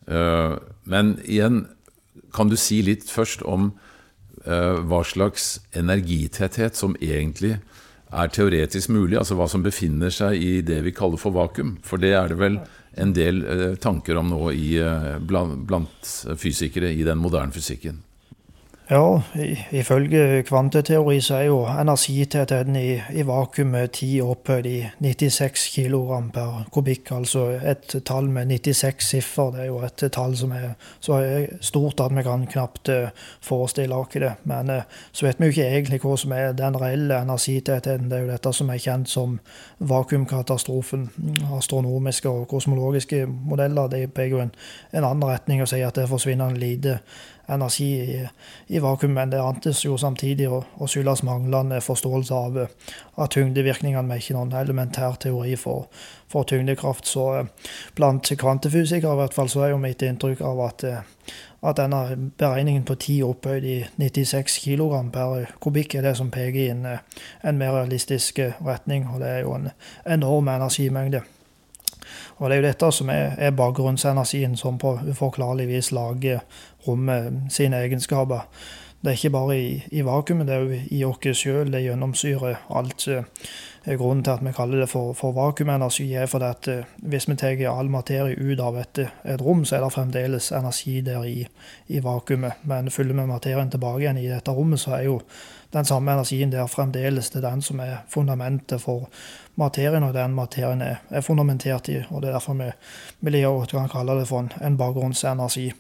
Eh, 0.06 0.54
men 0.86 1.16
igjen, 1.26 1.64
kan 2.38 2.52
du 2.52 2.56
si 2.60 2.84
litt 2.86 3.10
først 3.10 3.46
om 3.46 3.74
hva 4.44 5.00
slags 5.08 5.62
energitetthet 5.72 6.76
som 6.76 6.98
egentlig 7.00 7.54
er 8.14 8.32
teoretisk 8.34 8.94
mulig? 8.94 9.18
Altså 9.20 9.38
hva 9.40 9.50
som 9.52 9.66
befinner 9.66 10.14
seg 10.14 10.38
i 10.38 10.54
det 10.66 10.80
vi 10.86 10.96
kaller 10.96 11.22
for 11.22 11.36
vakuum? 11.36 11.78
For 11.86 12.02
det 12.02 12.14
er 12.18 12.32
det 12.32 12.40
vel 12.40 12.62
en 13.02 13.14
del 13.18 13.44
tanker 13.82 14.20
om 14.22 14.30
nå 14.30 14.42
i, 14.54 14.72
blant, 15.26 15.64
blant 15.68 16.12
fysikere 16.38 16.94
i 16.94 17.06
den 17.08 17.22
moderne 17.22 17.56
fysikken. 17.56 18.04
Ja, 18.90 19.22
ifølge 19.72 20.44
kvanteteori 20.44 21.22
så 21.22 21.36
er 21.36 21.44
jo 21.44 21.62
energitettheten 21.66 22.76
i, 22.76 22.98
i 23.16 23.24
vakuumet 23.24 23.92
ti 23.96 24.10
opphøyd 24.22 24.66
i 24.68 24.80
96 25.00 25.70
kg 25.72 26.18
per 26.36 26.66
kubikk. 26.72 27.14
Altså 27.16 27.46
et 27.64 27.96
tall 28.06 28.28
med 28.30 28.52
96 28.52 29.08
siffer. 29.08 29.54
Det 29.56 29.62
er 29.64 29.70
jo 29.70 29.80
et 29.88 30.04
tall 30.12 30.36
som 30.36 30.52
er 30.52 30.74
så 31.00 31.22
stort 31.62 32.04
at 32.04 32.12
vi 32.18 32.24
kan 32.28 32.44
knapt 32.52 32.92
uh, 32.92 33.08
forestille 33.42 33.96
oss 33.96 34.12
det. 34.20 34.34
Men 34.44 34.70
uh, 34.70 34.82
så 35.12 35.30
vet 35.30 35.40
vi 35.40 35.48
jo 35.48 35.56
ikke 35.56 35.70
egentlig 35.70 36.02
hva 36.04 36.18
som 36.20 36.36
er 36.36 36.52
den 36.52 36.76
reelle 36.82 37.22
energitettheten. 37.24 38.12
Det 38.12 38.20
er 38.20 38.26
jo 38.26 38.32
dette 38.34 38.54
som 38.54 38.70
er 38.70 38.84
kjent 38.84 39.10
som 39.10 39.40
vakuumkatastrofen. 39.80 41.08
Astronomiske 41.56 42.30
og 42.30 42.50
kosmologiske 42.52 43.24
modeller 43.32 43.88
de 43.88 44.08
peker 44.08 44.36
jo 44.36 44.44
en, 44.44 44.52
en 44.92 45.08
annen 45.08 45.30
retning 45.32 45.64
og 45.64 45.72
sier 45.72 45.88
at 45.88 45.96
det 45.96 46.12
forsvinner 46.12 46.52
lite 46.52 47.00
energi 47.48 47.86
i, 48.02 48.28
i 48.68 48.80
vakuum, 48.80 49.14
men 49.14 49.30
det 49.30 49.42
antes 49.42 49.84
jo 49.86 49.98
samtidig 50.00 50.48
å, 50.50 50.62
å 50.80 50.88
skyldes 50.88 51.24
manglende 51.28 51.82
forståelse 51.84 52.36
av, 52.36 52.60
av 53.16 53.32
tyngdevirkningene 53.34 54.08
med 54.08 54.24
ikke 54.24 54.38
noen 54.38 54.54
elementær 54.58 55.18
teori 55.20 55.58
for, 55.60 55.90
for 56.32 56.48
tyngdekraft. 56.48 57.10
Så 57.10 57.28
eh, 57.40 57.74
blant 57.98 58.32
kvantefysikere 58.40 59.18
i 59.18 59.22
hvert 59.24 59.36
fall 59.36 59.52
så 59.52 59.66
er 59.66 59.74
jo 59.74 59.82
mitt 59.84 60.06
inntrykk 60.06 60.44
av 60.48 60.64
at, 60.70 60.88
eh, 60.88 61.36
at 61.64 61.80
denne 61.80 62.32
beregningen 62.40 62.88
på 62.88 62.96
10 62.96 63.28
opphøyd 63.28 63.68
i 63.68 63.78
96 64.00 64.60
kg 64.64 65.12
per 65.12 65.54
kubikk 65.64 66.00
er 66.00 66.08
det 66.08 66.18
som 66.20 66.32
peker 66.32 66.64
i 66.64 66.72
en, 66.72 66.88
en 66.88 67.60
mer 67.60 67.76
realistisk 67.82 68.40
retning, 68.64 69.08
og 69.12 69.24
det 69.24 69.38
er 69.38 69.48
jo 69.48 69.56
en 69.60 69.72
enorm 70.18 70.52
energimengde. 70.56 71.24
Og 72.38 72.50
det 72.50 72.56
er 72.56 72.62
jo 72.62 72.68
dette 72.68 72.92
som 72.92 73.10
er, 73.14 73.36
er 73.38 73.58
bakgrunnsenergien 73.58 74.56
som 74.58 74.80
på 74.82 74.96
uforklarlig 75.10 75.68
vis 75.70 75.92
lager 75.92 76.42
rommet 76.88 77.52
sine 77.54 77.84
egenskaper. 77.84 78.48
det 79.04 79.10
er 79.12 79.18
ikke 79.18 79.30
bare 79.30 79.60
i, 79.60 79.84
i 79.92 80.02
vakuumet, 80.06 80.48
det 80.48 80.56
er 80.56 80.60
jo 80.60 80.78
i 80.92 81.04
oss 81.04 81.38
sjøl. 81.38 81.72
Det 81.72 81.82
gjennomsyrer 81.84 82.62
alt. 82.70 83.08
Grunnen 83.84 84.24
til 84.24 84.32
at 84.32 84.46
vi 84.46 84.52
kaller 84.56 84.80
det 84.80 84.90
for, 84.90 85.12
for 85.14 85.36
vakuumenergi, 85.36 86.14
er 86.14 86.26
fordi 86.26 86.46
at 86.46 86.70
hvis 86.98 87.28
vi 87.30 87.36
tar 87.36 87.60
all 87.68 87.90
materie 87.92 88.38
ut 88.40 88.60
av 88.60 88.78
et, 88.80 89.00
et, 89.26 89.42
rom, 89.42 89.66
så 89.66 89.76
er 89.76 89.84
det 89.84 89.92
fremdeles 89.92 90.52
energi 90.52 91.02
der 91.02 91.24
i, 91.28 91.48
i 91.88 92.00
vakuumet. 92.04 92.64
Men 92.64 92.92
fyller 92.92 93.14
vi 93.14 93.28
materien 93.28 93.70
tilbake 93.70 94.06
igjen 94.06 94.22
i 94.24 94.30
dette 94.30 94.52
rommet, 94.52 94.80
så 94.80 94.96
er 94.96 95.04
jo 95.10 95.20
den 95.74 95.86
samme 95.86 96.14
energien 96.14 96.52
der 96.52 96.68
fremdeles. 96.68 97.30
Det 97.30 97.44
er 97.44 97.50
den 97.50 97.62
som 97.62 97.80
er 97.80 98.04
fundamentet 98.10 98.82
for 98.82 99.10
materien, 99.56 100.04
og 100.04 100.14
den 100.14 100.36
materien 100.36 100.82
er, 100.82 100.96
er 101.10 101.22
fundamentert 101.22 101.90
i. 101.90 102.02
og 102.10 102.22
Det 102.22 102.30
er 102.30 102.34
derfor 102.34 102.54
vi, 102.54 102.72
vi 103.20 103.42
kan 103.72 103.90
kalle 103.90 104.20
det 104.20 104.28
for 104.28 104.40
en, 104.40 104.52
en 104.62 104.78
bakgrunnsenergi. 104.78 105.72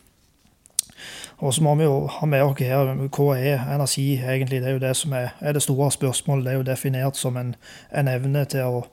Og 1.37 1.53
så 1.53 1.63
må 1.63 1.75
vi 1.75 1.83
jo 1.83 2.07
ha 2.07 2.25
med 2.25 2.43
oss 2.43 2.59
her 2.59 2.93
hva 3.11 3.35
er 3.35 3.65
energi 3.73 4.05
egentlig. 4.15 4.61
Det 4.61 4.69
er 4.69 4.77
jo 4.77 4.83
det 4.83 4.95
som 4.95 5.13
er, 5.17 5.33
er 5.41 5.53
det 5.53 5.63
store 5.63 5.91
spørsmålet. 5.91 6.45
Det 6.45 6.51
er 6.51 6.57
jo 6.57 6.67
definert 6.71 7.17
som 7.17 7.37
en, 7.37 7.55
en 7.91 8.07
evne 8.07 8.45
til 8.45 8.63
å, 8.63 8.83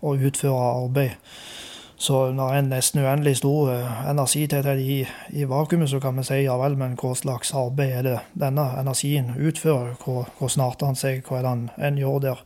å, 0.00 0.14
utføre 0.16 0.72
arbeid. 0.84 1.14
Så 2.00 2.30
når 2.32 2.54
en 2.56 2.68
nesten 2.72 3.02
uendelig 3.04 3.36
stor 3.42 3.74
eh, 3.74 3.96
energitetthet 4.08 4.78
i, 4.80 5.02
i 5.36 5.44
vakuumet, 5.44 5.90
så 5.90 5.98
kan 6.00 6.16
vi 6.16 6.22
si 6.24 6.38
ja 6.46 6.54
vel, 6.56 6.78
men 6.80 6.94
hva 6.96 7.10
slags 7.12 7.52
arbeid 7.52 7.92
er 7.98 8.06
det 8.06 8.18
denne 8.40 8.64
energien 8.80 9.34
utfører? 9.36 9.98
Hvor, 10.00 10.30
hvor 10.38 10.48
snart 10.48 10.80
han 10.80 10.96
seg? 10.96 11.20
Hva 11.28 11.42
er 11.42 11.48
det 11.48 11.90
en 11.90 11.98
gjør 12.00 12.22
der? 12.24 12.40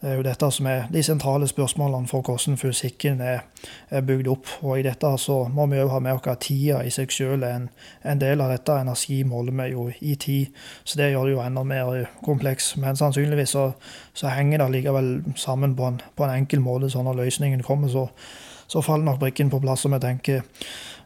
Det 0.00 0.10
er 0.10 0.18
jo 0.18 0.24
dette 0.26 0.48
som 0.54 0.66
er 0.70 0.90
de 0.90 1.02
sentrale 1.02 1.46
spørsmålene 1.50 2.10
for 2.10 2.26
hvordan 2.26 2.58
fysikken 2.58 3.22
er, 3.22 3.46
er 3.90 4.02
bygd 4.06 4.32
opp. 4.34 4.50
Og 4.66 4.80
i 4.80 4.84
dette 4.86 5.14
så 5.22 5.38
må 5.46 5.68
vi 5.70 5.78
òg 5.78 5.94
ha 5.94 6.02
med 6.02 6.18
oss 6.18 6.26
at 6.34 6.42
tida 6.48 6.82
i 6.82 6.90
seg 6.90 7.14
selv 7.14 7.46
er 7.46 7.54
en, 7.54 7.70
en, 8.02 8.18
del 8.18 8.42
av 8.42 8.50
dette. 8.50 8.80
Energi 8.82 9.20
måler 9.26 9.54
vi 9.62 9.70
jo 9.76 9.88
i 10.00 10.14
tid, 10.14 10.58
så 10.82 10.98
det 10.98 11.12
gjør 11.12 11.30
det 11.30 11.36
jo 11.36 11.46
enda 11.46 11.66
mer 11.66 12.12
kompleks. 12.26 12.74
Men 12.82 12.98
sannsynligvis 12.98 13.54
så, 13.54 13.70
så 14.10 14.34
henger 14.34 14.62
det 14.64 14.70
likevel 14.74 15.16
sammen 15.38 15.78
på 15.78 15.86
en, 15.86 16.02
på 16.18 16.26
en 16.26 16.36
enkel 16.42 16.66
måte. 16.66 16.90
Så 16.90 17.02
når 17.02 17.22
løsningen 17.24 17.62
kommer, 17.66 17.90
så, 17.90 18.08
så 18.68 18.84
faller 18.84 19.08
nok 19.08 19.22
brikken 19.22 19.50
på 19.50 19.60
plass. 19.64 19.86
Og 19.88 19.94
vi 19.96 20.00
tenker 20.04 20.42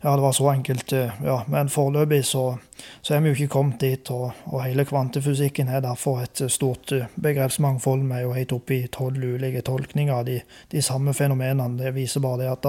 ja, 0.05 0.17
det 0.17 0.23
var 0.23 0.33
så 0.33 0.51
enkelt. 0.51 0.93
Eh, 0.93 1.11
ja, 1.25 1.45
Men 1.49 1.69
foreløpig 1.69 2.25
så, 2.27 2.59
så 3.03 3.15
er 3.15 3.21
vi 3.21 3.31
jo 3.31 3.37
ikke 3.37 3.53
kommet 3.55 3.81
dit. 3.81 4.11
Og, 4.11 4.33
og 4.51 4.65
hele 4.65 4.85
kvantefysikken 4.85 5.71
er 5.71 5.85
derfor 5.85 6.25
et 6.25 6.43
eh, 6.43 6.51
stort 6.51 6.93
eh, 6.93 7.07
begrepsmangfold. 7.15 8.03
Vi 8.09 8.17
er 8.17 8.25
jo 8.27 8.35
helt 8.35 8.57
oppe 8.57 8.75
i 8.81 8.89
tolv 8.91 9.23
ulike 9.23 9.63
tolkninger 9.63 10.15
av 10.15 10.27
de, 10.27 10.41
de, 10.75 10.83
samme 10.83 11.15
fenomenene. 11.15 11.79
Det 11.79 11.95
viser 11.95 12.25
bare 12.25 12.43
det 12.43 12.51
at 12.51 12.67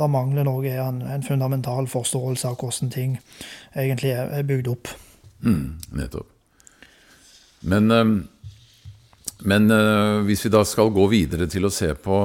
da, 0.00 0.08
mangler 0.08 0.48
noe 0.48 0.72
en, 0.72 1.04
en, 1.04 1.22
fundamental 1.22 1.88
forståelse 1.88 2.48
av 2.48 2.56
hvordan 2.56 2.96
ting 2.96 3.18
egentlig 3.76 4.16
er, 4.16 4.32
er 4.40 4.48
bygd 4.48 4.72
opp. 4.72 4.96
Mm, 5.44 5.76
nettopp. 6.00 6.32
Men, 7.60 7.92
men 9.44 9.72
hvis 10.24 10.46
vi 10.46 10.52
da 10.52 10.62
skal 10.64 10.88
gå 10.96 11.04
videre 11.12 11.44
til 11.44 11.68
å 11.68 11.72
se 11.74 11.90
på 11.92 12.22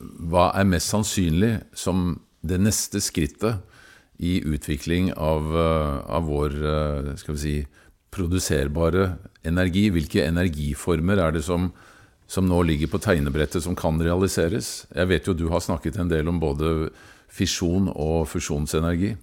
hva 0.00 0.50
er 0.56 0.68
mest 0.68 0.92
sannsynlig 0.92 1.58
som 1.76 2.18
det 2.46 2.60
neste 2.62 3.00
skrittet 3.02 3.58
i 4.18 4.38
utvikling 4.42 5.12
av, 5.14 5.44
eh, 5.56 5.98
av 6.10 6.26
vår 6.26 6.56
eh, 6.72 7.34
si, 7.36 7.60
produserbare 8.14 9.12
energi. 9.46 9.88
Hvilke 9.94 10.26
energiformer 10.26 11.22
er 11.22 11.36
det 11.36 11.44
som, 11.46 11.70
som 12.26 12.48
nå 12.48 12.62
ligger 12.66 12.90
på 12.90 13.02
tegnebrettet 13.02 13.62
som 13.62 13.76
kan 13.78 14.00
realiseres? 14.02 14.86
Jeg 14.94 15.10
vet 15.12 15.28
jo 15.28 15.36
du 15.36 15.46
har 15.52 15.62
snakket 15.62 15.98
en 15.98 16.10
del 16.10 16.28
om 16.28 16.40
både 16.42 16.90
fisjon 17.28 17.90
og 17.94 18.26
fusjonsenergi. 18.30 19.14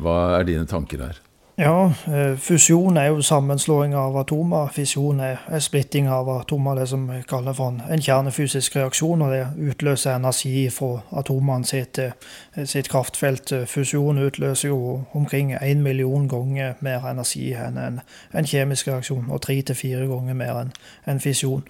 Hva 0.00 0.38
er 0.38 0.48
dine 0.48 0.68
tanker 0.68 1.04
her? 1.04 1.20
Ja, 1.56 1.92
eh, 2.06 2.38
fusjon 2.38 2.96
er 2.96 3.06
jo 3.06 3.22
sammenslåing 3.22 3.92
av 3.94 4.16
atomer. 4.16 4.70
Fisjon 4.72 5.18
er, 5.20 5.36
splitting 5.60 6.06
av 6.08 6.28
atomer, 6.32 6.78
det 6.80 6.86
som 6.88 7.02
vi 7.10 7.18
kaller 7.28 7.52
for 7.52 7.68
en, 7.68 7.82
en 7.92 8.00
kjernefysisk 8.00 8.76
reaksjon. 8.76 9.22
og 9.22 9.30
Det 9.30 9.46
utløser 9.68 10.16
energi 10.16 10.70
fra 10.70 11.02
atomene 11.12 11.68
sitt, 11.68 11.98
eh, 11.98 12.64
sitt, 12.64 12.88
kraftfelt. 12.88 13.52
Fusjon 13.68 14.18
utløser 14.18 14.68
jo 14.68 15.04
omkring 15.12 15.52
én 15.54 15.82
million 15.82 16.28
ganger 16.28 16.72
mer 16.80 17.04
energi 17.10 17.52
enn 17.52 17.76
en, 17.76 18.00
en 18.32 18.48
kjemisk 18.48 18.88
reaksjon, 18.88 19.28
og 19.28 19.42
tre 19.42 19.60
til 19.62 19.76
fire 19.76 20.08
ganger 20.08 20.34
mer 20.34 20.62
enn 20.62 20.72
en 21.06 21.20
fisjon. 21.20 21.68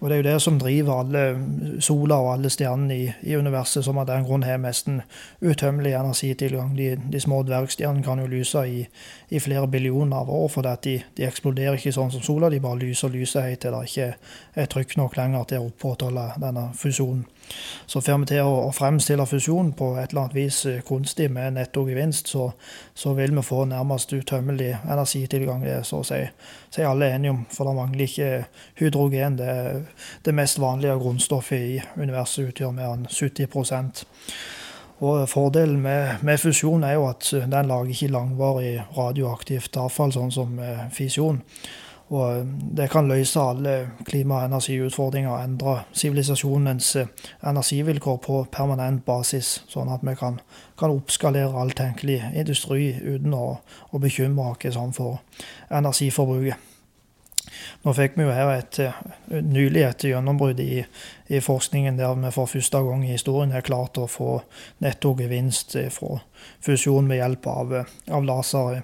Og 0.00 0.08
Det 0.10 0.18
er 0.18 0.22
jo 0.22 0.28
det 0.28 0.42
som 0.42 0.58
driver 0.58 1.00
alle 1.00 1.80
sola 1.80 2.20
og 2.20 2.32
alle 2.34 2.50
stjernene 2.50 2.98
i, 2.98 3.08
i, 3.22 3.36
universet, 3.36 3.84
som 3.84 3.98
av 3.98 4.06
den 4.06 4.28
grunn 4.28 4.44
har 4.44 4.60
nesten 4.60 5.00
utømmelig 5.40 5.92
energitilgang. 5.92 6.76
De, 6.76 6.98
de 7.12 7.20
små 7.20 7.42
dvergstjernene 7.42 8.04
kan 8.04 8.20
jo 8.20 8.26
lyse 8.26 8.68
i 8.68 8.86
i 9.32 9.40
flere 9.40 9.68
billioner 9.68 10.16
av 10.16 10.30
år. 10.30 10.48
For 10.52 10.66
de, 10.84 10.98
de, 11.16 11.24
eksploderer 11.26 11.78
ikke 11.78 11.94
sånn 11.96 12.12
som 12.12 12.24
sola, 12.24 12.50
de 12.52 12.60
bare 12.60 12.82
lyser 12.82 13.08
og 13.08 13.16
lyser 13.16 13.46
helt 13.48 13.62
til 13.64 13.72
det 13.72 13.86
ikke 13.88 14.08
er 14.60 14.68
trykk 14.68 14.96
nok 15.00 15.16
lenger 15.16 15.46
til 15.48 15.62
å 15.62 15.70
opprettholde 15.70 16.26
denne 16.42 16.66
fusjonen. 16.76 17.24
Så 17.86 18.00
får 18.04 18.20
vi 18.22 18.28
til 18.30 18.48
å, 18.48 18.68
fremstille 18.76 19.24
fusjon 19.28 19.72
på 19.76 19.88
et 20.00 20.12
eller 20.12 20.22
annet 20.22 20.36
vis 20.36 20.60
eh, 20.68 20.78
kunstig 20.86 21.26
med 21.32 21.56
netto 21.56 21.82
gevinst, 21.88 22.30
så, 22.32 22.46
så, 22.94 23.12
vil 23.18 23.34
vi 23.36 23.44
få 23.44 23.64
nærmest 23.68 24.12
utømmelig 24.12 24.70
energitilgang. 24.84 25.64
Det 25.64 25.74
er 25.80 25.84
så 25.88 26.00
å 26.00 26.06
si, 26.06 26.22
så 26.70 26.86
alle 26.88 27.10
enige 27.16 27.34
om, 27.34 27.44
for 27.52 27.68
det 27.68 27.76
mangler 27.76 28.06
ikke 28.06 28.30
hydrogen. 28.80 29.36
Det, 29.40 29.52
det 30.24 30.36
mest 30.36 30.60
vanlige 30.62 30.96
grunnstoffet 31.02 31.68
i 31.74 31.78
universet 31.96 32.52
utgjør 32.52 32.76
mer 32.76 32.94
enn 32.94 33.08
70 33.10 33.48
og 35.02 35.28
Fordelen 35.28 35.80
med, 35.82 36.22
med, 36.22 36.38
fusjon 36.38 36.84
er 36.86 36.92
jo 36.94 37.08
at 37.08 37.26
den 37.32 37.70
lager 37.70 37.90
ikke 37.90 38.12
langvarig 38.14 38.76
radioaktivt 38.96 39.76
avfall, 39.82 40.12
sånn 40.14 40.30
som 40.30 40.60
eh, 40.62 40.84
fisjon. 40.94 41.40
Og 42.12 42.22
eh, 42.28 42.44
det 42.78 42.86
kan 42.92 43.10
løse 43.10 43.42
alle 43.42 43.74
klima- 44.06 44.44
og 44.44 44.52
energiutfordringer 44.52 45.32
og 45.32 45.42
endre 45.42 45.76
sivilisasjonens 45.90 46.94
eh, 47.02 47.10
energivilkår 47.50 48.20
på 48.22 48.44
permanent 48.54 49.02
basis, 49.04 49.64
sånn 49.72 49.90
at 49.90 50.06
vi 50.06 50.14
kan, 50.20 50.38
kan 50.78 50.94
oppskalere 50.94 51.50
all 51.50 51.74
tenkelig 51.74 52.20
industri 52.30 52.92
uten 53.02 53.34
å, 53.34 53.56
å 53.90 54.02
bekymre 54.02 54.52
oss 54.54 54.76
sånn 54.76 54.94
for 54.94 55.18
energiforbruket. 55.70 56.68
Nå 57.82 57.92
fikk 57.96 58.14
vi 58.16 58.24
jo 58.24 58.32
her 58.32 58.52
et, 58.54 58.78
nylig 59.42 59.82
et 59.82 60.04
gjennombrudd 60.12 60.60
i, 60.62 60.84
i, 61.32 61.40
forskningen 61.40 61.98
der 61.98 62.14
vi 62.20 62.30
for 62.34 62.50
første 62.50 62.82
gang 62.84 63.04
i 63.06 63.14
historien 63.14 63.54
har 63.54 63.64
klart 63.66 63.98
å 63.98 64.08
få 64.10 64.42
nettogevinst 64.84 65.76
fra 65.94 66.20
fusjon 66.64 67.08
med 67.08 67.22
hjelp 67.22 67.48
av, 67.50 67.74
av 68.10 68.24
laser. 68.28 68.82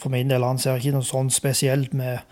For 0.00 0.12
min 0.12 0.30
del 0.30 0.46
anser 0.46 0.76
jeg 0.76 0.84
ikke 0.84 0.98
noe 0.98 1.10
sånn 1.10 1.30
spesielt 1.34 1.94
med 1.96 2.22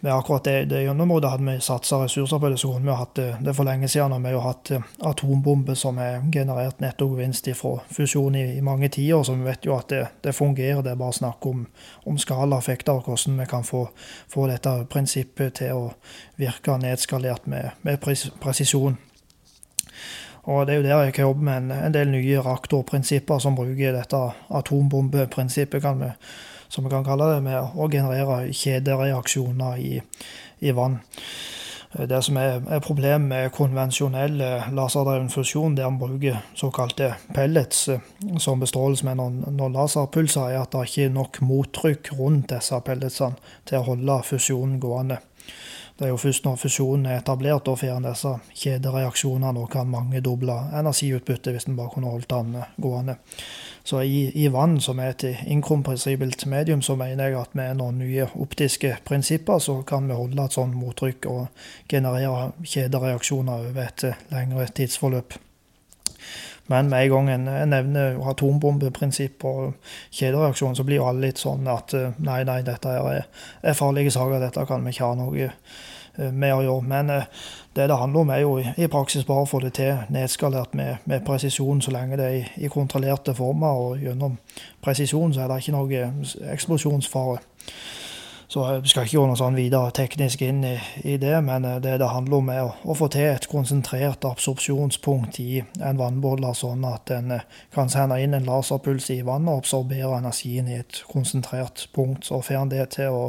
med 0.00 0.14
akkurat 0.14 0.44
det, 0.44 0.64
det 0.64 0.82
gjennområdet 0.82 1.30
hadde 1.30 1.52
vi 1.52 1.60
satsa 1.60 1.96
ressurser 2.04 2.38
på 2.38 2.48
det, 2.48 2.58
så 2.58 2.68
kunne 2.72 2.84
vi 2.84 2.92
ha 2.92 2.96
hatt 3.00 3.14
det, 3.14 3.36
det 3.40 3.54
for 3.56 3.64
lenge 3.64 3.88
siden. 3.88 4.12
Og 4.12 4.22
vi 4.24 4.32
har 4.34 4.44
hatt 4.44 4.70
eh, 4.70 4.84
atombomber 5.00 5.74
som 5.74 5.96
har 5.98 6.20
generert 6.32 6.80
nettogevinst 6.84 7.48
fra 7.56 7.78
fusjon 7.88 8.34
i, 8.36 8.44
i, 8.58 8.60
mange 8.60 8.90
tiår. 8.92 9.24
Så 9.24 9.34
vi 9.34 9.48
vet 9.48 9.64
jo 9.64 9.76
at 9.78 9.88
det, 9.88 10.02
det 10.22 10.34
fungerer. 10.36 10.82
Det 10.84 10.92
er 10.92 11.00
bare 11.00 11.16
snakk 11.16 11.46
om, 11.48 11.64
om 12.04 12.18
skalaeffekter 12.20 13.00
og 13.00 13.08
hvordan 13.08 13.40
vi 13.40 13.46
kan 13.48 13.64
få, 13.64 13.86
få, 14.28 14.46
dette 14.52 14.74
prinsippet 14.92 15.62
til 15.62 15.72
å 15.72 15.86
virke 16.36 16.76
nedskalert 16.82 17.48
med, 17.48 17.72
med 17.82 18.02
presisjon. 18.40 18.98
Og 20.46 20.66
Det 20.66 20.74
er 20.74 20.76
jo 20.76 20.84
der 20.84 21.06
jeg 21.08 21.14
kan 21.14 21.24
jobbe 21.24 21.42
med 21.48 21.56
en, 21.56 21.72
en 21.88 21.94
del 21.94 22.12
nye 22.12 22.42
reaktorprinsipper 22.44 23.40
som 23.42 23.56
bruker 23.56 23.96
dette 23.96 24.20
atombombeprinsippet. 24.60 25.82
kan 25.82 26.04
vi 26.04 26.12
som 26.76 26.84
vi 26.84 26.92
kan 26.92 27.04
kalle 27.04 27.30
det, 27.32 27.40
med 27.40 27.56
å 27.72 27.88
generere 27.88 28.52
kjedereaksjoner 28.52 29.78
i, 29.80 29.94
i 30.60 30.74
vann. 30.76 30.98
Det 31.96 32.18
som 32.20 32.36
er, 32.36 32.58
er 32.68 32.82
problemet 32.84 33.24
med 33.30 33.52
konvensjonell 33.56 34.36
laserdreven 34.76 35.30
fusjon, 35.32 35.78
der 35.78 35.88
man 35.88 36.02
bruker 36.02 36.42
såkalte 36.58 37.14
pellets 37.32 37.86
som 38.42 38.60
bestråles 38.60 39.00
med 39.06 39.16
noen, 39.16 39.38
noen 39.56 39.78
laserpulser, 39.78 40.50
er 40.50 40.60
at 40.66 40.76
det 40.76 40.82
ikke 40.90 41.06
er 41.06 41.14
nok 41.14 41.40
mottrykk 41.48 42.12
rundt 42.18 42.52
disse 42.52 42.82
pelletsene 42.84 43.40
til 43.64 43.80
å 43.80 43.86
holde 43.88 44.18
fusjonen 44.28 44.76
gående. 44.82 45.22
Det 45.96 46.04
er 46.04 46.12
jo 46.12 46.20
først 46.20 46.44
når 46.44 46.58
fusjonen 46.60 47.08
er 47.08 47.22
etablert 47.22 47.70
og 47.72 47.78
får 47.80 48.02
disse 48.04 48.34
kjedereaksjonene 48.60 49.62
og 49.62 49.70
kan 49.72 49.88
mangedoble 49.88 50.58
energiutbyttet 50.76 51.56
hvis 51.56 51.70
en 51.70 51.78
bare 51.78 51.94
kunne 51.94 52.12
holdt 52.12 52.28
den 52.34 52.58
gående. 52.76 53.16
Så 53.86 54.00
i, 54.02 54.32
i, 54.34 54.48
vann, 54.50 54.80
som 54.82 54.98
er 54.98 55.12
et 55.12 55.24
inkompressibelt 55.46 56.46
medium, 56.50 56.82
så 56.82 56.96
mener 56.98 57.28
jeg 57.28 57.38
at 57.38 57.52
med 57.54 57.78
noen 57.78 58.00
nye 58.02 58.26
optiske 58.34 58.96
prinsipper 59.06 59.62
så 59.62 59.76
kan 59.86 60.08
vi 60.10 60.18
holde 60.18 60.42
et 60.42 60.56
sånt 60.58 60.74
mottrykk 60.74 61.28
og 61.30 61.68
generere 61.88 62.50
kjedereaksjoner 62.66 63.68
over 63.68 63.84
et 63.84 64.08
lengre 64.34 64.66
tidsforløp. 64.74 65.38
Men 66.66 66.90
med 66.90 67.04
en 67.04 67.12
gang 67.14 67.30
en, 67.30 67.50
nevner 67.70 68.18
atombombeprinsipp 68.26 69.46
og 69.46 69.76
kjedereaksjon, 70.10 70.74
så 70.74 70.82
blir 70.82 70.98
jo 70.98 71.06
alle 71.06 71.28
litt 71.28 71.38
sånn 71.38 71.70
at 71.70 71.94
nei, 72.18 72.40
nei, 72.48 72.64
dette 72.66 72.90
er, 72.90 73.28
er 73.62 73.78
farlige 73.78 74.16
saker, 74.18 74.42
dette 74.42 74.66
kan 74.66 74.82
vi 74.82 74.96
ikke 74.96 75.12
ha 75.12 75.20
noe 75.22 75.46
Eh, 75.46 75.95
med 76.18 76.54
å 76.54 76.62
gjøre. 76.64 76.86
Men 76.88 77.10
eh, 77.10 77.28
det 77.76 77.88
det 77.90 77.98
handler 77.98 78.20
om, 78.20 78.30
er 78.30 78.42
jo 78.44 78.56
i 78.58 78.88
praksis 78.92 79.26
bare 79.28 79.44
å 79.44 79.50
få 79.50 79.60
det 79.64 79.74
til 79.76 79.98
nedskalert 80.12 80.74
med, 80.74 81.02
med 81.04 81.24
presisjon, 81.26 81.82
så 81.82 81.92
lenge 81.92 82.16
det 82.16 82.26
er 82.26 82.38
i, 82.38 82.46
i, 82.64 82.72
kontrollerte 82.72 83.34
former. 83.34 83.82
Og 83.82 84.02
gjennom 84.04 84.38
presisjon 84.84 85.34
så 85.34 85.44
er 85.44 85.52
det 85.52 85.60
ikke 85.62 85.76
noe 85.76 86.08
eksplosjonsfare. 86.54 87.38
Så 88.48 88.62
jeg 88.70 88.82
skal 88.86 89.08
ikke 89.08 89.18
gå 89.18 89.24
noe 89.26 89.38
sånn 89.38 89.56
videre 89.58 89.90
teknisk 89.90 90.44
inn 90.46 90.60
i, 90.64 90.76
i 91.02 91.16
det, 91.18 91.34
men 91.42 91.64
eh, 91.66 91.80
det 91.82 91.96
det 92.00 92.10
handler 92.12 92.38
om, 92.38 92.50
er 92.54 92.62
å, 92.62 92.74
å, 92.86 92.94
få 92.94 93.08
til 93.10 93.32
et 93.32 93.48
konsentrert 93.50 94.24
absorpsjonspunkt 94.28 95.40
i 95.42 95.64
en 95.82 95.98
vannbeholder, 95.98 96.54
sånn 96.54 96.86
at 96.86 97.10
en 97.16 97.34
eh, 97.40 97.46
kan 97.74 97.90
sende 97.90 98.20
inn 98.22 98.38
en 98.38 98.46
laserpuls 98.46 99.10
i 99.10 99.18
vannet 99.26 99.50
og 99.50 99.64
absorbere 99.64 100.20
energien 100.20 100.70
i 100.70 100.78
et 100.78 101.02
konsentrert 101.10 101.88
punkt. 101.96 102.30
Så 102.30 102.38
får 102.46 102.62
en 102.62 102.70
det 102.70 102.86
til 102.94 103.18
å, 103.18 103.24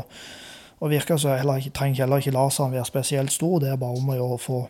å 0.80 0.90
virker 0.92 1.18
så 1.18 1.34
heller, 1.40 1.64
trenger 1.74 2.04
heller 2.04 2.22
ikke 2.22 2.36
laseren 2.36 2.74
være 2.76 2.86
spesielt 2.86 3.34
stor. 3.34 3.60
Det 3.60 3.72
er 3.72 3.80
bare 3.82 3.98
om 3.98 4.10
å 4.14 4.38
få 4.38 4.62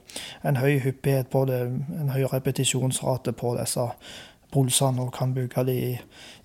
en 0.47 0.59
høy 0.61 0.79
hyppighet 0.79 1.27
på 1.33 1.43
det, 1.49 1.61
en 1.99 2.13
høy 2.13 2.23
repetisjonsrate 2.31 3.33
på 3.35 3.55
disse 3.59 3.89
pulsene, 4.53 5.03
og 5.03 5.13
kan 5.13 5.33
bygge 5.35 5.65
de 5.67 5.79
i, 5.89 5.95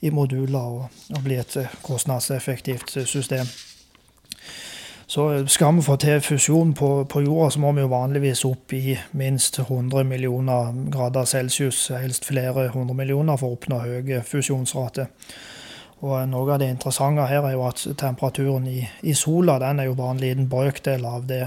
i 0.02 0.10
moduler 0.10 0.59
og, 0.59 1.05
og 1.14 1.22
bli 1.22 1.39
et 1.39 1.59
kostnadseffektivt 1.86 2.97
system. 3.06 3.47
Så 5.12 5.44
skal 5.47 5.74
vi 5.76 5.82
få 5.84 5.97
til 6.01 6.20
fusjon 6.24 6.74
på, 6.74 7.05
på, 7.05 7.20
jorda, 7.20 7.51
så 7.51 7.60
må 7.60 7.72
vi 7.76 7.82
jo 7.84 7.90
vanligvis 7.93 8.44
opp 8.48 8.72
i 8.72 8.97
minst 9.12 9.59
100 9.60 10.06
millioner 10.09 10.72
grader 10.90 11.24
celsius, 11.28 11.89
helst 11.93 12.24
flere 12.24 12.70
hundre 12.72 12.97
millioner, 12.97 13.36
for 13.36 13.52
å 13.52 13.59
oppnå 13.59 13.82
høy 13.82 14.14
fusjonsrate. 14.24 15.10
Og 16.03 16.29
Noe 16.29 16.51
av 16.51 16.59
det 16.59 16.70
interessante 16.73 17.29
her 17.31 17.45
er 17.47 17.55
jo 17.55 17.66
at 17.69 17.85
temperaturen 17.99 18.66
i, 18.66 18.81
i 19.07 19.15
sola 19.15 19.61
den 19.62 19.79
er 19.79 19.87
jo 19.87 19.99
bare 19.99 20.16
en 20.16 20.23
liten 20.23 20.49
brøkdel 20.51 21.05
av 21.07 21.29
det. 21.29 21.45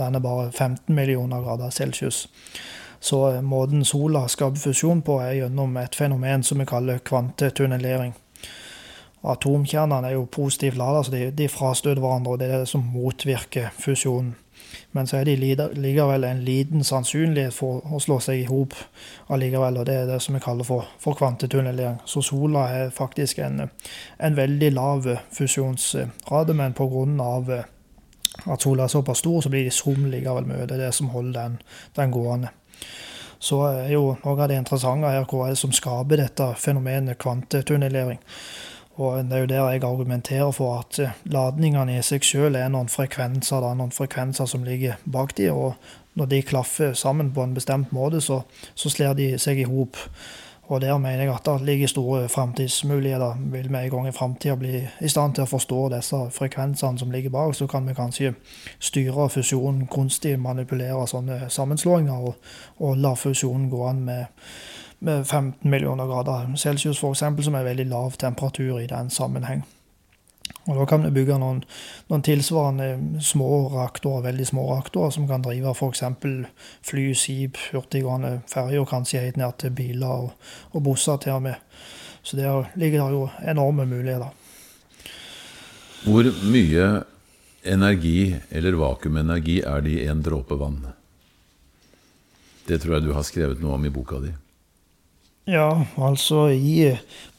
Den 0.00 0.16
er 0.16 0.24
bare 0.24 0.50
15 0.50 0.94
millioner 0.94 1.44
grader 1.44 1.70
celsius. 1.70 2.24
Så 3.04 3.42
måten 3.44 3.84
sola 3.84 4.24
skaper 4.32 4.56
fusjon 4.56 5.02
på, 5.04 5.18
er 5.20 5.42
gjennom 5.42 5.76
et 5.76 5.96
fenomen 5.96 6.42
som 6.42 6.62
vi 6.62 6.66
kaller 6.68 7.02
kvantetunnelering. 7.04 8.14
Atomkjernene 9.24 10.08
er 10.08 10.16
jo 10.16 10.24
positivt 10.32 10.80
lada, 10.80 11.02
så 11.04 11.12
de, 11.12 11.28
de 11.36 11.48
frastøter 11.52 12.00
hverandre, 12.00 12.32
og 12.32 12.40
det 12.40 12.48
er 12.48 12.64
det 12.64 12.72
som 12.72 12.88
motvirker 12.94 13.68
fusjonen. 13.76 14.32
Men 14.94 15.08
så 15.10 15.16
er 15.18 15.26
det 15.26 15.40
likevel 15.74 16.24
en 16.24 16.44
liten 16.46 16.84
sannsynlighet 16.86 17.54
for 17.54 17.82
å 17.90 17.98
slå 17.98 18.20
seg 18.22 18.44
i 18.44 18.46
hop 18.46 18.76
allikevel, 19.34 19.80
og 19.80 19.88
det 19.88 19.94
er 19.98 20.06
det 20.06 20.20
som 20.22 20.36
vi 20.36 20.42
kaller 20.44 20.66
for, 20.68 20.86
for 21.02 21.18
kvantetunnelering. 21.18 21.96
Så 22.06 22.22
sola 22.22 22.68
er 22.70 22.92
faktisk 22.94 23.40
en, 23.42 23.64
en 24.18 24.36
veldig 24.38 24.68
lav 24.76 25.08
fusjonsrate, 25.34 26.54
men 26.54 26.76
pga. 26.78 27.64
at 28.44 28.62
sola 28.62 28.84
er 28.84 28.94
såpass 28.94 29.18
stor, 29.18 29.40
så 29.40 29.50
blir 29.50 29.64
de 29.66 29.74
som 29.74 30.06
likevel 30.06 30.46
mye. 30.46 30.66
Det 30.66 30.78
er 30.78 30.86
det 30.86 30.94
som 30.94 31.10
holder 31.10 31.40
den, 31.40 31.58
den 31.96 32.14
gående. 32.14 32.54
Så 33.38 33.64
er 33.66 33.90
jo 33.92 34.14
noe 34.22 34.36
av 34.38 34.48
det 34.48 34.60
interessante 34.62 35.10
her 35.10 35.26
hva 35.26 35.48
er 35.48 35.56
det 35.56 35.60
som 35.60 35.74
skaper 35.74 36.22
dette 36.22 36.52
fenomenet 36.54 37.18
kvantetunnelering. 37.18 38.22
Og 38.96 39.24
det 39.24 39.32
er 39.32 39.42
jo 39.42 39.50
der 39.50 39.70
jeg 39.70 39.84
argumenterer 39.84 40.50
for 40.54 40.78
at 40.78 40.98
eh, 41.02 41.16
ladningene 41.24 41.98
i 41.98 42.02
seg 42.06 42.24
selv 42.24 42.56
er 42.56 42.70
noen 42.70 42.88
frekvenser, 42.88 43.60
da, 43.64 43.72
noen 43.74 43.90
frekvenser 43.94 44.46
som 44.46 44.62
ligger 44.66 45.00
bak 45.04 45.34
de, 45.38 45.50
og 45.50 45.74
når 46.14 46.30
de 46.30 46.42
klaffer 46.46 46.92
sammen 46.94 47.32
på 47.34 47.42
en 47.42 47.54
bestemt 47.54 47.92
måte, 47.92 48.20
så, 48.22 48.44
så 48.74 48.90
slår 48.90 49.16
de 49.18 49.32
seg 49.42 49.58
i 49.58 49.66
hop. 49.66 49.98
Og 50.66 50.80
der 50.80 50.98
mener 50.98 51.24
jeg 51.24 51.34
at 51.34 51.44
det 51.44 51.66
ligger 51.66 51.86
store 51.86 52.28
framtidsmuligheter. 52.28 53.34
Vil 53.52 53.68
vi 53.68 53.76
en 53.76 53.90
gang 53.90 54.08
i 54.08 54.12
framtida 54.12 54.54
bli 54.56 54.78
i 55.00 55.08
stand 55.08 55.34
til 55.34 55.44
å 55.44 55.50
forstå 55.50 55.80
disse 55.92 56.20
frekvensene 56.32 56.98
som 56.98 57.10
ligger 57.12 57.34
bak, 57.34 57.52
så 57.54 57.66
kan 57.66 57.84
vi 57.88 57.96
kanskje 57.98 58.32
styre 58.80 59.28
fusjonen 59.28 59.88
kunstig, 59.92 60.38
manipulere 60.40 61.04
sånne 61.10 61.50
sammenslåinger, 61.50 62.30
og, 62.30 62.38
og 62.78 62.96
la 62.96 63.12
fusjonen 63.18 63.68
gå 63.70 63.82
an 63.90 64.00
med 64.06 64.48
med 65.04 65.26
15 65.26 65.70
millioner 65.70 66.08
grader 66.10 66.50
celsius, 66.56 66.98
f.eks., 66.98 67.44
som 67.44 67.54
er 67.54 67.66
veldig 67.68 67.88
lav 67.90 68.18
temperatur 68.20 68.80
i 68.80 68.90
den 68.90 69.10
sammenheng. 69.10 69.64
Og 70.64 70.78
Da 70.78 70.84
kan 70.88 71.02
vi 71.04 71.12
bygge 71.12 71.36
noen, 71.40 71.60
noen 72.08 72.22
tilsvarende 72.24 73.20
små 73.24 73.48
reaktorer, 73.74 74.30
veldig 74.30 74.46
små 74.48 74.64
reaktorer, 74.70 75.10
som 75.12 75.26
kan 75.28 75.44
drive 75.44 75.74
f.eks. 75.74 76.02
fly, 76.88 77.04
skip, 77.14 77.60
hurtiggående 77.72 78.38
ferjer, 78.48 78.86
kanskje 78.88 79.26
helt 79.26 79.40
ned 79.40 79.58
til 79.60 79.74
biler 79.76 80.08
og, 80.08 80.30
og 80.72 80.86
busser 80.88 81.20
til 81.20 81.36
og 81.36 81.44
med. 81.50 81.60
Så 82.24 82.36
der 82.40 82.70
ligger 82.80 83.04
det 83.04 83.18
jo 83.18 83.28
enorme 83.44 83.86
muligheter. 83.86 84.32
Hvor 86.04 86.28
mye 86.48 87.04
energi, 87.64 88.36
eller 88.50 88.76
vakuumenergi, 88.80 89.60
er 89.60 89.84
det 89.84 89.98
i 90.00 90.08
en 90.08 90.24
dråpe 90.24 90.56
vann? 90.60 90.80
Det 92.68 92.80
tror 92.80 92.96
jeg 92.96 93.04
du 93.04 93.12
har 93.12 93.24
skrevet 93.24 93.60
noe 93.60 93.76
om 93.76 93.84
i 93.84 93.92
boka 93.92 94.20
di. 94.20 94.32
Ja, 95.44 95.84
altså 96.00 96.46
i, 96.48 96.94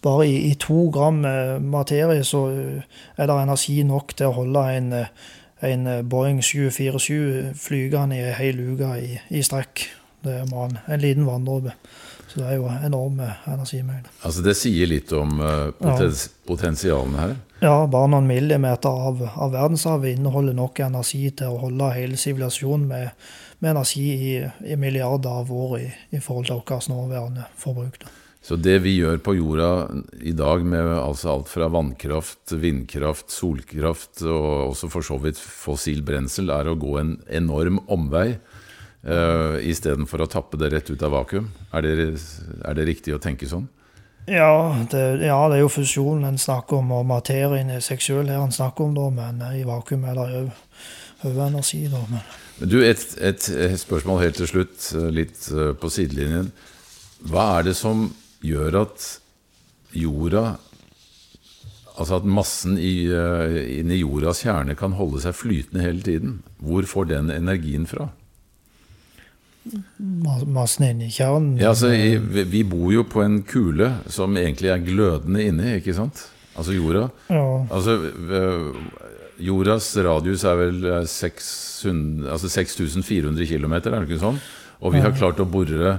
bare 0.06 0.27
i, 0.30 0.36
i, 0.52 0.53
to 0.61 0.90
gram 0.94 1.23
eh, 1.26 1.57
materie 1.61 2.23
så 2.23 2.44
eh, 2.53 2.99
er 3.18 3.30
det 3.30 3.38
energi 3.41 3.80
nok 3.84 4.14
til 4.14 4.30
å 4.30 4.36
holde 4.44 4.65
en, 4.77 4.91
eh, 4.94 5.32
en 5.65 5.88
Boeing 6.06 6.44
747 6.45 7.56
flygende 7.57 8.19
i 8.19 8.27
ei 8.27 8.36
hel 8.38 8.61
uke 8.61 8.91
i, 9.02 9.15
i, 9.34 9.41
strekk. 9.45 9.88
Det 10.26 10.41
er 10.44 10.52
man, 10.52 10.77
en 10.86 11.02
liten 11.02 11.26
vanndråpe. 11.26 11.73
Så 12.30 12.41
det 12.41 12.45
er 12.52 12.60
jo 12.60 12.69
enorme 12.69 13.32
energimengder. 13.48 14.14
Altså 14.26 14.44
Det 14.45 14.56
sier 14.57 14.90
litt 14.90 15.11
om 15.15 15.38
potens 15.80 16.26
ja. 16.27 16.32
potensialene 16.49 17.22
her? 17.22 17.36
Ja, 17.64 17.76
bare 17.90 18.10
noen 18.11 18.27
millimeter 18.30 19.06
av, 19.10 19.22
av 19.34 19.53
verdenshavet 19.53 20.18
inneholder 20.18 20.57
nok 20.57 20.82
energi 20.86 21.30
til 21.38 21.53
å 21.53 21.61
holde 21.64 21.94
hele 21.95 22.19
sivilisasjonen 22.19 22.90
med 22.90 23.30
med 23.60 23.72
energi 23.72 24.06
i, 24.14 24.36
i 24.65 24.77
milliarder 24.80 25.41
av 25.41 25.52
år 25.53 25.80
i, 25.80 25.90
i, 26.11 26.22
forhold 26.23 26.49
til 26.49 26.61
vårt 26.61 26.90
nåværende 26.91 27.48
forbruk. 27.60 27.99
Da. 28.02 28.11
Så 28.45 28.60
det 28.61 28.76
vi 28.84 28.99
gjør 28.99 29.18
på 29.26 29.34
jorda 29.40 29.69
i 30.22 30.36
dag, 30.38 30.61
med 30.65 30.86
altså 30.99 31.32
alt 31.32 31.49
fra 31.49 31.65
vannkraft, 31.73 32.53
vindkraft, 32.61 33.32
solkraft 33.34 34.22
og 34.22 34.69
også 34.69 34.90
for 34.94 35.07
så 35.07 35.18
vidt 35.23 35.41
fossil 35.41 36.03
brensel, 36.06 36.52
er 36.53 36.69
å 36.69 36.77
gå 36.77 36.99
en 37.02 37.15
enorm 37.26 37.80
omvei 37.90 38.36
uh, 38.38 39.57
istedenfor 39.65 40.22
å 40.22 40.30
tappe 40.30 40.61
det 40.61 40.69
rett 40.76 40.94
ut 40.94 41.07
av 41.07 41.15
vakuum? 41.18 41.49
Er 41.73 41.88
det, 41.88 42.11
er 42.61 42.77
det 42.77 42.86
riktig 42.91 43.18
å 43.18 43.23
tenke 43.23 43.49
sånn? 43.49 43.65
Ja 44.30 44.76
det, 44.90 45.02
ja, 45.26 45.38
det 45.49 45.57
er 45.57 45.61
jo 45.61 45.73
fusjon 45.73 46.23
en 46.26 46.38
snakker 46.41 46.84
om, 46.84 46.94
og 46.98 47.10
materien 47.10 47.73
i 47.73 47.82
seg 47.82 48.02
sjøl 48.02 48.30
her 48.30 48.45
en 48.45 48.53
snakker 48.53 48.86
om, 48.86 48.94
da, 48.98 49.10
men 49.14 49.41
i 49.57 49.65
vakuum 49.65 50.06
er 50.06 50.22
det 50.22 50.30
jo 51.34 51.34
energi. 51.49 51.88
Da, 51.90 52.06
men 52.14 52.22
du, 52.60 52.80
et, 52.86 53.03
et, 53.19 53.48
spørsmål 53.80 54.22
helt 54.23 54.38
til 54.40 54.49
slutt, 54.52 54.91
litt 55.11 55.48
eh, 55.52 55.73
på 55.76 55.91
sidelinjen. 55.91 56.52
Hva 57.26 57.48
er 57.60 57.69
det 57.69 57.76
som 57.80 58.07
gjør 58.45 58.82
at 58.86 59.10
jorda 59.95 60.56
Altså 61.95 62.18
at 62.18 62.26
massen 62.27 62.73
i, 62.76 63.07
inni 63.80 64.02
jordas 64.02 64.41
kjerne 64.44 64.73
kan 64.76 64.98
holde 64.98 65.22
seg 65.23 65.32
flytende 65.40 65.80
hele 65.80 66.02
tiden. 66.03 66.34
Hvor 66.60 66.84
får 66.91 67.06
den 67.07 67.30
energien 67.32 67.86
fra? 67.88 68.10
Massen 69.98 70.90
inni 70.90 71.07
kjernen? 71.07 71.56
Ja, 71.57 71.72
altså, 71.72 71.94
vi 72.52 72.65
bor 72.68 72.91
jo 72.91 73.06
på 73.07 73.23
en 73.23 73.40
kule 73.48 73.94
som 74.11 74.36
egentlig 74.38 74.73
er 74.73 74.84
glødende 74.84 75.45
inni, 75.48 75.77
ikke 75.80 75.95
sant? 75.95 76.26
Altså 76.56 76.76
jorda. 76.76 77.07
Ja. 77.32 77.45
Altså, 77.73 77.95
jordas 79.41 79.90
radius 80.06 80.45
er 80.48 80.60
vel 80.60 80.84
600, 81.10 82.28
altså 82.32 82.52
6400 82.52 83.48
km, 83.49 83.74
er 83.80 83.98
det 83.98 84.06
ikke 84.07 84.22
sånn? 84.22 84.40
Og 84.84 84.94
vi 84.95 85.02
har 85.03 85.16
klart 85.16 85.41
å 85.41 85.48
bore 85.48 85.98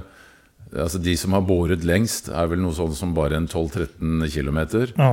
altså 0.67 0.99
De 0.99 1.13
som 1.15 1.31
har 1.31 1.45
boret 1.47 1.85
lengst, 1.87 2.27
er 2.27 2.49
vel 2.51 2.59
noe 2.59 2.75
sånn 2.75 2.91
som 2.91 3.13
bare 3.15 3.37
en 3.39 3.45
12-13 3.47 4.25
km. 4.33 4.59
Ja. 4.99 5.11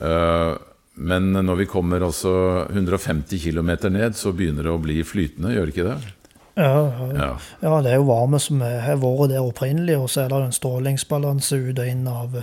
Uh, 0.00 0.54
men 0.94 1.32
når 1.34 1.58
vi 1.60 1.66
kommer 1.68 2.06
også 2.06 2.32
150 2.70 3.42
km 3.42 3.74
ned, 3.92 4.16
så 4.16 4.32
begynner 4.32 4.64
det 4.64 4.72
å 4.72 4.80
bli 4.80 5.02
flytende, 5.04 5.52
gjør 5.52 5.68
det 5.68 5.74
ikke 5.74 5.88
det? 5.90 6.14
Ja, 6.54 6.84
ja. 7.18 7.30
ja, 7.60 7.74
det 7.82 7.90
er 7.92 7.98
jo 7.98 8.06
varme 8.08 8.38
som 8.38 8.62
har 8.62 9.00
vært 9.02 9.32
der 9.32 9.42
opprinnelig, 9.42 9.98
og 9.98 10.08
så 10.10 10.24
er 10.24 10.30
det 10.30 10.40
en 10.46 10.54
strålingsbalanse 10.54 11.58
ut 11.66 11.80
og 11.82 11.90
inn 11.90 12.06
av 12.08 12.38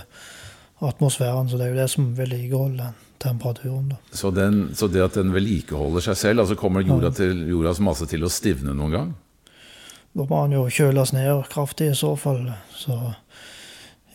atmosfæren. 0.84 1.48
Så 1.48 1.58
det 1.58 1.66
er 1.66 1.72
jo 1.72 1.80
det 1.80 1.88
som 1.94 2.10
vedlikeholder 2.18 2.92
den 2.92 3.00
temperaturen. 3.22 3.92
Da. 3.94 4.00
Så, 4.10 4.30
den, 4.34 4.64
så 4.76 4.88
det 4.90 5.04
at 5.04 5.18
den 5.18 5.32
vedlikeholder 5.34 6.04
seg 6.08 6.18
selv, 6.18 6.44
altså 6.44 6.58
kommer 6.58 6.84
jorda 6.86 7.12
til, 7.14 7.46
jordas 7.50 7.80
masse 7.84 8.08
til 8.10 8.26
å 8.26 8.32
stivne 8.32 8.74
noen 8.76 8.96
gang? 8.96 9.12
Da 10.12 10.26
må 10.28 10.42
han 10.42 10.52
jo 10.52 10.66
kjøles 10.68 11.14
ned 11.16 11.46
kraftig 11.52 11.92
i 11.92 11.96
så 11.96 12.12
fall. 12.20 12.44
Så 12.76 12.98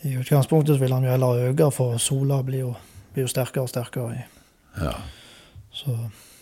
i 0.06 0.14
utgangspunktet 0.20 0.78
vil 0.78 0.94
han 0.94 1.06
jo 1.06 1.14
heller 1.16 1.48
øke, 1.48 1.72
for 1.74 1.98
sola 2.02 2.42
blir 2.46 2.68
jo, 2.68 2.72
blir 3.14 3.26
jo 3.26 3.32
sterkere 3.32 3.66
og 3.66 3.72
sterkere. 3.72 4.28
Ja. 4.78 4.94
Så 5.74 5.96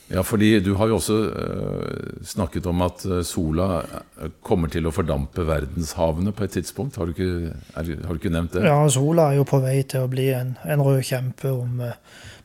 ja, 0.07 0.23
fordi 0.23 0.61
du 0.63 0.75
har 0.79 0.87
jo 0.87 1.01
også 1.01 1.15
uh, 1.35 2.19
snakket 2.23 2.67
om 2.71 2.83
at 2.87 3.03
eh, 3.09 3.25
sola 3.27 3.81
eh, 3.83 4.29
kommer 4.39 4.71
til 4.71 4.87
å 4.87 4.93
fordampe 4.95 5.43
verdenshavene 5.49 6.31
på 6.31 6.45
et 6.47 6.55
tidspunkt. 6.61 7.01
Har 7.01 7.11
du 7.11 7.15
ikke, 7.17 7.57
er, 7.75 7.91
har 8.07 8.15
du 8.15 8.21
ikke 8.21 8.31
nevnt 8.31 8.55
det? 8.55 8.63
Ja, 8.69 8.79
sola 8.93 9.33
er 9.33 9.41
jo 9.41 9.49
på 9.51 9.59
vei 9.65 9.81
til 9.83 10.07
å 10.07 10.11
bli 10.13 10.29
en, 10.37 10.55
en 10.63 10.85
rød 10.87 11.03
kjempe 11.09 11.51
om 11.51 11.83
uh, 11.83 11.99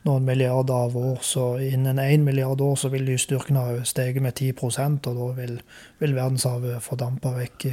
noen 0.06 0.26
milliarder 0.26 0.88
av 0.88 0.96
år. 0.98 1.18
Så 1.22 1.46
innen 1.62 2.00
én 2.02 2.24
milliard 2.26 2.60
år 2.60 2.76
så 2.80 2.90
vil 2.92 3.06
lysstyrken 3.06 3.58
ha 3.58 3.82
steget 3.88 4.22
med 4.22 4.34
10% 4.34 5.08
og 5.10 5.20
da 5.20 5.28
vil, 5.38 5.58
vil 6.02 6.16
verdenshavet 6.18 6.82
fordampe 6.84 7.34
vekk, 7.36 7.68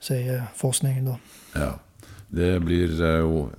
sier 0.00 0.46
forskningen. 0.56 1.12
da. 1.12 1.18
Ja, 1.54 1.72
Det 2.30 2.60
blir 2.62 2.94
jo 3.20 3.50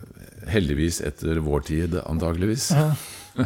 heldigvis 0.47 1.01
etter 1.05 1.41
vår 1.43 1.59
tid, 1.67 1.99
antageligvis. 2.05 2.71
Ja. 2.71 2.95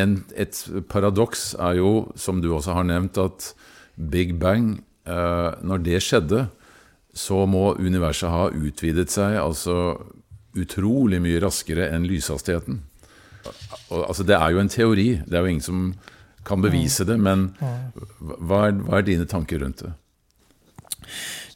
en, 0.00 0.16
et 0.36 0.64
paradoks 0.88 1.52
er 1.60 1.78
jo, 1.78 1.92
som 2.16 2.40
du 2.42 2.50
også 2.54 2.74
har 2.74 2.88
nevnt, 2.88 3.18
at 3.18 3.52
Big 3.94 4.34
Bang, 4.40 4.84
eh, 5.06 5.50
når 5.62 5.84
det 5.84 6.02
skjedde, 6.02 6.46
så 7.14 7.44
må 7.46 7.76
universet 7.78 8.32
ha 8.32 8.48
utvidet 8.50 9.12
seg 9.14 9.36
altså 9.38 9.76
utrolig 10.54 11.20
mye 11.22 11.40
raskere 11.42 11.88
enn 11.94 12.06
lyshastigheten. 12.08 12.82
Altså, 13.90 14.24
det 14.24 14.36
er 14.38 14.54
jo 14.54 14.62
en 14.62 14.72
teori, 14.72 15.08
det 15.26 15.36
er 15.36 15.44
jo 15.44 15.52
ingen 15.52 15.64
som 15.64 15.86
kan 16.44 16.62
bevise 16.64 17.06
det, 17.08 17.16
men 17.20 17.50
hva 18.20 18.66
er, 18.68 18.78
hva 18.84 19.00
er 19.00 19.06
dine 19.06 19.28
tanker 19.28 19.62
rundt 19.64 19.84
det? 19.84 19.94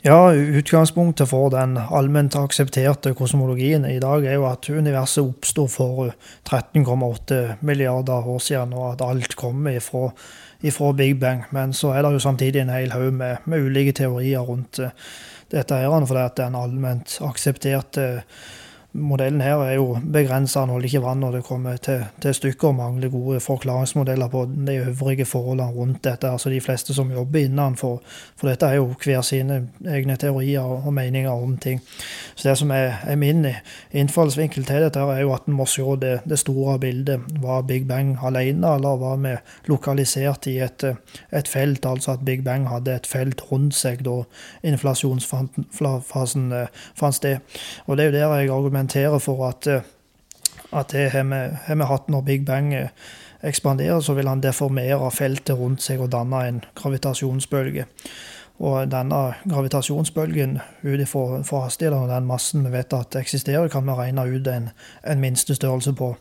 Ja, 0.07 0.33
Utgangspunktet 0.33 1.27
for 1.29 1.51
den 1.51 1.75
allment 1.77 2.37
aksepterte 2.39 3.11
kosmologien 3.19 3.83
i 3.89 3.97
dag 3.99 4.23
er 4.31 4.37
jo 4.39 4.45
at 4.47 4.69
universet 4.71 5.25
oppsto 5.25 5.65
for 5.67 6.13
13,8 6.47 7.59
milliarder 7.67 8.29
år 8.31 8.39
siden, 8.39 8.77
og 8.79 8.93
at 8.93 9.03
alt 9.03 9.35
kommer 9.37 9.75
ifra, 9.81 10.13
ifra, 10.63 10.93
Big 10.93 11.19
Bang. 11.19 11.43
Men 11.51 11.75
så 11.75 11.97
er 11.97 12.07
det 12.07 12.13
jo 12.15 12.23
samtidig 12.23 12.63
en 12.63 12.71
hel 12.71 12.95
haug 12.95 13.11
med, 13.13 13.43
med, 13.45 13.67
ulike 13.67 13.97
teorier 13.99 14.47
rundt 14.47 14.79
uh, 14.79 14.95
dette, 15.51 15.75
her, 15.75 16.07
fordi 16.07 16.23
at 16.23 16.39
den 16.39 16.55
allment 16.55 17.19
aksepterte 17.27 18.09
modellen 18.99 19.41
her 19.41 19.63
er 19.63 19.75
jo 19.75 19.99
begrensa, 20.13 20.61
den 20.61 20.75
holder 20.75 20.89
ikke 20.89 21.03
vann 21.03 21.21
når 21.23 21.39
det 21.39 21.45
kommer 21.47 21.77
til, 21.77 22.05
til 22.23 22.35
stykker. 22.35 22.73
mangler 22.73 23.09
gode 23.09 23.41
forklaringsmodeller 23.41 24.29
på 24.29 24.45
de 24.67 24.75
øvrige 24.77 25.25
forholdene 25.25 25.71
rundt 25.73 26.05
dette. 26.05 26.31
Altså 26.31 26.51
De 26.51 26.61
fleste 26.61 26.95
som 26.95 27.13
jobber 27.13 27.39
innenfor 27.39 28.03
for 28.37 28.49
dette, 28.49 28.67
er 28.67 28.75
jo 28.75 28.95
hver 29.05 29.21
sine 29.23 29.69
egne 29.87 30.17
teorier 30.17 30.61
og, 30.61 30.93
meninger 30.93 31.31
om 31.31 31.57
ting. 31.57 31.81
Så 32.35 32.49
det 32.49 32.59
som 32.59 32.71
er, 32.71 32.93
er 33.07 33.17
min 33.17 33.47
innfallsvinkel 33.93 34.65
til 34.65 34.83
dette, 34.83 35.01
er 35.01 35.21
jo 35.21 35.33
at 35.35 35.47
en 35.47 35.55
må 35.55 35.67
se 35.67 35.83
det, 36.01 36.21
det, 36.29 36.39
store 36.39 36.79
bildet. 36.79 37.21
Var 37.43 37.63
Big 37.63 37.89
Bang 37.89 38.19
alene, 38.23 38.75
eller 38.75 38.97
var 38.97 39.17
vi 39.17 39.37
lokalisert 39.67 40.47
i 40.47 40.59
et, 40.59 40.85
et, 41.33 41.49
felt? 41.49 41.87
Altså 41.87 42.13
at 42.13 42.25
Big 42.25 42.45
Bang 42.45 42.69
hadde 42.69 42.95
et 42.95 43.07
felt 43.07 43.43
rundt 43.53 43.75
seg 43.75 44.05
da 44.05 44.23
inflasjonsfasen 44.63 46.53
eh, 46.53 46.69
fant 46.99 47.15
sted. 47.15 47.39
Og 47.87 47.97
det 47.97 48.05
er 48.05 48.11
jo 48.11 48.17
der 48.19 48.37
jeg 48.39 48.51
argumenterer 48.51 48.88
argumenterer 48.89 49.19
for 49.19 49.49
at, 49.49 49.67
eh, 49.67 49.83
at 50.73 50.93
det 50.93 51.11
har 51.11 51.75
vi, 51.75 51.85
hatt 51.85 52.09
når 52.09 52.21
Big 52.23 52.45
Bang 52.45 52.75
eh, 52.75 52.89
ekspanderer, 53.43 54.01
så 54.01 54.15
vil 54.15 54.29
han 54.29 54.41
deformere 54.41 55.11
feltet 55.11 55.59
rundt 55.59 55.83
seg 55.83 56.01
og 56.01 56.13
danne 56.13 56.49
en 56.49 56.65
gravitasjonsbølge. 56.75 57.85
Og 58.59 58.91
denne 58.91 59.35
gravitasjonsbølgen 59.49 60.59
ut 60.83 61.01
ifra 61.01 61.43
hastigheten 61.63 61.99
og 61.99 62.09
den 62.09 62.27
massen 62.27 62.65
vi 62.65 62.73
vet 62.73 62.93
at 62.93 63.15
eksisterer, 63.17 63.69
kan 63.69 63.87
vi 63.87 63.95
regne 63.95 64.27
ut 64.27 64.47
en, 64.47 64.71
en 65.05 65.21
minstestørrelse 65.21 65.93
på. 65.93 66.17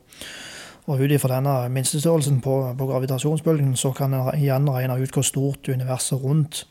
Og 0.88 1.02
ut 1.04 1.12
ifra 1.12 1.36
denne 1.36 1.54
minstestørrelsen 1.76 2.40
på, 2.42 2.54
på 2.80 2.86
gravitasjonsbølgen 2.88 3.76
så 3.76 3.92
kan 3.96 4.14
en 4.16 4.30
igjen 4.38 4.70
regne 4.72 4.96
ut 5.02 5.12
hvor 5.12 5.26
stort 5.28 5.68
universet 5.68 6.24
rundt 6.24 6.64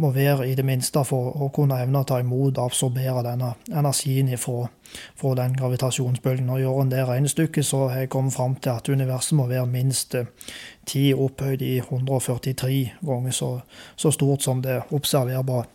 må 0.00 0.10
være, 0.10 0.48
i 0.48 0.54
det 0.56 0.64
minste 0.64 1.02
for 1.04 1.34
å 1.44 1.50
kunne 1.52 1.76
evne 1.82 2.00
å 2.00 2.06
ta 2.08 2.20
imot 2.22 2.56
og 2.56 2.70
absorbere 2.70 3.20
denne 3.26 3.50
energien 3.68 4.30
ifra, 4.32 4.62
fra 5.18 5.34
den 5.36 5.56
gravitasjonsbølgen. 5.58 6.48
Og 6.54 6.62
Gjør 6.62 6.80
en 6.84 6.92
det 6.94 7.02
regnestykket, 7.08 7.66
så 7.66 7.82
har 7.88 8.04
jeg 8.04 8.12
kommet 8.14 8.32
fram 8.32 8.56
til 8.56 8.72
at 8.72 8.88
universet 8.88 9.36
må 9.36 9.48
være 9.50 9.66
minst 9.68 10.16
10 10.16 10.24
eh, 11.02 11.20
opphøyd 11.20 11.60
i 11.66 11.74
143 11.82 12.80
ganger 13.04 13.36
så, 13.36 13.50
så 13.96 14.14
stort 14.14 14.46
som 14.46 14.64
det 14.64 14.80
observerbare. 14.90 15.68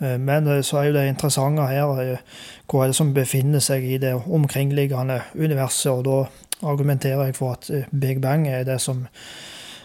Eh, 0.00 0.18
men 0.20 0.46
eh, 0.46 0.62
så 0.62 0.80
er 0.80 0.90
jo 0.90 0.96
det 0.98 1.08
interessante 1.08 1.66
her 1.70 1.86
hva 1.86 2.84
er 2.84 2.92
det 2.92 2.96
som 2.96 3.14
befinner 3.14 3.62
seg 3.62 3.84
i 3.84 3.98
det 3.98 4.14
omkringliggende 4.14 5.20
universet. 5.34 5.92
Og 5.92 6.04
da 6.04 6.68
argumenterer 6.68 7.28
jeg 7.28 7.36
for 7.36 7.58
at 7.58 7.70
Big 7.90 8.20
Bang 8.22 8.48
er 8.48 8.64
det 8.64 8.80
som 8.80 9.06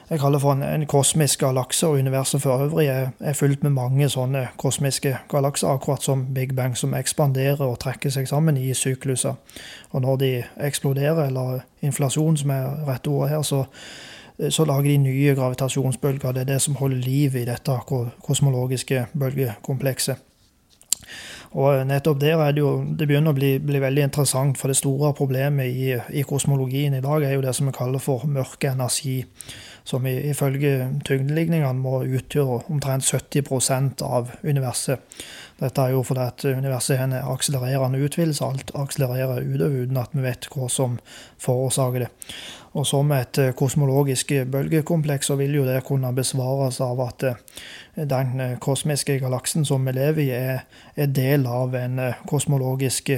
jeg 0.10 0.20
kaller 0.20 0.40
for 0.42 0.56
en, 0.58 0.64
en 0.64 0.86
kosmisk 0.90 1.40
galakse, 1.40 1.88
og 1.88 2.00
universet 2.02 2.42
for 2.42 2.64
øvrig 2.64 2.88
er, 2.88 3.10
er 3.20 3.34
fylt 3.34 3.64
med 3.64 3.76
mange 3.76 4.08
sånne 4.10 4.48
kosmiske 4.58 5.12
galakser, 5.30 5.70
akkurat 5.70 6.02
som 6.04 6.24
Big 6.34 6.56
Bang, 6.58 6.78
som 6.78 6.96
ekspanderer 6.98 7.62
og 7.62 7.78
trekker 7.84 8.10
seg 8.10 8.26
sammen 8.28 8.58
i 8.58 8.74
sykluser. 8.74 9.38
Og 9.92 10.02
når 10.02 10.16
de 10.18 10.32
eksploderer, 10.66 11.28
eller 11.28 11.60
inflasjon, 11.86 12.38
som 12.38 12.50
er 12.50 12.72
rette 12.88 13.10
ordet 13.10 13.30
her, 13.36 13.46
så, 13.46 13.64
så 14.50 14.66
lager 14.66 14.90
de 14.90 14.98
nye 15.04 15.36
gravitasjonsbølger. 15.36 16.32
Det 16.32 16.42
er 16.46 16.52
det 16.54 16.62
som 16.64 16.78
holder 16.80 17.04
liv 17.04 17.36
i 17.36 17.46
dette 17.48 17.76
kosmologiske 18.24 19.06
bølgekomplekset. 19.20 20.26
Og 21.58 21.82
nettopp 21.90 22.20
der 22.22 22.38
er 22.38 22.52
det 22.54 22.62
jo 22.62 22.84
Det 22.86 23.08
begynner 23.10 23.34
å 23.34 23.38
bli, 23.38 23.56
bli 23.58 23.80
veldig 23.82 24.04
interessant, 24.06 24.58
for 24.58 24.70
det 24.70 24.78
store 24.78 25.16
problemet 25.18 25.66
i, 25.66 25.96
i, 26.14 26.22
kosmologien 26.22 26.94
i 26.94 27.02
dag 27.02 27.26
er 27.26 27.34
jo 27.34 27.42
det 27.42 27.56
som 27.58 27.66
vi 27.66 27.74
kaller 27.74 28.04
for 28.04 28.28
mørke 28.30 28.70
energi 28.70 29.24
som 29.90 30.06
ifølge 30.06 30.74
tyngdeligningene 31.08 31.82
må 31.82 32.04
utgjøre 32.06 32.60
omtrent 32.70 33.08
70% 33.08 34.04
av 34.06 34.36
universet. 34.44 35.02
Dette 35.60 35.82
er 35.82 35.96
jo 35.96 36.04
fordi 36.06 36.26
at 36.28 36.46
universet 36.46 36.96
er 36.96 37.08
en 37.08 37.16
akselererende 37.18 38.02
utvidelse. 38.06 38.46
Alt 38.46 38.72
akselererer 38.78 39.42
utover 39.42 39.88
uten 39.88 39.98
at 40.00 40.14
vi 40.14 40.24
vet 40.28 40.48
hva 40.54 40.70
som 40.72 41.00
forårsaker 41.42 42.06
det. 42.06 42.12
Og 42.78 42.86
som 42.86 43.12
et 43.16 43.40
kosmologisk 43.58 44.32
bølgekompleks 44.52 45.32
så 45.32 45.38
vil 45.40 45.56
jo 45.58 45.66
det 45.66 45.82
kunne 45.88 46.12
besvares 46.14 46.78
av 46.86 47.02
at 47.08 47.26
eh, 47.26 47.40
den 48.10 48.58
kosmiske 48.62 49.18
galaksen 49.20 49.66
som 49.66 49.88
vi 49.88 49.96
lever 49.98 50.24
i, 50.24 50.30
er, 50.36 50.66
er 50.96 51.10
del 51.10 51.48
av 51.50 51.74
en 51.76 52.00
kosmologisk 52.30 53.10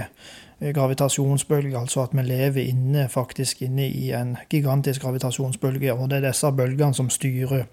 gravitasjonsbølge, 0.62 1.78
altså 1.78 2.04
at 2.04 2.10
vi 2.14 2.22
lever 2.22 2.62
inne, 2.70 3.10
faktisk 3.10 3.62
inne 3.62 3.88
i 3.90 4.12
en 4.14 4.38
gigantisk 4.50 5.02
gravitasjonsbølge. 5.02 5.94
Og 5.94 6.10
det 6.10 6.18
er 6.18 6.28
disse 6.28 6.52
bølgene 6.52 6.94
som 6.94 7.10
styrer 7.10 7.64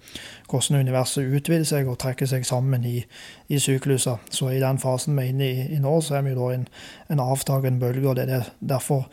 hvordan 0.49 0.79
universet 0.79 1.35
utvider 1.35 1.67
seg 1.69 1.87
og 1.87 1.99
trekker 2.01 2.25
seg 2.25 2.45
sammen 2.45 2.85
i, 2.85 3.03
i 3.47 3.59
sykluser. 3.59 4.17
Så 4.29 4.49
i 4.49 4.61
den 4.61 4.81
fasen 4.81 5.17
vi 5.17 5.27
er 5.27 5.33
inne 5.33 5.51
i, 5.51 5.67
i 5.75 5.79
nå, 5.79 5.99
så 6.01 6.17
er 6.17 6.25
vi 6.25 6.33
da 6.37 6.49
en, 6.55 6.65
en 7.13 7.21
avtagende 7.21 7.79
bølge, 7.79 8.09
og 8.09 8.17
det 8.17 8.29
er 8.29 8.49
derfor 8.59 9.05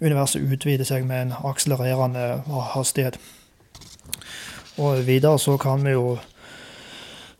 universet 0.00 0.46
utvider 0.46 0.86
seg 0.86 1.06
med 1.06 1.26
en 1.26 1.34
akselererende 1.44 2.28
hastighet. 2.76 3.18
Og 4.78 5.06
videre 5.06 5.38
så 5.38 5.56
kan 5.56 5.84
vi 5.84 5.96
jo 5.96 6.18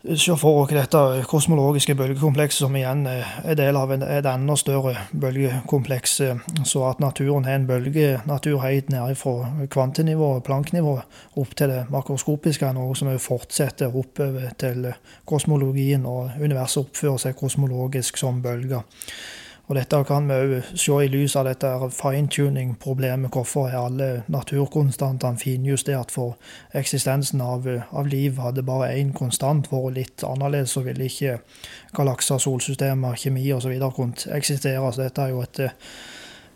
se 0.03 0.35
for 0.37 0.61
oss 0.61 0.71
dette 0.71 0.99
kosmologiske 1.27 1.95
bølgekomplekset, 1.97 2.59
som 2.61 2.75
igjen 2.77 3.05
er 3.09 3.57
del 3.57 3.77
av 3.79 3.91
et 3.95 4.27
enda 4.29 4.55
større 4.59 4.93
bølgekompleks. 5.11 6.15
Så 6.69 6.83
at 6.87 7.01
naturen 7.03 7.47
har 7.47 7.57
en 7.57 7.67
bølgenatur 7.67 8.61
helt 8.63 8.91
nede 8.93 9.15
fra 9.19 9.49
kvantenivå, 9.73 10.29
planknivå, 10.45 10.97
opp 11.41 11.55
til 11.57 11.73
det 11.73 11.81
makroskopiske, 11.93 12.69
er 12.69 12.77
noe 12.77 12.95
som 12.95 13.09
fortsetter 13.21 13.93
oppover 13.93 14.53
til 14.61 14.91
kosmologien, 15.27 16.05
og 16.05 16.37
universet 16.39 16.85
oppfører 16.85 17.25
seg 17.27 17.39
kosmologisk 17.39 18.21
som 18.21 18.41
bølger. 18.45 18.85
Og 19.67 19.75
dette 19.75 19.97
kan 20.07 20.29
vi 20.29 20.35
òg 20.35 20.67
se 20.79 20.95
i 21.03 21.09
lys 21.11 21.33
av 21.35 21.43
dette 21.49 21.69
fine-tuning-problemet. 21.91 23.33
Hvorfor 23.35 23.67
er 23.67 23.81
alle 23.81 24.07
naturkonstantene 24.31 25.39
finjustert 25.41 26.13
for 26.15 26.37
eksistensen 26.71 27.43
av, 27.43 27.67
av 27.91 28.07
liv? 28.07 28.39
Hadde 28.39 28.63
bare 28.63 28.93
én 28.95 29.11
konstant 29.15 29.67
vært 29.71 29.97
litt 29.97 30.23
annerledes, 30.23 30.71
så 30.71 30.85
ville 30.85 31.09
ikke 31.11 31.41
galakser, 31.99 32.39
solsystemer, 32.39 33.19
kjemi 33.19 33.43
osv. 33.57 33.75
kunnet 33.95 34.29
eksistere. 34.39 34.87
Så 34.87 35.03
dette 35.03 35.25
er 35.25 35.35
jo 35.35 35.43
et, 35.43 35.59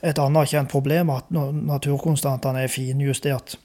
et 0.07 0.23
anerkjent 0.23 0.71
problem, 0.71 1.11
at 1.11 1.27
naturkonstantene 1.35 2.63
er 2.63 2.71
finjustert. 2.71 3.57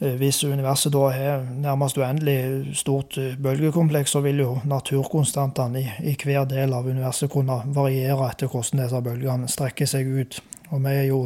Eh, 0.00 0.14
hvis 0.14 0.44
universet 0.44 0.92
da 0.92 1.08
har 1.10 1.46
nærmest 1.58 1.98
uendelig 1.98 2.76
stort 2.78 3.18
eh, 3.18 3.34
bølgekompleks, 3.42 4.10
så 4.10 4.20
vil 4.20 4.38
jo 4.38 4.58
naturkonstantene 4.64 5.80
i, 5.80 5.88
i, 6.12 6.14
hver 6.22 6.44
del 6.46 6.72
av 6.72 6.86
universet 6.86 7.30
kunne 7.30 7.60
variere 7.74 8.30
etter 8.30 8.46
hvordan 8.46 8.84
disse 8.84 9.02
bølgene 9.02 9.50
strekker 9.50 9.90
seg 9.90 10.06
ut. 10.06 10.38
Og 10.70 10.84
vi 10.84 10.92
er 10.92 11.06
jo 11.08 11.18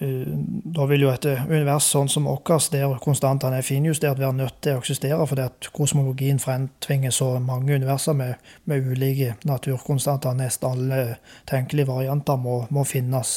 eh, 0.00 0.26
da 0.74 0.88
vil 0.90 1.04
jo 1.06 1.12
et 1.12 1.28
univers 1.46 1.86
sånn 1.92 2.10
som 2.10 2.26
vårt, 2.26 2.72
der 2.74 2.96
konstantene 3.04 3.60
er 3.60 3.66
finjustert, 3.66 4.18
være 4.18 4.34
nødt 4.40 4.58
til 4.66 4.74
å 4.74 4.82
eksistere, 4.82 5.26
fordi 5.26 5.44
at 5.46 5.70
kosmologien 5.76 6.42
fremtvinger 6.42 7.14
så 7.14 7.36
mange 7.38 7.78
universer 7.78 8.18
med, 8.18 8.42
med 8.64 8.90
ulike 8.90 9.36
naturkonstanter. 9.46 10.34
Nesten 10.34 10.72
alle 10.72 11.06
tenkelige 11.46 11.92
varianter 11.92 12.42
må, 12.42 12.64
må 12.74 12.82
finnes. 12.82 13.36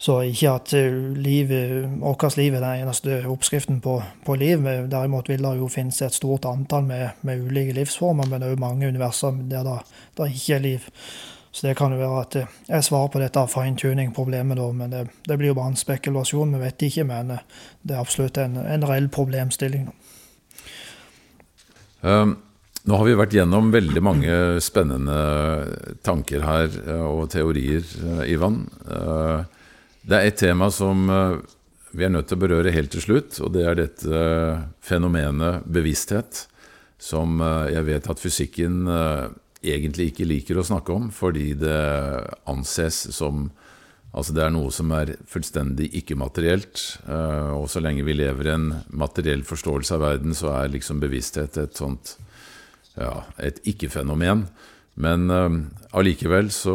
Så 0.00 0.14
ikke 0.24 0.54
at 0.56 0.72
eh, 0.72 0.94
vårt 2.00 2.36
liv 2.38 2.54
er 2.54 2.62
den 2.62 2.84
eneste 2.86 3.18
oppskriften 3.28 3.82
på, 3.84 3.98
på 4.24 4.36
liv. 4.40 4.64
Derimot 4.88 5.28
vil 5.28 5.44
det 5.44 5.58
jo 5.58 5.68
finnes 5.68 6.00
et 6.00 6.16
stort 6.16 6.48
antall 6.48 6.86
med, 6.88 7.18
med 7.20 7.42
ulike 7.44 7.76
livsformer, 7.76 8.30
men 8.30 8.46
jo 8.48 8.56
mange 8.56 8.88
universer 8.88 9.36
der 9.50 9.66
det, 9.66 9.76
det 10.16 10.30
ikke 10.32 10.56
er 10.56 10.64
liv. 10.64 10.88
Så 11.52 11.66
det 11.66 11.76
kan 11.76 11.92
jo 11.92 11.98
være 12.00 12.22
at 12.22 12.38
eh, 12.40 12.56
jeg 12.70 12.88
svarer 12.88 13.12
på 13.12 13.20
dette 13.20 13.44
fine-tuning-problemet, 13.52 14.56
da. 14.56 14.70
Men 14.72 14.96
det, 14.96 15.04
det, 15.28 15.36
blir 15.36 15.52
jo 15.52 15.58
bare 15.58 15.74
en 15.74 15.76
spekulasjon, 15.82 16.56
vi 16.56 16.62
vet 16.64 16.88
ikke. 16.88 17.04
Men 17.04 17.36
eh, 17.36 17.44
det 17.82 17.98
er 17.98 18.00
absolutt 18.00 18.40
en, 18.40 18.56
en 18.56 18.88
reell 18.88 19.12
problemstilling. 19.12 19.90
Um, 22.00 22.38
nå 22.88 22.96
har 22.96 23.04
vi 23.04 23.20
vært 23.20 23.36
gjennom 23.36 23.68
veldig 23.74 24.00
mange 24.00 24.34
spennende 24.64 25.20
tanker 26.06 26.46
her 26.48 26.76
og 27.04 27.26
teorier, 27.34 27.84
Ivan. 28.24 28.62
Uh, 28.88 29.44
Det 30.10 30.18
er 30.18 30.26
et 30.26 30.40
tema 30.42 30.66
som 30.74 31.04
eh, 31.06 31.36
vi 31.94 32.02
er 32.02 32.10
nødt 32.10 32.26
til 32.30 32.38
å 32.38 32.42
berøre 32.42 32.72
helt 32.74 32.90
til 32.90 33.04
slutt, 33.04 33.36
og 33.44 33.52
det 33.54 33.62
er 33.62 33.76
dette 33.78 34.10
eh, 34.10 34.62
fenomenet 34.82 35.68
bevissthet, 35.70 36.48
som 36.98 37.38
eh, 37.38 37.70
jeg 37.76 37.86
vet 37.86 38.08
at 38.10 38.22
fysikken 38.22 38.90
egentlig 39.60 40.08
ikke 40.10 40.26
liker 40.26 40.58
å 40.58 40.66
snakke 40.66 40.96
om, 40.96 41.10
fordi 41.14 41.52
det 41.62 41.80
anses 42.50 43.06
som 43.14 43.50
Altså 44.10 44.32
det 44.34 44.40
er 44.42 44.50
noe 44.50 44.72
som 44.74 44.90
er 44.90 45.12
fullstendig 45.30 45.84
ikke-materielt, 46.00 46.80
og 47.54 47.68
så 47.70 47.78
lenge 47.78 48.02
vi 48.02 48.16
lever 48.18 48.48
i 48.48 48.50
en 48.56 48.64
materiell 48.90 49.44
forståelse 49.46 49.94
av 49.94 50.02
verden, 50.02 50.34
så 50.34 50.48
er 50.50 50.72
liksom 50.72 50.98
bevissthet 50.98 51.54
et 51.62 51.78
sånt 51.78 52.16
ja, 52.96 53.20
et 53.38 53.62
ikke-fenomen. 53.70 54.48
Men 54.98 55.30
allikevel 55.94 56.50
så 56.50 56.74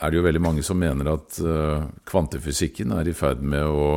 er 0.00 0.10
det 0.10 0.18
jo 0.20 0.24
veldig 0.24 0.42
mange 0.42 0.64
som 0.64 0.80
mener 0.80 1.12
at 1.12 1.38
uh, 1.44 1.86
kvantefysikken 2.08 2.94
er 2.96 3.10
i 3.10 3.16
ferd 3.16 3.44
med 3.44 3.68
å 3.68 3.90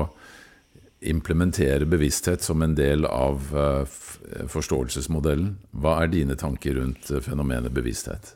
implementere 1.04 1.88
bevissthet 1.90 2.44
som 2.44 2.64
en 2.64 2.76
del 2.76 3.08
av 3.08 3.50
uh, 3.56 3.84
forståelsesmodellen. 4.52 5.56
Hva 5.72 5.98
er 6.04 6.12
dine 6.12 6.38
tanker 6.40 6.80
rundt 6.80 7.12
uh, 7.12 7.22
fenomenet 7.24 7.76
bevissthet? 7.76 8.36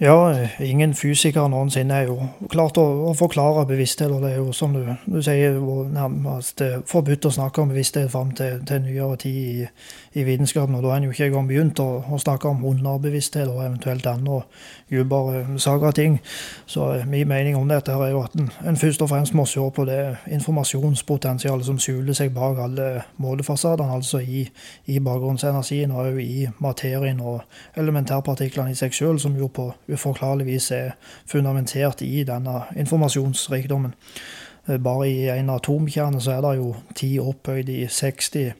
Ja, 0.00 0.32
ingen 0.60 0.94
fysiker 0.94 1.44
noensinne 1.52 1.94
er 1.94 2.08
jo 2.08 2.14
klart 2.50 2.78
å, 2.80 2.84
å 3.06 3.12
forklare 3.14 3.66
bevissthet. 3.68 4.10
og 4.10 4.24
Det 4.24 4.30
er 4.32 4.38
jo 4.40 4.52
som 4.56 4.72
du, 4.72 4.80
du 5.04 5.18
sier, 5.22 5.58
nærmest 5.92 6.62
forbudt 6.88 7.28
å 7.28 7.32
snakke 7.36 7.60
om 7.62 7.70
bevissthet 7.70 8.08
fram 8.10 8.32
til, 8.34 8.56
til 8.66 8.80
nyere 8.82 9.18
tid 9.20 9.36
i, 9.36 9.66
i, 10.16 10.24
vitenskapen. 10.26 10.74
og 10.74 10.82
Da 10.82 10.90
har 10.90 10.98
en 11.02 11.06
jo 11.06 11.12
ikke 11.12 11.28
engang 11.28 11.50
begynt 11.50 11.82
å, 11.84 12.00
å, 12.02 12.18
snakke 12.18 12.48
om 12.48 12.64
underbevissthet 12.72 13.52
og 13.52 13.60
eventuelt 13.66 14.08
enda 14.08 14.40
dypere 14.90 15.44
saker 15.60 15.92
og 15.92 15.94
ting. 16.00 16.18
Så 16.66 16.88
eh, 16.96 17.06
min 17.06 17.28
mening 17.28 17.60
om 17.60 17.68
dette 17.70 17.92
er 17.92 18.16
jo 18.16 18.24
at 18.24 18.34
en, 18.40 18.50
en, 18.64 18.80
først 18.80 19.04
og 19.04 19.12
fremst 19.12 19.36
må 19.38 19.46
se 19.46 19.60
på 19.76 19.86
det 19.86 20.00
informasjonspotensialet 20.32 21.68
som 21.68 21.78
skjuler 21.78 22.16
seg 22.16 22.32
bak 22.34 22.58
alle 22.64 22.88
målefasadene, 23.22 24.00
altså 24.00 24.24
i, 24.24 24.48
i 24.88 24.98
bakgrunnsenergien 24.98 25.92
og 25.92 26.18
i 26.24 26.48
materien 26.64 27.20
og 27.20 27.44
elementærpartiklene 27.78 28.72
i 28.72 28.82
seg 28.82 28.96
sjøl, 28.96 29.20
som 29.22 29.38
jo 29.38 29.52
på 29.52 29.70
uforklarlig 29.88 30.46
vis 30.46 30.70
er 30.70 30.94
fundamentert 31.26 32.02
i 32.02 32.24
denne 32.28 32.62
informasjonsrikdommen. 32.76 33.94
Eh, 34.68 34.78
bare 34.78 35.10
i 35.10 35.28
en 35.28 35.50
atomkjerne 35.50 36.20
så 36.20 36.36
er 36.36 36.42
det 36.44 36.56
jo 36.60 36.74
ti 36.94 37.16
opphøyd 37.18 37.68
i 37.68 37.86
60, 37.90 38.52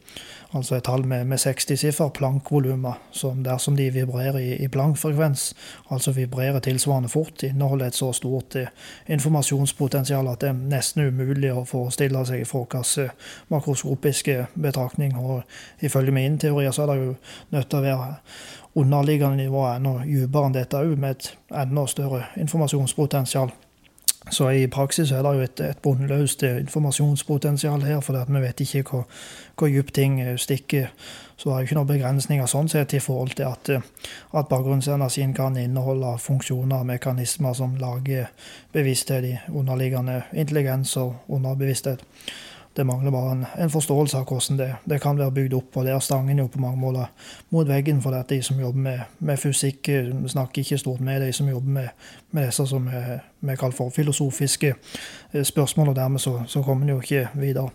altså 0.52 0.76
et 0.76 0.84
tall 0.84 1.06
med, 1.06 1.24
med 1.30 1.38
60-siffer, 1.38 2.08
plankvolumer, 2.08 2.98
som 3.14 3.44
dersom 3.44 3.76
de 3.76 3.86
vibrerer 3.94 4.38
i, 4.38 4.56
i 4.64 4.68
plankfrekvens, 4.68 5.54
altså 5.90 6.12
vibrerer 6.12 6.58
tilsvarende 6.58 7.08
fort, 7.08 7.42
inneholder 7.42 7.86
et 7.86 7.94
så 7.94 8.10
stort 8.12 8.56
eh, 8.56 8.72
informasjonspotensial 9.06 10.28
at 10.28 10.42
det 10.42 10.50
er 10.50 10.58
nesten 10.74 11.06
umulig 11.06 11.52
å 11.54 11.62
forestille 11.68 12.24
seg 12.26 12.42
fra 12.50 12.64
hvilken 12.64 13.14
makroskopiske 13.54 14.46
betraktning. 14.54 15.14
Og 15.16 15.42
ifølge 15.80 16.18
min 16.18 16.38
teori 16.38 16.66
så 16.72 16.82
er 16.82 16.92
det 16.92 16.98
jo 17.04 17.14
nødt 17.54 17.70
til 17.70 17.78
å 17.78 17.86
være 17.86 18.10
underliggende 18.74 19.36
nivå 19.36 19.66
enda 19.68 19.98
dypere 20.04 20.48
enn 20.48 20.56
dette 20.56 20.84
med 20.96 21.10
et 21.10 21.28
enda 21.64 21.86
større 21.86 22.24
informasjonspotensial. 22.40 23.52
Så 24.30 24.48
i 24.50 24.66
praksis 24.70 25.10
er 25.10 25.24
det 25.26 25.32
jo 25.34 25.42
et, 25.42 25.60
et 25.60 25.78
bunnløst 25.82 26.44
informasjonspotensial 26.46 27.82
her, 27.82 28.00
for 28.00 28.16
vi 28.28 28.40
vet 28.40 28.60
ikke 28.60 28.82
hvor, 28.90 29.08
hvor 29.58 29.68
dypt 29.68 29.94
ting 29.94 30.20
eh, 30.22 30.36
stikker. 30.38 30.92
Så 31.36 31.48
det 31.48 31.54
er 31.54 31.58
jo 31.58 31.66
ikke 31.66 31.78
noen 31.80 31.90
begrensninger 31.90 32.46
sånn 32.46 32.70
sett 32.70 32.94
i 32.94 33.00
forhold 33.02 33.34
til 33.34 33.48
at, 33.50 33.72
eh, 33.74 33.82
at 34.38 34.48
bakgrunnsenergien 34.48 35.34
kan 35.34 35.58
inneholde 35.58 36.14
funksjoner 36.22 36.84
og 36.84 36.86
mekanismer 36.92 37.58
som 37.58 37.74
lager 37.82 38.30
bevissthet 38.72 39.26
i 39.26 39.34
underliggende 39.50 40.22
intelligens 40.32 40.94
og 41.02 41.18
underbevissthet. 41.28 42.06
Det 42.76 42.86
mangler 42.86 43.10
bare 43.12 43.32
en, 43.32 43.44
en 43.58 43.70
forståelse 43.70 44.18
av 44.18 44.24
hvordan 44.28 44.58
det, 44.58 44.70
det, 44.88 45.00
kan 45.02 45.18
være 45.18 45.34
bygd 45.36 45.54
opp. 45.58 45.76
Og 45.76 45.86
der 45.86 45.98
stanger 45.98 46.38
jo 46.38 46.46
på 46.46 46.62
mange 46.62 46.80
måter 46.80 47.10
mot 47.50 47.68
veggen, 47.68 48.02
for 48.02 48.16
at 48.16 48.30
de 48.30 48.40
som 48.42 48.60
jobber 48.60 48.80
med, 48.80 49.04
med 49.18 49.36
fysikk, 49.36 49.88
eh, 49.88 50.10
snakker 50.26 50.62
ikke 50.62 50.78
stort 50.78 51.00
med 51.00 51.20
de 51.26 51.32
som 51.32 51.48
jobber 51.48 51.70
med, 51.80 51.88
med 52.30 52.46
disse 52.48 52.66
som 52.66 52.88
vi 53.40 53.56
kaller 53.56 53.76
for 53.76 53.90
filosofiske 53.90 54.74
eh, 55.32 55.44
spørsmål, 55.44 55.88
og 55.88 55.96
dermed 55.96 56.18
så, 56.18 56.40
så 56.46 56.62
kommer 56.62 56.82
en 56.82 56.96
jo 56.96 57.00
ikke 57.00 57.28
videre. 57.34 57.70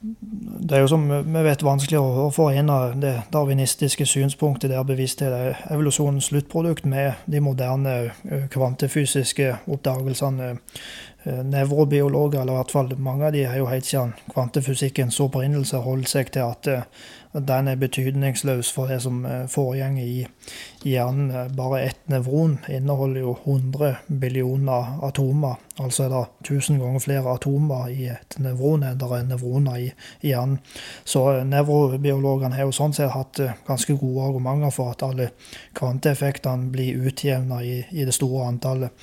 Det 0.00 0.76
er 0.76 0.84
jo 0.84 0.90
som 0.92 1.08
vi 1.10 1.40
vet 1.42 1.62
vanskelig 1.66 1.98
å 1.98 2.28
forene 2.30 2.76
det 3.02 3.14
darwinistiske 3.34 4.06
synspunktet 4.06 4.70
der 4.70 4.84
bevissthet 4.86 5.34
er 5.34 5.62
evolusjonens 5.74 6.28
sluttprodukt, 6.30 6.86
med 6.86 7.18
de 7.26 7.40
moderne 7.42 7.94
eh, 8.06 8.46
kvantefysiske 8.52 9.56
oppdagelsene 9.66 10.52
nevrobiologer, 11.44 12.40
eller 12.40 12.52
i 12.52 12.56
hvert 12.56 12.72
fall 12.72 12.92
mange 12.98 13.26
av 13.26 13.32
de 13.32 13.44
har 13.44 13.58
jo 13.60 13.68
helt 13.68 13.86
siden 13.86 14.14
kvantefysikkens 14.32 15.20
opprinnelse 15.20 15.80
holdt 15.84 16.10
seg 16.10 16.32
til 16.34 16.46
at 16.48 16.68
uh, 16.72 16.82
den 17.32 17.68
er 17.68 17.76
betydningsløs 17.76 18.70
for 18.72 18.88
det 18.88 19.02
som 19.04 19.20
uh, 19.26 19.44
foregår 19.50 19.98
i, 20.00 20.26
hjernen. 20.88 21.50
Bare 21.56 21.82
ett 21.82 22.00
nevron 22.08 22.58
inneholder 22.68 23.20
jo 23.20 23.34
100 23.44 23.96
billioner 24.06 25.02
atomer. 25.04 25.58
Altså 25.78 26.06
er 26.06 26.14
det 26.14 26.22
1000 26.48 26.78
ganger 26.80 27.02
flere 27.04 27.34
atomer 27.34 27.90
i 27.92 28.08
et 28.14 28.38
nevron 28.42 28.86
enn 28.86 28.98
det 28.98 29.10
er 29.12 29.26
nevroner 29.28 29.82
i, 29.82 29.90
hjernen. 30.24 30.58
Så 31.04 31.26
nevrobiologene 31.44 32.56
har 32.56 32.68
jo 32.68 32.76
sånn 32.78 32.96
sett 32.96 33.12
hatt 33.14 33.42
ganske 33.66 33.98
gode 34.00 34.30
argumenter 34.30 34.72
for 34.74 34.94
at 34.94 35.04
alle 35.06 35.32
kvanteeffektene 35.78 36.72
blir 36.72 37.04
utjevna 37.10 37.60
i, 37.62 37.82
i 37.90 38.08
det 38.08 38.16
store 38.16 38.48
antallet. 38.48 38.94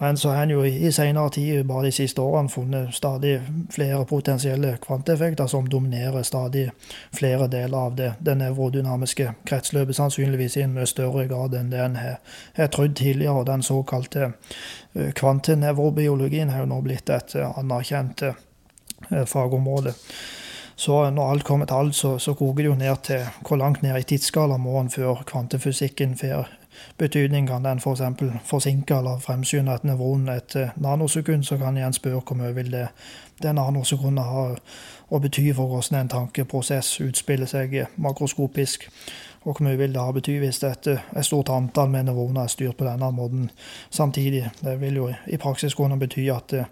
Men 0.00 0.16
så 0.16 0.30
har 0.30 0.42
en 0.42 0.50
jo 0.50 0.64
i 0.64 0.92
senere 0.92 1.30
tid, 1.30 1.64
bare 1.66 1.88
de 1.88 1.92
siste 1.92 2.22
årene, 2.22 2.48
funnet 2.48 2.94
stadig 2.94 3.40
flere 3.74 4.04
potensielle 4.06 4.76
kvanteeffekter 4.82 5.46
som 5.50 5.66
dominerer 5.68 6.22
stadig 6.22 6.68
flere 7.14 7.48
deler 7.50 7.78
av 7.78 7.96
det, 7.98 8.12
det 8.22 8.36
nevrodynamiske 8.38 9.32
kretsløpet, 9.48 9.96
sannsynligvis 9.98 10.56
i 10.56 10.62
en 10.62 10.76
mye 10.76 10.86
større 10.86 11.26
grad 11.26 11.56
enn 11.58 11.72
det 11.74 11.82
en 11.82 11.98
har, 11.98 12.20
trodd 12.70 12.94
tidligere. 12.96 13.44
Den 13.48 13.62
såkalte 13.62 14.32
eh, 14.94 15.10
kvantenevrobiologien 15.18 16.54
har 16.54 16.62
jo 16.62 16.70
nå 16.70 16.80
blitt 16.86 17.10
et 17.10 17.34
eh, 17.34 17.58
anerkjent 17.58 18.22
eh, 18.22 19.24
fagområde. 19.26 19.96
Så 20.78 21.00
når 21.10 21.32
alt 21.32 21.44
kommer 21.44 21.66
til 21.66 21.74
alt, 21.74 21.98
så, 21.98 22.14
så 22.22 22.36
koker 22.38 22.62
det 22.62 22.70
jo 22.70 22.78
ned 22.78 23.02
til 23.02 23.26
hvor 23.42 23.58
langt 23.58 23.82
ned 23.82 23.98
i 23.98 24.06
tidsskala 24.06 24.60
må 24.62 24.78
en 24.78 24.94
før 24.94 25.24
kvantefysikken 25.26 26.14
får 26.20 26.54
betydning. 26.98 27.48
Kan 27.48 27.64
den 27.64 27.78
f.eks. 27.78 28.00
For 28.18 28.40
forsinke 28.44 28.94
eller 28.94 29.18
fremskynde 29.18 29.74
et 29.74 29.84
nevron 29.84 30.28
et 30.28 30.56
eh, 30.56 30.70
nanosekund, 30.76 31.44
så 31.44 31.56
kan 31.56 31.76
en 31.76 31.92
spørre 31.92 32.20
hvor 32.20 32.36
mye 32.36 32.54
vil 32.54 32.72
det, 32.72 32.88
det 33.42 33.54
nanosekundet 33.54 34.24
ha 34.24 34.46
å 35.08 35.18
bety 35.18 35.52
for 35.54 35.66
hvordan 35.66 36.00
en 36.00 36.12
tankeprosess 36.12 37.00
utspiller 37.00 37.46
seg 37.46 37.84
makroskopisk. 37.96 38.88
Og 39.44 39.54
hvor 39.54 39.64
mye 39.64 39.78
vil 39.78 39.94
det 39.94 40.02
ha 40.02 40.12
bety 40.12 40.38
hvis 40.42 40.62
et, 40.66 40.86
et 40.88 41.24
stort 41.24 41.48
antall 41.54 41.90
med 41.90 42.08
nevroner 42.08 42.44
er 42.44 42.52
styrt 42.52 42.76
på 42.76 42.84
denne 42.84 43.10
måten 43.14 43.50
samtidig. 43.90 44.48
Det 44.60 44.80
vil 44.80 44.96
jo 45.00 45.12
i 45.26 45.36
praksis 45.36 45.74
kunne 45.74 45.98
bety 45.98 46.28
at 46.34 46.52
eh, 46.52 46.66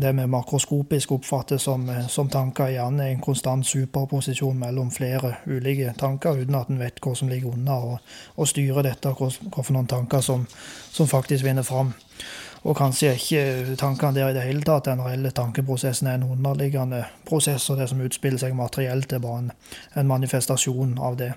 det 0.00 0.12
vi 0.12 0.26
makroskopisk 0.26 1.12
oppfatter 1.12 1.58
som, 1.58 1.88
eh, 1.88 2.06
som 2.06 2.28
tanker 2.28 2.68
gjerne 2.68 3.04
er 3.04 3.12
en 3.12 3.20
konstant 3.20 3.66
superposisjon 3.66 4.58
mellom 4.58 4.90
flere 4.90 5.34
ulike 5.46 5.94
tanker, 5.98 6.40
uten 6.40 6.54
at 6.54 6.70
en 6.70 6.78
vet 6.78 7.00
hva 7.00 7.14
som 7.14 7.28
ligger 7.28 7.52
unna, 7.52 7.74
og, 7.74 8.16
og 8.36 8.48
styrer 8.48 8.82
dette, 8.82 9.12
hva, 9.14 9.30
hva 9.30 9.62
for 9.62 9.72
noen 9.76 9.90
tanker 9.90 10.20
som, 10.20 10.46
som, 10.92 11.06
faktisk 11.06 11.44
vinner 11.44 11.62
fram. 11.62 11.94
Og 12.64 12.76
kanskje 12.76 13.14
ikke 13.14 13.76
tankene 13.76 14.14
der 14.16 14.30
i 14.32 14.36
det 14.38 14.46
hele 14.46 14.64
tatt. 14.64 14.86
Den 14.88 15.02
reelle 15.04 15.30
tankeprosessen 15.30 16.08
er 16.08 16.14
en 16.16 16.30
underliggende 16.32 17.04
prosess, 17.28 17.68
og 17.70 17.78
det 17.78 17.90
som 17.90 18.00
utspiller 18.00 18.40
seg 18.40 18.54
materielt, 18.56 19.12
er 19.12 19.20
bare 19.20 19.42
en, 19.42 19.50
en 20.00 20.08
manifestasjon 20.08 20.96
av 20.98 21.18
det. 21.20 21.34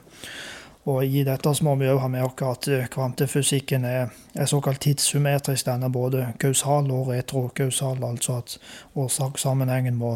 Og 0.88 1.04
I 1.04 1.24
dette 1.28 1.52
så 1.52 1.66
må 1.68 1.74
vi 1.76 1.90
òg 1.92 2.00
ha 2.00 2.08
med 2.08 2.24
oss 2.24 2.44
at 2.48 2.68
eh, 2.72 2.86
kvantefysikken 2.88 3.84
er, 3.86 4.14
er 4.34 4.48
såkalt 4.48 4.80
tidssymmetrisk. 4.86 5.66
Den 5.68 5.84
er 5.84 5.92
både 5.92 6.30
kausal 6.40 6.88
og 6.96 7.10
retrokausal, 7.12 8.00
altså 8.08 8.38
at 8.40 8.56
årsakssammenhengen 8.96 9.98
må, 10.00 10.14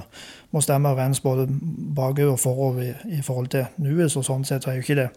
må 0.52 0.62
stemme 0.64 0.94
overens 0.94 1.20
både 1.20 1.50
bakover 1.50 2.38
og 2.38 2.40
forover 2.40 2.86
i, 2.86 2.94
i, 3.18 3.22
forhold 3.22 3.52
til 3.52 3.68
nuet. 3.84 4.14
Så 4.14 4.24
sånn 4.24 4.48
sett 4.48 4.68
er 4.68 4.80
jo 4.80 4.86
ikke 4.86 5.00
det, 5.02 5.10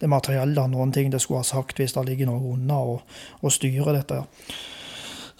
det 0.00 0.08
materielle 0.08 0.64
noen 0.72 0.94
ting 0.96 1.12
det 1.12 1.20
skulle 1.20 1.42
ha 1.44 1.50
sagt 1.50 1.76
hvis 1.76 1.92
det 1.92 2.06
ligger 2.08 2.32
noe 2.32 2.54
unna 2.54 2.80
og 2.80 3.52
styrer 3.52 4.00
dette. 4.00 4.22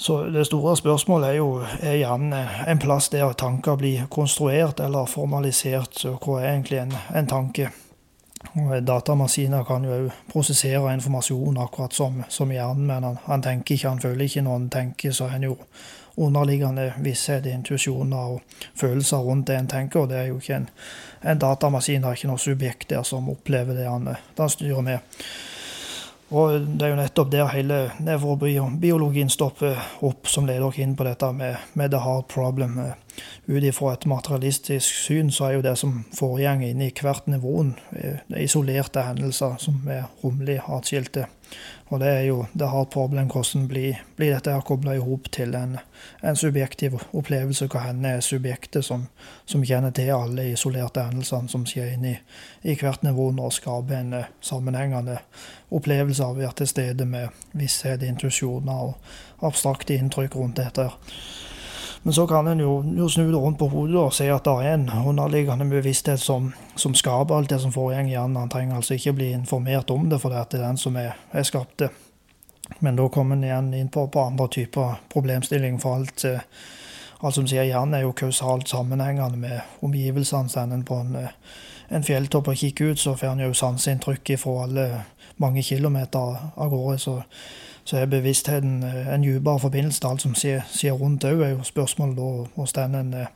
Så 0.03 0.19
det 0.35 0.44
store 0.47 0.74
spørsmålet 0.77 1.28
er 1.31 1.39
jo 1.39 1.49
er 1.81 1.97
gjerne 2.01 2.43
en 2.69 2.81
plass 2.82 3.09
der 3.12 3.32
tanker 3.39 3.77
blir 3.81 4.05
konstruert 4.11 4.81
eller 4.85 5.09
formalisert. 5.09 5.97
Så 5.97 6.19
hva 6.19 6.43
er 6.43 6.51
egentlig 6.57 6.82
en, 6.82 6.93
en 7.15 7.31
tanke? 7.31 7.70
Og 8.52 8.86
Datamaskiner 8.86 9.64
kan 9.64 9.85
jo 9.85 10.10
prosessere 10.32 10.93
informasjon 10.94 11.60
akkurat 11.62 11.94
som, 11.97 12.23
som 12.28 12.51
hjernen, 12.52 12.86
men 12.86 13.06
han, 13.06 13.19
han, 13.24 13.43
tenker 13.43 13.74
ikke, 13.74 13.89
han 13.89 14.02
føler 14.02 14.27
ikke. 14.27 14.43
Når 14.44 14.59
han 14.59 14.70
tenker, 14.70 15.14
så 15.16 15.24
er 15.24 15.36
han 15.36 15.47
jo 15.47 15.56
underliggende 16.16 16.90
visshet, 17.01 17.47
intuisjoner 17.47 18.35
og 18.35 18.59
følelser 18.77 19.24
rundt 19.24 19.48
det 19.48 19.56
en 19.56 19.70
tenker. 19.73 20.05
Og 20.05 20.10
det 20.10 20.19
er 20.19 20.28
jo 20.28 20.43
ikke 20.43 20.59
en, 20.60 20.69
en 21.23 21.40
datamaskin, 21.40 22.05
er 22.05 22.19
ikke 22.19 22.32
noe 22.32 22.43
subjekt 22.43 22.90
der 22.93 23.06
som 23.09 23.31
opplever 23.32 23.78
det 23.78 23.89
han, 23.89 24.10
det 24.12 24.44
han 24.44 24.52
styrer 24.52 24.85
med. 24.85 25.16
Og 26.32 26.64
det 26.64 26.86
er 26.86 26.94
jo 26.94 26.96
nettopp 26.96 27.30
der 27.32 27.50
hele 27.52 27.78
nevrobiologien 28.00 29.28
stopper 29.32 29.76
opp, 30.00 30.30
som 30.32 30.46
leder 30.48 30.64
dere 30.64 30.84
inn 30.84 30.94
på 30.96 31.04
dette 31.04 31.28
med, 31.36 31.60
med 31.76 31.92
the 31.92 32.00
hard 32.00 32.24
problem. 32.32 32.78
Ut 33.46 33.66
ifra 33.68 33.92
et 33.92 34.06
materialistisk 34.09 35.02
syn 35.04 35.32
så 35.34 35.48
er 35.48 35.59
jo 35.59 35.64
det 35.66 35.76
som 35.80 35.98
foregår 36.16 36.64
i 36.64 36.90
hvert 37.04 37.28
nivåen, 37.28 37.74
eh, 37.92 38.24
isolerte 38.40 39.04
hendelser 39.04 39.59
som 39.60 39.84
er 39.92 40.09
rommelig 40.24 40.62
atskilte. 40.64 41.26
Og 41.93 42.01
det 42.01 42.09
er 42.09 42.23
jo 42.24 42.47
det 42.56 42.70
har 42.73 42.86
et 42.86 42.93
problem 42.93 43.28
hvordan 43.28 43.66
blir, 43.69 43.98
blir 44.16 44.32
dette 44.32 44.52
her 44.55 44.64
kobla 44.64 44.94
i 44.97 45.02
hop 45.05 45.27
til 45.35 45.52
en, 45.55 45.77
en, 46.24 46.39
subjektiv 46.40 46.97
opplevelse, 47.12 47.69
hva 47.69 47.82
henne 47.85 48.14
er 48.16 48.24
subjektet 48.24 48.86
som, 48.86 49.05
som, 49.44 49.64
kjenner 49.64 49.93
til 49.93 50.09
alle 50.14 50.48
isolerte 50.55 51.05
hendelsene 51.05 51.52
som 51.52 51.66
skjer 51.69 51.93
inn 51.93 52.09
i 52.09 52.77
hvert 52.81 53.05
nivå, 53.05 53.28
og 53.36 53.52
skaper 53.52 53.98
en 53.98 54.16
uh, 54.23 54.31
sammenhengende 54.40 55.19
opplevelse 55.69 56.24
av 56.24 56.39
å 56.39 56.40
være 56.40 56.62
til 56.62 56.73
stede 56.73 57.09
med 57.09 57.44
visshet, 57.52 58.09
intuisjoner 58.09 58.89
og 58.89 59.44
abstrakte 59.44 60.01
inntrykk 60.01 60.40
rundt 60.40 60.62
dette. 60.64 60.89
Men 62.02 62.14
så 62.14 62.26
kan 62.26 62.46
en 62.46 62.60
jo, 62.60 62.84
jo, 62.96 63.08
snu 63.08 63.30
det 63.30 63.38
rundt 63.38 63.58
på 63.58 63.68
hodet 63.70 63.96
og 63.96 64.14
si 64.14 64.26
at 64.26 64.44
det 64.44 64.66
er 64.66 64.74
en 64.74 64.88
underliggende 64.90 65.68
bevissthet 65.70 66.20
som, 66.20 66.50
som 66.74 66.96
skaper 66.98 67.36
alt 67.36 67.50
det 67.50 67.60
som 67.62 67.72
foregår 67.72 68.08
i 68.10 68.16
hjernen. 68.16 68.40
Han 68.40 68.50
trenger 68.50 68.80
altså 68.80 68.96
ikke 68.98 69.14
bli 69.20 69.30
informert 69.36 69.90
om 69.90 70.08
det, 70.10 70.18
for 70.20 70.34
det 70.34 70.40
er 70.42 70.64
den 70.66 70.80
som 70.80 70.98
er, 70.98 71.14
er 71.30 71.46
skapt. 71.46 71.86
Men 72.78 72.98
da 72.98 73.08
kommer 73.08 73.36
en 73.36 73.44
igjen 73.44 73.74
inn 73.74 73.88
på, 73.88 74.08
på 74.08 74.20
andre 74.20 74.48
typer 74.48 74.98
problemstilling. 75.12 75.78
For 75.78 76.00
alt, 76.00 76.24
eh, 76.26 76.42
alt 77.20 77.38
som 77.38 77.46
sier 77.46 77.68
hjernen, 77.70 77.94
er 77.94 78.06
jo 78.06 78.16
kausalt 78.18 78.68
sammenhengende 78.68 79.38
med 79.38 79.60
omgivelsene. 79.86 80.50
Står 80.50 80.74
en 80.74 80.84
på 80.84 80.98
en, 81.04 81.14
eh, 81.22 81.34
en 81.88 82.02
fjelltopp 82.02 82.50
og 82.50 82.58
kikker 82.58 82.92
ut, 82.92 82.98
så 82.98 83.14
får 83.14 83.36
en 83.36 83.46
jo 83.46 83.54
sanseinntrykk 83.54 84.38
fra 84.42 84.62
alle 84.64 84.88
mange 85.38 85.62
kilometer 85.62 86.50
av 86.56 86.70
gårde. 86.70 86.98
så 86.98 87.22
så 87.84 87.96
er 87.98 88.10
bevisstheten 88.10 88.82
eh, 88.82 89.14
en 89.14 89.22
dypere 89.22 89.59
forbindelse 89.59 90.00
til 90.00 90.09
alt 90.09 90.22
som 90.22 90.34
skjer 90.34 90.92
rundt 90.92 91.24
òg, 91.24 91.42
er 91.42 91.54
jo 91.56 91.62
spørsmålet 91.66 92.16
da 92.16 92.30
hos 92.56 92.72
den 92.72 92.94
en 92.94 93.14
eh, 93.14 93.30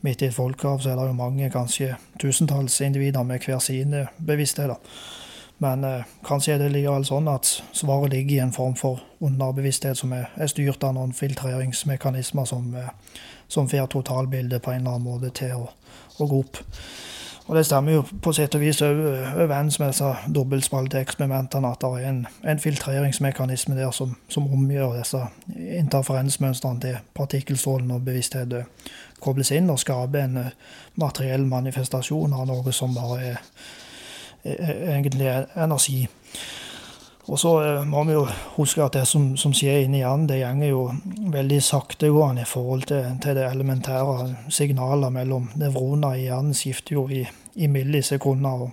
midt 0.00 0.22
i 0.22 0.30
et 0.30 0.34
folkehav, 0.34 0.80
så 0.80 0.90
er 0.90 0.96
det 0.96 1.06
jo 1.06 1.12
mange, 1.12 1.50
kanskje 1.50 1.94
tusentalls 2.20 2.80
individer 2.80 3.22
med 3.22 3.40
hver 3.44 3.58
sine 3.58 4.06
bevisstheter. 4.26 4.76
Men 5.58 5.84
eh, 5.84 6.06
kanskje 6.26 6.54
er 6.54 6.62
det 6.62 6.70
likevel 6.72 7.06
sånn 7.06 7.28
at 7.30 7.48
svaret 7.74 8.12
ligger 8.14 8.36
i 8.36 8.42
en 8.44 8.54
form 8.54 8.76
for 8.78 9.02
underbevissthet 9.24 9.98
som 9.98 10.14
er, 10.14 10.30
er 10.38 10.50
styrt 10.50 10.84
av 10.86 10.94
noen 10.94 11.14
filtreringsmekanismer 11.16 12.46
som, 12.46 12.70
eh, 12.78 12.92
som 13.50 13.68
får 13.70 13.90
totalbildet 13.94 14.62
på 14.62 14.74
en 14.74 14.84
eller 14.84 14.98
annen 14.98 15.08
måte 15.08 15.32
til 15.34 15.56
å, 15.58 15.70
å 16.18 16.30
gå 16.30 16.44
opp. 16.44 16.62
Og 17.48 17.56
det 17.56 17.64
stemmer 17.66 17.92
jo 17.92 18.02
på 18.22 18.32
sett 18.36 18.54
og 18.54 18.60
vis 18.60 18.82
overens 18.84 19.78
med 19.80 19.88
disse 19.88 20.08
dobbeltspalteeksperimentene 20.36 21.70
at 21.72 21.80
det 21.80 21.88
er 21.96 22.10
en, 22.10 22.18
en 22.44 22.60
filtreringsmekanisme 22.60 23.76
der 23.78 23.90
som, 23.90 24.16
som 24.28 24.50
omgjør 24.52 24.98
disse 24.98 25.22
interferensmønstrene 25.56 26.80
til 26.84 26.98
partikkelstrålen 27.16 27.90
og 27.96 28.04
bevissthet 28.04 28.52
kobles 29.24 29.50
inn 29.56 29.72
og 29.72 29.80
skaper 29.80 30.26
en 30.26 30.36
eh, 30.42 30.54
materiell 31.00 31.46
manifestasjon 31.48 32.36
av 32.36 32.46
noe 32.50 32.72
som 32.76 32.92
bare 32.94 33.18
er, 33.32 33.40
er, 34.44 34.58
er 34.58 34.84
egentlig 34.98 35.32
energi. 35.56 36.02
Og 37.28 37.38
så 37.38 37.50
eh, 37.60 37.84
må 37.84 38.04
vi 38.08 38.16
jo 38.16 38.24
huske 38.56 38.82
at 38.84 38.96
det 38.96 39.04
som, 39.08 39.34
som 39.36 39.52
skjer 39.52 39.84
inni 39.84 40.00
hjernen, 40.00 40.28
det 40.30 40.40
går 40.40 40.70
jo 40.70 40.84
veldig 41.34 41.60
saktegående 41.62 42.46
i 42.46 42.48
forhold 42.48 42.88
til, 42.88 43.04
til, 43.22 43.36
det 43.36 43.44
elementære. 43.50 44.34
signalet 44.48 45.12
mellom 45.12 45.50
nevroner 45.60 46.16
i 46.16 46.24
hjernen 46.28 46.54
skifter 46.56 46.96
jo 46.96 47.08
i, 47.08 47.26
i 47.54 47.66
millisekunder. 47.66 48.64
Og, 48.64 48.70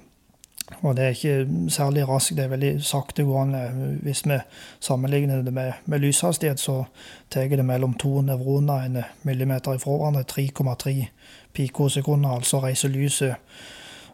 og, 0.81 0.95
det 0.95 1.03
er 1.03 1.17
ikke 1.17 1.69
særlig 1.69 2.07
raskt, 2.07 2.37
det 2.37 2.45
er 2.45 2.53
veldig 2.55 2.71
saktegående. 2.83 3.65
Hvis 4.01 4.25
vi 4.25 4.39
sammenligner 4.79 5.41
det 5.43 5.53
med, 5.53 5.73
med 5.85 5.99
lyshastighet, 5.99 6.59
så 6.59 6.85
tar 7.29 7.51
det 7.51 7.65
mellom 7.65 7.93
to 7.93 8.21
nevroner 8.21 8.85
en 8.85 9.03
millimeter 9.23 9.75
ifra 9.75 9.99
hverandre 9.99 10.23
3,3 10.31 11.05
pikosekunder. 11.53 12.29
Altså 12.29 12.63
reiser 12.63 12.89
lyset 12.89 13.35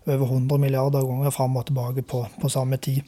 over 0.08 0.26
100 0.26 0.58
milliarder 0.58 1.06
ganger 1.06 1.30
fram 1.30 1.58
og 1.58 1.66
tilbake 1.66 2.02
på, 2.02 2.26
på 2.42 2.50
samme 2.50 2.78
tid. 2.78 3.02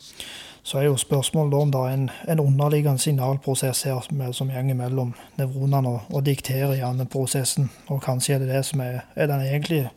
Så 0.63 0.77
er 0.79 0.83
jo 0.83 0.97
spørsmålet 0.97 1.53
om 1.53 1.71
det 1.71 1.79
er 1.79 1.93
en, 1.93 2.09
en 2.27 2.39
underliggende 2.39 2.99
signalprosess 2.99 3.83
her 3.83 3.99
som 4.31 4.49
går 4.49 4.73
mellom 4.73 5.13
nevronene 5.37 5.89
og, 5.89 5.99
og 6.09 6.25
dikterer 6.25 6.77
gjerne 6.77 7.05
prosessen. 7.05 7.69
Og 7.87 8.01
kanskje 8.01 8.35
er 8.35 8.39
det 8.39 8.47
det 8.47 8.65
som 8.65 8.79
er, 8.79 9.01
er 9.15 9.27
den 9.27 9.41
egentlige 9.41 9.89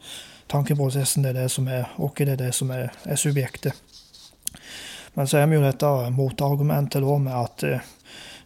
tankeprosessen, 0.49 1.23
det 1.23 1.37
er 1.37 1.43
det 1.43 1.51
som 1.51 1.69
er 1.69 1.85
og 1.99 2.19
det 2.19 2.29
er 2.29 2.37
det 2.37 2.55
som 2.55 2.71
er, 2.71 2.89
er 3.05 3.17
subjektet. 3.17 3.73
Men 5.15 5.27
så 5.27 5.39
er 5.39 5.47
vi 5.47 5.55
jo 5.55 5.63
dette 5.65 5.87
motargumentet 6.11 7.03
da 7.03 7.19
med 7.19 7.33
at 7.33 7.63
eh, 7.65 7.87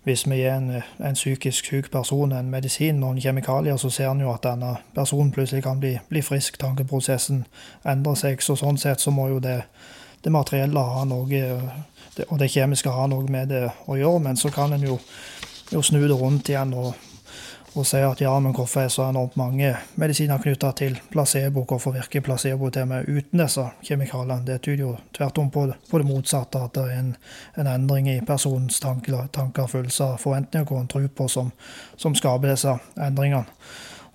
hvis 0.04 0.26
vi 0.30 0.36
gir 0.36 0.54
en, 0.54 0.82
en, 0.98 1.14
psykisk 1.14 1.64
syk 1.64 1.90
person 1.92 2.32
en 2.32 2.50
medisin, 2.50 3.02
og 3.02 3.10
en 3.10 3.20
kjemikalier, 3.20 3.76
så 3.76 3.90
ser 3.90 4.10
en 4.10 4.20
jo 4.20 4.30
at 4.32 4.44
denne 4.44 4.76
personen 4.94 5.32
plutselig 5.32 5.62
kan 5.62 5.80
bli, 5.80 5.98
bli 6.08 6.22
frisk. 6.22 6.58
Tankeprosessen 6.58 7.44
endrer 7.84 8.14
seg. 8.14 8.42
Så 8.42 8.56
sånn 8.56 8.78
sett 8.78 9.00
så 9.00 9.10
må 9.10 9.28
jo 9.28 9.42
det, 9.44 9.58
det 10.22 10.32
materielle 10.32 10.80
har 10.80 11.06
noe 11.08 11.44
og 12.28 12.38
det 12.38 12.50
kjemiske 12.50 12.90
har 12.90 13.08
noe 13.10 13.28
med 13.30 13.52
det 13.52 13.68
å 13.88 13.96
gjøre, 13.98 14.24
men 14.24 14.36
så 14.36 14.50
kan 14.52 14.74
en 14.74 14.84
jo, 14.84 14.98
jo, 15.70 15.82
snu 15.82 16.02
det 16.02 16.16
rundt 16.18 16.50
igjen 16.50 16.74
og, 16.76 16.90
og 17.70 17.86
si 17.86 18.00
at 18.02 18.20
ja, 18.20 18.32
men 18.42 18.54
hvorfor 18.56 18.82
er 18.82 18.90
så 18.92 19.06
enormt 19.06 19.36
mange 19.38 19.70
medisiner 20.00 20.42
knytta 20.42 20.72
til 20.76 20.98
placebo? 21.12 21.62
Hvorfor 21.70 21.94
virker 21.94 22.24
placebo 22.26 22.70
til 22.74 22.88
med 22.90 23.06
uten 23.08 23.44
disse 23.44 23.68
kjemikaliene? 23.86 24.42
Det 24.46 24.58
tyder 24.66 24.82
jo 24.84 24.96
tvert 25.16 25.38
om 25.38 25.52
på 25.54 25.68
på 25.90 26.02
det 26.02 26.08
motsatte, 26.08 26.64
at 26.64 26.74
det 26.74 26.88
er 26.88 26.98
en, 26.98 27.14
en 27.62 27.70
endring 27.70 28.10
i 28.10 28.18
personens 28.26 28.80
tanker, 28.80 29.30
tanker 29.32 29.70
følelser, 29.70 30.18
forventninger 30.18 30.72
og 30.72 30.82
en 30.82 30.90
tro 30.90 31.06
på 31.06 31.28
som, 31.28 31.52
som 31.96 32.14
skaper 32.14 32.52
disse 32.52 32.76
endringene. 32.98 33.46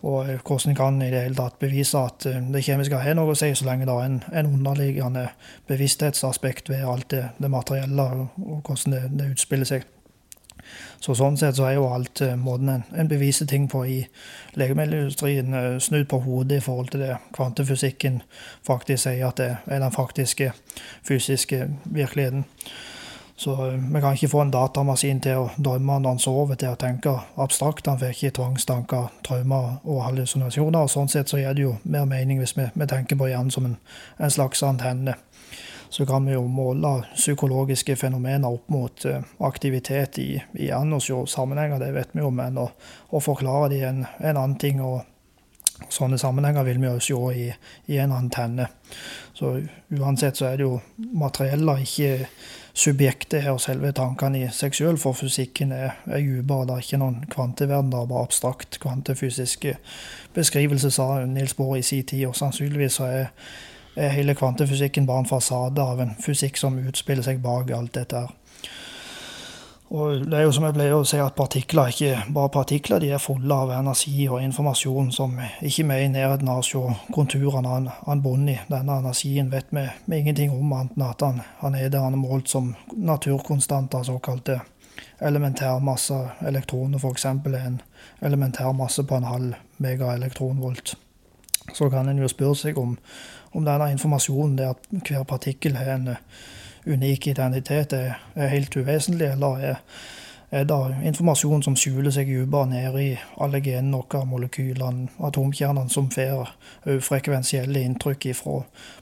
Og 0.01 0.29
eh, 0.29 0.39
hvordan 0.47 0.75
kan 0.75 1.01
i 1.01 1.09
det 1.11 1.23
hele 1.23 1.35
tatt 1.35 1.59
bevise 1.59 1.97
at 1.97 2.25
eh, 2.29 2.41
det 2.53 2.63
kjemiske 2.65 2.99
har 3.01 3.17
noe 3.17 3.33
å 3.33 3.39
si, 3.39 3.51
så 3.55 3.67
lenge 3.67 3.87
det 3.87 3.95
er 3.95 4.07
en, 4.09 4.21
en 4.31 4.53
underliggende 4.53 5.27
bevissthetsaspekt 5.69 6.69
ved 6.69 6.85
alt 6.85 7.09
det, 7.13 7.27
det 7.37 7.51
materielle, 7.51 8.07
og 8.37 8.61
hvordan 8.65 8.95
det, 8.95 9.03
det, 9.19 9.29
utspiller 9.35 9.69
seg. 9.69 9.85
Så 10.99 11.13
Sånn 11.13 11.37
sett 11.37 11.57
så 11.59 11.67
er 11.67 11.75
jo 11.77 11.87
alt 11.93 12.21
eh, 12.25 12.35
måten 12.39 12.71
en, 12.73 12.83
en 12.95 13.09
beviser 13.11 13.49
ting 13.49 13.69
på 13.71 13.83
i 13.85 13.99
legemiddelindustrien 14.57 15.79
snudd 15.83 16.09
på 16.09 16.23
hodet 16.25 16.59
i 16.59 16.65
forhold 16.65 16.89
til 16.93 17.05
det 17.05 17.19
kvantefysikken 17.35 18.21
faktisk 18.65 19.05
sier 19.05 19.29
at 19.29 19.39
det 19.41 19.51
er 19.65 19.83
den 19.83 19.93
faktiske 19.93 20.51
fysiske 21.05 21.67
virkeligheten. 21.85 22.45
Så 23.35 23.67
eh, 23.67 23.73
vi 23.93 24.01
kan 24.01 24.13
ikke 24.13 24.29
få 24.31 24.41
en 24.41 24.51
datamaskin 24.51 25.19
til 25.23 25.43
å 25.43 25.49
drømme 25.57 25.99
når 25.99 26.15
han 26.15 26.21
sover, 26.23 26.55
til 26.59 26.71
å 26.71 26.79
tenke 26.79 27.17
abstrakt. 27.41 27.87
Han 27.87 27.99
får 27.99 28.15
ikke 28.15 28.35
tvangstanker, 28.39 29.11
traumer 29.27 29.79
og 29.83 30.03
hallusinasjoner. 30.05 30.85
og 30.85 30.91
Sånn 30.91 31.11
sett 31.11 31.31
så 31.31 31.41
gir 31.41 31.55
det 31.55 31.65
jo 31.65 31.75
mer 31.83 32.07
mening 32.09 32.39
hvis 32.39 32.55
vi, 32.57 32.69
vi 32.73 32.87
tenker 32.87 33.19
på 33.19 33.29
hjernen 33.29 33.51
som 33.51 33.67
en, 33.67 33.77
en, 34.17 34.31
slags 34.31 34.63
antenne. 34.63 35.17
Så 35.89 36.05
kan 36.07 36.25
vi 36.25 36.33
jo 36.33 36.45
måle 36.51 37.05
psykologiske 37.13 37.95
fenomener 37.99 38.51
opp 38.51 38.71
mot 38.73 39.05
uh, 39.05 39.21
aktivitet 39.47 40.17
i, 40.19 40.29
i 40.57 40.69
hjernen 40.71 40.97
og 40.97 41.03
se 41.05 41.19
sammenhenger, 41.35 41.79
det 41.79 41.91
vet 41.95 42.15
vi 42.15 42.23
jo, 42.23 42.31
men 42.35 42.57
å, 42.59 42.65
å 43.15 43.21
forklare 43.23 43.69
det 43.71 43.83
en, 43.85 44.01
en 44.19 44.33
annen 44.33 44.57
ting. 44.59 44.81
og 44.83 45.03
Sånne 45.91 46.17
sammenhenger 46.19 46.63
vil 46.63 46.81
vi 46.81 46.87
jo 46.87 46.99
se 47.03 47.45
i, 47.45 47.47
i 47.91 47.99
en 48.01 48.15
antenne. 48.15 48.67
Så 49.35 49.57
uansett 49.91 50.39
så 50.39 50.49
er 50.49 50.59
det 50.59 50.65
jo 50.65 50.79
materieller, 51.19 51.83
ikke 51.83 52.27
subjektet 52.75 53.41
her, 53.41 53.57
selve 53.57 53.91
tankene 53.95 54.41
i 54.43 54.49
seg 54.53 54.75
sjøl, 54.75 54.97
for 54.99 55.15
fysikken 55.15 55.71
er, 55.71 55.95
er 56.05 56.19
dypere. 56.19 56.67
Det 56.67 56.75
er 56.75 56.83
ikke 56.83 56.99
noen 57.01 57.21
kvanteverden, 57.31 57.91
det 57.93 58.01
er 58.01 58.09
bare 58.11 58.27
abstrakt 58.27 58.79
kvantefysiske 58.83 59.77
beskrivelser, 60.35 60.91
sa 60.91 61.07
Nils 61.25 61.55
Bohr 61.55 61.77
i 61.79 61.85
sin 61.85 62.03
tid. 62.03 62.25
Og 62.29 62.35
sannsynligvis 62.35 62.99
er, 63.05 63.31
er 63.95 64.15
hele 64.17 64.35
kvantefysikken 64.35 65.07
bare 65.07 65.23
en 65.23 65.31
fasade 65.31 65.81
av 65.81 66.03
en 66.03 66.15
fysikk 66.21 66.59
som 66.59 66.81
utspiller 66.83 67.23
seg 67.25 67.39
bak 67.43 67.71
alt 67.71 67.95
dette 67.95 68.25
her. 68.25 68.35
Og 69.93 70.25
det 70.25 70.33
er 70.33 70.47
jo 70.47 70.53
som 70.55 70.65
jeg 70.65 70.73
pleier 70.73 70.95
å 70.97 71.05
si, 71.05 71.19
at 71.21 71.35
partikler 71.37 71.91
ikke 71.91 72.23
bare 72.33 72.49
partikler, 72.49 73.03
de 73.03 73.11
er 73.13 73.21
fulle 73.21 73.53
av 73.53 73.69
energi 73.75 74.25
og 74.25 74.41
informasjon 74.41 75.11
som 75.13 75.35
ikke 75.37 75.85
er 75.93 76.07
i 76.07 76.09
nærheten 76.09 76.49
av 76.49 76.63
å 76.63 76.65
se 76.65 76.81
konturene 77.13 77.69
av 77.69 78.09
en 78.11 78.23
bunn 78.23 78.49
i. 78.49 78.57
Denne 78.71 78.97
energien 79.03 79.51
vet 79.53 79.69
vi, 79.69 79.85
vi 80.09 80.21
ingenting 80.23 80.55
om, 80.55 80.73
annet 80.73 80.97
enn 80.97 81.05
at 81.05 81.21
han, 81.21 81.43
han 81.61 81.77
er 81.77 81.93
det 81.93 82.01
han 82.01 82.17
er 82.17 82.23
målt 82.23 82.49
som 82.49 82.73
naturkonstanter, 82.97 84.07
såkalte 84.09 84.59
elementærmasse. 85.21 86.19
Elektroner 86.49 86.97
f.eks. 86.97 87.29
er 87.29 87.61
en 87.61 87.79
elementærmasse 88.25 89.05
på 89.05 89.21
en 89.21 89.29
halv 89.29 89.53
megaelektronvolt. 89.77 90.97
Så 91.73 91.89
kan 91.93 92.09
en 92.09 92.19
jo 92.21 92.27
spørre 92.29 92.57
seg 92.57 92.77
om, 92.81 92.97
om 93.53 93.65
denne 93.65 93.93
informasjonen, 93.93 94.57
det 94.57 94.73
at 94.73 94.93
hver 95.05 95.29
partikkel 95.29 95.77
har 95.77 95.93
en 95.93 96.15
unik 96.85 97.27
identitet 97.27 97.93
er, 97.93 98.19
er 98.35 98.47
helt 98.47 98.77
uvesentlig, 98.77 99.27
eller 99.27 99.57
er, 99.57 99.75
er 100.51 100.63
det 100.63 100.95
informasjon 101.03 101.63
som 101.63 101.75
skjuler 101.75 102.13
seg 102.13 102.29
dypere 102.29 102.69
nede 102.69 103.03
i 103.03 103.13
alle 103.41 103.61
genene 103.61 103.97
våre, 103.97 104.25
molekylene, 104.29 105.09
atomkjernene, 105.19 105.89
som 105.89 106.09
får 106.11 106.53
frekvensielle 107.01 107.81
inntrykk 107.81 108.29
fra 108.37 108.59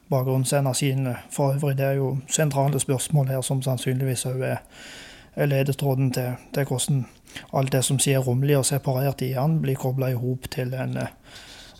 bakgrunnsenergiene? 0.10 1.18
For 1.32 1.56
øvrig, 1.56 1.78
det 1.78 1.86
er 1.86 2.00
jo 2.00 2.18
sentrale 2.28 2.80
spørsmål 2.80 3.28
her 3.36 3.42
som 3.42 3.62
sannsynligvis 3.62 4.26
òg 4.32 4.46
er, 4.54 4.64
er 5.36 5.50
ledetråden 5.50 6.12
til, 6.14 6.38
til, 6.54 6.64
hvordan 6.70 7.06
alt 7.54 7.72
det 7.72 7.84
som 7.84 8.00
skjer 8.00 8.22
romlig 8.22 8.58
og 8.58 8.66
separert 8.66 9.22
i 9.22 9.34
hjernen, 9.34 9.62
blir 9.62 9.76
kobla 9.76 10.12
i 10.14 10.18
hop 10.18 10.50
til 10.52 10.74
en, 10.74 10.98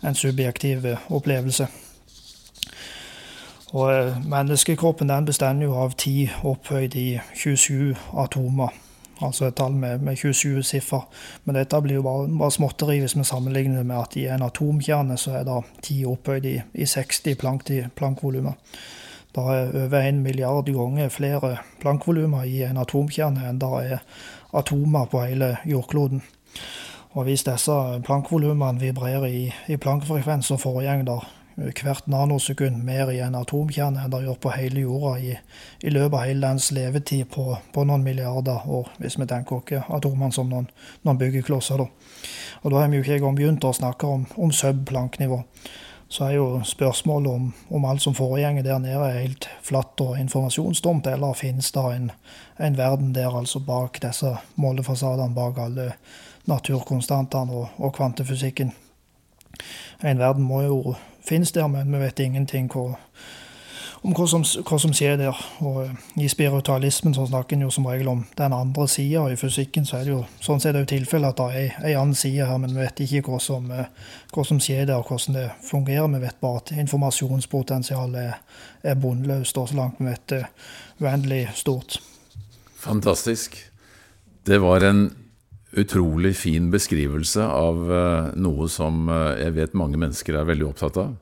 en 0.02 0.14
subjektiv 0.14 0.86
opplevelse. 1.08 1.68
Og 3.74 3.90
eh, 3.90 4.26
Menneskekroppen 4.30 5.10
den 5.10 5.26
består 5.26 5.58
jo 5.62 5.74
av 5.82 5.96
ti 5.98 6.28
opphøyd 6.46 6.94
i 6.94 7.08
27 7.34 7.94
atomer. 8.22 8.74
Altså 9.22 9.48
et 9.48 9.56
tall 9.58 9.74
med, 9.78 9.98
med 9.98 10.16
27 10.16 10.62
siffer. 10.62 11.06
Men 11.44 11.58
dette 11.58 11.80
blir 11.82 11.98
jo 11.98 12.06
bare, 12.06 12.28
bare 12.38 12.54
småtteri 12.54 13.00
hvis 13.02 13.16
vi 13.18 13.26
sammenligner 13.26 13.82
det 13.82 13.86
med 13.86 13.98
at 13.98 14.16
i 14.18 14.26
en 14.30 14.46
atomkjerne 14.46 15.18
så 15.18 15.38
er 15.40 15.48
det 15.48 15.60
ti 15.82 16.04
opphøyd 16.06 16.46
i, 16.50 16.56
i 16.74 16.86
60 16.86 17.90
plankvolumer. 17.96 18.54
Det 19.34 19.42
er 19.42 19.72
over 19.84 20.00
en 20.00 20.22
milliard 20.22 20.70
ganger 20.70 21.08
flere 21.10 21.56
plankvolumer 21.82 22.44
i 22.46 22.62
en 22.62 22.78
atomkjerne 22.78 23.48
enn 23.48 23.58
det 23.58 23.70
er 23.82 24.02
atomer 24.54 25.08
på 25.10 25.24
hele 25.26 25.56
jordkloden. 25.66 26.22
Og 27.14 27.26
hvis 27.26 27.42
disse 27.46 27.74
plankvolumene 28.06 28.80
vibrerer 28.80 29.26
i, 29.26 29.48
i 29.66 29.76
plankfrekvens, 29.76 30.46
så 30.46 30.56
foregår 30.56 31.02
det 31.06 31.18
hvert 31.56 32.06
nanosekund 32.10 32.82
mer 32.82 33.10
i 33.12 33.20
en 33.22 33.36
atomkjerne 33.38 34.02
enn 34.02 34.10
det 34.10 34.24
gjør 34.24 34.40
på 34.42 34.52
hele 34.56 34.82
jorda 34.82 35.12
i, 35.22 35.36
i 35.86 35.92
løpet 35.92 36.18
av 36.18 36.26
hele 36.26 36.48
dens 36.48 36.70
levetid 36.74 37.28
på, 37.30 37.46
på, 37.72 37.84
noen 37.86 38.02
milliarder 38.02 38.66
år, 38.66 38.90
hvis 38.98 39.18
vi 39.20 39.28
tenker 39.30 39.60
oss 39.60 39.90
atomene 39.94 40.34
som 40.34 40.50
noen, 40.50 40.66
noen 41.06 41.20
byggeklosser. 41.20 41.78
Da. 41.78 41.86
Og 42.62 42.72
da 42.72 42.82
har 42.82 42.90
vi 42.90 42.98
jo 42.98 43.06
ikke 43.06 43.20
engang 43.20 43.38
begynt 43.38 43.64
å 43.64 43.74
snakke 43.76 44.10
om, 44.10 44.26
om 44.36 44.52
subplanknivå. 44.52 45.42
Så 46.08 46.26
er 46.26 46.36
jo 46.36 46.60
spørsmålet 46.66 47.30
om, 47.32 47.46
om 47.74 47.86
alt 47.88 48.02
som 48.02 48.14
foregår 48.14 48.62
der 48.62 48.78
nede 48.82 49.06
er 49.08 49.22
helt 49.22 49.48
flatt 49.62 50.00
og 50.04 50.18
informasjonsdumt, 50.20 51.06
eller 51.10 51.38
finnes 51.38 51.70
det 51.74 51.86
en, 51.94 52.10
en, 52.58 52.76
verden 52.78 53.14
der 53.14 53.34
altså 53.34 53.62
bak 53.62 53.98
disse 54.02 54.34
målefasadene, 54.60 55.34
bak 55.34 55.58
alle 55.58 55.92
naturkonstantene 56.50 57.56
og, 57.56 57.66
og 57.78 57.94
kvantefysikken. 57.96 58.74
En 60.04 60.20
verden 60.20 60.44
må 60.44 60.62
jo 60.62 60.78
finnes 61.28 61.52
der, 61.52 61.66
men 61.66 61.92
vi 61.92 62.02
vet 62.02 62.20
ingenting 62.20 62.68
hva, 62.72 62.98
om 64.04 64.12
hva 64.12 64.26
som, 64.28 64.44
hva 64.44 64.78
som, 64.80 64.92
skjer 64.96 65.16
der. 65.20 65.40
Og 65.64 65.80
eh, 65.84 65.94
I 66.24 66.28
spiritualismen 66.28 67.16
så 67.16 67.26
snakker 67.28 67.56
en 67.56 67.64
jo 67.66 67.72
som 67.72 67.88
regel 67.88 68.10
om 68.12 68.24
den 68.38 68.56
andre 68.56 68.86
sida, 68.90 69.24
og 69.24 69.32
i 69.32 69.40
fysikken 69.40 69.88
så 69.88 69.98
er 69.98 70.06
det 70.06 70.14
jo 70.14 70.20
sånn 70.44 70.62
sett 70.62 70.78
jo 70.78 70.84
tilfellet 70.88 71.32
at 71.32 71.40
det 71.40 71.64
er 71.64 71.90
ei 71.90 71.96
annen 71.98 72.18
side 72.18 72.48
her, 72.48 72.60
men 72.60 72.76
vi 72.76 72.82
vet 72.84 73.04
ikke 73.06 73.24
hva 73.30 73.40
som, 73.42 73.70
eh, 73.72 73.90
hva 74.34 74.46
som, 74.46 74.60
skjer 74.60 74.88
der, 74.90 75.00
og 75.00 75.08
hvordan 75.08 75.40
det 75.40 75.48
fungerer. 75.64 76.08
Vi 76.16 76.24
vet 76.26 76.40
bare 76.44 76.62
at 76.62 76.74
informasjonspotensialet 76.84 78.24
er, 78.24 78.40
er 78.92 79.00
bunnløst, 79.00 79.58
og 79.58 79.70
så 79.70 79.80
langt 79.80 80.02
vi 80.02 80.10
vet 80.10 80.26
det 80.34 80.44
uendelig 81.00 81.46
stort. 81.58 82.00
Fantastisk. 82.84 83.56
Det 84.44 84.58
var 84.60 84.84
en 84.84 85.06
utrolig 85.80 86.34
fin 86.38 86.70
beskrivelse 86.72 87.44
av 87.44 87.84
uh, 87.90 88.32
noe 88.38 88.68
som 88.72 89.08
uh, 89.10 89.34
jeg 89.40 89.54
vet 89.56 89.76
mange 89.78 90.00
mennesker 90.00 90.38
er 90.38 90.48
veldig 90.48 90.68
opptatt 90.70 90.98
av. 91.02 91.14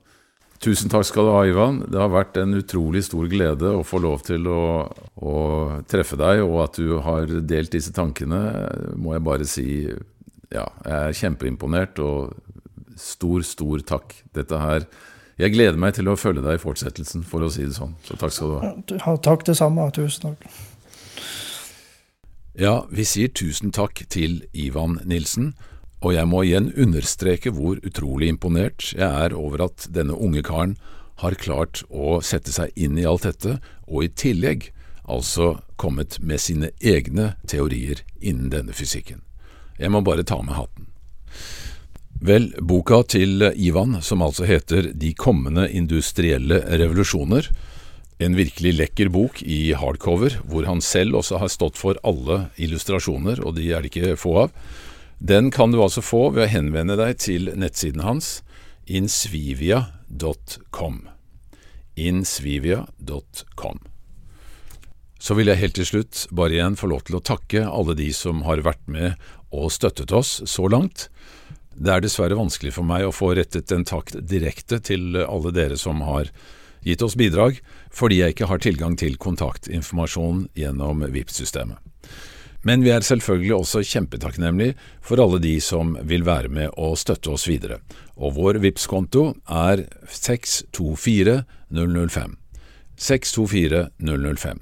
Tusen 0.62 0.92
takk 0.92 1.08
skal 1.08 1.26
du 1.26 1.32
ha, 1.34 1.40
Ivan. 1.48 1.80
Det 1.90 1.98
har 1.98 2.12
vært 2.12 2.36
en 2.38 2.54
utrolig 2.54 3.02
stor 3.02 3.26
glede 3.30 3.72
å 3.74 3.82
få 3.82 3.98
lov 4.04 4.22
til 4.28 4.46
å, 4.46 4.86
å 5.18 5.34
treffe 5.90 6.14
deg, 6.20 6.44
og 6.46 6.60
at 6.68 6.78
du 6.78 7.00
har 7.02 7.32
delt 7.42 7.74
disse 7.74 7.90
tankene, 7.96 8.38
må 8.94 9.16
jeg 9.16 9.24
bare 9.26 9.48
si 9.48 9.66
ja, 10.52 10.68
jeg 10.84 10.98
er 11.00 11.16
kjempeimponert, 11.18 11.98
og 11.98 12.36
stor, 13.00 13.42
stor 13.46 13.82
takk. 13.88 14.14
Dette 14.36 14.60
her 14.60 14.86
Jeg 15.40 15.54
gleder 15.54 15.78
meg 15.80 15.94
til 15.96 16.06
å 16.12 16.14
følge 16.14 16.44
deg 16.44 16.58
i 16.58 16.62
fortsettelsen, 16.62 17.24
for 17.26 17.42
å 17.42 17.48
si 17.50 17.64
det 17.64 17.74
sånn. 17.74 17.96
Så 18.06 18.14
takk 18.20 18.34
skal 18.36 18.52
du 18.52 18.98
ha. 19.02 19.14
Takk 19.24 19.46
det 19.48 19.56
samme. 19.58 19.88
Tusen 19.96 20.28
takk. 20.28 20.44
Ja, 22.52 22.86
vi 22.90 23.04
sier 23.08 23.30
tusen 23.32 23.70
takk 23.72 24.02
til 24.12 24.42
Ivan 24.52 24.98
Nilsen, 25.08 25.54
og 26.04 26.12
jeg 26.12 26.28
må 26.28 26.42
igjen 26.44 26.68
understreke 26.76 27.48
hvor 27.56 27.78
utrolig 27.80 28.28
imponert 28.28 28.90
jeg 28.92 29.08
er 29.08 29.32
over 29.32 29.64
at 29.70 29.86
denne 29.88 30.12
unge 30.12 30.42
karen 30.44 30.74
har 31.22 31.38
klart 31.40 31.80
å 31.88 32.18
sette 32.20 32.52
seg 32.52 32.74
inn 32.76 32.98
i 33.00 33.06
alt 33.08 33.24
dette, 33.24 33.56
og 33.88 34.04
i 34.04 34.12
tillegg 34.12 34.68
altså 35.08 35.62
kommet 35.80 36.18
med 36.20 36.44
sine 36.44 36.74
egne 36.76 37.32
teorier 37.48 38.04
innen 38.20 38.52
denne 38.52 38.76
fysikken. 38.76 39.22
Jeg 39.80 39.88
må 39.88 40.02
bare 40.04 40.26
ta 40.26 40.42
med 40.44 40.58
hatten. 40.58 40.90
Vel, 42.22 42.52
boka 42.60 43.00
til 43.08 43.48
Ivan, 43.56 43.96
som 44.04 44.20
altså 44.22 44.44
heter 44.46 44.92
De 44.92 45.14
kommende 45.16 45.64
industrielle 45.72 46.60
revolusjoner, 46.68 47.48
en 48.24 48.38
virkelig 48.38 48.74
lekker 48.76 49.10
bok 49.12 49.42
i 49.42 49.74
hardcover, 49.78 50.38
hvor 50.48 50.66
han 50.68 50.80
selv 50.84 51.18
også 51.20 51.40
har 51.42 51.52
stått 51.52 51.80
for 51.80 51.98
alle 52.06 52.46
illustrasjoner, 52.60 53.42
og 53.44 53.56
de 53.58 53.72
er 53.72 53.82
det 53.82 53.92
ikke 53.92 54.16
få 54.20 54.36
av. 54.46 54.50
Den 55.22 55.52
kan 55.54 55.72
du 55.72 55.82
altså 55.82 56.02
få 56.02 56.30
ved 56.34 56.46
å 56.46 56.50
henvende 56.50 56.96
deg 56.98 57.18
til 57.22 57.52
nettsiden 57.54 58.02
hans 58.02 58.40
insvivia.com. 58.90 60.96
Insvivia.com. 61.94 63.78
Så 65.22 65.36
vil 65.38 65.52
jeg 65.52 65.60
helt 65.60 65.76
til 65.78 65.86
slutt 65.86 66.24
bare 66.34 66.56
igjen 66.56 66.78
få 66.78 66.90
lov 66.90 67.04
til 67.06 67.20
å 67.20 67.22
takke 67.22 67.62
alle 67.68 67.94
de 67.94 68.08
som 68.16 68.42
har 68.48 68.64
vært 68.66 68.82
med 68.90 69.14
og 69.54 69.70
støttet 69.70 70.10
oss 70.10 70.40
så 70.50 70.66
langt. 70.66 71.06
Det 71.78 71.94
er 71.94 72.02
dessverre 72.02 72.36
vanskelig 72.36 72.74
for 72.74 72.86
meg 72.86 73.06
å 73.06 73.14
få 73.14 73.30
rettet 73.38 73.70
en 73.72 73.86
takk 73.86 74.10
direkte 74.18 74.80
til 74.82 75.14
alle 75.22 75.54
dere 75.54 75.78
som 75.78 76.02
har 76.08 76.32
gitt 76.84 77.02
oss 77.02 77.16
bidrag 77.18 77.60
fordi 77.92 78.16
jeg 78.20 78.30
ikke 78.34 78.48
har 78.50 78.58
tilgang 78.62 78.96
til 79.00 79.16
kontaktinformasjon 79.20 80.48
gjennom 80.58 81.04
VIP-systemet. 81.08 81.78
Men 82.62 82.84
vi 82.84 82.90
er 82.94 83.00
selvfølgelig 83.02 83.54
også 83.56 83.82
kjempetakknemlige 83.82 84.74
for 85.02 85.18
alle 85.22 85.38
de 85.42 85.60
som 85.62 85.98
vil 86.06 86.24
være 86.26 86.48
med 86.48 86.70
og 86.78 86.98
støtte 87.00 87.30
oss 87.34 87.48
videre, 87.50 87.78
og 88.14 88.34
vår 88.38 88.58
vips 88.62 88.86
konto 88.90 89.34
er 89.50 89.76
624005. 90.06 92.36
624005. 93.02 94.60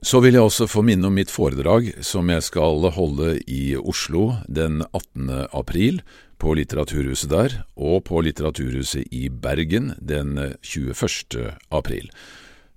Så 0.00 0.16
vil 0.24 0.32
jeg 0.32 0.48
også 0.48 0.64
få 0.70 0.80
minne 0.80 1.04
om 1.10 1.12
mitt 1.12 1.28
foredrag 1.28 1.92
som 2.00 2.24
jeg 2.32 2.40
skal 2.46 2.88
holde 2.96 3.36
i 3.44 3.76
Oslo 3.76 4.40
den 4.48 4.80
18. 4.96 5.52
april 5.52 6.00
på 6.40 6.54
Litteraturhuset 6.56 7.30
der, 7.30 7.56
og 7.76 8.06
på 8.08 8.22
Litteraturhuset 8.24 9.12
i 9.12 9.28
Bergen 9.28 9.92
den 10.00 10.38
21. 10.64 11.52
april. 11.70 12.08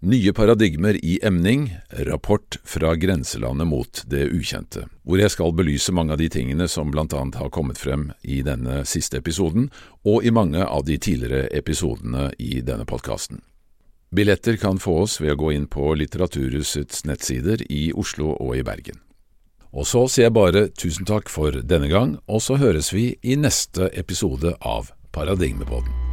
Nye 0.03 0.33
paradigmer 0.35 0.97
i 0.99 1.19
emning, 1.23 1.69
rapport 1.89 2.57
fra 2.67 2.91
grenselandet 2.99 3.67
mot 3.67 4.01
det 4.11 4.25
ukjente, 4.35 4.83
hvor 5.07 5.21
jeg 5.21 5.31
skal 5.31 5.55
belyse 5.55 5.95
mange 5.95 6.11
av 6.11 6.19
de 6.19 6.27
tingene 6.27 6.67
som 6.67 6.91
blant 6.91 7.15
annet 7.15 7.39
har 7.39 7.53
kommet 7.55 7.79
frem 7.79 8.09
i 8.21 8.41
denne 8.43 8.81
siste 8.83 9.21
episoden, 9.23 9.69
og 10.03 10.27
i 10.27 10.33
mange 10.35 10.59
av 10.59 10.83
de 10.83 10.99
tidligere 10.99 11.47
episodene 11.55 12.33
i 12.35 12.59
denne 12.59 12.83
podkasten. 12.83 13.39
Billetter 14.13 14.59
kan 14.59 14.75
fås 14.77 15.21
ved 15.23 15.37
å 15.37 15.39
gå 15.39 15.55
inn 15.55 15.71
på 15.71 15.95
Litteraturhusets 15.95 17.05
nettsider 17.07 17.63
i 17.71 17.87
Oslo 17.95 18.35
og 18.35 18.57
i 18.59 18.67
Bergen. 18.67 18.99
Og 19.73 19.89
så 19.89 20.05
sier 20.05 20.27
jeg 20.29 20.37
bare 20.37 20.67
tusen 20.77 21.07
takk 21.09 21.31
for 21.33 21.57
denne 21.65 21.89
gang, 21.89 22.17
og 22.29 22.45
så 22.45 22.59
høres 22.61 22.93
vi 22.93 23.15
i 23.25 23.37
neste 23.39 23.89
episode 23.97 24.53
av 24.61 24.93
Paradigmepodden. 25.13 26.12